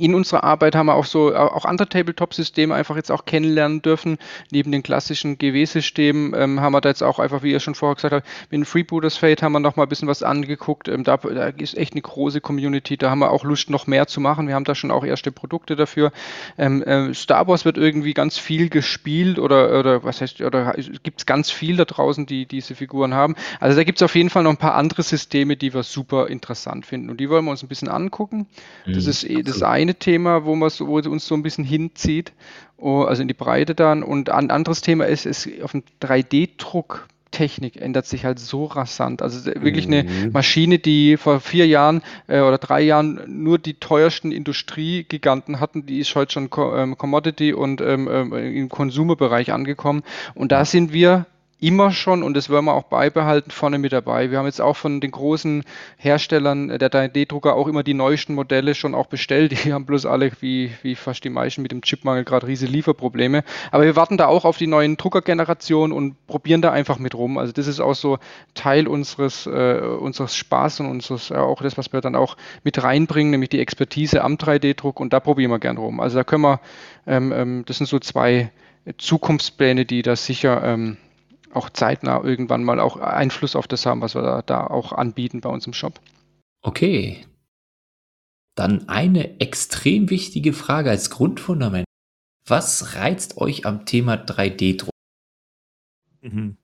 in 0.00 0.14
unserer 0.14 0.44
Arbeit 0.44 0.74
haben 0.74 0.86
wir 0.86 0.94
auch 0.94 1.04
so 1.04 1.34
auch 1.34 1.64
andere 1.64 1.88
Tabletop-Systeme 1.88 2.74
einfach 2.74 2.96
jetzt 2.96 3.12
auch 3.12 3.24
kennenlernen 3.24 3.82
dürfen. 3.82 4.18
Neben 4.50 4.72
den 4.72 4.82
klassischen 4.82 5.36
GW-Systemen 5.38 6.34
ähm, 6.34 6.60
haben 6.60 6.72
wir 6.72 6.80
da 6.80 6.88
jetzt 6.88 7.02
auch 7.02 7.18
einfach, 7.18 7.42
wie 7.42 7.52
ihr 7.52 7.60
schon 7.60 7.74
vorher 7.74 7.94
gesagt 7.94 8.14
habt, 8.14 8.26
mit 8.50 8.58
dem 8.58 8.64
Freebooters 8.64 9.16
Fate 9.16 9.42
haben 9.42 9.52
wir 9.52 9.60
noch 9.60 9.76
mal 9.76 9.84
ein 9.84 9.88
bisschen 9.88 10.08
was 10.08 10.22
angeguckt. 10.22 10.88
Ähm, 10.88 11.04
da, 11.04 11.18
da, 11.18 11.48
ist 11.48 11.76
echt 11.76 11.92
eine 11.92 12.02
große 12.02 12.40
Community. 12.40 12.96
Da 12.96 13.10
haben 13.10 13.18
wir 13.18 13.30
auch 13.30 13.44
Lust, 13.44 13.68
noch 13.70 13.86
mehr 13.86 14.06
zu 14.06 14.20
machen. 14.20 14.48
Wir 14.48 14.54
haben 14.54 14.64
da 14.64 14.74
schon 14.74 14.90
auch 14.90 15.04
erste 15.04 15.32
Produkte 15.32 15.76
dafür. 15.76 16.12
Ähm, 16.56 16.82
äh, 16.82 17.12
Star 17.12 17.46
Wars 17.46 17.64
wird 17.64 17.76
irgendwie 17.76 18.14
ganz 18.14 18.38
viel 18.38 18.70
gespielt 18.70 19.38
oder, 19.38 19.78
oder 19.78 20.02
was 20.02 20.20
heißt, 20.20 20.40
oder 20.40 20.74
gibt 21.02 21.20
es 21.20 21.26
ganz 21.26 21.50
viel 21.50 21.76
da 21.76 21.84
draußen, 21.84 22.24
die 22.26 22.46
diese 22.46 22.74
Figuren 22.74 23.14
haben. 23.14 23.36
Also 23.60 23.76
da 23.76 23.84
gibt 23.84 23.98
es 23.98 24.02
auf 24.02 24.14
jeden 24.14 24.30
Fall 24.30 24.44
noch 24.44 24.50
ein 24.50 24.56
paar 24.56 24.74
andere 24.74 25.02
Systeme, 25.02 25.56
die 25.56 25.74
wir 25.74 25.82
super 25.82 26.28
interessant 26.28 26.86
finden. 26.86 27.10
Und 27.10 27.20
die 27.20 27.28
wollen 27.28 27.44
wir 27.44 27.50
uns 27.50 27.62
ein 27.62 27.68
bisschen 27.68 27.88
angucken. 27.88 28.46
Das 28.86 29.04
mhm, 29.04 29.10
ist 29.10 29.24
eh 29.24 29.42
das 29.42 29.62
eine 29.62 29.89
eine 29.90 29.98
Thema, 29.98 30.44
wo, 30.44 30.54
man 30.54 30.70
so, 30.70 30.86
wo 30.86 30.98
uns 30.98 31.26
so 31.26 31.34
ein 31.34 31.42
bisschen 31.42 31.64
hinzieht, 31.64 32.32
oh, 32.76 33.02
also 33.02 33.22
in 33.22 33.28
die 33.28 33.34
Breite 33.34 33.74
dann. 33.74 34.02
Und 34.02 34.30
ein 34.30 34.50
anderes 34.50 34.80
Thema 34.80 35.06
ist, 35.06 35.26
ist 35.26 35.48
auf 35.62 35.72
dem 35.72 35.82
3D-Druck 36.00 37.08
Technik 37.30 37.80
ändert 37.80 38.06
sich 38.06 38.24
halt 38.24 38.38
so 38.38 38.64
rasant. 38.64 39.22
Also 39.22 39.46
wirklich 39.46 39.86
eine 39.86 40.04
mhm. 40.04 40.32
Maschine, 40.32 40.78
die 40.78 41.16
vor 41.16 41.40
vier 41.40 41.66
Jahren 41.66 42.02
äh, 42.26 42.40
oder 42.40 42.58
drei 42.58 42.80
Jahren 42.82 43.20
nur 43.26 43.58
die 43.58 43.74
teuersten 43.74 44.32
Industriegiganten 44.32 45.60
hatten, 45.60 45.86
die 45.86 46.00
ist 46.00 46.14
heute 46.14 46.32
schon 46.32 46.50
Co 46.50 46.76
ähm, 46.76 46.98
Commodity 46.98 47.52
und 47.52 47.80
ähm, 47.80 48.32
äh, 48.32 48.58
im 48.58 48.68
Konsumerbereich 48.68 49.52
angekommen. 49.52 50.02
Und 50.34 50.50
da 50.52 50.64
sind 50.64 50.92
wir 50.92 51.26
immer 51.60 51.92
schon 51.92 52.22
und 52.22 52.34
das 52.34 52.48
werden 52.48 52.64
wir 52.64 52.74
auch 52.74 52.84
beibehalten 52.84 53.50
vorne 53.50 53.78
mit 53.78 53.92
dabei. 53.92 54.30
Wir 54.30 54.38
haben 54.38 54.46
jetzt 54.46 54.60
auch 54.60 54.76
von 54.76 55.00
den 55.00 55.10
großen 55.10 55.62
Herstellern 55.98 56.68
der 56.68 56.90
3D-Drucker 56.90 57.54
auch 57.54 57.68
immer 57.68 57.82
die 57.82 57.94
neuesten 57.94 58.34
Modelle 58.34 58.74
schon 58.74 58.94
auch 58.94 59.06
bestellt. 59.06 59.64
Die 59.64 59.72
haben 59.72 59.84
bloß 59.84 60.06
alle, 60.06 60.32
wie, 60.40 60.72
wie 60.82 60.94
fast 60.94 61.22
die 61.24 61.30
meisten 61.30 61.60
mit 61.62 61.70
dem 61.70 61.82
Chipmangel, 61.82 62.24
gerade 62.24 62.46
riesige 62.46 62.72
Lieferprobleme. 62.72 63.44
Aber 63.70 63.84
wir 63.84 63.94
warten 63.94 64.16
da 64.16 64.26
auch 64.26 64.44
auf 64.44 64.56
die 64.56 64.66
neuen 64.66 64.96
Druckergenerationen 64.96 65.96
und 65.96 66.26
probieren 66.26 66.62
da 66.62 66.72
einfach 66.72 66.98
mit 66.98 67.14
rum. 67.14 67.36
Also 67.36 67.52
das 67.52 67.66
ist 67.66 67.80
auch 67.80 67.94
so 67.94 68.18
Teil 68.54 68.88
unseres, 68.88 69.46
äh, 69.46 69.80
unseres 70.00 70.34
Spaß 70.36 70.80
und 70.80 70.86
unseres, 70.86 71.30
äh, 71.30 71.34
auch 71.34 71.60
das, 71.60 71.76
was 71.76 71.92
wir 71.92 72.00
dann 72.00 72.16
auch 72.16 72.36
mit 72.64 72.82
reinbringen, 72.82 73.32
nämlich 73.32 73.50
die 73.50 73.60
Expertise 73.60 74.24
am 74.24 74.36
3D-Druck 74.36 74.98
und 74.98 75.12
da 75.12 75.20
probieren 75.20 75.50
wir 75.50 75.58
gern 75.58 75.76
rum. 75.76 76.00
Also 76.00 76.16
da 76.16 76.24
können 76.24 76.42
wir, 76.42 76.60
ähm, 77.06 77.32
ähm, 77.32 77.64
das 77.66 77.78
sind 77.78 77.86
so 77.86 77.98
zwei 77.98 78.50
Zukunftspläne, 78.96 79.84
die 79.84 80.02
da 80.02 80.16
sicher 80.16 80.62
ähm, 80.64 80.96
auch 81.52 81.70
zeitnah 81.70 82.22
irgendwann 82.22 82.64
mal 82.64 82.80
auch 82.80 82.96
Einfluss 82.96 83.56
auf 83.56 83.68
das 83.68 83.86
haben, 83.86 84.00
was 84.00 84.14
wir 84.14 84.22
da, 84.22 84.42
da 84.42 84.66
auch 84.66 84.92
anbieten 84.92 85.40
bei 85.40 85.50
uns 85.50 85.66
im 85.66 85.72
Shop. 85.72 86.00
Okay. 86.62 87.26
Dann 88.54 88.88
eine 88.88 89.40
extrem 89.40 90.10
wichtige 90.10 90.52
Frage 90.52 90.90
als 90.90 91.10
Grundfundament. 91.10 91.86
Was 92.46 92.94
reizt 92.96 93.36
euch 93.38 93.66
am 93.66 93.86
Thema 93.86 94.14
3D-Druck? 94.14 94.90
Mhm. 96.20 96.56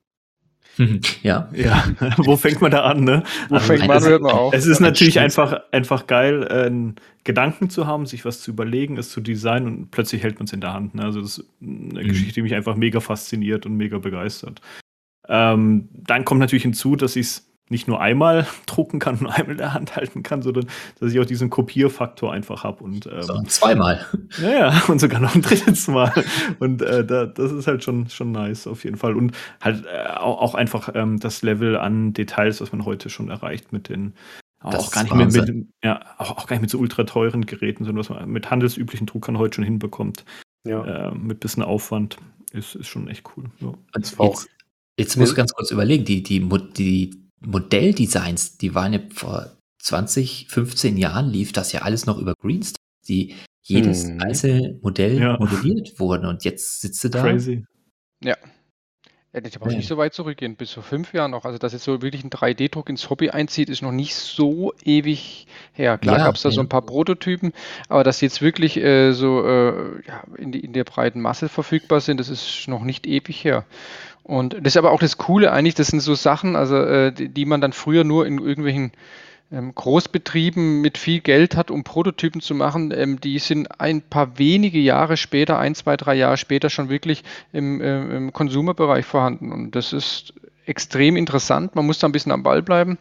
Ja. 1.23 1.49
Ja, 1.53 1.85
wo 2.19 2.37
fängt 2.37 2.61
man 2.61 2.71
da 2.71 2.83
an, 2.83 3.05
ne? 3.05 3.23
Wo 3.49 3.57
also, 3.57 3.67
fängt 3.67 3.87
man, 3.87 4.03
hört 4.03 4.23
man 4.23 4.33
auf. 4.33 4.55
Es 4.55 4.67
ist 4.67 4.81
natürlich 4.81 5.19
einfach, 5.21 5.61
einfach 5.73 6.07
geil, 6.07 6.47
äh, 6.51 6.67
einen 6.67 6.97
Gedanken 7.25 7.71
zu 7.71 7.87
haben, 7.87 8.07
sich 8.07 8.25
was 8.25 8.41
zu 8.41 8.51
überlegen, 8.51 8.99
es 8.99 9.11
zu 9.11 9.21
designen 9.21 9.67
und 9.67 9.91
plötzlich 9.91 10.23
hält 10.23 10.39
man 10.39 10.45
es 10.45 10.53
in 10.53 10.61
der 10.61 10.73
Hand. 10.73 10.95
Ne? 10.95 11.03
Also 11.03 11.21
das 11.21 11.39
ist 11.39 11.47
eine 11.61 12.03
mhm. 12.03 12.09
Geschichte, 12.09 12.35
die 12.35 12.43
mich 12.43 12.55
einfach 12.55 12.77
mega 12.77 13.01
fasziniert 13.01 13.67
und 13.67 13.77
mega 13.77 13.99
begeistert. 13.99 14.61
Ähm, 15.29 15.89
dann 15.93 16.25
kommt 16.25 16.41
natürlich 16.41 16.63
hinzu, 16.63 16.95
dass 16.95 17.17
ich 17.17 17.27
es 17.27 17.46
nicht 17.69 17.89
nur 17.89 18.01
einmal 18.01 18.47
drucken 18.67 18.99
kann 18.99 19.17
und 19.17 19.27
einmal 19.27 19.53
in 19.53 19.59
der 19.59 19.75
Hand 19.75 19.97
halten 19.97 20.23
kann, 20.23 20.43
sondern 20.43 20.67
dass 21.01 21.13
ich 21.13 21.21
auch 21.21 21.25
diesen 21.25 21.51
Kopierfaktor 21.51 22.33
einfach 22.33 22.65
habe. 22.65 22.85
Und, 22.85 23.07
ähm, 23.07 23.23
so, 23.23 23.43
zweimal. 23.43 24.05
Ja, 24.41 24.51
ja, 24.51 24.83
und 24.89 25.01
sogar 25.01 25.21
noch 25.21 25.35
ein 25.35 25.43
drittes 25.43 25.89
Mal. 25.89 26.13
Und 26.59 26.83
äh, 26.83 27.05
da, 27.05 27.27
das 27.27 27.53
ist 27.53 27.67
halt 27.67 27.85
schon, 27.85 28.09
schon 28.11 28.33
nice 28.33 28.67
auf 28.67 28.85
jeden 28.85 28.97
Fall. 28.97 29.17
Und 29.17 29.33
halt 29.61 29.85
äh, 29.87 30.09
auch, 30.09 30.41
auch, 30.43 30.55
einfach 30.55 30.91
ähm, 30.95 31.19
das 31.19 31.43
Level 31.43 31.77
an 31.77 32.13
Details, 32.13 32.61
was 32.61 32.73
man 32.73 32.85
heute 32.85 33.09
schon 33.09 33.31
erreicht 33.31 33.73
mit 33.73 33.89
den 33.89 34.15
auch 34.61 34.91
gar, 34.91 35.05
nicht 35.05 35.15
mit, 35.15 35.33
mit, 35.33 35.67
ja, 35.85 36.01
auch, 36.19 36.39
auch, 36.39 36.47
gar 36.47 36.57
nicht 36.57 36.63
mit 36.63 36.71
so 36.71 36.79
ultra 36.79 37.05
teuren 37.05 37.47
Geräten, 37.47 37.85
sondern 37.85 38.01
was 38.01 38.09
man 38.09 38.29
mit 38.29 38.51
handelsüblichen 38.51 39.07
Druckern 39.07 39.39
heute 39.39 39.57
schon 39.57 39.65
hinbekommt. 39.65 40.25
Ja. 40.67 41.11
Äh, 41.11 41.15
mit 41.15 41.41
bisschen 41.41 41.63
Aufwand. 41.63 42.19
Ist, 42.53 42.75
ist 42.75 42.89
schon 42.89 43.09
echt 43.09 43.25
cool. 43.37 43.45
Ja. 43.61 43.75
Jetzt, 43.95 44.17
jetzt 44.99 45.17
muss 45.17 45.31
ich 45.31 45.37
ganz 45.37 45.53
kurz 45.53 45.71
überlegen, 45.71 46.05
die, 46.05 46.23
die, 46.23 46.49
die 46.77 47.26
Modelldesigns, 47.41 48.59
die 48.59 48.75
waren 48.75 48.93
ja 48.93 49.01
vor 49.15 49.57
20, 49.81 50.49
15 50.51 50.97
Jahren 50.97 51.29
lief 51.31 51.53
das 51.53 51.73
ja 51.73 51.83
alles 51.83 52.07
noch 52.07 52.19
über 52.19 52.35
Greenstar, 52.35 52.81
die 53.09 53.35
jedes 53.63 54.05
hm. 54.05 54.21
einzelne 54.21 54.79
Modell 54.83 55.21
ja. 55.21 55.37
modelliert 55.39 55.99
wurden 55.99 56.27
und 56.27 56.45
jetzt 56.45 56.81
sitzt 56.81 57.03
du 57.05 57.11
da. 57.11 57.23
Crazy. 57.23 57.65
Ja. 58.23 58.37
Ja, 59.37 59.43
muss 59.61 59.73
ja. 59.73 59.79
nicht 59.79 59.89
so 59.89 59.99
weit 59.99 60.15
zurückgehen, 60.15 60.57
bis 60.57 60.73
vor 60.73 60.83
fünf 60.83 61.13
Jahren 61.13 61.33
noch. 61.33 61.45
Also, 61.45 61.59
dass 61.59 61.75
jetzt 61.75 61.85
so 61.85 62.01
wirklich 62.01 62.25
ein 62.25 62.31
3D-Druck 62.31 62.89
ins 62.89 63.11
Hobby 63.11 63.31
einzieht, 63.31 63.69
ist 63.69 63.83
noch 63.83 63.93
nicht 63.93 64.15
so 64.15 64.73
ewig 64.83 65.47
her. 65.75 65.99
Klar 65.99 66.19
ja, 66.19 66.25
gab 66.25 66.37
es 66.37 66.43
da 66.43 66.49
ja. 66.49 66.55
so 66.55 66.61
ein 66.63 66.69
paar 66.69 66.83
Prototypen, 66.83 67.53
aber 67.89 68.03
dass 68.03 68.23
jetzt 68.23 68.41
wirklich 68.41 68.79
äh, 68.79 69.13
so 69.13 69.47
äh, 69.47 70.03
ja, 70.07 70.23
in, 70.39 70.53
die, 70.53 70.61
in 70.61 70.73
der 70.73 70.85
breiten 70.85 71.21
Masse 71.21 71.51
verfügbar 71.51 72.01
sind, 72.01 72.19
das 72.19 72.31
ist 72.31 72.67
noch 72.67 72.83
nicht 72.83 73.07
ewig 73.07 73.45
her. 73.45 73.65
Und 74.23 74.55
das 74.55 74.73
ist 74.73 74.77
aber 74.77 74.91
auch 74.91 75.01
das 75.01 75.19
Coole 75.19 75.53
eigentlich, 75.53 75.75
das 75.75 75.89
sind 75.89 76.01
so 76.01 76.15
Sachen, 76.15 76.57
also 76.57 76.77
äh, 76.77 77.13
die, 77.13 77.29
die, 77.29 77.45
man 77.45 77.61
dann 77.61 77.73
früher 77.73 78.05
nur 78.05 78.27
in 78.27 78.39
irgendwelchen 78.39 78.93
Großbetrieben 79.51 80.81
mit 80.81 80.99
viel 80.99 81.21
Geld 81.21 81.57
hat, 81.57 81.71
um 81.71 81.85
Prototypen 81.85 82.41
zu 82.41 82.55
machen, 82.55 82.93
ähm, 82.97 83.21
die 83.21 83.39
sind 83.39 83.81
ein 83.81 84.03
paar 84.03 84.39
wenige 84.39 84.81
Jahre 84.81 85.17
später, 85.17 85.59
ein, 85.59 85.75
zwei, 85.75 85.97
drei 85.97 86.15
Jahre 86.15 86.37
später 86.37 86.69
schon 86.69 86.89
wirklich 86.89 87.23
im, 87.53 87.81
äh, 87.81 88.17
im 88.17 88.33
Konsumerbereich 88.33 89.07
vorhanden. 89.07 89.53
Und 89.53 89.77
das 89.77 89.93
ist 89.93 90.35
extrem 90.65 91.17
interessant. 91.17 91.77
Man 91.77 91.87
muss 91.87 92.01
da 92.01 92.09
ein 92.09 92.13
bisschen 92.13 92.33
am 92.33 92.43
Ball 92.43 92.63
bleiben. 92.63 92.99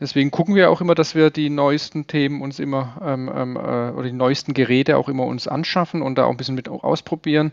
Deswegen 0.00 0.30
gucken 0.30 0.54
wir 0.54 0.70
auch 0.70 0.80
immer, 0.80 0.94
dass 0.94 1.14
wir 1.14 1.30
die 1.30 1.50
neuesten 1.50 2.06
Themen 2.06 2.42
uns 2.42 2.58
immer 2.58 2.96
ähm, 3.02 3.30
ähm 3.34 3.56
äh, 3.56 3.90
oder 3.90 4.04
die 4.04 4.12
neuesten 4.12 4.54
Geräte 4.54 4.96
auch 4.96 5.08
immer 5.08 5.24
uns 5.24 5.48
anschaffen 5.48 6.02
und 6.02 6.16
da 6.16 6.24
auch 6.24 6.30
ein 6.30 6.36
bisschen 6.36 6.54
mit 6.54 6.68
ausprobieren 6.68 7.52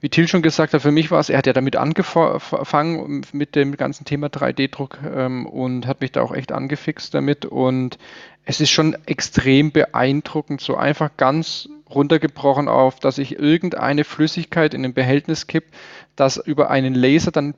wie 0.00 0.10
Till 0.10 0.28
schon 0.28 0.42
gesagt 0.42 0.74
hat, 0.74 0.82
für 0.82 0.92
mich 0.92 1.10
war 1.10 1.20
es, 1.20 1.30
er 1.30 1.38
hat 1.38 1.46
ja 1.46 1.52
damit 1.52 1.76
angefangen 1.76 3.22
mit 3.32 3.54
dem 3.54 3.76
ganzen 3.76 4.04
Thema 4.04 4.26
3D-Druck 4.26 4.98
ähm, 5.14 5.46
und 5.46 5.86
hat 5.86 6.00
mich 6.00 6.12
da 6.12 6.20
auch 6.20 6.32
echt 6.32 6.52
angefixt 6.52 7.14
damit. 7.14 7.46
Und 7.46 7.98
es 8.44 8.60
ist 8.60 8.70
schon 8.70 8.96
extrem 9.06 9.72
beeindruckend, 9.72 10.60
so 10.60 10.76
einfach 10.76 11.16
ganz 11.16 11.68
runtergebrochen 11.88 12.68
auf, 12.68 13.00
dass 13.00 13.18
ich 13.18 13.38
irgendeine 13.38 14.04
Flüssigkeit 14.04 14.74
in 14.74 14.84
ein 14.84 14.94
Behältnis 14.94 15.46
kipp, 15.46 15.64
das 16.14 16.36
über 16.36 16.70
einen 16.70 16.94
Laser 16.94 17.30
dann 17.30 17.54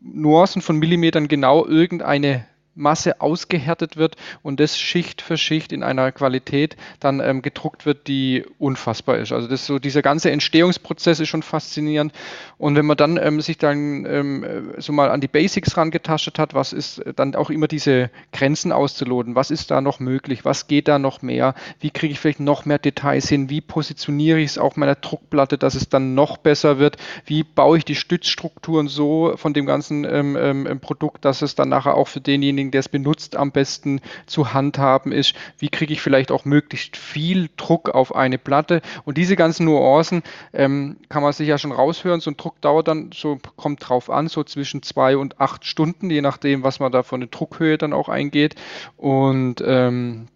Nuancen 0.00 0.62
von 0.62 0.76
Millimetern 0.76 1.28
genau 1.28 1.66
irgendeine 1.66 2.46
Masse 2.78 3.20
ausgehärtet 3.20 3.96
wird 3.96 4.16
und 4.42 4.60
das 4.60 4.78
Schicht 4.78 5.20
für 5.20 5.36
Schicht 5.36 5.72
in 5.72 5.82
einer 5.82 6.12
Qualität 6.12 6.76
dann 7.00 7.20
ähm, 7.20 7.42
gedruckt 7.42 7.84
wird, 7.86 8.06
die 8.06 8.44
unfassbar 8.58 9.18
ist. 9.18 9.32
Also 9.32 9.48
das 9.48 9.66
so 9.66 9.78
dieser 9.78 10.02
ganze 10.02 10.30
Entstehungsprozess 10.30 11.20
ist 11.20 11.28
schon 11.28 11.42
faszinierend. 11.42 12.12
Und 12.56 12.76
wenn 12.76 12.86
man 12.86 12.96
dann 12.96 13.16
ähm, 13.16 13.40
sich 13.40 13.58
dann 13.58 14.06
ähm, 14.06 14.72
so 14.78 14.92
mal 14.92 15.10
an 15.10 15.20
die 15.20 15.28
Basics 15.28 15.76
rangetastet 15.76 16.38
hat, 16.38 16.54
was 16.54 16.72
ist 16.72 17.02
dann 17.16 17.34
auch 17.34 17.50
immer 17.50 17.68
diese 17.68 18.10
Grenzen 18.32 18.72
auszuloten? 18.72 19.34
Was 19.34 19.50
ist 19.50 19.70
da 19.70 19.80
noch 19.80 20.00
möglich? 20.00 20.44
Was 20.44 20.66
geht 20.66 20.88
da 20.88 20.98
noch 20.98 21.22
mehr? 21.22 21.54
Wie 21.80 21.90
kriege 21.90 22.12
ich 22.12 22.20
vielleicht 22.20 22.40
noch 22.40 22.64
mehr 22.64 22.78
Details 22.78 23.28
hin? 23.28 23.50
Wie 23.50 23.60
positioniere 23.60 24.38
ich 24.38 24.52
es 24.52 24.58
auf 24.58 24.76
meiner 24.76 24.94
Druckplatte, 24.94 25.58
dass 25.58 25.74
es 25.74 25.88
dann 25.88 26.14
noch 26.14 26.36
besser 26.36 26.78
wird? 26.78 26.96
Wie 27.24 27.42
baue 27.42 27.78
ich 27.78 27.84
die 27.84 27.94
Stützstrukturen 27.94 28.88
so 28.88 29.32
von 29.36 29.52
dem 29.52 29.66
ganzen 29.66 30.04
ähm, 30.04 30.36
ähm, 30.36 30.80
Produkt, 30.80 31.24
dass 31.24 31.42
es 31.42 31.54
dann 31.54 31.68
nachher 31.68 31.94
auch 31.94 32.08
für 32.08 32.20
denjenigen 32.20 32.67
denjenigen, 32.68 32.70
der 32.70 32.80
es 32.80 32.88
benutzt, 32.88 33.36
am 33.36 33.52
besten 33.52 34.00
zu 34.26 34.52
handhaben 34.52 35.12
ist. 35.12 35.34
Wie 35.58 35.68
kriege 35.68 35.92
ich 35.92 36.00
vielleicht 36.00 36.30
auch 36.30 36.44
möglichst 36.44 36.96
viel 36.96 37.48
Druck 37.56 37.90
auf 37.90 38.14
eine 38.14 38.38
Platte? 38.38 38.80
Und 39.04 39.18
diese 39.18 39.36
ganzen 39.36 39.66
Nuancen 39.66 40.22
ähm, 40.52 40.96
kann 41.08 41.22
man 41.22 41.32
sich 41.32 41.48
ja 41.48 41.58
schon 41.58 41.72
raushören. 41.72 42.20
So 42.20 42.30
ein 42.30 42.36
Druck 42.36 42.60
dauert 42.60 42.88
dann, 42.88 43.10
so 43.12 43.38
kommt 43.56 43.88
drauf 43.88 44.10
an, 44.10 44.28
so 44.28 44.44
zwischen 44.44 44.82
zwei 44.82 45.16
und 45.16 45.40
acht 45.40 45.64
Stunden, 45.64 46.10
je 46.10 46.20
nachdem, 46.20 46.62
was 46.62 46.80
man 46.80 46.92
da 46.92 47.02
von 47.02 47.20
der 47.20 47.28
Druckhöhe 47.28 47.78
dann 47.78 47.92
auch 47.92 48.08
eingeht. 48.08 48.54
Und 48.96 49.62
ähm, 49.64 50.28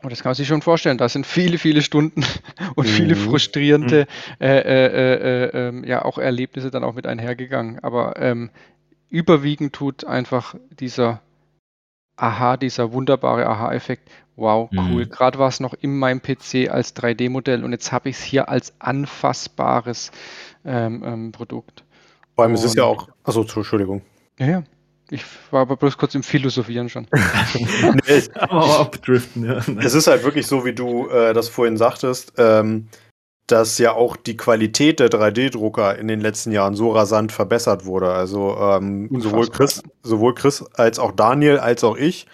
und 0.00 0.12
das 0.12 0.22
kann 0.22 0.30
man 0.30 0.36
sich 0.36 0.46
schon 0.46 0.62
vorstellen. 0.62 0.96
Da 0.96 1.08
sind 1.08 1.26
viele, 1.26 1.58
viele 1.58 1.82
Stunden 1.82 2.22
und 2.76 2.86
mhm. 2.86 2.92
viele 2.92 3.16
frustrierende 3.16 4.06
mhm. 4.38 4.46
äh, 4.46 4.60
äh, 4.60 4.84
äh, 4.86 5.68
ähm, 5.68 5.82
ja 5.82 6.04
auch 6.04 6.18
Erlebnisse 6.18 6.70
dann 6.70 6.84
auch 6.84 6.94
mit 6.94 7.04
einhergegangen. 7.04 7.80
Aber 7.80 8.14
ähm, 8.16 8.50
überwiegend 9.10 9.72
tut 9.72 10.04
einfach 10.04 10.54
dieser 10.70 11.20
aha, 12.18 12.56
dieser 12.56 12.92
wunderbare 12.92 13.46
Aha-Effekt, 13.46 14.10
wow, 14.36 14.68
cool. 14.72 15.06
Mhm. 15.06 15.10
Gerade 15.10 15.38
war 15.38 15.48
es 15.48 15.60
noch 15.60 15.74
in 15.74 15.98
meinem 15.98 16.20
PC 16.20 16.70
als 16.70 16.94
3D-Modell 16.96 17.64
und 17.64 17.72
jetzt 17.72 17.92
habe 17.92 18.08
ich 18.08 18.16
es 18.16 18.22
hier 18.22 18.48
als 18.48 18.72
anfassbares 18.78 20.10
ähm, 20.64 21.02
ähm, 21.04 21.32
Produkt. 21.32 21.84
Vor 22.34 22.44
allem, 22.44 22.52
und, 22.52 22.58
es 22.58 22.64
ist 22.64 22.76
ja 22.76 22.84
auch, 22.84 23.08
achso, 23.24 23.42
Entschuldigung. 23.42 24.02
Ja, 24.38 24.46
ja. 24.46 24.62
Ich 25.10 25.24
war 25.50 25.62
aber 25.62 25.76
bloß 25.76 25.96
kurz 25.96 26.14
im 26.14 26.22
Philosophieren 26.22 26.90
schon. 26.90 27.06
nee, 28.06 28.22
aber 28.34 28.80
abdriften, 28.80 29.44
ja. 29.44 29.62
Es 29.82 29.94
ist 29.94 30.06
halt 30.06 30.22
wirklich 30.22 30.46
so, 30.46 30.66
wie 30.66 30.74
du 30.74 31.08
äh, 31.08 31.32
das 31.32 31.48
vorhin 31.48 31.78
sagtest. 31.78 32.34
Ähm, 32.36 32.88
dass 33.50 33.78
ja 33.78 33.92
auch 33.92 34.16
die 34.16 34.36
Qualität 34.36 35.00
der 35.00 35.08
3D-Drucker 35.08 35.98
in 35.98 36.06
den 36.06 36.20
letzten 36.20 36.52
Jahren 36.52 36.74
so 36.74 36.92
rasant 36.92 37.32
verbessert 37.32 37.84
wurde. 37.84 38.12
Also 38.12 38.56
ähm, 38.58 39.08
sowohl, 39.20 39.48
Chris, 39.48 39.82
sowohl 40.02 40.34
Chris 40.34 40.64
als 40.74 40.98
auch 40.98 41.12
Daniel 41.12 41.58
als 41.58 41.82
auch 41.82 41.96
ich 41.96 42.26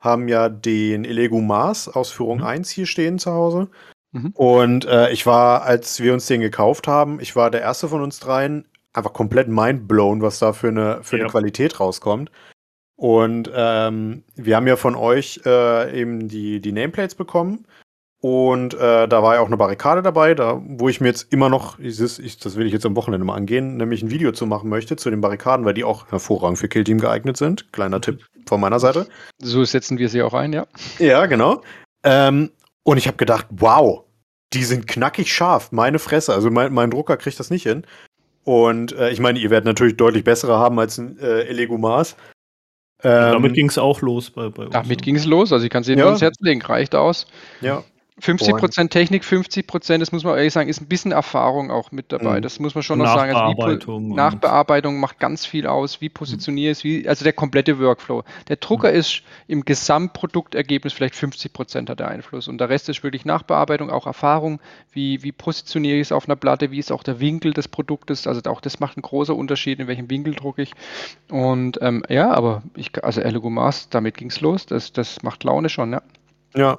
haben 0.00 0.28
ja 0.28 0.48
den 0.48 1.04
Elego 1.04 1.40
Mars 1.40 1.88
Ausführung 1.88 2.38
mhm. 2.38 2.44
1 2.44 2.70
hier 2.70 2.86
stehen 2.86 3.18
zu 3.18 3.32
Hause. 3.32 3.68
Mhm. 4.12 4.32
Und 4.34 4.84
äh, 4.84 5.10
ich 5.10 5.26
war, 5.26 5.62
als 5.62 6.00
wir 6.00 6.12
uns 6.12 6.26
den 6.26 6.40
gekauft 6.40 6.86
haben, 6.86 7.20
ich 7.20 7.34
war 7.34 7.50
der 7.50 7.62
erste 7.62 7.88
von 7.88 8.02
uns 8.02 8.20
dreien, 8.20 8.66
einfach 8.92 9.12
komplett 9.12 9.48
mindblown, 9.48 10.22
was 10.22 10.38
da 10.38 10.52
für 10.52 10.68
eine, 10.68 11.02
für 11.02 11.16
ja. 11.16 11.24
eine 11.24 11.30
Qualität 11.30 11.80
rauskommt. 11.80 12.30
Und 12.96 13.50
ähm, 13.54 14.24
wir 14.34 14.56
haben 14.56 14.66
ja 14.66 14.76
von 14.76 14.96
euch 14.96 15.40
äh, 15.46 16.00
eben 16.00 16.28
die, 16.28 16.60
die 16.60 16.72
Nameplates 16.72 17.14
bekommen. 17.14 17.64
Und 18.20 18.74
äh, 18.74 19.06
da 19.06 19.22
war 19.22 19.36
ja 19.36 19.40
auch 19.40 19.46
eine 19.46 19.56
Barrikade 19.56 20.02
dabei, 20.02 20.34
da, 20.34 20.60
wo 20.66 20.88
ich 20.88 21.00
mir 21.00 21.06
jetzt 21.06 21.32
immer 21.32 21.48
noch, 21.48 21.76
dieses, 21.78 22.18
ich, 22.18 22.38
das 22.38 22.56
will 22.56 22.66
ich 22.66 22.72
jetzt 22.72 22.84
am 22.84 22.96
Wochenende 22.96 23.24
mal 23.24 23.36
angehen, 23.36 23.76
nämlich 23.76 24.02
ein 24.02 24.10
Video 24.10 24.32
zu 24.32 24.44
machen 24.44 24.68
möchte 24.68 24.96
zu 24.96 25.08
den 25.10 25.20
Barrikaden, 25.20 25.64
weil 25.64 25.74
die 25.74 25.84
auch 25.84 26.10
hervorragend 26.10 26.58
für 26.58 26.68
Killteam 26.68 26.98
geeignet 26.98 27.36
sind. 27.36 27.72
Kleiner 27.72 28.00
Tipp 28.00 28.26
von 28.48 28.60
meiner 28.60 28.80
Seite. 28.80 29.06
So 29.40 29.64
setzen 29.64 29.98
wir 29.98 30.08
sie 30.08 30.22
auch 30.22 30.34
ein, 30.34 30.52
ja. 30.52 30.66
Ja, 30.98 31.26
genau. 31.26 31.62
Ähm, 32.02 32.50
und 32.82 32.96
ich 32.96 33.06
habe 33.06 33.18
gedacht, 33.18 33.46
wow, 33.50 34.04
die 34.52 34.64
sind 34.64 34.88
knackig 34.88 35.32
scharf, 35.32 35.70
meine 35.70 36.00
Fresse. 36.00 36.34
Also 36.34 36.50
mein, 36.50 36.72
mein 36.72 36.90
Drucker 36.90 37.18
kriegt 37.18 37.38
das 37.38 37.50
nicht 37.50 37.62
hin. 37.62 37.86
Und 38.42 38.92
äh, 38.92 39.10
ich 39.10 39.20
meine, 39.20 39.38
ihr 39.38 39.50
werdet 39.50 39.66
natürlich 39.66 39.96
deutlich 39.96 40.24
bessere 40.24 40.58
haben 40.58 40.80
als 40.80 40.98
ein 40.98 41.18
äh, 41.20 41.42
Elego 41.42 41.78
Mars. 41.78 42.16
Ähm, 43.04 43.32
damit 43.32 43.54
ging 43.54 43.68
es 43.68 43.78
auch 43.78 44.00
los 44.00 44.30
bei, 44.30 44.48
bei 44.48 44.64
uns. 44.64 44.72
Damit 44.72 45.02
ging 45.02 45.14
es 45.14 45.24
los, 45.24 45.52
also 45.52 45.64
ich 45.64 45.70
kann 45.70 45.82
es 45.82 45.86
jedem 45.86 46.00
ja. 46.00 46.06
ans 46.06 46.20
Herz 46.20 46.36
legen, 46.40 46.62
reicht 46.62 46.96
aus. 46.96 47.26
Ja. 47.60 47.84
50 48.20 48.56
Prozent 48.56 48.90
Technik, 48.90 49.24
50 49.24 49.66
Prozent, 49.66 50.02
das 50.02 50.12
muss 50.12 50.24
man 50.24 50.36
ehrlich 50.36 50.52
sagen, 50.52 50.68
ist 50.68 50.80
ein 50.80 50.88
bisschen 50.88 51.12
Erfahrung 51.12 51.70
auch 51.70 51.92
mit 51.92 52.10
dabei. 52.10 52.38
Mhm. 52.38 52.42
Das 52.42 52.58
muss 52.58 52.74
man 52.74 52.82
schon 52.82 52.98
noch 52.98 53.06
sagen. 53.06 53.34
Also 53.34 53.48
Nachbearbeitung. 53.48 54.14
Nachbearbeitung 54.14 55.00
macht 55.00 55.18
ganz 55.20 55.46
viel 55.46 55.66
aus. 55.66 56.00
Wie 56.00 56.08
positioniere 56.08 56.72
ich 56.72 56.84
es? 56.84 57.06
Also 57.06 57.24
der 57.24 57.32
komplette 57.32 57.78
Workflow. 57.78 58.24
Der 58.48 58.56
Drucker 58.56 58.90
mhm. 58.90 58.96
ist 58.96 59.22
im 59.46 59.64
Gesamtproduktergebnis 59.64 60.92
vielleicht 60.92 61.14
50 61.14 61.52
Prozent 61.52 61.90
hat 61.90 62.00
der 62.00 62.08
Einfluss. 62.08 62.48
Und 62.48 62.58
der 62.58 62.68
Rest 62.68 62.88
ist 62.88 63.02
wirklich 63.04 63.24
Nachbearbeitung, 63.24 63.90
auch 63.90 64.06
Erfahrung. 64.06 64.60
Wie, 64.92 65.22
wie 65.22 65.32
positioniere 65.32 65.96
ich 65.96 66.08
es 66.08 66.12
auf 66.12 66.28
einer 66.28 66.36
Platte? 66.36 66.70
Wie 66.70 66.78
ist 66.78 66.90
auch 66.90 67.02
der 67.02 67.20
Winkel 67.20 67.52
des 67.52 67.68
Produktes? 67.68 68.26
Also 68.26 68.40
auch 68.50 68.60
das 68.60 68.80
macht 68.80 68.96
einen 68.96 69.02
großen 69.02 69.34
Unterschied, 69.34 69.78
in 69.78 69.86
welchem 69.86 70.10
Winkel 70.10 70.34
drucke 70.34 70.62
ich. 70.62 70.72
Und 71.30 71.78
ähm, 71.82 72.02
ja, 72.08 72.32
aber 72.32 72.62
ich, 72.74 73.04
also 73.04 73.20
Erlego 73.20 73.48
Mars, 73.48 73.88
damit 73.90 74.16
ging 74.16 74.28
es 74.28 74.40
los. 74.40 74.66
Das, 74.66 74.92
das 74.92 75.22
macht 75.22 75.44
Laune 75.44 75.68
schon, 75.68 75.92
ja. 75.92 76.02
Ja, 76.54 76.78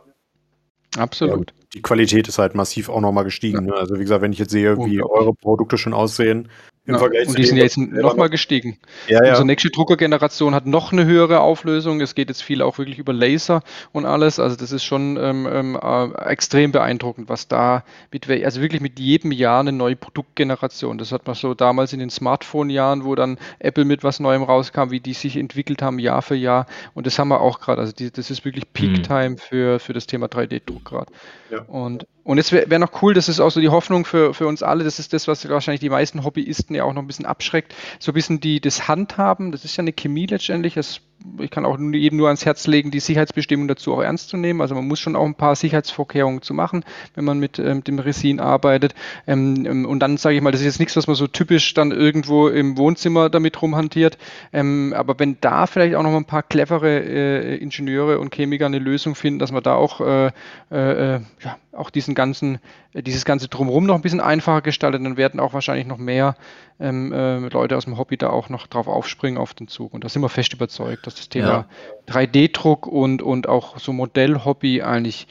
Absolut. 0.98 1.52
Ja, 1.52 1.56
die 1.76 1.82
Qualität 1.82 2.28
ist 2.28 2.40
halt 2.40 2.56
massiv 2.56 2.90
auch 2.90 3.02
nochmal 3.02 3.24
gestiegen. 3.24 3.66
Ne? 3.66 3.74
Also 3.74 3.96
wie 3.96 4.04
gesagt, 4.04 4.22
wenn 4.22 4.34
ich 4.34 4.40
jetzt 4.40 4.52
sehe, 4.52 4.78
wie 4.78 5.04
eure 5.04 5.34
Produkte 5.34 5.78
schon 5.78 5.94
aussehen, 5.94 6.50
im 6.90 6.96
ja, 6.96 7.00
Vergleich 7.00 7.28
und 7.28 7.38
die 7.38 7.46
sind 7.46 7.58
jetzt 7.58 7.78
nochmal 7.78 8.30
gestiegen. 8.30 8.78
Ja, 9.08 9.24
ja. 9.24 9.30
Unsere 9.30 9.46
nächste 9.46 9.70
Druckergeneration 9.70 10.56
hat 10.56 10.66
noch 10.66 10.92
eine 10.92 11.06
höhere 11.06 11.40
Auflösung. 11.42 12.02
Es 12.02 12.16
geht 12.16 12.30
jetzt 12.30 12.42
viel 12.42 12.64
auch 12.64 12.80
wirklich 12.80 12.98
über 12.98 13.14
Laser 13.14 13.62
und 13.92 14.06
alles. 14.06 14.40
Also 14.40 14.56
das 14.56 14.72
ist 14.72 14.84
schon 14.84 15.18
ähm, 15.18 15.48
ähm, 15.52 15.80
äh, 15.82 16.30
extrem 16.30 16.72
beeindruckend, 16.72 17.30
was 17.30 17.48
da 17.48 17.84
mit, 18.12 18.28
also 18.30 18.62
wirklich 18.62 18.82
mit 18.82 19.00
jedem 19.00 19.32
Jahr 19.32 19.60
eine 19.60 19.72
neue 19.72 19.96
Produktgeneration. 19.96 20.98
Das 20.98 21.12
hat 21.12 21.28
man 21.28 21.36
so 21.36 21.54
damals 21.54 21.94
in 21.94 22.00
den 22.00 22.10
Smartphone-Jahren, 22.10 23.06
wo 23.06 23.14
dann 23.14 23.38
Apple 23.60 23.86
mit 23.86 24.04
was 24.04 24.20
Neuem 24.20 24.42
rauskam, 24.42 24.90
wie 24.90 25.00
die 25.00 25.14
sich 25.14 25.38
entwickelt 25.38 25.84
haben 25.84 26.00
Jahr 26.00 26.24
für 26.24 26.36
Jahr. 26.36 26.66
Und 26.96 27.06
das 27.06 27.20
haben 27.20 27.28
wir 27.28 27.42
auch 27.42 27.60
gerade. 27.60 27.82
Also 27.82 27.94
die, 27.94 28.12
das 28.12 28.32
ist 28.32 28.46
wirklich 28.46 28.74
Peak-Time 28.74 29.30
mhm. 29.30 29.38
für, 29.38 29.80
für 29.80 29.94
das 29.94 30.08
Thema 30.08 30.26
3D-Druck 30.26 30.86
gerade. 30.86 31.12
Ja. 31.52 31.62
Und 31.64 32.08
und 32.30 32.38
es 32.38 32.52
wäre 32.52 32.70
wär 32.70 32.78
noch 32.78 33.02
cool, 33.02 33.16
das 33.16 33.28
ist 33.28 33.40
auch 33.40 33.50
so 33.50 33.60
die 33.60 33.70
Hoffnung 33.70 34.06
für, 34.06 34.36
für 34.36 34.46
uns 34.46 34.62
alle, 34.62 34.84
das 34.84 35.00
ist 35.00 35.14
das, 35.14 35.28
was 35.28 35.50
wahrscheinlich 35.50 35.80
die 35.80 35.90
meisten 35.90 36.24
Hobbyisten 36.24 36.76
ja 36.76 36.84
auch 36.84 36.94
noch 36.94 37.02
ein 37.02 37.08
bisschen 37.08 37.26
abschreckt, 37.26 37.74
so 37.98 38.12
ein 38.12 38.14
bisschen 38.14 38.40
die, 38.40 38.62
das 38.62 38.88
Handhaben, 38.88 39.52
das 39.52 39.66
ist 39.66 39.76
ja 39.78 39.82
eine 39.82 39.94
Chemie 39.94 40.28
letztendlich, 40.28 40.76
das 40.76 41.02
ich 41.40 41.52
kann 41.52 41.66
auch 41.66 41.78
jedem 41.80 42.18
nur 42.18 42.28
ans 42.28 42.46
Herz 42.46 42.68
legen, 42.68 42.92
die 42.92 43.00
Sicherheitsbestimmung 43.00 43.68
dazu 43.68 43.94
auch 43.94 44.02
ernst 44.02 44.30
zu 44.30 44.38
nehmen. 44.38 44.62
Also 44.62 44.76
man 44.76 44.88
muss 44.88 45.00
schon 45.00 45.16
auch 45.16 45.26
ein 45.26 45.36
paar 45.36 45.56
Sicherheitsvorkehrungen 45.56 46.42
zu 46.42 46.54
machen, 46.54 46.84
wenn 47.16 47.26
man 47.26 47.40
mit 47.40 47.60
ähm, 47.60 47.84
dem 47.84 48.00
Resin 48.00 48.40
arbeitet. 48.40 48.96
Ähm, 49.28 49.66
ähm, 49.66 49.86
und 49.86 50.00
dann 50.00 50.18
sage 50.18 50.36
ich 50.36 50.42
mal, 50.42 50.52
das 50.52 50.62
ist 50.62 50.66
jetzt 50.66 50.80
nichts, 50.80 50.96
was 50.96 51.08
man 51.08 51.16
so 51.16 51.28
typisch 51.28 51.74
dann 51.74 51.92
irgendwo 51.92 52.48
im 52.48 52.78
Wohnzimmer 52.78 53.30
damit 53.30 53.62
rumhantiert. 53.62 54.18
Ähm, 54.54 54.94
aber 54.96 55.20
wenn 55.20 55.38
da 55.42 55.66
vielleicht 55.66 55.96
auch 55.96 56.04
noch 56.04 56.16
ein 56.16 56.26
paar 56.26 56.44
clevere 56.44 57.00
äh, 57.00 57.56
Ingenieure 57.58 58.20
und 58.20 58.34
Chemiker 58.34 58.66
eine 58.66 58.80
Lösung 58.80 59.16
finden, 59.16 59.40
dass 59.40 59.52
man 59.52 59.64
da 59.64 59.76
auch, 59.76 60.02
äh, 60.02 60.32
äh, 60.72 61.16
äh 61.16 61.20
ja, 61.44 61.58
auch 61.74 61.90
diesen 61.90 62.16
ganzen, 62.16 62.60
dieses 62.94 63.24
ganze 63.24 63.48
Drumherum 63.48 63.86
noch 63.86 63.96
ein 63.96 64.02
bisschen 64.02 64.22
einfacher 64.22 64.62
gestaltet, 64.62 65.04
dann 65.04 65.18
werden 65.18 65.40
auch 65.40 65.54
wahrscheinlich 65.54 65.86
noch 65.86 65.98
mehr 65.98 66.36
ähm, 66.80 67.14
äh, 67.14 67.38
Leute 67.50 67.78
aus 67.78 67.86
dem 67.86 67.98
Hobby 67.98 68.18
da 68.18 68.30
auch 68.30 68.50
noch 68.50 68.68
drauf 68.68 68.88
aufspringen 68.88 69.40
auf 69.40 69.54
den 69.54 69.68
Zug. 69.68 69.94
Und 69.94 70.04
da 70.04 70.10
sind 70.10 70.22
wir 70.22 70.30
fest 70.30 70.54
überzeugt, 70.54 71.06
dass 71.06 71.16
das 71.16 71.30
Thema 71.30 71.68
ja. 72.08 72.14
3D-Druck 72.14 72.88
und, 72.88 73.22
und 73.22 73.48
auch 73.48 73.78
so 73.78 73.94
Modellhobby 73.94 74.82
eigentlich 74.82 75.28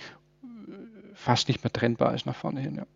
fast 1.15 1.49
nicht 1.49 1.65
mehr 1.65 1.73
trennbar 1.73 2.15
ist 2.15 2.27
nach 2.27 2.37
vorne 2.37 2.61
hin. 2.61 2.77
Ja. 2.77 2.87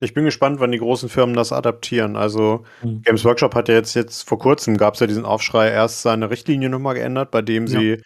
Ich 0.00 0.14
bin 0.14 0.24
gespannt, 0.24 0.60
wann 0.60 0.70
die 0.70 0.78
großen 0.78 1.08
Firmen 1.08 1.34
das 1.34 1.52
adaptieren. 1.52 2.14
Also 2.14 2.64
mhm. 2.82 3.02
Games 3.02 3.24
Workshop 3.24 3.54
hat 3.54 3.68
ja 3.68 3.74
jetzt, 3.74 3.94
jetzt 3.94 4.28
vor 4.28 4.38
kurzem, 4.38 4.76
gab 4.76 4.94
es 4.94 5.00
ja 5.00 5.06
diesen 5.06 5.24
Aufschrei, 5.24 5.70
erst 5.70 6.02
seine 6.02 6.30
Richtlinie 6.30 6.68
nochmal 6.68 6.94
geändert, 6.94 7.30
bei 7.30 7.42
dem 7.42 7.66
sie 7.66 7.90
ja. 7.90 7.96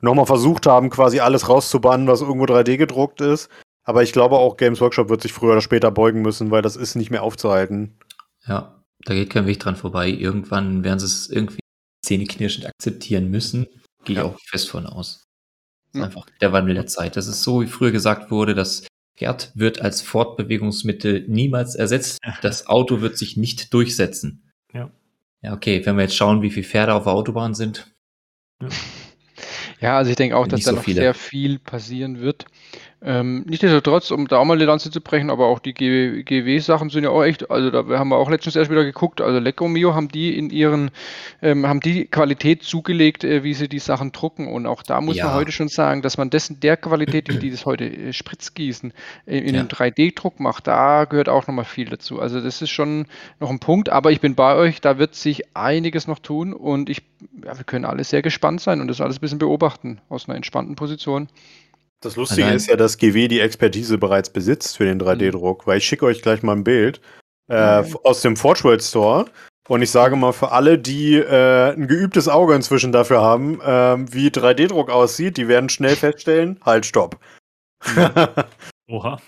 nochmal 0.00 0.26
versucht 0.26 0.66
haben, 0.66 0.90
quasi 0.90 1.20
alles 1.20 1.48
rauszubannen, 1.48 2.08
was 2.08 2.22
irgendwo 2.22 2.46
3D 2.46 2.76
gedruckt 2.76 3.20
ist. 3.20 3.50
Aber 3.88 4.02
ich 4.02 4.12
glaube 4.12 4.36
auch, 4.36 4.58
Games 4.58 4.82
Workshop 4.82 5.08
wird 5.08 5.22
sich 5.22 5.32
früher 5.32 5.52
oder 5.52 5.62
später 5.62 5.90
beugen 5.90 6.20
müssen, 6.20 6.50
weil 6.50 6.60
das 6.60 6.76
ist 6.76 6.94
nicht 6.94 7.10
mehr 7.10 7.22
aufzuhalten. 7.22 7.96
Ja, 8.46 8.84
da 9.00 9.14
geht 9.14 9.30
kein 9.30 9.46
Weg 9.46 9.60
dran 9.60 9.76
vorbei. 9.76 10.10
Irgendwann 10.10 10.84
werden 10.84 10.98
sie 10.98 11.06
es 11.06 11.30
irgendwie 11.30 11.60
zähneknirschend 12.04 12.66
akzeptieren 12.66 13.30
müssen. 13.30 13.66
Gehe 14.04 14.12
ich 14.12 14.18
ja. 14.18 14.24
auch 14.24 14.38
fest 14.44 14.68
von 14.68 14.84
aus. 14.84 15.24
Das 15.94 16.00
ist 16.00 16.04
einfach 16.04 16.26
der 16.42 16.52
Wandel 16.52 16.74
der 16.74 16.86
Zeit. 16.86 17.16
Das 17.16 17.28
ist 17.28 17.42
so, 17.42 17.62
wie 17.62 17.66
früher 17.66 17.90
gesagt 17.90 18.30
wurde, 18.30 18.54
das 18.54 18.86
Pferd 19.16 19.52
wird 19.54 19.80
als 19.80 20.02
Fortbewegungsmittel 20.02 21.24
niemals 21.26 21.74
ersetzt. 21.74 22.18
Das 22.42 22.66
Auto 22.66 23.00
wird 23.00 23.16
sich 23.16 23.38
nicht 23.38 23.72
durchsetzen. 23.72 24.52
Ja. 24.74 24.90
Ja, 25.40 25.54
okay, 25.54 25.86
wenn 25.86 25.96
wir 25.96 26.02
jetzt 26.02 26.16
schauen, 26.16 26.42
wie 26.42 26.50
viele 26.50 26.66
Pferde 26.66 26.92
auf 26.92 27.04
der 27.04 27.14
Autobahn 27.14 27.54
sind. 27.54 27.90
Ja, 28.60 28.68
ja 29.80 29.96
also 29.96 30.10
ich 30.10 30.16
denke 30.16 30.36
auch, 30.36 30.46
dass 30.46 30.64
da 30.64 30.72
noch 30.72 30.84
viele. 30.84 31.00
sehr 31.00 31.14
viel 31.14 31.58
passieren 31.58 32.20
wird. 32.20 32.44
Ähm, 33.00 33.44
nichtsdestotrotz, 33.46 34.10
um 34.10 34.26
da 34.26 34.38
auch 34.38 34.44
mal 34.44 34.58
die 34.58 34.64
Lanze 34.64 34.90
zu 34.90 35.00
brechen, 35.00 35.30
aber 35.30 35.46
auch 35.46 35.60
die 35.60 35.72
GW-Sachen 35.72 36.90
sind 36.90 37.04
ja 37.04 37.10
auch 37.10 37.22
echt, 37.22 37.48
also 37.48 37.70
da 37.70 37.86
haben 37.96 38.08
wir 38.08 38.16
auch 38.16 38.28
letztens 38.28 38.56
erst 38.56 38.72
wieder 38.72 38.84
geguckt, 38.84 39.20
also 39.20 39.38
Lecomio 39.38 39.94
haben 39.94 40.08
die 40.08 40.36
in 40.36 40.50
ihren, 40.50 40.90
ähm, 41.40 41.64
haben 41.64 41.78
die 41.78 42.06
Qualität 42.06 42.64
zugelegt, 42.64 43.22
äh, 43.22 43.44
wie 43.44 43.54
sie 43.54 43.68
die 43.68 43.78
Sachen 43.78 44.10
drucken 44.10 44.48
und 44.48 44.66
auch 44.66 44.82
da 44.82 45.00
muss 45.00 45.16
ja. 45.16 45.26
man 45.26 45.34
heute 45.34 45.52
schon 45.52 45.68
sagen, 45.68 46.02
dass 46.02 46.18
man 46.18 46.28
dessen 46.30 46.58
der 46.58 46.76
Qualität, 46.76 47.32
wie 47.32 47.38
die 47.38 47.52
das 47.52 47.66
heute 47.66 47.84
äh, 47.84 48.12
Spritzgießen 48.12 48.92
äh, 49.26 49.38
in 49.38 49.54
ja. 49.54 49.60
einem 49.60 49.68
3D-Druck 49.68 50.40
macht, 50.40 50.66
da 50.66 51.04
gehört 51.04 51.28
auch 51.28 51.46
nochmal 51.46 51.66
viel 51.66 51.88
dazu. 51.88 52.20
Also 52.20 52.40
das 52.40 52.60
ist 52.62 52.70
schon 52.70 53.06
noch 53.38 53.50
ein 53.50 53.60
Punkt, 53.60 53.90
aber 53.90 54.10
ich 54.10 54.20
bin 54.20 54.34
bei 54.34 54.56
euch, 54.56 54.80
da 54.80 54.98
wird 54.98 55.14
sich 55.14 55.56
einiges 55.56 56.08
noch 56.08 56.18
tun 56.18 56.52
und 56.52 56.90
ich, 56.90 57.02
ja, 57.44 57.56
wir 57.56 57.64
können 57.64 57.84
alle 57.84 58.02
sehr 58.02 58.22
gespannt 58.22 58.60
sein 58.60 58.80
und 58.80 58.88
das 58.88 59.00
alles 59.00 59.18
ein 59.18 59.20
bisschen 59.20 59.38
beobachten 59.38 60.00
aus 60.08 60.28
einer 60.28 60.34
entspannten 60.34 60.74
Position. 60.74 61.28
Das 62.00 62.16
Lustige 62.16 62.44
Allein. 62.44 62.56
ist 62.56 62.68
ja, 62.68 62.76
dass 62.76 62.98
GW 62.98 63.28
die 63.28 63.40
Expertise 63.40 63.98
bereits 63.98 64.30
besitzt 64.30 64.76
für 64.76 64.84
den 64.84 65.00
3D-Druck, 65.00 65.66
weil 65.66 65.78
ich 65.78 65.84
schicke 65.84 66.06
euch 66.06 66.22
gleich 66.22 66.42
mal 66.42 66.54
ein 66.54 66.64
Bild 66.64 67.00
äh, 67.48 67.82
aus 68.04 68.22
dem 68.22 68.36
Forge 68.36 68.64
World 68.64 68.82
Store. 68.82 69.26
Und 69.68 69.82
ich 69.82 69.90
sage 69.90 70.16
mal 70.16 70.32
für 70.32 70.52
alle, 70.52 70.78
die 70.78 71.16
äh, 71.16 71.72
ein 71.72 71.88
geübtes 71.88 72.28
Auge 72.28 72.54
inzwischen 72.54 72.92
dafür 72.92 73.20
haben, 73.20 73.60
äh, 73.60 74.12
wie 74.12 74.28
3D-Druck 74.28 74.90
aussieht, 74.90 75.36
die 75.36 75.48
werden 75.48 75.68
schnell 75.68 75.96
feststellen, 75.96 76.58
halt, 76.64 76.86
stopp. 76.86 77.18
Oha. 78.88 79.20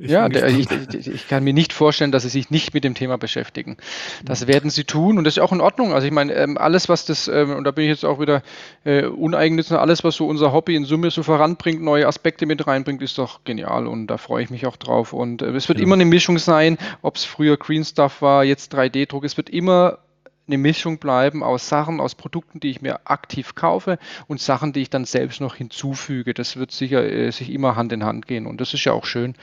Ich 0.00 0.12
ja, 0.12 0.28
der, 0.28 0.46
ich, 0.46 0.68
ich, 0.94 1.26
kann 1.26 1.42
mir 1.42 1.52
nicht 1.52 1.72
vorstellen, 1.72 2.12
dass 2.12 2.22
sie 2.22 2.28
sich 2.28 2.50
nicht 2.50 2.72
mit 2.72 2.84
dem 2.84 2.94
Thema 2.94 3.18
beschäftigen. 3.18 3.76
Das 4.24 4.42
mhm. 4.42 4.48
werden 4.48 4.70
sie 4.70 4.84
tun 4.84 5.18
und 5.18 5.24
das 5.24 5.36
ist 5.36 5.42
auch 5.42 5.50
in 5.50 5.60
Ordnung. 5.60 5.92
Also 5.92 6.06
ich 6.06 6.12
meine, 6.12 6.34
ähm, 6.34 6.56
alles, 6.56 6.88
was 6.88 7.04
das, 7.04 7.26
ähm, 7.26 7.50
und 7.50 7.64
da 7.64 7.72
bin 7.72 7.82
ich 7.84 7.90
jetzt 7.90 8.04
auch 8.04 8.20
wieder 8.20 8.42
äh, 8.84 9.06
uneigennützig, 9.06 9.76
alles, 9.76 10.04
was 10.04 10.14
so 10.14 10.28
unser 10.28 10.52
Hobby 10.52 10.76
in 10.76 10.84
Summe 10.84 11.10
so 11.10 11.24
voranbringt, 11.24 11.82
neue 11.82 12.06
Aspekte 12.06 12.46
mit 12.46 12.64
reinbringt, 12.68 13.02
ist 13.02 13.18
doch 13.18 13.42
genial 13.42 13.88
und 13.88 14.06
da 14.06 14.18
freue 14.18 14.44
ich 14.44 14.50
mich 14.50 14.66
auch 14.66 14.76
drauf. 14.76 15.12
Und 15.12 15.42
äh, 15.42 15.50
es 15.50 15.68
wird 15.68 15.78
ja. 15.78 15.84
immer 15.84 15.94
eine 15.94 16.04
Mischung 16.04 16.38
sein, 16.38 16.78
ob 17.02 17.16
es 17.16 17.24
früher 17.24 17.56
Green 17.56 17.84
Stuff 17.84 18.22
war, 18.22 18.44
jetzt 18.44 18.72
3D-Druck, 18.76 19.24
es 19.24 19.36
wird 19.36 19.50
immer 19.50 19.98
eine 20.46 20.58
Mischung 20.58 20.98
bleiben 20.98 21.42
aus 21.42 21.68
Sachen, 21.68 22.00
aus 22.00 22.14
Produkten, 22.14 22.60
die 22.60 22.70
ich 22.70 22.80
mir 22.80 23.00
aktiv 23.04 23.56
kaufe 23.56 23.98
und 24.28 24.40
Sachen, 24.40 24.72
die 24.72 24.80
ich 24.80 24.90
dann 24.90 25.04
selbst 25.04 25.40
noch 25.40 25.56
hinzufüge. 25.56 26.34
Das 26.34 26.56
wird 26.56 26.70
sicher 26.70 27.04
äh, 27.04 27.30
sich 27.32 27.50
immer 27.50 27.74
Hand 27.74 27.92
in 27.92 28.04
Hand 28.04 28.28
gehen 28.28 28.46
und 28.46 28.60
das 28.60 28.74
ist 28.74 28.84
ja 28.84 28.92
auch 28.92 29.04
schön. 29.04 29.34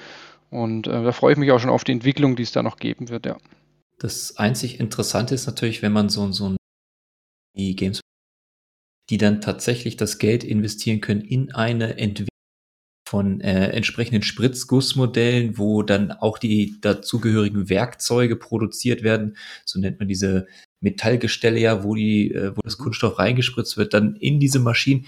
Und 0.56 0.88
äh, 0.88 1.04
da 1.04 1.12
freue 1.12 1.34
ich 1.34 1.38
mich 1.38 1.52
auch 1.52 1.60
schon 1.60 1.70
auf 1.70 1.84
die 1.84 1.92
Entwicklung, 1.92 2.38
die 2.38 2.44
es 2.44 2.54
da 2.54 2.64
noch 2.64 2.78
geben 2.78 3.10
wird, 3.10 3.26
ja. 3.26 3.38
Das 4.00 4.38
einzig 4.38 4.80
Interessante 4.80 5.36
ist 5.36 5.48
natürlich, 5.48 5.82
wenn 5.82 5.92
man 5.92 6.10
so, 6.10 6.32
so 6.32 6.50
ein 6.50 6.58
die 7.58 7.76
Games, 7.76 8.00
die 9.10 9.18
dann 9.18 9.42
tatsächlich 9.42 9.98
das 9.98 10.18
Geld 10.18 10.44
investieren 10.44 11.02
können 11.02 11.22
in 11.22 11.54
eine 11.54 11.98
Entwicklung 11.98 12.30
von 13.08 13.40
äh, 13.42 13.70
entsprechenden 13.70 14.24
Spritzgussmodellen, 14.24 15.58
wo 15.58 15.84
dann 15.84 16.12
auch 16.12 16.38
die 16.38 16.80
dazugehörigen 16.82 17.70
Werkzeuge 17.70 18.36
produziert 18.36 19.04
werden. 19.04 19.38
So 19.66 19.80
nennt 19.80 20.00
man 20.00 20.08
diese 20.08 20.48
Metallgestelle 20.82 21.60
ja, 21.60 21.84
wo 21.84 21.96
die, 21.96 22.32
äh, 22.32 22.56
wo 22.56 22.62
das 22.64 22.78
Kunststoff 22.78 23.20
reingespritzt 23.20 23.78
wird, 23.78 23.94
dann 23.94 24.16
in 24.16 24.40
diese 24.40 24.60
Maschinen. 24.60 25.06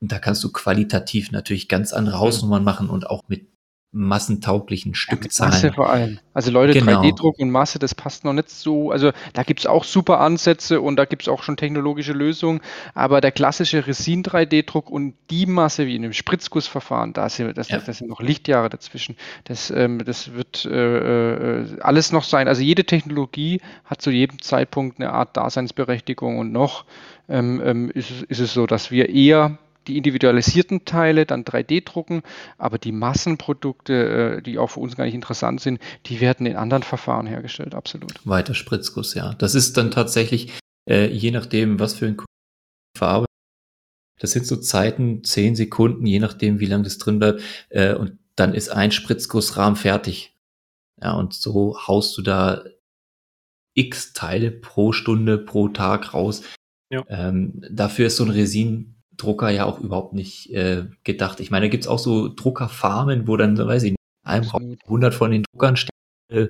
Und 0.00 0.10
da 0.12 0.18
kannst 0.18 0.42
du 0.42 0.50
qualitativ 0.50 1.30
natürlich 1.30 1.68
ganz 1.68 1.92
andere 1.92 2.18
Hausnummern 2.18 2.64
machen 2.64 2.88
und 2.88 3.08
auch 3.08 3.22
mit 3.28 3.46
massentauglichen 3.92 4.94
Stückzahlen. 4.94 5.52
Masse 5.52 5.72
vor 5.72 5.90
allem. 5.90 6.20
Also 6.32 6.52
Leute, 6.52 6.78
Genau. 6.78 7.02
3D-Druck 7.02 7.40
und 7.40 7.50
Masse, 7.50 7.80
das 7.80 7.94
passt 7.94 8.24
noch 8.24 8.32
nicht 8.32 8.48
so. 8.48 8.92
Also 8.92 9.10
da 9.32 9.42
gibt 9.42 9.60
es 9.60 9.66
auch 9.66 9.82
super 9.82 10.20
Ansätze 10.20 10.80
und 10.80 10.94
da 10.96 11.04
gibt 11.06 11.22
es 11.22 11.28
auch 11.28 11.42
schon 11.42 11.56
technologische 11.56 12.12
Lösungen. 12.12 12.60
Aber 12.94 13.20
der 13.20 13.32
klassische 13.32 13.86
Resin 13.88 14.22
3D-Druck 14.22 14.88
und 14.90 15.14
die 15.30 15.46
Masse 15.46 15.86
wie 15.86 15.96
in 15.96 16.04
einem 16.04 16.12
Spritzgussverfahren, 16.12 17.14
da 17.14 17.28
sind, 17.28 17.58
das, 17.58 17.68
Ja. 17.68 17.78
das 17.78 17.98
sind 17.98 18.08
noch 18.08 18.20
Lichtjahre 18.20 18.68
dazwischen. 18.68 19.16
Das, 19.44 19.70
ähm, 19.70 20.04
das 20.04 20.34
wird 20.34 20.64
äh, 20.66 21.62
äh, 21.62 21.80
alles 21.80 22.12
noch 22.12 22.22
sein. 22.24 22.46
Also 22.46 22.62
jede 22.62 22.84
Technologie 22.84 23.60
hat 23.84 24.02
zu 24.02 24.10
jedem 24.12 24.40
Zeitpunkt 24.40 25.00
eine 25.00 25.12
Art 25.12 25.36
Daseinsberechtigung 25.36 26.38
und 26.38 26.52
noch 26.52 26.84
ähm, 27.28 27.60
ähm, 27.64 27.90
ist, 27.90 28.22
ist 28.22 28.38
es 28.38 28.52
so, 28.54 28.66
dass 28.66 28.90
wir 28.92 29.08
eher 29.08 29.58
die 29.86 29.96
individualisierten 29.96 30.84
Teile 30.84 31.26
dann 31.26 31.44
3D 31.44 31.84
drucken, 31.84 32.22
aber 32.58 32.78
die 32.78 32.92
Massenprodukte, 32.92 34.38
äh, 34.38 34.42
die 34.42 34.58
auch 34.58 34.68
für 34.68 34.80
uns 34.80 34.96
gar 34.96 35.04
nicht 35.04 35.14
interessant 35.14 35.60
sind, 35.60 35.80
die 36.06 36.20
werden 36.20 36.46
in 36.46 36.56
anderen 36.56 36.82
Verfahren 36.82 37.26
hergestellt, 37.26 37.74
absolut. 37.74 38.14
Weiter 38.24 38.54
Spritzguss, 38.54 39.14
ja. 39.14 39.34
Das 39.34 39.54
ist 39.54 39.76
dann 39.76 39.90
tatsächlich, 39.90 40.52
äh, 40.88 41.06
je 41.06 41.30
nachdem, 41.30 41.78
was 41.80 41.94
für 41.94 42.06
ein 42.06 42.16
verarbeitet. 42.96 43.30
Das 44.18 44.32
sind 44.32 44.46
so 44.46 44.56
Zeiten, 44.56 45.24
10 45.24 45.56
Sekunden, 45.56 46.06
je 46.06 46.18
nachdem, 46.18 46.60
wie 46.60 46.66
lange 46.66 46.84
das 46.84 46.98
drin 46.98 47.18
bleibt. 47.18 47.42
Äh, 47.70 47.94
und 47.94 48.18
dann 48.36 48.54
ist 48.54 48.68
ein 48.68 48.92
Spritzgussrahmen 48.92 49.76
fertig. 49.76 50.36
Ja, 51.02 51.12
und 51.14 51.32
so 51.32 51.78
haust 51.86 52.16
du 52.18 52.22
da 52.22 52.62
x 53.74 54.12
Teile 54.12 54.50
pro 54.50 54.92
Stunde, 54.92 55.38
pro 55.38 55.68
Tag 55.68 56.12
raus. 56.12 56.42
Ja. 56.90 57.04
Ähm, 57.08 57.64
dafür 57.70 58.08
ist 58.08 58.16
so 58.16 58.24
ein 58.24 58.30
Resindrucker 59.20 59.50
ja 59.50 59.64
auch 59.64 59.80
überhaupt 59.80 60.12
nicht 60.14 60.50
äh, 60.52 60.84
gedacht. 61.04 61.40
Ich 61.40 61.50
meine, 61.50 61.66
da 61.66 61.70
gibt's 61.70 61.86
auch 61.88 61.98
so 61.98 62.28
Druckerfarmen, 62.28 63.26
wo 63.28 63.36
dann, 63.36 63.56
weiß 63.56 63.82
ich 63.84 63.92
nicht, 63.92 63.98
in 64.24 64.30
einem 64.30 64.44
Raum 64.44 64.62
Absolut. 64.62 64.84
100 64.84 65.14
von 65.14 65.30
den 65.30 65.44
Druckern 65.52 65.76
stehen, 65.76 65.90
äh, 66.32 66.46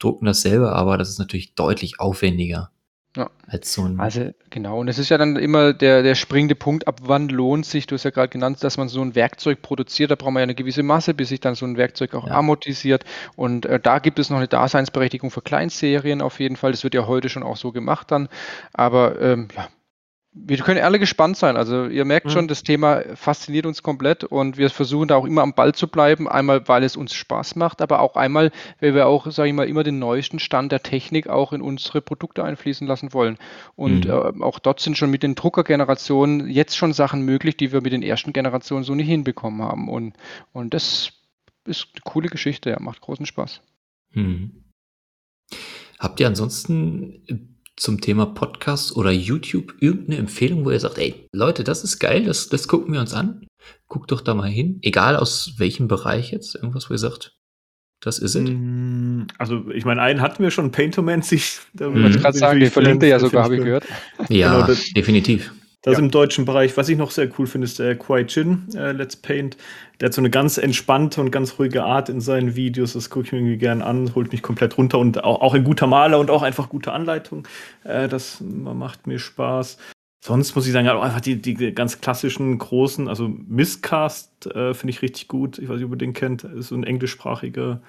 drucken 0.00 0.26
das 0.26 0.42
selber, 0.42 0.74
aber 0.74 0.98
das 0.98 1.08
ist 1.10 1.18
natürlich 1.18 1.54
deutlich 1.54 2.00
aufwendiger 2.00 2.70
Ja. 3.16 3.30
als 3.46 3.72
so 3.72 3.84
ein. 3.84 3.98
Also 4.00 4.30
genau, 4.50 4.80
und 4.80 4.88
es 4.88 4.98
ist 4.98 5.08
ja 5.08 5.18
dann 5.18 5.36
immer 5.36 5.72
der, 5.72 6.02
der 6.02 6.14
springende 6.14 6.54
Punkt, 6.54 6.86
ab 6.88 7.00
wann 7.04 7.28
lohnt 7.28 7.64
sich, 7.64 7.86
du 7.86 7.94
hast 7.94 8.04
ja 8.04 8.10
gerade 8.10 8.28
genannt, 8.28 8.62
dass 8.62 8.76
man 8.76 8.88
so 8.88 9.00
ein 9.00 9.14
Werkzeug 9.14 9.62
produziert, 9.62 10.10
da 10.10 10.16
braucht 10.16 10.32
man 10.32 10.40
ja 10.40 10.44
eine 10.44 10.54
gewisse 10.54 10.82
Masse, 10.82 11.14
bis 11.14 11.28
sich 11.28 11.40
dann 11.40 11.54
so 11.54 11.64
ein 11.64 11.76
Werkzeug 11.76 12.14
auch 12.14 12.26
Ja. 12.26 12.34
amortisiert. 12.34 13.04
Und 13.36 13.66
äh, 13.66 13.78
da 13.80 13.98
gibt 14.00 14.18
es 14.18 14.30
noch 14.30 14.38
eine 14.38 14.48
Daseinsberechtigung 14.48 15.30
für 15.30 15.42
Kleinserien 15.42 16.20
auf 16.20 16.40
jeden 16.40 16.56
Fall. 16.56 16.72
Das 16.72 16.84
wird 16.84 16.94
ja 16.94 17.06
heute 17.06 17.28
schon 17.28 17.42
auch 17.44 17.56
so 17.56 17.72
gemacht 17.72 18.10
dann. 18.10 18.28
Aber 18.72 19.20
ähm, 19.20 19.48
ja, 19.56 19.68
wir 20.36 20.58
können 20.58 20.82
alle 20.82 20.98
gespannt 20.98 21.36
sein. 21.36 21.56
Also 21.56 21.86
ihr 21.86 22.04
merkt 22.04 22.26
Mhm. 22.26 22.30
schon, 22.30 22.48
das 22.48 22.64
Thema 22.64 23.02
fasziniert 23.14 23.66
uns 23.66 23.84
komplett 23.84 24.24
und 24.24 24.58
wir 24.58 24.68
versuchen 24.68 25.06
da 25.06 25.14
auch 25.14 25.26
immer 25.26 25.42
am 25.42 25.54
Ball 25.54 25.74
zu 25.74 25.86
bleiben. 25.86 26.28
Einmal, 26.28 26.66
weil 26.66 26.82
es 26.82 26.96
uns 26.96 27.14
Spaß 27.14 27.54
macht, 27.54 27.80
aber 27.80 28.00
auch 28.00 28.16
einmal, 28.16 28.50
weil 28.80 28.94
wir 28.94 29.06
auch, 29.06 29.30
sage 29.30 29.48
ich 29.48 29.54
mal, 29.54 29.68
immer 29.68 29.84
den 29.84 30.00
neuesten 30.00 30.40
Stand 30.40 30.72
der 30.72 30.82
Technik 30.82 31.28
auch 31.28 31.52
in 31.52 31.62
unsere 31.62 32.00
Produkte 32.00 32.42
einfließen 32.42 32.86
lassen 32.86 33.12
wollen. 33.12 33.38
Und 33.76 34.06
Mhm. 34.06 34.10
äh, 34.10 34.42
auch 34.42 34.58
dort 34.58 34.80
sind 34.80 34.98
schon 34.98 35.10
mit 35.10 35.22
den 35.22 35.36
Druckergenerationen 35.36 36.50
jetzt 36.50 36.76
schon 36.76 36.92
Sachen 36.92 37.22
möglich, 37.22 37.56
die 37.56 37.70
wir 37.72 37.80
mit 37.80 37.92
den 37.92 38.02
ersten 38.02 38.32
Generationen 38.32 38.82
so 38.82 38.94
nicht 38.96 39.08
hinbekommen 39.08 39.62
haben. 39.62 39.88
Und, 39.88 40.14
und 40.52 40.74
das 40.74 41.12
ist 41.64 41.88
eine 41.94 42.00
coole 42.02 42.28
Geschichte, 42.28 42.70
ja, 42.70 42.80
macht 42.80 43.00
großen 43.00 43.24
Spaß. 43.24 43.60
Hm. 44.12 44.64
Habt 46.00 46.18
ihr 46.18 46.26
ansonsten 46.26 47.53
zum 47.76 48.00
Thema 48.00 48.26
Podcast 48.26 48.96
oder 48.96 49.10
YouTube 49.10 49.74
irgendeine 49.80 50.18
Empfehlung, 50.18 50.64
wo 50.64 50.70
ihr 50.70 50.80
sagt, 50.80 50.98
ey, 50.98 51.28
Leute, 51.32 51.64
das 51.64 51.84
ist 51.84 51.98
geil, 51.98 52.24
das, 52.24 52.48
das 52.48 52.68
gucken 52.68 52.92
wir 52.92 53.00
uns 53.00 53.14
an. 53.14 53.46
Guckt 53.88 54.12
doch 54.12 54.20
da 54.20 54.34
mal 54.34 54.48
hin. 54.48 54.78
Egal 54.82 55.16
aus 55.16 55.54
welchem 55.58 55.88
Bereich 55.88 56.32
jetzt. 56.32 56.54
Irgendwas, 56.54 56.88
wo 56.88 56.94
ihr 56.94 56.98
sagt, 56.98 57.36
das 58.00 58.18
ist 58.18 58.34
es. 58.34 58.50
Mm, 58.50 59.22
Also, 59.38 59.70
ich 59.70 59.84
meine, 59.84 60.02
einen 60.02 60.20
hatten 60.20 60.42
wir 60.42 60.50
schon, 60.50 60.70
Paintomancy. 60.70 61.40
Da 61.72 61.88
Mhm. 61.88 61.96
Ich 61.96 62.02
wollte 62.02 62.16
ich 62.16 62.22
gerade 62.22 62.38
sagen, 62.38 62.60
den 62.60 62.70
verlinkt 62.70 63.02
er 63.02 63.08
ja 63.08 63.18
sogar, 63.18 63.44
habe 63.44 63.56
ich 63.56 63.62
gehört. 63.62 63.84
Ja, 64.28 64.66
genau, 64.66 64.78
definitiv. 64.94 65.52
Das 65.84 65.94
Ja. 65.94 65.98
im 65.98 66.10
deutschen 66.10 66.46
Bereich. 66.46 66.76
Was 66.78 66.88
ich 66.88 66.96
noch 66.96 67.10
sehr 67.10 67.28
cool 67.38 67.46
finde, 67.46 67.66
ist 67.66 67.78
der 67.78 67.94
Kwai 67.94 68.24
Chin, 68.24 68.68
äh, 68.74 68.92
Let's 68.92 69.16
Paint. 69.16 69.58
Der 70.00 70.06
hat 70.06 70.14
so 70.14 70.22
eine 70.22 70.30
ganz 70.30 70.56
entspannte 70.56 71.20
und 71.20 71.30
ganz 71.30 71.58
ruhige 71.58 71.84
Art 71.84 72.08
in 72.08 72.22
seinen 72.22 72.56
Videos. 72.56 72.94
Das 72.94 73.10
gucke 73.10 73.26
ich 73.26 73.32
mir 73.32 73.38
irgendwie 73.38 73.58
gern 73.58 73.82
an, 73.82 74.14
holt 74.14 74.32
mich 74.32 74.40
komplett 74.40 74.78
runter 74.78 74.98
und 74.98 75.22
auch, 75.22 75.42
auch 75.42 75.52
ein 75.52 75.62
guter 75.62 75.86
Maler 75.86 76.18
und 76.18 76.30
auch 76.30 76.42
einfach 76.42 76.70
gute 76.70 76.92
Anleitung. 76.92 77.46
Äh, 77.84 78.08
das 78.08 78.40
macht 78.40 79.06
mir 79.06 79.18
Spaß. 79.18 79.76
Sonst 80.24 80.54
muss 80.56 80.66
ich 80.66 80.72
sagen, 80.72 80.88
auch 80.88 81.02
einfach 81.02 81.20
die, 81.20 81.36
die 81.36 81.54
ganz 81.74 82.00
klassischen 82.00 82.56
großen, 82.56 83.06
also 83.08 83.28
Miscast 83.28 84.46
äh, 84.46 84.72
finde 84.72 84.90
ich 84.90 85.02
richtig 85.02 85.28
gut. 85.28 85.58
Ich 85.58 85.68
weiß 85.68 85.76
nicht, 85.76 85.84
ob 85.84 85.92
ihr 85.92 85.98
den 85.98 86.14
kennt. 86.14 86.44
Ist 86.44 86.68
so 86.68 86.76
ein 86.76 86.84
englischsprachiger 86.84 87.82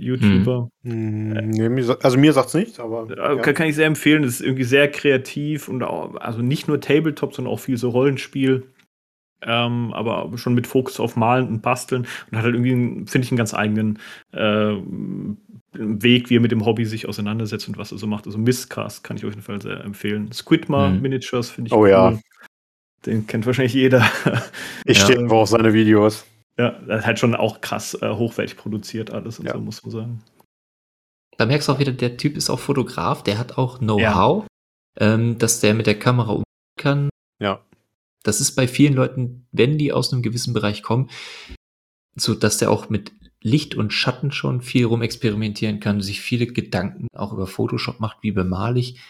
YouTuber. 0.00 0.68
Hm, 0.84 1.50
nee, 1.50 1.84
also 2.02 2.18
mir 2.18 2.32
sagt's 2.32 2.54
nichts, 2.54 2.80
aber. 2.80 3.06
Ja. 3.16 3.36
Kann, 3.36 3.54
kann 3.54 3.66
ich 3.68 3.74
sehr 3.76 3.86
empfehlen. 3.86 4.22
Das 4.22 4.32
ist 4.34 4.40
irgendwie 4.40 4.64
sehr 4.64 4.88
kreativ 4.90 5.68
und 5.68 5.82
auch, 5.82 6.14
also 6.16 6.40
nicht 6.42 6.68
nur 6.68 6.80
Tabletop, 6.80 7.34
sondern 7.34 7.52
auch 7.52 7.60
viel 7.60 7.76
so 7.76 7.90
Rollenspiel. 7.90 8.64
Ähm, 9.42 9.92
aber 9.94 10.30
schon 10.36 10.54
mit 10.54 10.66
Fokus 10.66 11.00
auf 11.00 11.16
Malen 11.16 11.48
und 11.48 11.62
Basteln 11.62 12.06
und 12.30 12.36
hat 12.36 12.44
halt 12.44 12.54
irgendwie, 12.54 12.72
einen- 12.72 13.06
finde 13.06 13.24
ich, 13.24 13.30
einen 13.32 13.38
ganz 13.38 13.54
eigenen 13.54 13.98
äh, 14.32 14.74
Weg, 15.72 16.28
wie 16.28 16.36
er 16.36 16.40
mit 16.40 16.52
dem 16.52 16.66
Hobby 16.66 16.84
sich 16.84 17.08
auseinandersetzt 17.08 17.66
und 17.68 17.78
was 17.78 17.90
er 17.92 17.96
so 17.98 18.06
macht. 18.06 18.26
Also 18.26 18.36
Mistcast 18.38 19.02
kann 19.02 19.16
ich 19.16 19.24
auf 19.24 19.30
jeden 19.30 19.42
Fall 19.42 19.62
sehr 19.62 19.82
empfehlen. 19.82 20.30
Squidmar 20.32 20.90
Mhm. 20.90 21.00
Miniatures 21.00 21.48
finde 21.48 21.68
ich 21.68 21.72
Oh 21.72 21.86
ja. 21.86 22.18
Den 23.06 23.26
kennt 23.26 23.46
wahrscheinlich 23.46 23.72
jeder. 23.72 24.04
Ich 24.84 24.98
Ja. 24.98 25.04
stehe 25.04 25.18
einfach 25.18 25.36
auf 25.36 25.48
seine 25.48 25.72
Videos. 25.72 26.26
Ja, 26.60 26.70
das 26.86 27.00
ist 27.00 27.06
halt 27.06 27.18
schon 27.18 27.34
auch 27.34 27.60
krass 27.62 27.94
äh, 28.02 28.10
hochwertig 28.10 28.56
produziert 28.56 29.10
alles 29.10 29.38
und 29.38 29.46
Ja. 29.46 29.54
so, 29.54 29.60
muss 29.60 29.82
man 29.82 29.90
sagen. 29.90 30.24
Da 31.38 31.46
merkst 31.46 31.68
du 31.68 31.72
auch 31.72 31.78
wieder, 31.78 31.92
der 31.92 32.18
Typ 32.18 32.36
ist 32.36 32.50
auch 32.50 32.58
Fotograf, 32.58 33.22
der 33.22 33.38
hat 33.38 33.56
auch 33.56 33.78
Know-how, 33.78 34.46
ähm, 34.98 35.38
dass 35.38 35.60
der 35.60 35.72
mit 35.72 35.86
der 35.86 35.98
Kamera 35.98 36.32
umgehen 36.32 36.44
kann. 36.78 37.08
Ja. 37.40 37.64
Das 38.22 38.42
ist 38.42 38.54
bei 38.54 38.68
vielen 38.68 38.92
Leuten, 38.92 39.46
wenn 39.50 39.78
die 39.78 39.92
aus 39.92 40.12
einem 40.12 40.20
gewissen 40.20 40.52
Bereich 40.52 40.82
kommen, 40.82 41.08
so 42.14 42.34
dass 42.34 42.58
der 42.58 42.70
auch 42.70 42.90
mit 42.90 43.12
Licht 43.42 43.74
und 43.74 43.94
Schatten 43.94 44.32
schon 44.32 44.60
viel 44.60 44.84
rumexperimentieren 44.84 45.80
kann, 45.80 46.02
sich 46.02 46.20
viele 46.20 46.46
Gedanken 46.46 47.06
auch 47.14 47.32
über 47.32 47.46
Photoshop 47.46 48.00
macht, 48.00 48.18
wie 48.20 48.32
bemal 48.32 48.76
ich, 48.76 49.00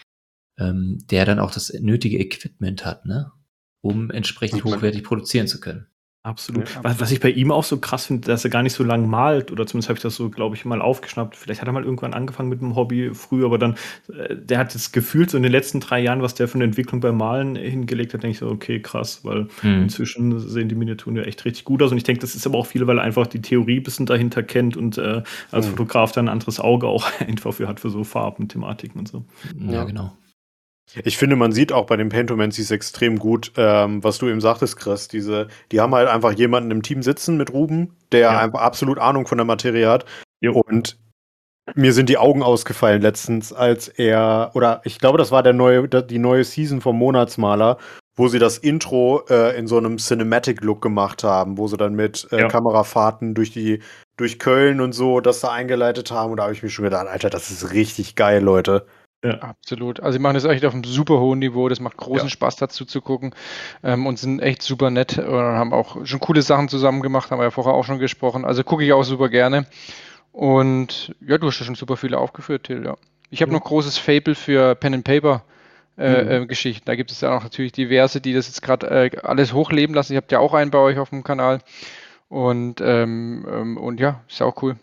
ähm, 0.57 0.99
der 1.09 1.25
dann 1.25 1.39
auch 1.39 1.51
das 1.51 1.73
nötige 1.73 2.17
Equipment 2.17 2.85
hat, 2.85 3.05
ne? 3.05 3.33
um 3.81 4.09
entsprechend 4.09 4.63
hochwertig 4.63 5.03
produzieren 5.03 5.47
zu 5.47 5.59
können. 5.59 5.90
Absolut. 6.23 6.69
Ja. 6.75 6.83
Was, 6.83 6.99
was 6.99 7.11
ich 7.11 7.19
bei 7.19 7.31
ihm 7.31 7.51
auch 7.51 7.63
so 7.63 7.79
krass 7.79 8.05
finde, 8.05 8.27
dass 8.27 8.43
er 8.43 8.51
gar 8.51 8.61
nicht 8.61 8.73
so 8.73 8.83
lang 8.83 9.09
malt, 9.09 9.51
oder 9.51 9.65
zumindest 9.65 9.89
habe 9.89 9.97
ich 9.97 10.03
das 10.03 10.15
so, 10.15 10.29
glaube 10.29 10.55
ich, 10.55 10.65
mal 10.65 10.79
aufgeschnappt. 10.79 11.35
Vielleicht 11.35 11.61
hat 11.61 11.67
er 11.67 11.71
mal 11.71 11.83
irgendwann 11.83 12.13
angefangen 12.13 12.47
mit 12.47 12.61
dem 12.61 12.75
Hobby 12.75 13.09
früher, 13.15 13.47
aber 13.47 13.57
dann, 13.57 13.75
äh, 14.15 14.35
der 14.35 14.59
hat 14.59 14.75
das 14.75 14.91
gefühlt 14.91 15.31
so 15.31 15.37
in 15.37 15.41
den 15.41 15.51
letzten 15.51 15.79
drei 15.79 15.99
Jahren, 15.99 16.21
was 16.21 16.35
der 16.35 16.47
für 16.47 16.55
eine 16.55 16.65
Entwicklung 16.65 17.01
beim 17.01 17.17
Malen 17.17 17.55
hingelegt 17.55 18.13
hat, 18.13 18.21
denke 18.21 18.33
ich 18.33 18.37
so, 18.37 18.49
okay, 18.49 18.79
krass, 18.79 19.21
weil 19.25 19.47
Hm. 19.61 19.81
inzwischen 19.83 20.39
sehen 20.39 20.69
die 20.69 20.75
Miniaturen 20.75 21.15
ja 21.15 21.23
echt 21.23 21.43
richtig 21.43 21.65
gut 21.65 21.81
aus. 21.81 21.89
Und 21.91 21.97
ich 21.97 22.03
denke, 22.03 22.21
das 22.21 22.35
ist 22.35 22.45
aber 22.45 22.59
auch 22.59 22.67
viel, 22.67 22.85
weil 22.85 22.99
er 22.99 23.03
einfach 23.03 23.25
die 23.25 23.41
Theorie 23.41 23.77
ein 23.79 23.83
bisschen 23.83 24.05
dahinter 24.05 24.43
kennt 24.43 24.77
und 24.77 24.99
äh, 24.99 25.23
als 25.51 25.65
Mhm. 25.65 25.71
Fotograf 25.71 26.11
dann 26.11 26.25
ein 26.27 26.33
anderes 26.33 26.59
Auge 26.59 26.85
auch 26.85 27.09
einfach 27.27 27.51
für 27.55 27.67
hat, 27.67 27.79
für 27.79 27.89
so 27.89 28.03
Farben, 28.03 28.47
Thematiken 28.47 28.99
und 28.99 29.07
so. 29.07 29.25
Ja, 29.59 29.71
Ja. 29.73 29.83
genau. 29.85 30.13
Ich 31.05 31.17
finde, 31.17 31.35
man 31.37 31.53
sieht 31.53 31.71
auch 31.71 31.85
bei 31.85 31.95
den 31.95 32.09
Paintomancies 32.09 32.69
extrem 32.71 33.17
gut, 33.17 33.53
ähm, 33.55 34.03
was 34.03 34.17
du 34.17 34.27
eben 34.27 34.41
sagtest, 34.41 34.75
Chris. 34.77 35.07
Diese, 35.07 35.47
die 35.71 35.79
haben 35.79 35.95
halt 35.95 36.09
einfach 36.09 36.33
jemanden 36.33 36.69
im 36.71 36.81
Team 36.83 37.01
sitzen 37.01 37.37
mit 37.37 37.53
Ruben, 37.53 37.95
der 38.11 38.19
Ja. 38.21 38.39
einfach 38.39 38.59
absolut 38.59 38.99
Ahnung 38.99 39.25
von 39.25 39.37
der 39.37 39.45
Materie 39.45 39.87
hat. 39.87 40.05
Jo. 40.41 40.53
Und 40.67 40.97
mir 41.75 41.93
sind 41.93 42.09
die 42.09 42.17
Augen 42.17 42.43
ausgefallen 42.43 43.01
letztens, 43.01 43.53
als 43.53 43.87
er, 43.87 44.51
oder 44.53 44.81
ich 44.83 44.99
glaube, 44.99 45.17
das 45.17 45.31
war 45.31 45.43
der 45.43 45.53
neue, 45.53 45.87
die 45.87 46.19
neue 46.19 46.43
Season 46.43 46.81
vom 46.81 46.97
Monatsmaler, 46.97 47.77
wo 48.17 48.27
sie 48.27 48.39
das 48.39 48.57
Intro 48.57 49.23
äh, 49.29 49.57
in 49.57 49.67
so 49.67 49.77
einem 49.77 49.97
Cinematic-Look 49.97 50.81
gemacht 50.81 51.23
haben, 51.23 51.57
wo 51.57 51.67
sie 51.67 51.77
dann 51.77 51.93
mit 51.93 52.27
äh, 52.33 52.41
Ja. 52.41 52.47
Kamerafahrten 52.49 53.33
durch 53.33 53.51
die, 53.51 53.81
durch 54.17 54.39
Köln 54.39 54.81
und 54.81 54.91
so 54.91 55.21
das 55.21 55.39
da 55.39 55.51
eingeleitet 55.51 56.11
haben. 56.11 56.31
Und 56.31 56.37
da 56.37 56.43
habe 56.43 56.53
ich 56.53 56.63
mir 56.63 56.69
schon 56.69 56.83
gedacht, 56.83 57.07
Alter, 57.07 57.29
das 57.29 57.49
ist 57.51 57.71
richtig 57.71 58.15
geil, 58.15 58.43
Leute. 58.43 58.85
Absolut. 59.23 59.99
Also 59.99 60.13
sie 60.13 60.19
machen 60.19 60.33
das 60.33 60.45
echt 60.45 60.65
auf 60.65 60.73
einem 60.73 60.83
super 60.83 61.19
hohen 61.19 61.39
Niveau. 61.39 61.69
Das 61.69 61.79
macht 61.79 61.97
großen 61.97 62.25
Ja. 62.27 62.29
Spaß 62.29 62.55
dazu 62.55 62.85
zu 62.85 63.01
gucken 63.01 63.35
ähm, 63.83 64.07
und 64.07 64.17
sind 64.17 64.39
echt 64.39 64.63
super 64.63 64.89
nett 64.89 65.19
und 65.19 65.27
haben 65.39 65.73
auch 65.73 66.05
schon 66.05 66.19
coole 66.19 66.41
Sachen 66.41 66.69
zusammen 66.69 67.01
gemacht, 67.01 67.29
haben 67.29 67.39
wir 67.39 67.43
ja 67.43 67.51
vorher 67.51 67.73
auch 67.73 67.83
schon 67.83 67.99
gesprochen. 67.99 68.45
Also 68.45 68.63
gucke 68.63 68.83
ich 68.83 68.93
auch 68.93 69.03
super 69.03 69.29
gerne. 69.29 69.67
Und 70.31 71.13
ja, 71.25 71.37
du 71.37 71.47
hast 71.47 71.59
ja 71.59 71.65
schon 71.65 71.75
super 71.75 71.97
viele 71.97 72.17
aufgeführt, 72.17 72.63
Till, 72.63 72.83
ja. 72.85 72.95
Ich 73.29 73.41
habe 73.41 73.51
Mhm. 73.51 73.57
noch 73.57 73.63
großes 73.65 73.97
Fable 73.97 74.33
für 74.35 74.75
Pen 74.75 74.95
and 74.95 75.03
Paper. 75.03 75.43
Äh, 75.97 76.23
Mhm. 76.23 76.43
äh, 76.43 76.45
Geschichten. 76.47 76.85
Da 76.85 76.95
gibt 76.95 77.11
es 77.11 77.19
ja 77.21 77.35
auch 77.37 77.43
natürlich 77.43 77.73
diverse, 77.73 78.21
die 78.21 78.33
das 78.33 78.47
jetzt 78.47 78.61
gerade 78.61 78.87
äh, 78.89 79.17
alles 79.23 79.53
hochleben 79.53 79.93
lassen. 79.93 80.13
Ihr 80.13 80.17
habt 80.17 80.31
ja 80.31 80.39
auch 80.39 80.53
einen 80.53 80.71
bei 80.71 80.77
euch 80.79 80.97
auf 80.97 81.09
dem 81.09 81.23
Kanal. 81.23 81.59
Und, 82.29 82.79
ähm, 82.81 83.45
ähm, 83.51 83.77
und 83.77 83.99
ja, 83.99 84.21
ist 84.29 84.41
auch 84.41 84.63
cool. 84.63 84.77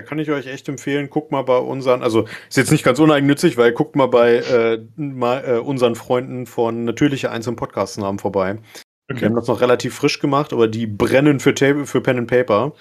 Da 0.00 0.06
kann 0.06 0.18
ich 0.18 0.30
euch 0.30 0.46
echt 0.46 0.66
empfehlen, 0.66 1.10
guckt 1.10 1.30
mal 1.30 1.42
bei 1.42 1.58
unseren, 1.58 2.02
also 2.02 2.24
ist 2.48 2.56
jetzt 2.56 2.72
nicht 2.72 2.84
ganz 2.84 2.98
uneigennützig, 2.98 3.58
weil 3.58 3.72
guckt 3.72 3.96
mal 3.96 4.06
bei 4.06 4.36
äh, 4.36 4.78
mal, 4.96 5.44
äh, 5.46 5.58
unseren 5.58 5.94
Freunden 5.94 6.46
von 6.46 6.86
Natürliche 6.86 7.30
Eins 7.30 7.46
im 7.46 7.54
Podcastnamen 7.54 8.18
vorbei. 8.18 8.56
Okay. 9.10 9.20
Wir 9.20 9.28
haben 9.28 9.36
das 9.36 9.46
noch 9.46 9.60
relativ 9.60 9.94
frisch 9.94 10.18
gemacht, 10.18 10.54
aber 10.54 10.68
die 10.68 10.86
brennen 10.86 11.38
für, 11.38 11.52
Table, 11.52 11.84
für 11.84 12.00
Pen 12.00 12.16
and 12.16 12.30
Paper. 12.30 12.72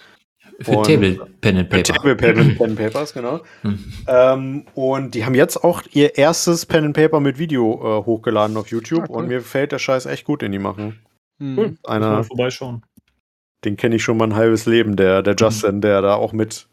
Für 0.61 0.77
und 0.77 0.85
Table 0.85 1.27
Pen 1.41 1.57
and 1.57 1.69
Paper. 1.69 1.83
Table 1.83 2.15
Pen, 2.15 2.35
Pen 2.57 2.69
and 2.69 2.77
Papers, 2.77 3.13
genau. 3.13 3.41
Hm. 3.63 3.93
Ähm, 4.07 4.65
und 4.73 5.13
die 5.13 5.25
haben 5.25 5.35
jetzt 5.35 5.61
auch 5.61 5.83
ihr 5.91 6.17
erstes 6.17 6.65
Pen 6.65 6.85
and 6.85 6.95
Paper 6.95 7.19
mit 7.19 7.37
Video 7.37 7.73
äh, 7.73 8.05
hochgeladen 8.05 8.55
auf 8.55 8.69
YouTube. 8.69 9.01
Ah, 9.01 9.07
cool. 9.09 9.15
Und 9.17 9.27
mir 9.27 9.41
fällt 9.41 9.73
der 9.73 9.79
Scheiß 9.79 10.05
echt 10.05 10.23
gut 10.23 10.41
in 10.41 10.53
die 10.53 10.59
Machen. 10.59 11.01
Hm. 11.41 11.57
Cool. 11.57 11.75
Einer, 11.83 12.23
vorbeischauen. 12.23 12.85
Den 13.65 13.75
kenne 13.75 13.97
ich 13.97 14.03
schon 14.03 14.15
mal 14.15 14.29
ein 14.29 14.35
halbes 14.35 14.65
Leben, 14.65 14.95
der, 14.95 15.21
der 15.21 15.33
hm. 15.33 15.37
Justin, 15.37 15.75
mhm. 15.75 15.81
der 15.81 16.01
da 16.01 16.15
auch 16.15 16.31
mit. 16.31 16.68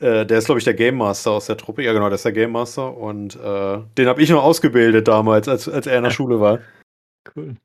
Äh, 0.00 0.26
der 0.26 0.38
ist, 0.38 0.46
glaube 0.46 0.58
ich, 0.58 0.64
der 0.64 0.74
Game 0.74 0.96
Master 0.96 1.32
aus 1.32 1.46
der 1.46 1.56
Truppe. 1.56 1.82
Ja, 1.82 1.92
genau, 1.92 2.06
der 2.08 2.16
ist 2.16 2.24
der 2.24 2.32
Game 2.32 2.52
Master. 2.52 2.96
Und 2.96 3.36
äh, 3.36 3.80
den 3.96 4.06
habe 4.08 4.22
ich 4.22 4.30
noch 4.30 4.42
ausgebildet 4.42 5.08
damals, 5.08 5.48
als, 5.48 5.68
als 5.68 5.86
er 5.86 5.98
in 5.98 6.04
der 6.04 6.10
Schule 6.10 6.40
war. 6.40 6.60
Cool. 7.34 7.56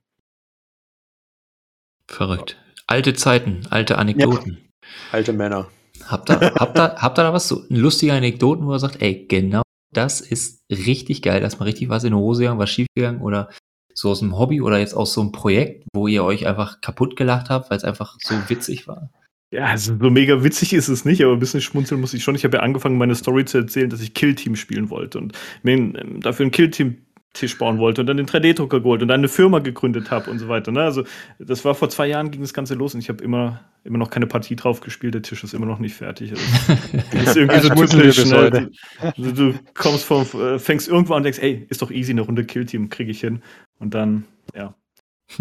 Verrückt. 2.08 2.58
Alte 2.88 3.14
Zeiten, 3.14 3.68
alte 3.70 3.98
Anekdoten. 3.98 4.58
Ja. 4.60 4.90
Alte 5.12 5.34
Männer. 5.34 5.68
Habt 6.08 6.30
ihr, 6.30 6.40
habt 6.40 6.78
ihr, 6.78 6.96
habt 6.96 7.20
ihr 7.20 7.24
da 7.24 7.34
was, 7.34 7.48
so 7.48 7.64
lustige 7.70 8.14
Anekdoten, 8.14 8.66
wo 8.66 8.72
er 8.72 8.80
sagt, 8.80 9.02
ey, 9.02 9.28
genau 9.28 9.62
das 9.92 10.22
ist 10.22 10.64
richtig 10.72 11.22
geil, 11.22 11.42
dass 11.42 11.60
mal 11.60 11.66
richtig 11.66 11.90
was 11.90 12.04
in 12.04 12.12
die 12.12 12.16
Hose 12.16 12.42
gegangen, 12.42 12.60
was 12.60 12.70
schiefgegangen 12.70 13.22
oder 13.22 13.50
so 13.94 14.12
aus 14.12 14.22
einem 14.22 14.38
Hobby 14.38 14.62
oder 14.62 14.80
jetzt 14.80 14.94
aus 14.94 15.14
so 15.14 15.22
einem 15.22 15.32
Projekt, 15.32 15.86
wo 15.94 16.08
ihr 16.08 16.24
euch 16.24 16.48
einfach 16.48 16.82
kaputt 16.82 17.16
gelacht 17.16 17.50
habt, 17.50 17.70
weil 17.70 17.78
es 17.78 17.84
einfach 17.84 18.18
so 18.20 18.36
witzig 18.48 18.88
war? 18.88 19.10
Ja, 19.52 19.66
also 19.66 19.98
so 20.00 20.10
mega 20.12 20.44
witzig 20.44 20.74
ist 20.74 20.90
es 20.90 21.06
nicht, 21.06 21.24
aber 21.24 21.34
ein 21.34 21.40
bisschen 21.40 21.62
schmunzeln 21.62 22.00
muss 22.00 22.14
ich 22.14 22.24
schon. 22.24 22.36
Ich 22.36 22.44
habe 22.44 22.58
ja 22.58 22.64
angefangen, 22.64 22.98
meine 22.98 23.16
Story 23.16 23.46
zu 23.46 23.58
erzählen, 23.58 23.90
dass 23.90 24.02
ich 24.02 24.14
Kill 24.14 24.36
Team 24.36 24.56
spielen 24.56 24.92
wollte 24.92 25.18
und 25.18 25.34
mir 25.64 25.74
ähm, 25.74 26.20
dafür 26.22 26.46
ein 26.46 26.52
Kill 26.52 26.70
Team 26.70 26.98
Tisch 27.34 27.58
bauen 27.60 27.78
wollte 27.78 28.02
und 28.02 28.08
dann 28.08 28.18
den 28.18 28.26
3D-Drucker 28.26 28.80
geholt 28.80 29.04
und 29.04 29.08
dann 29.08 29.20
eine 29.20 29.28
Firma 29.28 29.60
gegründet 29.60 30.10
habe 30.10 30.32
und 30.32 30.40
so 30.40 30.48
weiter. 30.48 30.72
Ne? 30.72 30.82
Also 30.82 31.04
das 31.38 31.64
war 31.64 31.76
vor 31.76 31.90
zwei 31.90 32.08
Jahren 32.08 32.32
ging 32.32 32.42
das 32.42 32.56
Ganze 32.56 32.74
los 32.74 32.96
und 32.96 33.02
ich 33.02 33.10
habe 33.10 33.24
immer, 33.24 33.62
immer 33.84 34.00
noch 34.00 34.10
keine 34.10 34.26
Partie 34.26 34.56
drauf 34.56 34.82
gespielt. 34.82 35.14
Der 35.14 35.22
Tisch 35.22 35.44
ist 35.44 35.54
immer 35.54 35.68
noch 35.68 35.78
nicht 35.78 35.94
fertig. 35.94 36.32
Also, 36.32 36.44
das 37.12 37.24
ist 37.24 37.38
irgendwie 37.38 37.60
so 37.60 37.70
typisch. 37.70 38.26
Ne? 38.26 38.72
Du, 39.16 39.32
du, 39.32 39.54
kommst 39.76 40.06
vom, 40.06 40.26
äh, 40.42 40.58
fängst 40.58 40.88
irgendwo 40.88 41.14
an 41.14 41.18
und 41.18 41.24
denkst, 41.24 41.40
ey, 41.40 41.68
ist 41.70 41.84
doch 41.84 41.92
easy, 41.92 42.12
eine 42.12 42.22
Runde 42.22 42.46
Killteam 42.46 42.90
kriege 42.90 43.12
ich 43.12 43.20
hin. 43.20 43.44
Und 43.78 43.94
dann, 43.94 44.26
ja, 44.56 44.74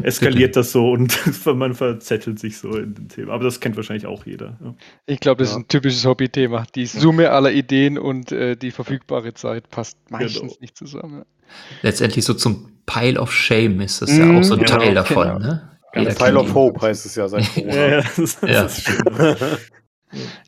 eskaliert 0.03 0.57
das 0.57 0.73
so 0.73 0.91
und 0.93 1.19
man 1.47 1.75
verzettelt 1.75 2.39
sich 2.39 2.59
so 2.59 2.77
in 2.77 2.95
den 2.95 3.09
Themen. 3.09 3.31
Aber 3.31 3.45
das 3.45 3.61
kennt 3.61 3.77
wahrscheinlich 3.77 4.07
auch 4.07 4.27
jeder. 4.27 4.59
Ja. 4.63 4.75
Ich 5.07 5.21
glaube, 5.21 5.43
das 5.43 5.51
ja. 5.51 5.57
ist 5.57 5.65
ein 5.65 5.69
typisches 5.69 6.05
Hobbythema. 6.05 6.67
Die 6.75 6.87
Summe 6.87 7.31
aller 7.31 7.53
Ideen 7.53 7.99
und 7.99 8.33
äh, 8.33 8.57
die 8.57 8.71
verfügbare 8.71 9.35
Zeit 9.35 9.71
passt 9.71 9.99
meistens 10.11 10.41
genau. 10.41 10.57
nicht 10.61 10.77
zusammen. 10.77 11.25
Letztendlich 11.83 12.25
so 12.25 12.35
zum 12.35 12.71
Pile 12.87 13.19
of 13.21 13.33
Shame 13.33 13.81
ist 13.81 14.03
das 14.03 14.17
ja 14.17 14.39
auch 14.39 14.43
so 14.43 14.55
ein 14.55 14.61
genau, 14.61 14.79
Teil 14.79 14.95
davon. 14.95 15.27
Genau. 15.27 15.39
Ne? 15.39 15.79
Ja, 15.95 16.05
Pile 16.15 16.39
of 16.39 16.55
Hope 16.55 16.81
heißt 16.81 17.07
es 17.07 17.15
ja 17.15 17.29
seit 17.29 17.45
Corona. 17.55 17.89
ja, 17.89 18.03
das, 18.17 18.41
das 18.41 18.85
ja. 18.85 19.37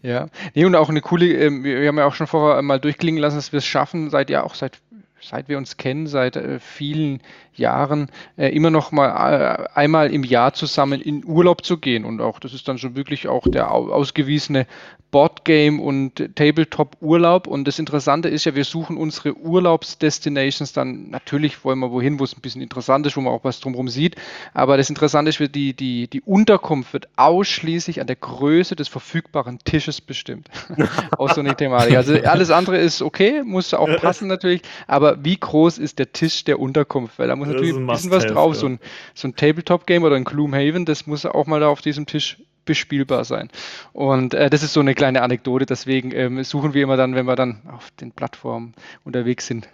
ja. 0.03 0.27
Nee, 0.55 0.65
und 0.65 0.75
auch 0.75 0.91
eine 0.91 1.01
coole, 1.01 1.27
äh, 1.27 1.51
wir 1.51 1.89
haben 1.89 1.99
ja 1.99 2.05
auch 2.05 2.15
schon 2.15 2.27
vorher 2.27 2.61
mal 2.63 2.79
durchklingen 2.79 3.21
lassen, 3.21 3.37
dass 3.37 3.53
wir 3.53 3.59
es 3.59 3.67
schaffen, 3.67 4.11
seit 4.11 4.31
ja 4.31 4.43
auch 4.43 4.55
seit 4.55 4.81
seit 5.21 5.49
wir 5.49 5.59
uns 5.59 5.77
kennen, 5.77 6.07
seit 6.07 6.37
äh, 6.37 6.59
vielen 6.59 7.21
Jahren, 7.55 8.09
äh, 8.37 8.49
immer 8.49 8.71
noch 8.71 8.93
mal 8.93 9.09
äh, 9.09 9.79
einmal 9.79 10.13
im 10.13 10.25
Jahr 10.25 10.53
zusammen 10.55 11.01
in 11.01 11.25
Urlaub 11.25 11.65
zu 11.65 11.79
gehen. 11.79 12.05
Und 12.05 12.21
auch 12.21 12.41
das 12.41 12.55
ist 12.55 12.67
dann 12.69 12.79
schon 12.79 12.97
wirklich 12.97 13.29
auch 13.29 13.47
der 13.47 13.71
ausgewiesene 13.71 14.67
Boardgame 15.11 15.81
und 15.81 16.37
Tabletop-Urlaub. 16.37 17.47
Und 17.47 17.67
das 17.67 17.79
Interessante 17.79 18.29
ist 18.29 18.45
ja, 18.45 18.55
wir 18.55 18.65
suchen 18.65 18.97
unsere 18.97 19.37
Urlaubsdestinations 19.37 20.73
dann, 20.73 21.11
natürlich 21.11 21.65
wollen 21.65 21.81
wir 21.81 21.91
wohin, 21.91 22.21
wo 22.21 22.25
es 22.25 22.37
ein 22.37 22.41
bisschen 22.41 22.63
interessant 22.63 23.07
ist, 23.07 23.17
wo 23.17 23.21
man 23.21 23.33
auch 23.33 23.45
was 23.45 23.61
drumherum 23.61 23.89
sieht. 23.89 24.17
Aber 24.55 24.77
das 24.77 24.89
Interessante 24.89 25.31
ist, 25.31 25.41
die, 25.55 25.75
die, 25.75 26.09
die 26.09 26.21
Unterkunft 26.23 26.93
wird 26.93 27.09
ausschließlich 27.17 28.01
an 28.01 28.07
der 28.07 28.17
Größe 28.17 28.77
des 28.77 28.89
verfügbaren 28.89 29.59
Tisches 29.65 30.01
bestimmt. 30.01 30.49
Aus 31.19 31.35
so 31.35 31.41
einer 31.41 31.57
Thematik. 31.57 31.97
Also 31.97 32.15
alles 32.23 32.51
andere 32.51 32.79
ist 32.79 33.03
okay, 33.03 33.43
muss 33.45 33.75
auch 33.75 33.89
passen 34.01 34.29
natürlich. 34.29 34.63
Aber 34.87 35.10
wie 35.23 35.39
groß 35.39 35.79
ist 35.79 35.99
der 35.99 36.13
Tisch 36.13 36.45
der 36.45 36.59
Unterkunft? 36.59 37.19
Weil 37.19 37.29
da 37.29 37.37
muss 37.37 37.49
natürlich 37.49 37.75
ein 37.75 37.87
bisschen 37.87 38.11
was 38.11 38.27
drauf. 38.27 38.55
Ja. 38.55 38.61
So 38.61 38.67
ein, 38.67 38.79
so 39.15 39.29
ein 39.29 39.37
Tabletop-Game 39.37 40.03
oder 40.03 40.17
ein 40.17 40.25
Gloomhaven, 40.25 40.85
das 40.85 41.07
muss 41.07 41.27
auch 41.27 41.47
mal 41.47 41.61
da 41.61 41.69
auf 41.69 41.81
diesem 41.81 42.07
Tisch 42.07 42.39
bespielbar 42.65 43.25
sein. 43.25 43.49
Und 43.93 44.35
äh, 44.35 44.51
das 44.51 44.63
ist 44.63 44.73
so 44.73 44.81
eine 44.81 44.95
kleine 44.95 45.23
Anekdote, 45.23 45.67
deswegen 45.67 46.13
ähm, 46.13 46.45
suchen 46.45 46.75
wir 46.75 46.83
immer 46.83 46.97
dann, 46.97 47.15
wenn 47.15 47.27
wir 47.27 47.35
dann 47.35 47.63
auf 47.69 47.91
den 48.01 48.13
Plattformen 48.13 48.75
unterwegs 49.05 49.47
sind, 49.47 49.69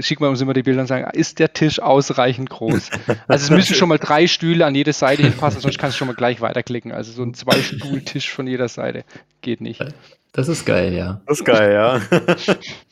schicken 0.00 0.24
wir 0.24 0.30
uns 0.30 0.40
immer 0.40 0.54
die 0.54 0.62
Bilder 0.62 0.80
und 0.80 0.86
sagen, 0.86 1.06
ist 1.12 1.38
der 1.38 1.52
Tisch 1.52 1.80
ausreichend 1.80 2.48
groß? 2.48 2.90
Also 3.28 3.44
es 3.44 3.50
müssen 3.50 3.74
schon 3.74 3.88
mal 3.88 3.98
drei 3.98 4.26
Stühle 4.26 4.64
an 4.64 4.74
jede 4.74 4.92
Seite 4.92 5.22
hinpassen, 5.22 5.60
sonst 5.60 5.78
kannst 5.78 5.96
du 5.96 5.98
schon 5.98 6.08
mal 6.08 6.14
gleich 6.14 6.40
weiterklicken. 6.40 6.92
Also 6.92 7.12
so 7.12 7.22
ein 7.22 7.34
Zwei-Stuhl-Tisch 7.34 8.30
von 8.30 8.46
jeder 8.46 8.68
Seite 8.68 9.04
geht 9.42 9.60
nicht. 9.60 9.84
Das 10.32 10.48
ist 10.48 10.64
geil, 10.64 10.94
ja. 10.94 11.20
Das 11.26 11.40
ist 11.40 11.44
geil, 11.44 11.72
ja. 11.72 12.00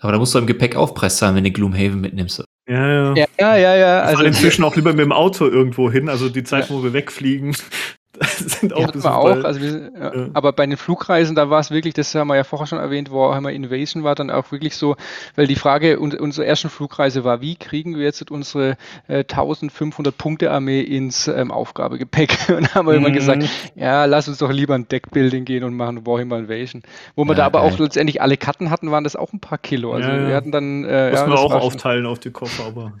Aber 0.00 0.12
da 0.12 0.18
musst 0.18 0.34
du 0.34 0.38
im 0.38 0.46
Gepäck 0.46 0.76
aufpresst 0.76 1.18
sein, 1.18 1.34
wenn 1.34 1.44
du 1.44 1.50
Gloomhaven 1.50 2.00
mitnimmst. 2.00 2.44
Ja, 2.68 2.88
ja. 2.88 3.14
Ja, 3.14 3.26
ja, 3.38 3.56
ja. 3.56 3.76
ja. 3.76 4.00
Also 4.00 4.22
inzwischen 4.22 4.64
auch 4.64 4.74
lieber 4.76 4.92
mit 4.92 5.00
dem 5.00 5.12
Auto 5.12 5.46
irgendwo 5.46 5.90
hin, 5.90 6.08
also 6.08 6.28
die 6.28 6.44
Zeit, 6.44 6.68
ja. 6.68 6.74
wo 6.74 6.82
wir 6.82 6.92
wegfliegen, 6.92 7.56
sind 8.36 8.72
auch, 8.74 8.90
die 8.90 9.02
wir 9.02 9.16
auch 9.16 9.44
also 9.44 9.60
wir, 9.60 9.90
ja. 9.98 10.14
Ja. 10.14 10.26
Aber 10.34 10.52
bei 10.52 10.66
den 10.66 10.76
Flugreisen, 10.76 11.34
da 11.34 11.50
war 11.50 11.60
es 11.60 11.70
wirklich, 11.70 11.94
das 11.94 12.14
haben 12.14 12.28
wir 12.28 12.36
ja 12.36 12.44
vorher 12.44 12.66
schon 12.66 12.78
erwähnt, 12.78 13.10
Warhammer 13.10 13.50
Invasion 13.52 14.04
war 14.04 14.14
dann 14.14 14.30
auch 14.30 14.52
wirklich 14.52 14.76
so, 14.76 14.96
weil 15.34 15.46
die 15.46 15.56
Frage 15.56 15.98
unserer 15.98 16.46
ersten 16.46 16.68
Flugreise 16.68 17.24
war, 17.24 17.40
wie 17.40 17.56
kriegen 17.56 17.96
wir 17.96 18.04
jetzt 18.04 18.30
unsere 18.30 18.76
äh, 19.08 19.18
1500 19.18 20.16
Punkte 20.16 20.50
Armee 20.50 20.80
ins 20.80 21.28
ähm, 21.28 21.50
Aufgabegepäck? 21.50 22.48
Und 22.56 22.74
haben 22.74 22.86
wir 22.86 22.92
mhm. 22.92 23.06
immer 23.06 23.10
gesagt, 23.10 23.44
ja, 23.74 24.04
lass 24.04 24.28
uns 24.28 24.38
doch 24.38 24.50
lieber 24.50 24.74
ein 24.74 24.88
Deckbuilding 24.88 25.44
gehen 25.44 25.64
und 25.64 25.74
machen 25.74 26.06
Warhammer 26.06 26.38
Invasion. 26.38 26.82
Wo 27.16 27.24
wir 27.24 27.32
ja, 27.32 27.36
da 27.36 27.46
aber 27.46 27.62
auch 27.62 27.78
letztendlich 27.78 28.22
alle 28.22 28.36
Karten 28.36 28.70
hatten, 28.70 28.90
waren 28.90 29.04
das 29.04 29.16
auch 29.16 29.32
ein 29.32 29.40
paar 29.40 29.58
Kilo. 29.58 29.92
Also 29.92 30.08
wir 30.08 30.34
hatten 30.34 30.52
dann 30.52 30.84
äh, 30.84 31.10
Müssen 31.10 31.28
wir 31.28 31.38
auch 31.38 31.52
aufteilen 31.52 32.06
auf 32.06 32.18
die 32.18 32.30
Koffer, 32.30 32.66
aber 32.66 32.92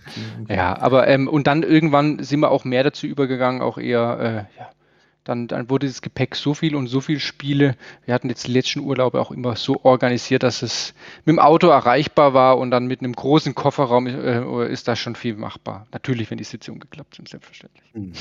ja, 0.48 0.76
aber 0.80 1.08
ähm, 1.08 1.28
und 1.28 1.46
dann 1.46 1.62
irgendwann 1.62 2.22
sind 2.22 2.40
wir 2.40 2.50
auch 2.50 2.64
mehr 2.64 2.82
dazu 2.82 3.06
übergegangen, 3.06 3.62
auch 3.62 3.78
eher 3.78 4.46
äh, 4.54 4.58
ja, 4.58 4.68
dann, 5.24 5.48
dann 5.48 5.70
wurde 5.70 5.86
das 5.86 6.02
Gepäck 6.02 6.36
so 6.36 6.54
viel 6.54 6.76
und 6.76 6.86
so 6.86 7.00
viel 7.00 7.18
Spiele. 7.18 7.76
Wir 8.04 8.14
hatten 8.14 8.28
jetzt 8.28 8.46
die 8.46 8.52
letzten 8.52 8.80
Urlaube 8.80 9.20
auch 9.20 9.30
immer 9.30 9.56
so 9.56 9.80
organisiert, 9.82 10.42
dass 10.42 10.62
es 10.62 10.94
mit 11.24 11.34
dem 11.34 11.38
Auto 11.38 11.68
erreichbar 11.68 12.34
war 12.34 12.58
und 12.58 12.70
dann 12.70 12.86
mit 12.86 13.00
einem 13.00 13.14
großen 13.14 13.54
Kofferraum 13.54 14.06
äh, 14.06 14.70
ist 14.70 14.86
da 14.86 14.96
schon 14.96 15.16
viel 15.16 15.34
machbar. 15.34 15.86
Natürlich, 15.92 16.30
wenn 16.30 16.38
die 16.38 16.44
Sitze 16.44 16.72
umgeklappt 16.72 17.16
sind, 17.16 17.28
selbstverständlich. 17.28 17.84
Hm. 17.94 18.12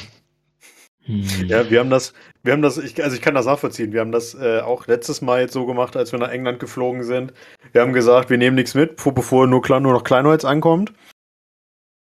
Ja, 1.47 1.69
wir 1.69 1.81
haben 1.81 1.89
das, 1.89 2.13
wir 2.43 2.53
haben 2.53 2.61
das, 2.61 2.77
ich, 2.77 3.03
also 3.03 3.13
ich 3.13 3.21
kann 3.21 3.35
das 3.35 3.45
nachvollziehen. 3.45 3.91
Wir 3.91 3.99
haben 3.99 4.13
das 4.13 4.35
äh, 4.35 4.61
auch 4.61 4.87
letztes 4.87 5.21
Mal 5.21 5.41
jetzt 5.41 5.51
so 5.51 5.65
gemacht, 5.65 5.97
als 5.97 6.13
wir 6.13 6.19
nach 6.19 6.29
England 6.29 6.61
geflogen 6.61 7.03
sind. 7.03 7.33
Wir 7.73 7.81
haben 7.81 7.91
gesagt, 7.91 8.29
wir 8.29 8.37
nehmen 8.37 8.55
nichts 8.55 8.73
mit, 8.73 8.95
bevor 8.95 9.45
nur, 9.47 9.61
nur 9.81 9.93
noch 9.93 10.05
Kleinholz 10.05 10.45
ankommt 10.45 10.93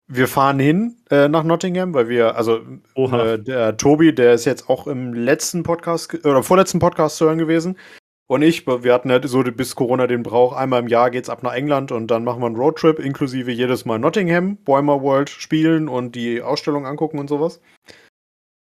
wir 0.06 0.28
fahren 0.28 0.58
hin 0.58 0.96
äh, 1.10 1.28
nach 1.28 1.44
Nottingham, 1.44 1.94
weil 1.94 2.08
wir, 2.08 2.36
also 2.36 2.60
äh, 2.94 3.38
der 3.38 3.76
Tobi, 3.76 4.14
der 4.14 4.34
ist 4.34 4.44
jetzt 4.44 4.68
auch 4.68 4.86
im 4.86 5.14
letzten 5.14 5.62
Podcast 5.62 6.14
oder 6.24 6.42
vorletzten 6.42 6.78
Podcast 6.78 7.16
zu 7.16 7.26
hören 7.26 7.38
gewesen. 7.38 7.78
Und 8.26 8.42
ich, 8.42 8.66
wir 8.66 8.94
hatten 8.94 9.10
halt 9.10 9.28
so 9.28 9.42
bis 9.42 9.74
Corona 9.74 10.06
den 10.06 10.22
Brauch, 10.22 10.54
einmal 10.54 10.80
im 10.80 10.88
Jahr 10.88 11.10
geht's 11.10 11.28
ab 11.28 11.42
nach 11.42 11.52
England 11.52 11.92
und 11.92 12.10
dann 12.10 12.24
machen 12.24 12.40
wir 12.40 12.46
einen 12.46 12.56
Roadtrip, 12.56 12.98
inklusive 12.98 13.50
jedes 13.50 13.84
Mal 13.84 13.98
Nottingham, 13.98 14.56
Boimer 14.56 15.02
World 15.02 15.28
spielen 15.28 15.88
und 15.88 16.14
die 16.14 16.40
Ausstellung 16.40 16.86
angucken 16.86 17.18
und 17.18 17.28
sowas. 17.28 17.60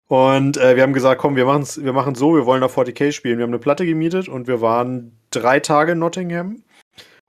Und 0.07 0.57
äh, 0.57 0.75
wir 0.75 0.83
haben 0.83 0.93
gesagt, 0.93 1.21
komm, 1.21 1.35
wir 1.35 1.45
machen's, 1.45 1.83
wir 1.83 1.93
machen 1.93 2.15
so, 2.15 2.35
wir 2.35 2.45
wollen 2.45 2.61
nach 2.61 2.69
40k 2.69 3.11
spielen. 3.11 3.37
Wir 3.37 3.43
haben 3.43 3.51
eine 3.51 3.59
Platte 3.59 3.85
gemietet 3.85 4.27
und 4.27 4.47
wir 4.47 4.61
waren 4.61 5.17
drei 5.31 5.59
Tage 5.59 5.93
in 5.93 5.99
Nottingham 5.99 6.63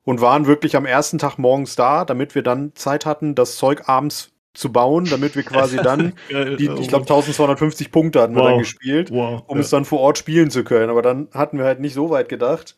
und 0.05 0.21
waren 0.21 0.47
wirklich 0.47 0.77
am 0.77 0.87
ersten 0.87 1.19
Tag 1.19 1.39
morgens 1.39 1.77
da, 1.77 2.05
damit 2.05 2.35
wir 2.35 2.43
dann 2.43 2.75
Zeit 2.75 3.07
hatten, 3.07 3.35
das 3.35 3.57
Zeug 3.57 3.89
abends 3.89 4.31
zu 4.53 4.71
bauen, 4.73 5.07
damit 5.07 5.35
wir 5.35 5.43
quasi 5.43 5.77
dann, 5.79 6.13
die, 6.31 6.71
ich 6.71 6.89
glaube 6.89 7.03
1250 7.03 7.91
Punkte 7.91 8.21
hatten 8.21 8.37
wow. 8.37 8.43
wir 8.43 8.51
dann 8.51 8.59
gespielt, 8.59 9.11
wow. 9.11 9.43
um 9.47 9.57
ja. 9.57 9.63
es 9.63 9.71
dann 9.71 9.85
vor 9.85 10.01
Ort 10.01 10.19
spielen 10.19 10.51
zu 10.51 10.63
können. 10.63 10.91
Aber 10.91 11.03
dann 11.03 11.29
hatten 11.35 11.59
wir 11.59 11.65
halt 11.65 11.81
nicht 11.81 11.95
so 11.95 12.11
weit 12.11 12.29
gedacht, 12.29 12.77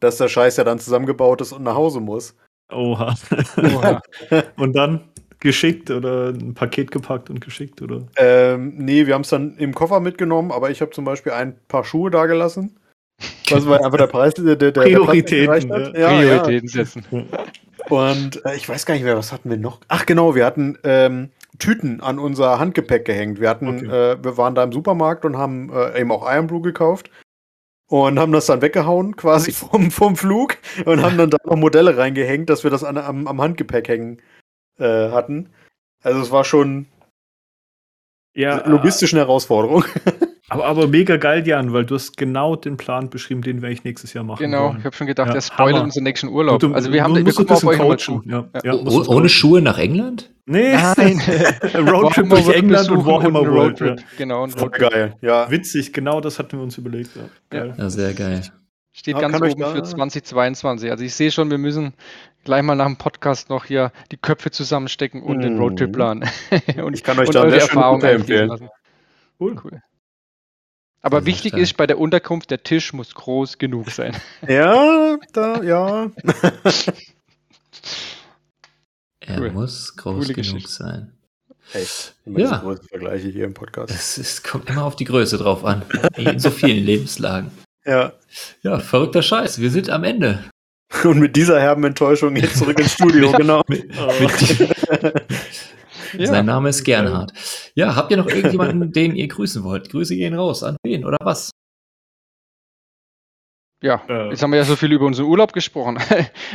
dass 0.00 0.16
der 0.16 0.28
Scheiß 0.28 0.56
ja 0.56 0.64
dann 0.64 0.78
zusammengebaut 0.78 1.40
ist 1.40 1.52
und 1.52 1.62
nach 1.62 1.74
Hause 1.74 2.00
muss. 2.00 2.34
Oha. 2.72 3.14
Oha. 3.58 4.00
und 4.56 4.74
dann 4.74 5.12
geschickt 5.38 5.90
oder 5.90 6.28
ein 6.28 6.54
Paket 6.54 6.90
gepackt 6.90 7.28
und 7.28 7.40
geschickt, 7.40 7.82
oder? 7.82 8.06
Ähm, 8.16 8.74
nee, 8.76 9.06
wir 9.06 9.14
haben 9.14 9.22
es 9.22 9.28
dann 9.28 9.56
im 9.58 9.74
Koffer 9.74 10.00
mitgenommen, 10.00 10.52
aber 10.52 10.70
ich 10.70 10.80
habe 10.80 10.92
zum 10.92 11.04
Beispiel 11.04 11.32
ein 11.32 11.58
paar 11.68 11.84
Schuhe 11.84 12.10
da 12.10 12.26
gelassen. 12.26 12.78
Was 13.50 13.66
war 13.66 13.84
einfach 13.84 13.98
der 13.98 14.06
Preis, 14.06 14.34
der, 14.34 14.56
der 14.56 14.70
Prioritäten, 14.72 15.68
der 15.68 15.98
ja. 15.98 16.08
Prioritäten 16.08 16.68
setzen. 16.68 17.04
Und 17.88 18.44
äh, 18.44 18.54
ich 18.56 18.68
weiß 18.68 18.86
gar 18.86 18.94
nicht 18.94 19.04
mehr, 19.04 19.16
was 19.16 19.32
hatten 19.32 19.50
wir 19.50 19.56
noch? 19.56 19.80
Ach 19.88 20.06
genau, 20.06 20.34
wir 20.34 20.46
hatten 20.46 20.78
ähm, 20.84 21.30
Tüten 21.58 22.00
an 22.00 22.18
unser 22.18 22.58
Handgepäck 22.58 23.04
gehängt. 23.04 23.40
Wir 23.40 23.48
hatten, 23.48 23.68
okay. 23.68 24.12
äh, 24.12 24.24
wir 24.24 24.36
waren 24.36 24.54
da 24.54 24.62
im 24.62 24.72
Supermarkt 24.72 25.24
und 25.24 25.36
haben 25.36 25.70
äh, 25.72 26.00
eben 26.00 26.12
auch 26.12 26.30
Iron 26.30 26.46
Brew 26.46 26.60
gekauft 26.60 27.10
und 27.88 28.18
haben 28.18 28.32
das 28.32 28.46
dann 28.46 28.62
weggehauen 28.62 29.16
quasi 29.16 29.52
vom, 29.52 29.90
vom 29.90 30.16
Flug 30.16 30.56
und 30.86 31.02
haben 31.02 31.18
dann 31.18 31.30
da 31.30 31.38
noch 31.44 31.56
Modelle 31.56 31.96
reingehängt, 31.96 32.48
dass 32.48 32.64
wir 32.64 32.70
das 32.70 32.84
an, 32.84 32.96
am, 32.96 33.26
am 33.26 33.40
Handgepäck 33.40 33.88
hängen 33.88 34.22
äh, 34.78 35.10
hatten. 35.10 35.50
Also 36.02 36.20
es 36.20 36.30
war 36.30 36.44
schon, 36.44 36.86
Ja, 38.34 38.66
logistischen 38.66 39.18
Herausforderung. 39.18 39.84
Aber, 40.52 40.66
aber 40.66 40.86
mega 40.88 41.16
geil, 41.16 41.46
Jan, 41.46 41.72
weil 41.72 41.84
du 41.84 41.94
hast 41.94 42.16
genau 42.16 42.56
den 42.56 42.76
Plan 42.76 43.10
beschrieben, 43.10 43.42
den 43.42 43.62
werde 43.62 43.72
ich 43.74 43.84
nächstes 43.84 44.12
Jahr 44.12 44.24
machen. 44.24 44.38
Genau, 44.38 44.68
wollen. 44.68 44.78
ich 44.78 44.84
habe 44.84 44.94
schon 44.96 45.06
gedacht, 45.06 45.28
Ja, 45.28 45.32
der 45.34 45.40
spoilert 45.40 45.74
Hammer. 45.76 45.84
unseren 45.84 46.04
nächsten 46.04 46.28
Urlaub. 46.28 46.60
Du- 46.60 46.72
also 46.72 46.92
wir 46.92 47.02
haben, 47.02 47.14
wir 47.16 47.32
gucken 47.32 47.56
auf 47.56 47.64
euch 47.64 47.78
coachen. 47.78 47.98
zu. 47.98 48.22
Ja, 48.26 48.48
Ja. 48.62 48.74
ja, 48.74 48.74
Oh, 48.74 49.04
ohne. 49.08 49.28
Schuhe 49.28 49.62
nach 49.62 49.78
England? 49.78 50.30
Nee, 50.46 50.74
Nein. 50.96 51.20
Roadtrip 51.88 52.28
durch 52.30 52.48
England 52.48 52.90
und 52.90 53.06
Warhammer 53.06 53.40
World. 53.46 53.80
Ja. 53.80 53.86
Roadtrip. 53.88 54.06
Genau, 54.18 54.44
ein 54.44 54.50
Voll 54.50 54.62
Roadtrip. 54.62 54.90
geil. 54.90 55.16
Ja. 55.20 55.50
Witzig, 55.50 55.92
genau 55.92 56.20
das 56.20 56.38
hatten 56.38 56.56
wir 56.58 56.62
uns 56.62 56.76
überlegt. 56.78 57.10
Ja. 57.16 57.22
Geil. 57.50 57.74
Ja, 57.78 57.90
sehr 57.90 58.12
geil. 58.14 58.42
Steht 58.94 59.14
Ja, 59.14 59.22
ganz 59.28 59.40
oben 59.40 59.64
für 59.74 59.82
2022. 59.82 60.90
Also 60.90 61.02
ich 61.04 61.14
sehe 61.14 61.30
schon, 61.30 61.50
wir 61.50 61.56
müssen 61.58 61.94
gleich 62.44 62.62
mal 62.62 62.74
nach 62.74 62.86
dem 62.86 62.96
Podcast 62.96 63.48
noch 63.48 63.64
hier 63.64 63.90
die 64.10 64.18
Köpfe 64.18 64.50
zusammenstecken 64.50 65.22
und 65.22 65.40
den 65.40 65.54
Mhm. 65.54 65.60
Roadtrip 65.60 65.92
planen. 65.92 66.24
und, 66.82 66.92
Ich 66.94 67.02
kann 67.02 67.18
euch 67.18 67.28
und 67.28 67.34
da 67.34 67.48
sehr 67.48 67.62
einfließen 67.62 68.02
empfehlen. 68.10 68.48
lassen. 68.48 68.68
Cool. 69.40 69.56
Cool. 69.64 69.80
Aber 71.02 71.18
sehr 71.18 71.26
wichtig 71.26 71.54
ist 71.54 71.76
bei 71.76 71.86
der 71.86 71.98
Unterkunft, 71.98 72.50
der 72.50 72.62
Tisch 72.62 72.92
muss 72.92 73.14
groß 73.14 73.58
genug 73.58 73.90
sein. 73.90 74.16
Ja, 74.48 75.18
da, 75.32 75.62
ja. 75.62 76.10
Er 79.20 79.40
Cool. 79.40 79.50
muss 79.52 79.94
groß 79.96 80.14
Coole 80.26 80.34
genug 80.34 80.36
Geschichte. 80.36 80.70
sein. 80.70 81.12
Hey, 81.70 81.86
Ja. 82.26 82.32
diese 82.36 82.58
Größenvergleiche 82.60 83.28
hier 83.28 83.44
im 83.44 83.54
Podcast. 83.54 83.92
Es, 83.94 84.18
es 84.18 84.42
kommt 84.42 84.68
immer 84.68 84.84
auf 84.84 84.96
die 84.96 85.04
Größe 85.04 85.38
drauf 85.38 85.64
an. 85.64 85.82
In 86.16 86.38
so 86.40 86.50
vielen 86.50 86.84
Lebenslagen. 86.84 87.50
Ja. 87.84 88.12
Ja, 88.62 88.78
verrückter 88.80 89.22
Scheiß. 89.22 89.60
Wir 89.60 89.70
sind 89.70 89.90
am 89.90 90.02
Ende. 90.04 90.44
Und 91.04 91.20
mit 91.20 91.36
dieser 91.36 91.60
herben 91.60 91.84
Enttäuschung 91.84 92.36
jetzt 92.36 92.58
zurück 92.58 92.78
ins 92.78 92.92
Studio, 92.94 93.32
genau. 93.36 93.62
Mit, 93.68 93.88
mit 93.88 95.22
Ja. 96.18 96.26
Sein 96.26 96.46
Name 96.46 96.68
ist 96.68 96.84
Gernhard. 96.84 97.32
Ja, 97.74 97.94
habt 97.96 98.10
ihr 98.10 98.16
noch 98.16 98.26
irgendjemanden, 98.28 98.92
den 98.92 99.14
ihr 99.16 99.28
grüßen 99.28 99.62
wollt? 99.64 99.90
Grüße 99.90 100.14
gehen 100.16 100.34
raus. 100.34 100.62
An 100.62 100.76
wen 100.84 101.04
oder 101.04 101.18
was? 101.20 101.50
Ja, 103.82 104.00
Äh. 104.08 104.28
jetzt 104.30 104.40
haben 104.44 104.52
wir 104.52 104.58
ja 104.58 104.64
so 104.64 104.76
viel 104.76 104.92
über 104.92 105.06
unseren 105.06 105.26
Urlaub 105.26 105.52
gesprochen. 105.52 105.98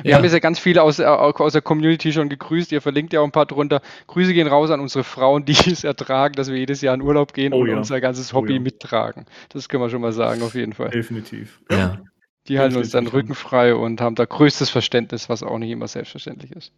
Wir 0.03 0.11
Ja. 0.11 0.15
haben 0.15 0.23
jetzt 0.23 0.31
ja 0.31 0.39
ganz 0.39 0.59
viele 0.59 0.81
aus, 0.81 0.99
äh, 0.99 1.03
aus 1.05 1.51
der 1.51 1.61
Community 1.61 2.13
schon 2.13 2.29
gegrüßt. 2.29 2.71
Ihr 2.71 2.79
verlinkt 2.81 3.11
ja 3.11 3.19
auch 3.19 3.25
ein 3.25 3.33
paar 3.33 3.45
drunter. 3.45 3.81
Grüße 4.07 4.33
gehen 4.33 4.47
raus 4.47 4.69
an 4.71 4.79
unsere 4.79 5.03
Frauen, 5.03 5.43
die 5.43 5.51
es 5.71 5.83
ertragen, 5.83 6.35
dass 6.35 6.49
wir 6.49 6.57
jedes 6.57 6.79
Jahr 6.79 6.95
in 6.95 7.01
Urlaub 7.01 7.33
gehen 7.33 7.51
Oh 7.53 7.59
und 7.59 7.67
ja. 7.69 7.75
unser 7.75 7.99
ganzes 7.99 8.31
Oh 8.33 8.37
Hobby 8.37 8.53
ja. 8.53 8.59
mittragen. 8.61 9.25
Das 9.49 9.67
können 9.67 9.83
wir 9.83 9.89
schon 9.89 9.99
mal 10.01 10.13
sagen, 10.13 10.41
auf 10.41 10.55
jeden 10.55 10.71
Fall. 10.71 10.89
Definitiv. 10.91 11.59
Ja. 11.69 11.99
Die 12.47 12.59
halten 12.59 12.77
uns 12.77 12.91
dann 12.91 13.03
definitiv. 13.03 13.31
Rücken 13.31 13.35
frei 13.35 13.75
und 13.75 13.99
haben 13.99 14.15
da 14.15 14.23
größtes 14.23 14.69
Verständnis, 14.69 15.27
was 15.27 15.43
auch 15.43 15.57
nicht 15.57 15.71
immer 15.71 15.89
selbstverständlich 15.89 16.53
ist. 16.53 16.71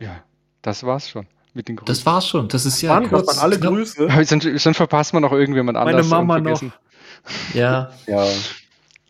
Ja. 0.00 0.06
Ja, 0.06 0.24
das 0.62 0.84
war's 0.84 1.08
schon 1.08 1.26
mit 1.54 1.68
den 1.68 1.76
Grüßen. 1.76 1.86
Das 1.86 2.04
war's 2.04 2.26
schon. 2.26 2.48
Das 2.48 2.66
ist 2.66 2.82
ja. 2.82 2.94
Mann, 2.94 3.10
was 3.10 3.26
man 3.26 3.38
alle. 3.38 3.58
Grüße. 3.58 4.08
Sonst, 4.24 4.76
verpasst 4.76 5.14
man 5.14 5.22
noch 5.22 5.32
irgendjemand 5.32 5.76
Meine 5.76 5.90
anders. 5.90 6.06
und 6.06 6.10
Mama 6.10 6.38
noch. 6.40 6.62
Ja. 7.54 7.92
Ja. 8.06 8.26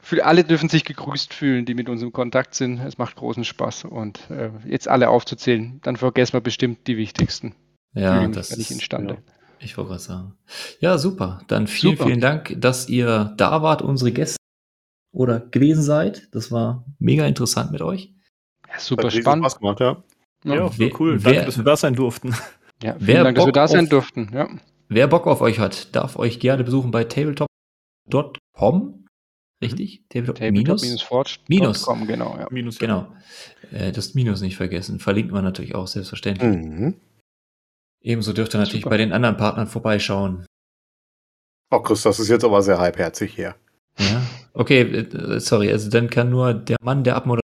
Für 0.00 0.26
alle 0.26 0.44
dürfen 0.44 0.68
sich 0.68 0.84
gegrüßt 0.84 1.32
fühlen, 1.32 1.64
die 1.64 1.72
mit 1.72 1.88
uns 1.88 2.02
im 2.02 2.12
Kontakt 2.12 2.54
sind. 2.54 2.78
Es 2.78 2.98
macht 2.98 3.16
großen 3.16 3.42
Spaß. 3.42 3.86
Und 3.86 4.30
äh, 4.30 4.50
jetzt 4.66 4.86
alle 4.86 5.08
aufzuzählen, 5.08 5.80
dann 5.82 5.96
vergessen 5.96 6.34
wir 6.34 6.42
bestimmt 6.42 6.86
die 6.86 6.98
wichtigsten. 6.98 7.54
Ja, 7.94 8.20
mich 8.20 8.36
das 8.36 8.50
nicht 8.50 8.70
ist, 8.70 8.76
imstande. 8.76 9.16
ich 9.60 9.78
wollte 9.78 9.88
gerade 9.92 10.02
sagen. 10.02 10.34
Ja, 10.80 10.98
super. 10.98 11.40
Dann 11.46 11.66
vielen, 11.66 11.96
Super. 11.96 12.06
vielen 12.06 12.20
Dank, 12.20 12.54
dass 12.60 12.86
ihr 12.90 13.32
da 13.38 13.62
wart, 13.62 13.80
unsere 13.80 14.12
Gäste 14.12 14.36
oder 15.10 15.40
gewesen 15.40 15.82
seid. 15.82 16.28
Das 16.32 16.52
war 16.52 16.84
mega 16.98 17.24
interessant 17.24 17.72
mit 17.72 17.80
euch. 17.80 18.12
Ja, 18.68 18.78
super 18.78 19.10
spannend. 19.10 19.44
Spaß 19.46 19.58
gemacht, 19.58 19.80
ja. 19.80 20.02
Ja, 20.44 20.70
Wer- 20.78 21.00
cool. 21.00 21.24
wer- 21.24 21.32
Danke, 21.32 21.46
dass 21.46 21.56
wir 21.56 21.64
da 21.64 21.76
sein 21.76 21.94
durften. 21.94 22.28
ja, 22.82 22.94
vielen 22.94 23.06
Wer 23.06 23.24
Dank, 23.24 23.36
dass 23.36 23.42
wir 23.44 23.46
Bock 23.46 23.54
da 23.54 23.68
sein 23.68 23.84
auf- 23.84 23.90
durften. 23.90 24.30
Ja. 24.32 24.48
Wer 24.88 25.06
Bock 25.08 25.26
auf 25.26 25.40
euch 25.40 25.58
hat, 25.58 25.94
darf 25.96 26.16
euch 26.16 26.38
gerne 26.40 26.62
besuchen 26.64 26.90
bei 26.90 27.04
tabletop.com. 27.04 29.00
Richtig? 29.62 30.02
Tabletop, 30.10 30.40
minus? 30.52 30.82
Tabletop-forge.com, 30.82 31.44
Minus. 31.48 31.86
genau. 32.06 32.36
Ja. 32.38 32.46
Minus. 32.50 32.78
Genau. 32.78 33.12
Äh, 33.72 33.92
das 33.92 34.14
Minus 34.14 34.42
nicht 34.42 34.56
vergessen. 34.56 35.00
Verlinkt 35.00 35.32
man 35.32 35.42
natürlich 35.44 35.74
auch 35.74 35.86
selbstverständlich. 35.86 36.54
Mhm. 36.56 36.94
Ebenso 38.02 38.34
dürft 38.34 38.54
ihr 38.54 38.58
natürlich 38.58 38.82
Super. 38.82 38.90
bei 38.90 38.96
den 38.98 39.12
anderen 39.12 39.38
Partnern 39.38 39.66
vorbeischauen. 39.66 40.44
Oh, 41.70 41.80
Chris, 41.80 42.02
das 42.02 42.20
ist 42.20 42.28
jetzt 42.28 42.44
aber 42.44 42.60
sehr 42.62 42.78
halbherzig 42.78 43.34
hier. 43.34 43.54
Ja. 43.98 44.22
Okay, 44.52 44.82
äh, 44.82 45.40
sorry, 45.40 45.70
also 45.72 45.88
dann 45.88 46.10
kann 46.10 46.28
nur 46.28 46.52
der 46.52 46.76
Mann, 46.82 47.02
der 47.04 47.16
abmoderiert. 47.16 47.43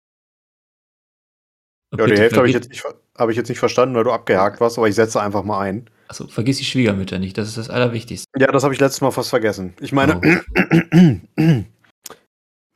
Ja, 1.96 2.06
die 2.06 2.18
Hälfte 2.18 2.36
habe 2.36 2.48
ich, 2.48 2.54
jetzt 2.54 2.68
nicht 2.68 2.84
hab 3.16 3.30
ich 3.30 3.36
jetzt 3.36 3.48
nicht 3.48 3.58
verstanden, 3.58 3.94
weil 3.94 4.04
du 4.04 4.12
abgehakt 4.12 4.60
warst, 4.60 4.76
aber 4.76 4.88
ich 4.88 4.94
setze 4.94 5.20
einfach 5.22 5.42
mal 5.42 5.60
ein. 5.60 5.88
Also 6.08 6.26
vergiss 6.26 6.58
die 6.58 6.64
Schwiegermütter 6.64 7.18
nicht, 7.18 7.38
das 7.38 7.48
ist 7.48 7.56
das 7.56 7.70
Allerwichtigste. 7.70 8.28
Ja, 8.38 8.48
das 8.48 8.64
habe 8.64 8.74
ich 8.74 8.80
letztes 8.80 9.00
Mal 9.00 9.10
fast 9.10 9.30
vergessen. 9.30 9.74
Ich 9.80 9.92
meine, 9.92 10.20
Oh. 10.22 11.54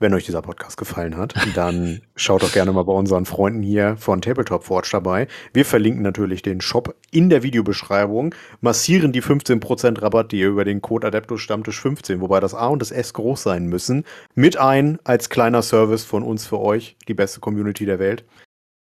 wenn 0.02 0.14
euch 0.14 0.26
dieser 0.26 0.42
Podcast 0.42 0.76
gefallen 0.76 1.16
hat, 1.16 1.34
dann 1.54 2.02
schaut 2.16 2.42
doch 2.42 2.52
gerne 2.52 2.72
mal 2.72 2.82
bei 2.82 2.92
unseren 2.92 3.24
Freunden 3.24 3.62
hier 3.62 3.96
von 3.96 4.20
Tabletop 4.20 4.64
Forge 4.64 4.88
dabei. 4.92 5.28
Wir 5.54 5.64
verlinken 5.64 6.02
natürlich 6.02 6.42
den 6.42 6.60
Shop 6.60 6.94
in 7.10 7.30
der 7.30 7.42
Videobeschreibung, 7.42 8.34
massieren 8.60 9.12
die 9.12 9.22
15% 9.22 10.02
Rabatt, 10.02 10.32
die 10.32 10.40
ihr 10.40 10.48
über 10.48 10.64
den 10.64 10.82
Code 10.82 11.06
Adeptus 11.06 11.40
Stammtisch 11.40 11.80
15, 11.80 12.20
wobei 12.20 12.40
das 12.40 12.54
A 12.54 12.66
und 12.66 12.80
das 12.80 12.90
S 12.90 13.14
groß 13.14 13.42
sein 13.42 13.66
müssen, 13.66 14.04
mit 14.34 14.56
ein 14.56 14.98
als 15.04 15.30
kleiner 15.30 15.62
Service 15.62 16.04
von 16.04 16.22
uns 16.22 16.46
für 16.46 16.58
euch, 16.58 16.96
die 17.08 17.14
beste 17.14 17.40
Community 17.40 17.86
der 17.86 17.98
Welt. 17.98 18.24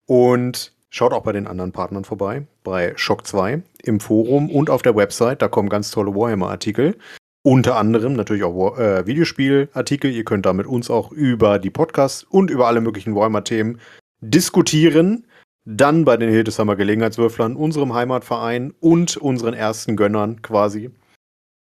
Und 0.09 0.73
schaut 0.89 1.13
auch 1.13 1.21
bei 1.21 1.33
den 1.33 1.45
anderen 1.45 1.71
Partnern 1.71 2.03
vorbei, 2.03 2.47
bei 2.63 2.93
Shock 2.95 3.27
2 3.27 3.61
im 3.83 3.99
Forum 3.99 4.49
und 4.49 4.71
auf 4.71 4.81
der 4.81 4.95
Website, 4.95 5.43
da 5.43 5.47
kommen 5.47 5.69
ganz 5.69 5.91
tolle 5.91 6.15
Warhammer-Artikel. 6.15 6.97
Unter 7.43 7.77
anderem 7.77 8.13
natürlich 8.13 8.41
auch 8.41 8.79
äh, 8.79 9.05
Videospielartikel. 9.05 10.09
Ihr 10.09 10.25
könnt 10.25 10.47
da 10.47 10.53
mit 10.53 10.65
uns 10.65 10.89
auch 10.89 11.11
über 11.11 11.59
die 11.59 11.69
Podcasts 11.69 12.23
und 12.23 12.49
über 12.49 12.65
alle 12.65 12.81
möglichen 12.81 13.13
Warhammer-Themen 13.13 13.79
diskutieren. 14.19 15.27
Dann 15.63 16.05
bei 16.05 16.17
den 16.17 16.31
Hildesheimer 16.31 16.75
Gelegenheitswürflern, 16.75 17.55
unserem 17.55 17.93
Heimatverein 17.93 18.73
und 18.79 19.15
unseren 19.15 19.53
ersten 19.53 19.95
Gönnern 19.95 20.41
quasi. 20.41 20.89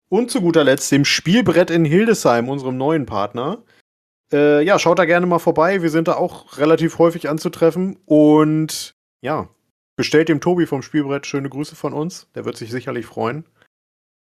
Und 0.08 0.30
zu 0.30 0.40
guter 0.40 0.62
Letzt 0.62 0.92
dem 0.92 1.04
Spielbrett 1.04 1.70
in 1.70 1.84
Hildesheim, 1.84 2.48
unserem 2.48 2.76
neuen 2.76 3.06
Partner. 3.06 3.64
Äh, 4.32 4.62
ja, 4.64 4.78
schaut 4.78 4.98
da 4.98 5.04
gerne 5.04 5.26
mal 5.26 5.38
vorbei. 5.38 5.82
Wir 5.82 5.90
sind 5.90 6.08
da 6.08 6.14
auch 6.14 6.58
relativ 6.58 6.98
häufig 6.98 7.28
anzutreffen. 7.28 7.98
Und 8.06 8.94
ja, 9.20 9.48
bestellt 9.96 10.28
dem 10.28 10.40
Tobi 10.40 10.66
vom 10.66 10.82
Spielbrett 10.82 11.26
schöne 11.26 11.48
Grüße 11.48 11.76
von 11.76 11.92
uns. 11.92 12.28
Der 12.34 12.44
wird 12.44 12.56
sich 12.56 12.70
sicherlich 12.70 13.06
freuen. 13.06 13.44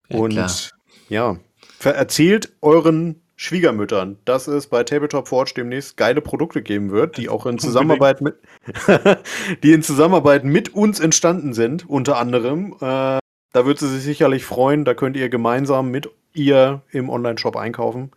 Ja, 0.09 0.19
und 0.19 0.31
klar. 0.31 0.51
ja, 1.09 1.37
erzählt 1.83 2.55
euren 2.61 3.21
Schwiegermüttern, 3.35 4.17
dass 4.25 4.47
es 4.47 4.67
bei 4.67 4.83
Tabletop 4.83 5.29
Forge 5.29 5.53
demnächst 5.55 5.95
geile 5.95 6.19
Produkte 6.19 6.61
geben 6.61 6.91
wird, 6.91 7.15
die 7.15 7.29
auch 7.29 7.45
in 7.45 7.57
Zusammenarbeit 7.57 8.19
mit, 8.19 8.35
die 9.63 9.71
in 9.71 9.81
Zusammenarbeit 9.81 10.43
mit 10.43 10.73
uns 10.73 10.99
entstanden 10.99 11.53
sind, 11.53 11.87
unter 11.87 12.17
anderem. 12.17 12.73
Äh, 12.81 13.19
da 13.53 13.65
wird 13.65 13.79
sie 13.79 13.87
sich 13.87 14.03
sicherlich 14.03 14.43
freuen. 14.43 14.83
Da 14.83 14.93
könnt 14.93 15.15
ihr 15.15 15.29
gemeinsam 15.29 15.89
mit 15.89 16.09
ihr 16.33 16.81
im 16.91 17.09
Online-Shop 17.09 17.55
einkaufen 17.55 18.11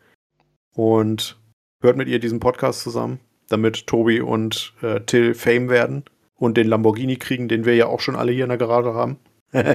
und 0.74 1.38
hört 1.82 1.96
mit 1.96 2.08
ihr 2.08 2.18
diesen 2.18 2.40
Podcast 2.40 2.80
zusammen, 2.80 3.20
damit 3.48 3.86
Tobi 3.86 4.20
und 4.20 4.72
äh, 4.82 5.00
Till 5.00 5.34
Fame 5.34 5.68
werden 5.68 6.04
und 6.36 6.56
den 6.56 6.68
Lamborghini 6.68 7.16
kriegen, 7.16 7.48
den 7.48 7.64
wir 7.64 7.74
ja 7.74 7.86
auch 7.86 8.00
schon 8.00 8.16
alle 8.16 8.32
hier 8.32 8.44
in 8.44 8.48
der 8.50 8.58
Garage 8.58 8.94
haben. 8.94 9.18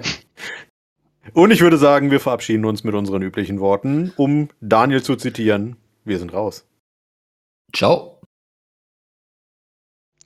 Und 1.33 1.51
ich 1.51 1.61
würde 1.61 1.77
sagen, 1.77 2.09
wir 2.09 2.19
verabschieden 2.19 2.65
uns 2.65 2.83
mit 2.83 2.95
unseren 2.95 3.21
üblichen 3.21 3.59
Worten, 3.59 4.13
um 4.15 4.49
Daniel 4.61 5.03
zu 5.03 5.15
zitieren. 5.17 5.75
Wir 6.05 6.19
sind 6.19 6.33
raus. 6.33 6.65
Ciao. 7.73 8.21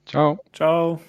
Ciao. 0.05 0.39
Ciao. 0.53 1.01